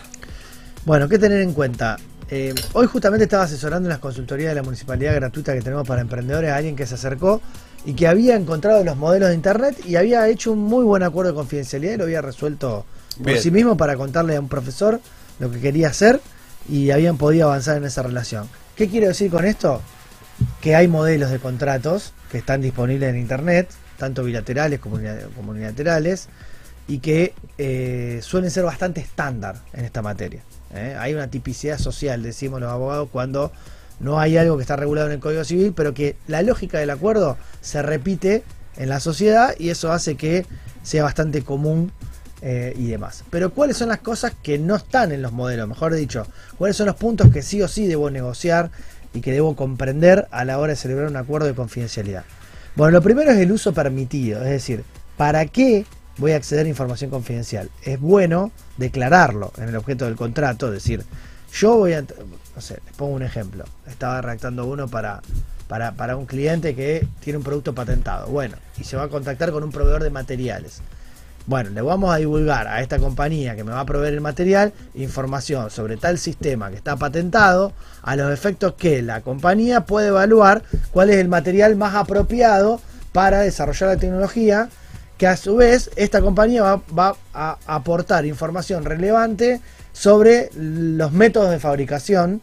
Bueno, 0.85 1.07
¿qué 1.07 1.19
tener 1.19 1.41
en 1.41 1.53
cuenta? 1.53 1.97
Eh, 2.31 2.53
hoy 2.73 2.85
justamente 2.87 3.23
estaba 3.23 3.43
asesorando 3.43 3.87
en 3.87 3.91
las 3.91 3.99
consultorías 3.99 4.49
de 4.51 4.55
la 4.55 4.63
municipalidad 4.63 5.15
gratuita 5.15 5.53
que 5.53 5.61
tenemos 5.61 5.87
para 5.87 6.01
emprendedores 6.01 6.51
a 6.51 6.57
alguien 6.57 6.75
que 6.75 6.85
se 6.85 6.95
acercó 6.95 7.41
y 7.85 7.93
que 7.93 8.07
había 8.07 8.35
encontrado 8.35 8.83
los 8.83 8.97
modelos 8.97 9.29
de 9.29 9.35
internet 9.35 9.77
y 9.85 9.95
había 9.95 10.27
hecho 10.27 10.51
un 10.51 10.59
muy 10.59 10.83
buen 10.83 11.01
acuerdo 11.01 11.31
de 11.31 11.35
confidencialidad 11.35 11.93
y 11.93 11.97
lo 11.97 12.03
había 12.03 12.21
resuelto 12.21 12.85
por 13.17 13.25
Bien. 13.25 13.41
sí 13.41 13.49
mismo 13.51 13.77
para 13.77 13.95
contarle 13.95 14.35
a 14.35 14.39
un 14.39 14.47
profesor 14.47 14.99
lo 15.39 15.51
que 15.51 15.59
quería 15.59 15.87
hacer 15.89 16.21
y 16.67 16.91
habían 16.91 17.17
podido 17.17 17.47
avanzar 17.47 17.77
en 17.77 17.85
esa 17.85 18.03
relación. 18.03 18.47
¿Qué 18.75 18.87
quiero 18.89 19.07
decir 19.07 19.31
con 19.31 19.45
esto? 19.45 19.81
Que 20.61 20.75
hay 20.75 20.87
modelos 20.87 21.31
de 21.31 21.39
contratos 21.39 22.13
que 22.31 22.37
están 22.37 22.61
disponibles 22.61 23.09
en 23.09 23.17
internet, 23.17 23.69
tanto 23.97 24.23
bilaterales 24.23 24.79
como 24.79 24.95
uni- 24.95 25.07
como 25.35 25.51
unilaterales, 25.51 26.29
y 26.87 26.99
que 26.99 27.33
eh, 27.57 28.19
suelen 28.23 28.51
ser 28.51 28.63
bastante 28.63 29.01
estándar 29.01 29.57
en 29.73 29.85
esta 29.85 30.01
materia. 30.01 30.41
¿eh? 30.73 30.95
Hay 30.99 31.13
una 31.13 31.27
tipicidad 31.29 31.77
social, 31.77 32.23
decimos 32.23 32.59
los 32.61 32.71
abogados, 32.71 33.09
cuando 33.11 33.51
no 33.99 34.19
hay 34.19 34.37
algo 34.37 34.57
que 34.57 34.61
está 34.63 34.75
regulado 34.75 35.07
en 35.07 35.13
el 35.13 35.19
Código 35.19 35.43
Civil, 35.43 35.73
pero 35.75 35.93
que 35.93 36.15
la 36.27 36.41
lógica 36.41 36.79
del 36.79 36.89
acuerdo 36.89 37.37
se 37.61 37.81
repite 37.81 38.43
en 38.77 38.89
la 38.89 38.99
sociedad 38.99 39.53
y 39.59 39.69
eso 39.69 39.91
hace 39.91 40.15
que 40.15 40.45
sea 40.83 41.03
bastante 41.03 41.43
común 41.43 41.91
eh, 42.41 42.73
y 42.77 42.87
demás. 42.87 43.23
Pero 43.29 43.53
¿cuáles 43.53 43.77
son 43.77 43.89
las 43.89 43.99
cosas 43.99 44.33
que 44.41 44.57
no 44.57 44.75
están 44.75 45.11
en 45.11 45.21
los 45.21 45.31
modelos? 45.33 45.67
Mejor 45.67 45.93
dicho, 45.93 46.25
¿cuáles 46.57 46.77
son 46.77 46.87
los 46.87 46.95
puntos 46.95 47.31
que 47.31 47.41
sí 47.41 47.61
o 47.61 47.67
sí 47.67 47.85
debo 47.85 48.09
negociar 48.09 48.71
y 49.13 49.21
que 49.21 49.31
debo 49.31 49.55
comprender 49.55 50.27
a 50.31 50.45
la 50.45 50.57
hora 50.57 50.71
de 50.71 50.77
celebrar 50.77 51.09
un 51.09 51.17
acuerdo 51.17 51.47
de 51.47 51.55
confidencialidad? 51.55 52.23
Bueno, 52.75 52.91
lo 52.91 53.01
primero 53.01 53.31
es 53.31 53.37
el 53.39 53.51
uso 53.51 53.73
permitido, 53.73 54.41
es 54.41 54.49
decir, 54.49 54.85
¿para 55.17 55.45
qué 55.47 55.85
voy 56.17 56.31
a 56.31 56.37
acceder 56.37 56.65
a 56.65 56.69
información 56.69 57.09
confidencial? 57.09 57.69
Es 57.83 57.99
bueno 57.99 58.51
declararlo 58.77 59.51
en 59.57 59.69
el 59.69 59.75
objeto 59.75 60.05
del 60.05 60.15
contrato, 60.15 60.67
es 60.67 60.73
decir, 60.73 61.03
yo 61.51 61.75
voy 61.75 61.93
a, 61.93 62.01
no 62.01 62.61
sé, 62.61 62.79
les 62.85 62.95
pongo 62.95 63.15
un 63.15 63.23
ejemplo, 63.23 63.65
estaba 63.85 64.21
redactando 64.21 64.65
uno 64.65 64.87
para, 64.87 65.21
para, 65.67 65.91
para 65.91 66.15
un 66.15 66.25
cliente 66.25 66.73
que 66.73 67.05
tiene 67.19 67.37
un 67.37 67.43
producto 67.43 67.75
patentado, 67.75 68.27
bueno, 68.27 68.55
y 68.77 68.85
se 68.85 68.95
va 68.95 69.03
a 69.03 69.09
contactar 69.09 69.51
con 69.51 69.63
un 69.63 69.71
proveedor 69.71 70.03
de 70.03 70.11
materiales. 70.11 70.81
Bueno, 71.49 71.71
le 71.71 71.81
vamos 71.81 72.13
a 72.13 72.17
divulgar 72.17 72.67
a 72.67 72.79
esta 72.79 72.99
compañía 72.99 73.55
que 73.55 73.63
me 73.63 73.71
va 73.71 73.79
a 73.79 73.85
proveer 73.85 74.13
el 74.13 74.21
material 74.21 74.71
información 74.93 75.71
sobre 75.71 75.97
tal 75.97 76.19
sistema 76.19 76.69
que 76.69 76.75
está 76.75 76.95
patentado, 76.95 77.73
a 78.03 78.15
los 78.15 78.31
efectos 78.31 78.75
que 78.75 79.01
la 79.01 79.21
compañía 79.21 79.81
puede 79.81 80.09
evaluar 80.09 80.61
cuál 80.91 81.09
es 81.09 81.15
el 81.15 81.27
material 81.27 81.75
más 81.75 81.95
apropiado 81.95 82.79
para 83.13 83.39
desarrollar 83.39 83.89
la 83.89 83.97
tecnología, 83.97 84.69
que 85.17 85.25
a 85.25 85.35
su 85.37 85.55
vez 85.55 85.89
esta 85.95 86.21
compañía 86.21 86.61
va, 86.61 86.83
va 86.95 87.17
a 87.33 87.57
aportar 87.65 88.27
información 88.27 88.85
relevante 88.85 89.59
sobre 89.91 90.51
los 90.53 91.11
métodos 91.13 91.49
de 91.49 91.57
fabricación 91.57 92.41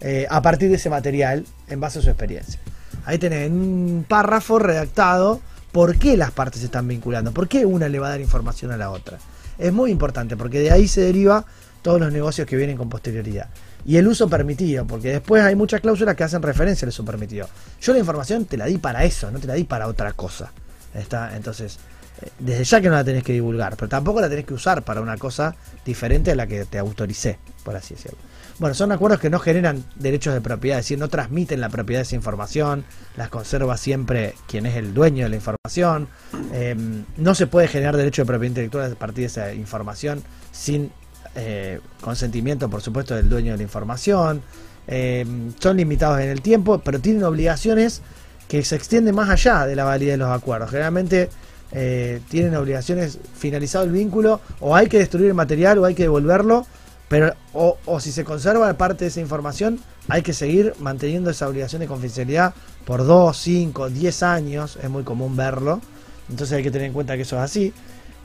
eh, 0.00 0.26
a 0.30 0.40
partir 0.40 0.70
de 0.70 0.76
ese 0.76 0.88
material 0.88 1.44
en 1.68 1.78
base 1.78 1.98
a 1.98 2.02
su 2.02 2.08
experiencia. 2.08 2.58
Ahí 3.04 3.18
tenés 3.18 3.48
en 3.48 3.52
un 3.52 4.06
párrafo 4.08 4.58
redactado 4.58 5.42
por 5.76 5.98
qué 5.98 6.16
las 6.16 6.30
partes 6.30 6.60
se 6.60 6.66
están 6.66 6.88
vinculando, 6.88 7.32
por 7.32 7.48
qué 7.48 7.66
una 7.66 7.86
le 7.90 7.98
va 7.98 8.06
a 8.06 8.10
dar 8.12 8.22
información 8.22 8.72
a 8.72 8.78
la 8.78 8.90
otra. 8.90 9.18
Es 9.58 9.74
muy 9.74 9.90
importante 9.90 10.34
porque 10.34 10.58
de 10.58 10.70
ahí 10.70 10.88
se 10.88 11.02
deriva 11.02 11.44
todos 11.82 12.00
los 12.00 12.10
negocios 12.10 12.46
que 12.48 12.56
vienen 12.56 12.78
con 12.78 12.88
posterioridad. 12.88 13.50
Y 13.84 13.98
el 13.98 14.08
uso 14.08 14.26
permitido, 14.26 14.86
porque 14.86 15.10
después 15.10 15.42
hay 15.42 15.54
muchas 15.54 15.82
cláusulas 15.82 16.16
que 16.16 16.24
hacen 16.24 16.40
referencia 16.40 16.86
al 16.86 16.88
uso 16.88 17.04
permitido. 17.04 17.46
Yo 17.78 17.92
la 17.92 17.98
información 17.98 18.46
te 18.46 18.56
la 18.56 18.64
di 18.64 18.78
para 18.78 19.04
eso, 19.04 19.30
no 19.30 19.38
te 19.38 19.46
la 19.46 19.52
di 19.52 19.64
para 19.64 19.86
otra 19.86 20.14
cosa. 20.14 20.50
Está, 20.94 21.36
entonces, 21.36 21.78
eh, 22.22 22.30
desde 22.38 22.64
ya 22.64 22.80
que 22.80 22.88
no 22.88 22.94
la 22.94 23.04
tenés 23.04 23.22
que 23.22 23.34
divulgar, 23.34 23.76
pero 23.76 23.90
tampoco 23.90 24.22
la 24.22 24.30
tenés 24.30 24.46
que 24.46 24.54
usar 24.54 24.82
para 24.82 25.02
una 25.02 25.18
cosa 25.18 25.54
diferente 25.84 26.30
a 26.30 26.36
la 26.36 26.46
que 26.46 26.64
te 26.64 26.78
autoricé, 26.78 27.38
por 27.62 27.76
así 27.76 27.96
decirlo. 27.96 28.16
Bueno, 28.58 28.74
son 28.74 28.90
acuerdos 28.90 29.20
que 29.20 29.28
no 29.28 29.38
generan 29.38 29.84
derechos 29.96 30.32
de 30.32 30.40
propiedad, 30.40 30.78
es 30.78 30.86
decir, 30.86 30.98
no 30.98 31.08
transmiten 31.08 31.60
la 31.60 31.68
propiedad 31.68 32.00
de 32.00 32.04
esa 32.04 32.14
información, 32.14 32.84
las 33.16 33.28
conserva 33.28 33.76
siempre 33.76 34.34
quien 34.46 34.64
es 34.64 34.76
el 34.76 34.94
dueño 34.94 35.24
de 35.24 35.28
la 35.28 35.36
información, 35.36 36.08
eh, 36.52 36.74
no 37.18 37.34
se 37.34 37.46
puede 37.46 37.68
generar 37.68 37.98
derecho 37.98 38.22
de 38.22 38.26
propiedad 38.26 38.50
intelectual 38.50 38.92
a 38.92 38.94
partir 38.94 39.22
de 39.22 39.26
esa 39.26 39.52
información 39.52 40.22
sin 40.52 40.90
eh, 41.34 41.80
consentimiento, 42.00 42.70
por 42.70 42.80
supuesto, 42.80 43.14
del 43.14 43.28
dueño 43.28 43.52
de 43.52 43.58
la 43.58 43.62
información, 43.62 44.40
eh, 44.88 45.26
son 45.60 45.76
limitados 45.76 46.20
en 46.20 46.30
el 46.30 46.40
tiempo, 46.40 46.78
pero 46.78 46.98
tienen 46.98 47.24
obligaciones 47.24 48.00
que 48.48 48.64
se 48.64 48.76
extienden 48.76 49.14
más 49.14 49.28
allá 49.28 49.66
de 49.66 49.76
la 49.76 49.84
validez 49.84 50.14
de 50.14 50.18
los 50.18 50.30
acuerdos. 50.30 50.70
Generalmente 50.70 51.28
eh, 51.72 52.20
tienen 52.30 52.54
obligaciones 52.54 53.18
finalizado 53.36 53.84
el 53.84 53.90
vínculo, 53.90 54.40
o 54.60 54.74
hay 54.74 54.86
que 54.86 54.98
destruir 54.98 55.26
el 55.26 55.34
material 55.34 55.78
o 55.78 55.84
hay 55.84 55.94
que 55.94 56.04
devolverlo, 56.04 56.66
pero 57.08 57.34
o, 57.52 57.78
o 57.86 58.00
si 58.00 58.12
se 58.12 58.24
conserva 58.24 58.72
parte 58.74 59.04
de 59.04 59.08
esa 59.08 59.20
información, 59.20 59.80
hay 60.08 60.22
que 60.22 60.32
seguir 60.32 60.74
manteniendo 60.78 61.30
esa 61.30 61.48
obligación 61.48 61.80
de 61.80 61.86
confidencialidad 61.86 62.54
por 62.84 63.04
2, 63.04 63.36
5, 63.36 63.90
10 63.90 64.22
años, 64.22 64.78
es 64.82 64.90
muy 64.90 65.02
común 65.02 65.36
verlo, 65.36 65.80
entonces 66.28 66.56
hay 66.56 66.62
que 66.62 66.70
tener 66.70 66.88
en 66.88 66.92
cuenta 66.92 67.16
que 67.16 67.22
eso 67.22 67.36
es 67.36 67.42
así. 67.42 67.72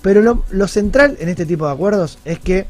Pero 0.01 0.21
lo, 0.21 0.43
lo 0.49 0.67
central 0.67 1.17
en 1.19 1.29
este 1.29 1.45
tipo 1.45 1.67
de 1.67 1.73
acuerdos 1.73 2.17
es 2.25 2.39
que 2.39 2.67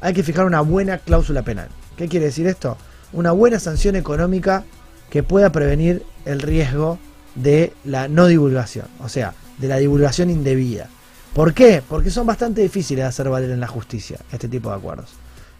hay 0.00 0.12
que 0.12 0.22
fijar 0.22 0.44
una 0.44 0.60
buena 0.60 0.98
cláusula 0.98 1.42
penal. 1.42 1.68
¿Qué 1.96 2.08
quiere 2.08 2.26
decir 2.26 2.46
esto? 2.46 2.76
Una 3.12 3.32
buena 3.32 3.58
sanción 3.58 3.96
económica 3.96 4.64
que 5.10 5.22
pueda 5.22 5.50
prevenir 5.52 6.04
el 6.26 6.42
riesgo 6.42 6.98
de 7.34 7.72
la 7.84 8.08
no 8.08 8.26
divulgación, 8.26 8.86
o 9.00 9.08
sea, 9.08 9.34
de 9.58 9.68
la 9.68 9.78
divulgación 9.78 10.30
indebida. 10.30 10.88
¿Por 11.32 11.54
qué? 11.54 11.82
Porque 11.86 12.10
son 12.10 12.26
bastante 12.26 12.62
difíciles 12.62 13.04
de 13.04 13.08
hacer 13.08 13.28
valer 13.28 13.50
en 13.50 13.60
la 13.60 13.66
justicia 13.66 14.18
este 14.32 14.48
tipo 14.48 14.70
de 14.70 14.76
acuerdos. 14.76 15.10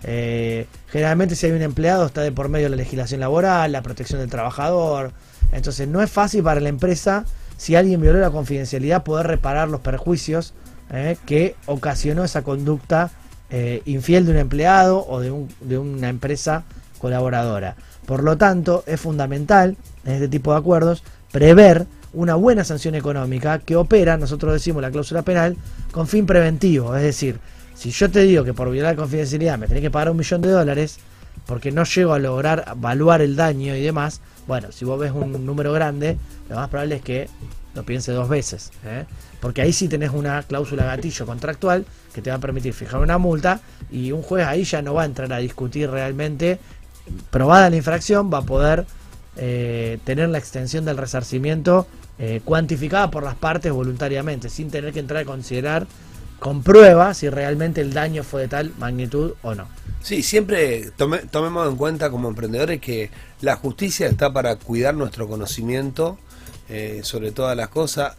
Eh, 0.04 0.66
generalmente 0.88 1.34
si 1.34 1.46
hay 1.46 1.52
un 1.52 1.62
empleado 1.62 2.06
está 2.06 2.20
de 2.22 2.32
por 2.32 2.48
medio 2.48 2.68
la 2.68 2.76
legislación 2.76 3.20
laboral, 3.20 3.72
la 3.72 3.82
protección 3.82 4.20
del 4.20 4.30
trabajador. 4.30 5.12
Entonces 5.52 5.88
no 5.88 6.02
es 6.02 6.10
fácil 6.10 6.42
para 6.42 6.60
la 6.60 6.68
empresa, 6.68 7.24
si 7.56 7.74
alguien 7.76 8.00
violó 8.00 8.18
la 8.20 8.30
confidencialidad, 8.30 9.02
poder 9.04 9.26
reparar 9.26 9.68
los 9.68 9.80
perjuicios 9.80 10.54
eh, 10.90 11.16
que 11.26 11.56
ocasionó 11.66 12.22
esa 12.24 12.42
conducta 12.42 13.10
eh, 13.50 13.82
infiel 13.86 14.26
de 14.26 14.32
un 14.32 14.38
empleado 14.38 15.06
o 15.08 15.20
de, 15.20 15.30
un- 15.30 15.48
de 15.60 15.78
una 15.78 16.08
empresa 16.08 16.64
colaboradora. 16.98 17.76
Por 18.06 18.22
lo 18.22 18.36
tanto, 18.36 18.84
es 18.86 19.00
fundamental 19.00 19.76
en 20.04 20.12
este 20.14 20.28
tipo 20.28 20.52
de 20.52 20.58
acuerdos 20.58 21.02
prever 21.32 21.86
una 22.12 22.34
buena 22.34 22.64
sanción 22.64 22.94
económica 22.94 23.58
que 23.58 23.76
opera, 23.76 24.16
nosotros 24.16 24.52
decimos 24.52 24.80
la 24.82 24.90
cláusula 24.90 25.22
penal, 25.22 25.56
con 25.92 26.06
fin 26.06 26.24
preventivo. 26.26 26.96
Es 26.96 27.02
decir, 27.02 27.38
si 27.76 27.90
yo 27.90 28.10
te 28.10 28.20
digo 28.22 28.42
que 28.42 28.54
por 28.54 28.70
violar 28.70 28.94
la 28.94 29.02
confidencialidad 29.02 29.58
me 29.58 29.68
tenés 29.68 29.82
que 29.82 29.90
pagar 29.90 30.10
un 30.10 30.16
millón 30.16 30.40
de 30.40 30.48
dólares, 30.48 30.98
porque 31.46 31.70
no 31.70 31.84
llego 31.84 32.14
a 32.14 32.18
lograr 32.18 32.64
evaluar 32.72 33.20
el 33.20 33.36
daño 33.36 33.76
y 33.76 33.82
demás, 33.82 34.20
bueno, 34.46 34.72
si 34.72 34.84
vos 34.84 34.98
ves 34.98 35.12
un 35.12 35.44
número 35.44 35.72
grande, 35.72 36.16
lo 36.48 36.56
más 36.56 36.68
probable 36.68 36.96
es 36.96 37.02
que 37.02 37.28
lo 37.74 37.84
piense 37.84 38.12
dos 38.12 38.28
veces. 38.28 38.72
¿eh? 38.84 39.04
Porque 39.40 39.62
ahí 39.62 39.72
sí 39.72 39.88
tenés 39.88 40.10
una 40.10 40.42
cláusula 40.42 40.84
gatillo 40.86 41.26
contractual 41.26 41.84
que 42.14 42.22
te 42.22 42.30
va 42.30 42.36
a 42.36 42.40
permitir 42.40 42.72
fijar 42.72 43.00
una 43.00 43.18
multa 43.18 43.60
y 43.90 44.12
un 44.12 44.22
juez 44.22 44.46
ahí 44.46 44.64
ya 44.64 44.80
no 44.80 44.94
va 44.94 45.02
a 45.02 45.04
entrar 45.04 45.32
a 45.32 45.38
discutir 45.38 45.90
realmente, 45.90 46.58
probada 47.30 47.68
la 47.68 47.76
infracción, 47.76 48.32
va 48.32 48.38
a 48.38 48.42
poder 48.42 48.86
eh, 49.36 49.98
tener 50.04 50.30
la 50.30 50.38
extensión 50.38 50.86
del 50.86 50.96
resarcimiento 50.96 51.86
eh, 52.18 52.40
cuantificada 52.44 53.10
por 53.10 53.22
las 53.22 53.34
partes 53.34 53.70
voluntariamente, 53.70 54.48
sin 54.48 54.70
tener 54.70 54.94
que 54.94 55.00
entrar 55.00 55.22
a 55.22 55.26
considerar 55.26 55.86
comprueba 56.38 57.14
si 57.14 57.28
realmente 57.28 57.80
el 57.80 57.92
daño 57.92 58.22
fue 58.22 58.42
de 58.42 58.48
tal 58.48 58.72
magnitud 58.78 59.32
o 59.42 59.54
no. 59.54 59.68
Sí, 60.02 60.22
siempre 60.22 60.90
tome- 60.96 61.28
tomemos 61.30 61.68
en 61.68 61.76
cuenta 61.76 62.10
como 62.10 62.28
emprendedores 62.28 62.80
que 62.80 63.10
la 63.40 63.56
justicia 63.56 64.06
está 64.06 64.32
para 64.32 64.56
cuidar 64.56 64.94
nuestro 64.94 65.26
conocimiento 65.26 66.18
eh, 66.68 67.00
sobre 67.02 67.32
todas 67.32 67.56
las 67.56 67.68
cosas. 67.68 68.16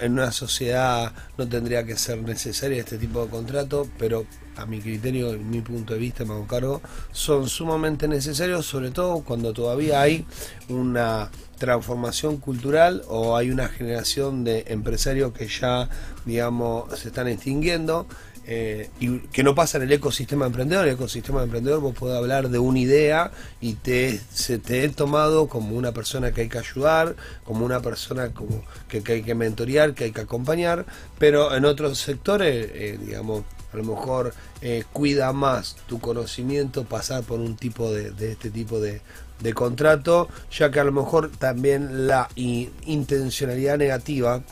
En 0.00 0.12
una 0.12 0.32
sociedad 0.32 1.12
no 1.38 1.48
tendría 1.48 1.84
que 1.84 1.96
ser 1.96 2.18
necesario 2.22 2.78
este 2.78 2.98
tipo 2.98 3.24
de 3.24 3.30
contrato, 3.30 3.86
pero 3.98 4.26
a 4.56 4.66
mi 4.66 4.80
criterio, 4.80 5.30
en 5.30 5.48
mi 5.48 5.60
punto 5.60 5.94
de 5.94 6.00
vista, 6.00 6.24
me 6.24 6.34
hago 6.34 6.46
cargo, 6.46 6.82
son 7.12 7.48
sumamente 7.48 8.06
necesarios, 8.08 8.66
sobre 8.66 8.90
todo 8.90 9.20
cuando 9.22 9.52
todavía 9.52 10.00
hay 10.00 10.24
una 10.68 11.30
transformación 11.60 12.38
cultural 12.38 13.02
o 13.06 13.36
hay 13.36 13.50
una 13.50 13.68
generación 13.68 14.42
de 14.42 14.64
empresarios 14.68 15.32
que 15.32 15.46
ya, 15.46 15.88
digamos, 16.24 16.98
se 16.98 17.08
están 17.08 17.28
extinguiendo. 17.28 18.08
eh, 18.46 18.88
y 18.98 19.18
que 19.28 19.44
no 19.44 19.54
pasa 19.54 19.76
en 19.78 19.84
el 19.84 19.92
ecosistema 19.92 20.46
emprendedor. 20.46 20.86
El 20.88 20.94
ecosistema 20.94 21.42
emprendedor 21.42 21.80
vos 21.80 21.94
podés 21.94 22.16
hablar 22.16 22.48
de 22.48 22.58
una 22.58 22.80
idea 22.80 23.30
y 23.60 23.74
te, 23.74 24.18
se 24.32 24.58
te 24.58 24.82
he 24.82 24.88
tomado 24.88 25.46
como 25.46 25.76
una 25.76 25.92
persona 25.92 26.32
que 26.32 26.40
hay 26.40 26.48
que 26.48 26.58
ayudar, 26.58 27.14
como 27.44 27.64
una 27.64 27.80
persona 27.80 28.30
como 28.30 28.64
que, 28.88 29.02
que 29.02 29.12
hay 29.12 29.22
que 29.22 29.36
mentorear, 29.36 29.94
que 29.94 30.04
hay 30.04 30.12
que 30.12 30.22
acompañar, 30.22 30.84
pero 31.18 31.54
en 31.54 31.64
otros 31.64 31.98
sectores, 31.98 32.70
eh, 32.74 32.98
digamos, 33.00 33.44
a 33.72 33.76
lo 33.76 33.84
mejor 33.84 34.34
eh, 34.62 34.82
cuida 34.92 35.32
más 35.32 35.76
tu 35.86 36.00
conocimiento 36.00 36.84
pasar 36.84 37.22
por 37.22 37.38
un 37.38 37.54
tipo 37.54 37.92
de, 37.92 38.10
de 38.10 38.32
este 38.32 38.50
tipo 38.50 38.80
de, 38.80 39.00
de 39.40 39.54
contrato, 39.54 40.28
ya 40.50 40.70
que 40.70 40.80
a 40.80 40.84
lo 40.84 40.92
mejor 40.92 41.30
también 41.30 42.06
la 42.06 42.28
intencionalidad 42.36 43.78
negativa 43.78 44.42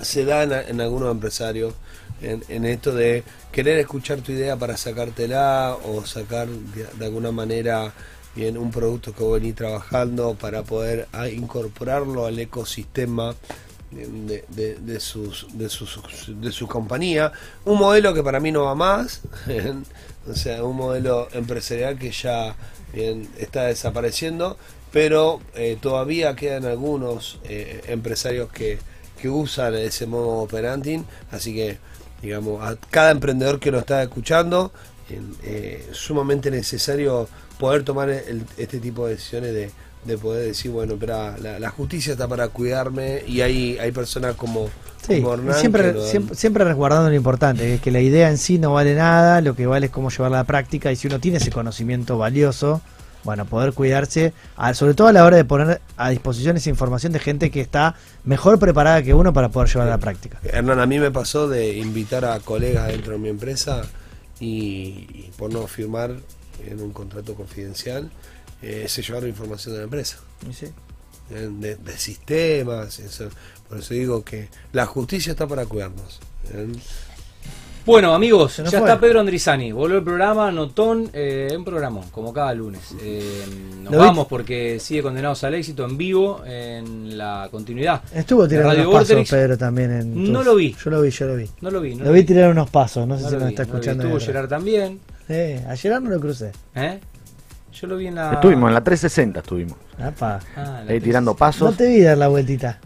se 0.00 0.24
da 0.24 0.42
en, 0.42 0.80
algunos 0.80 1.10
empresarios 1.10 1.74
en, 2.20 2.64
esto 2.64 2.94
de 2.94 3.24
querer 3.52 3.78
escuchar 3.78 4.20
tu 4.20 4.32
idea 4.32 4.56
para 4.56 4.76
sacártela 4.76 5.76
o 5.84 6.04
sacar 6.04 6.48
de, 6.48 7.04
alguna 7.04 7.32
manera 7.32 7.92
bien 8.34 8.58
un 8.58 8.70
producto 8.70 9.14
que 9.14 9.22
vos 9.22 9.40
venís 9.40 9.54
trabajando 9.54 10.34
para 10.34 10.62
poder 10.62 11.08
ah, 11.12 11.28
incorporarlo 11.28 12.26
al 12.26 12.38
ecosistema 12.38 13.34
de, 13.90 14.44
de- 14.80 15.00
sus, 15.00 15.46
de, 15.54 15.70
de 16.34 16.52
su 16.52 16.66
compañía. 16.66 17.32
Un 17.64 17.78
modelo 17.78 18.12
que 18.12 18.22
para 18.22 18.40
mí 18.40 18.52
no 18.52 18.64
va 18.64 18.74
más, 18.74 19.22
o 20.28 20.34
sea, 20.34 20.64
un 20.64 20.76
modelo 20.76 21.28
empresarial 21.32 21.98
que 21.98 22.10
ya 22.10 22.54
está 23.38 23.64
desapareciendo, 23.64 24.56
pero 24.92 25.40
eh, 25.54 25.76
todavía 25.80 26.34
quedan 26.36 26.64
algunos 26.64 27.38
eh, 27.44 27.82
empresarios 27.88 28.50
que, 28.50 28.78
que 29.20 29.28
usan 29.28 29.74
ese 29.74 30.06
modo 30.06 30.28
operandi, 30.38 31.02
así 31.30 31.54
que 31.54 31.78
digamos 32.22 32.62
a 32.64 32.76
cada 32.90 33.10
emprendedor 33.10 33.60
que 33.60 33.70
lo 33.70 33.78
está 33.78 34.02
escuchando 34.02 34.72
eh, 35.42 35.86
sumamente 35.92 36.50
necesario 36.50 37.28
poder 37.58 37.84
tomar 37.84 38.10
el- 38.10 38.44
este 38.56 38.78
tipo 38.80 39.06
de 39.06 39.14
decisiones 39.14 39.52
de, 39.54 39.70
de 40.04 40.18
poder 40.18 40.46
decir 40.46 40.70
bueno 40.70 40.96
pero 40.98 41.36
la, 41.38 41.58
la 41.60 41.70
justicia 41.70 42.12
está 42.12 42.26
para 42.26 42.48
cuidarme 42.48 43.22
y 43.26 43.40
hay 43.42 43.78
hay 43.78 43.92
personas 43.92 44.34
como, 44.36 44.68
Sí, 45.06 45.24
siempre, 45.58 45.92
lo 45.92 46.04
siempre, 46.04 46.34
siempre 46.34 46.64
resguardando 46.64 47.08
lo 47.08 47.14
importante, 47.14 47.62
que 47.62 47.74
es 47.74 47.80
que 47.80 47.90
la 47.90 48.00
idea 48.00 48.28
en 48.28 48.38
sí 48.38 48.58
no 48.58 48.72
vale 48.72 48.94
nada, 48.94 49.40
lo 49.40 49.54
que 49.54 49.66
vale 49.66 49.86
es 49.86 49.92
cómo 49.92 50.10
llevarla 50.10 50.38
a 50.38 50.40
la 50.40 50.46
práctica 50.46 50.90
y 50.90 50.96
si 50.96 51.06
uno 51.06 51.20
tiene 51.20 51.38
ese 51.38 51.50
conocimiento 51.50 52.18
valioso, 52.18 52.80
bueno, 53.22 53.44
poder 53.44 53.72
cuidarse, 53.72 54.32
sobre 54.74 54.94
todo 54.94 55.08
a 55.08 55.12
la 55.12 55.24
hora 55.24 55.36
de 55.36 55.44
poner 55.44 55.80
a 55.96 56.10
disposición 56.10 56.56
esa 56.56 56.70
información 56.70 57.12
de 57.12 57.18
gente 57.18 57.50
que 57.50 57.60
está 57.60 57.96
mejor 58.24 58.58
preparada 58.58 59.02
que 59.02 59.14
uno 59.14 59.32
para 59.32 59.48
poder 59.48 59.68
llevarla 59.68 59.94
a 59.94 59.96
la 59.96 60.00
práctica. 60.00 60.38
Hernán, 60.44 60.80
a 60.80 60.86
mí 60.86 60.98
me 60.98 61.10
pasó 61.10 61.48
de 61.48 61.76
invitar 61.76 62.24
a 62.24 62.38
colegas 62.40 62.86
dentro 62.88 63.14
de 63.14 63.18
mi 63.18 63.28
empresa 63.28 63.82
y, 64.38 64.46
y 64.46 65.32
por 65.36 65.52
no 65.52 65.66
firmar 65.66 66.12
en 66.66 66.80
un 66.80 66.92
contrato 66.92 67.34
confidencial, 67.34 68.10
eh, 68.62 68.86
se 68.88 69.02
llevaron 69.02 69.28
información 69.28 69.74
de 69.74 69.78
la 69.78 69.84
empresa, 69.84 70.18
de, 71.28 71.76
de 71.76 71.98
sistemas, 71.98 72.98
eso. 73.00 73.28
Por 73.68 73.78
eso 73.78 73.94
digo 73.94 74.24
que 74.24 74.48
la 74.72 74.86
justicia 74.86 75.32
está 75.32 75.46
para 75.46 75.66
cuidarnos. 75.66 76.20
eh. 76.52 76.66
Bueno, 77.84 78.12
amigos, 78.14 78.56
ya 78.56 78.64
fue. 78.64 78.78
está 78.80 78.98
Pedro 78.98 79.20
Andrizani. 79.20 79.70
Volvió 79.70 79.98
el 79.98 80.02
programa, 80.02 80.50
notón, 80.50 81.08
eh, 81.12 81.54
un 81.56 81.64
programón, 81.64 82.10
como 82.10 82.32
cada 82.32 82.52
lunes. 82.52 82.80
Eh, 83.00 83.44
nos 83.84 83.92
¿Lo 83.92 83.98
vamos 84.00 84.26
porque 84.26 84.80
sigue 84.80 85.02
condenados 85.02 85.44
al 85.44 85.54
éxito 85.54 85.84
en 85.84 85.96
vivo 85.96 86.42
en 86.44 87.16
la 87.16 87.46
continuidad. 87.48 88.02
Estuvo 88.12 88.48
tirando 88.48 88.70
Radio 88.70 88.90
unos 88.90 89.08
pasos. 89.08 89.30
Pedro 89.30 89.56
también 89.56 89.92
en 89.92 90.32
No 90.32 90.40
tus- 90.40 90.46
lo 90.46 90.54
vi. 90.56 90.74
Yo 90.84 90.90
lo 90.90 91.00
vi, 91.00 91.10
yo 91.10 91.26
lo 91.28 91.36
vi. 91.36 91.48
No 91.60 91.70
lo 91.70 91.80
vi, 91.80 91.94
no 91.94 92.04
Lo 92.06 92.10
vi 92.10 92.24
tirar 92.24 92.50
unos 92.50 92.68
pasos, 92.70 93.06
no 93.06 93.16
sé 93.18 93.22
no 93.22 93.28
si 93.28 93.34
lo 93.34 93.40
nos 93.42 93.50
está 93.50 93.62
no 93.62 93.68
escuchando. 93.74 94.02
Estuvo 94.02 94.18
Gerard 94.20 94.48
también. 94.48 94.98
Eh, 95.28 95.64
a 95.68 95.76
Gerard 95.76 96.02
no 96.02 96.10
lo 96.10 96.18
crucé. 96.20 96.50
¿eh? 96.74 96.98
Yo 97.72 97.86
lo 97.86 97.96
vi 97.98 98.08
en 98.08 98.16
la. 98.16 98.32
Estuvimos 98.32 98.66
en 98.68 98.74
la 98.74 98.82
360, 98.82 99.40
estuvimos. 99.40 99.78
Ah, 100.00 100.40
Ahí 100.88 101.00
tirando 101.00 101.30
No 101.30 101.36
pasos. 101.36 101.76
te 101.76 101.86
vi 101.86 102.00
dar 102.00 102.18
la 102.18 102.26
vueltita 102.26 102.80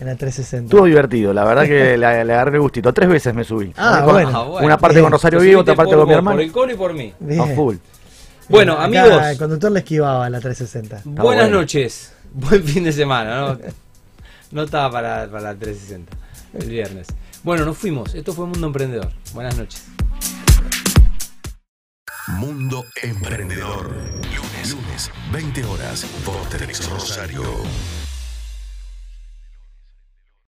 en 0.00 0.06
la 0.06 0.16
360. 0.16 0.64
Estuvo 0.64 0.86
divertido, 0.86 1.32
la 1.34 1.44
verdad 1.44 1.64
que 1.64 1.96
le, 1.98 2.24
le 2.24 2.32
agarré 2.32 2.56
el 2.56 2.60
gustito. 2.62 2.92
Tres 2.92 3.08
veces 3.08 3.34
me 3.34 3.44
subí. 3.44 3.72
Ah, 3.76 4.00
Con- 4.04 4.14
bueno. 4.14 4.52
Una 4.54 4.78
parte 4.78 4.94
Bien. 4.96 5.04
con 5.04 5.12
Rosario 5.12 5.40
Vivo, 5.40 5.60
otra 5.60 5.74
parte 5.74 5.90
por 5.92 6.00
con 6.00 6.08
mi 6.08 6.14
hermano. 6.14 6.36
Por 6.36 6.42
el 6.44 6.52
colo 6.52 6.72
y 6.72 6.76
por 6.76 6.94
mí. 6.94 7.12
Bien. 7.20 7.40
A 7.40 7.46
full. 7.54 7.76
Bueno, 8.48 8.72
Acá 8.72 8.84
amigos. 8.84 9.22
El 9.26 9.38
conductor 9.38 9.70
le 9.72 9.78
esquivaba 9.80 10.26
a 10.26 10.30
la 10.30 10.40
360. 10.40 10.96
Está 10.96 11.22
Buenas 11.22 11.44
bueno. 11.44 11.60
noches. 11.60 12.12
Buen 12.32 12.64
fin 12.64 12.82
de 12.84 12.92
semana, 12.92 13.40
¿no? 13.40 13.58
No 14.52 14.62
estaba 14.64 14.90
para, 14.90 15.30
para 15.30 15.52
la 15.52 15.54
360. 15.54 16.16
El 16.54 16.68
viernes. 16.68 17.06
Bueno, 17.44 17.64
nos 17.64 17.76
fuimos. 17.78 18.14
Esto 18.14 18.32
fue 18.32 18.46
Mundo 18.46 18.66
Emprendedor. 18.66 19.10
Buenas 19.34 19.56
noches. 19.56 19.84
Mundo 22.28 22.84
Emprendedor. 23.02 23.90
Lunes, 23.90 24.72
lunes, 24.74 25.10
20 25.32 25.64
horas, 25.64 26.06
Vortex 26.24 26.88
Rosario. 26.88 27.42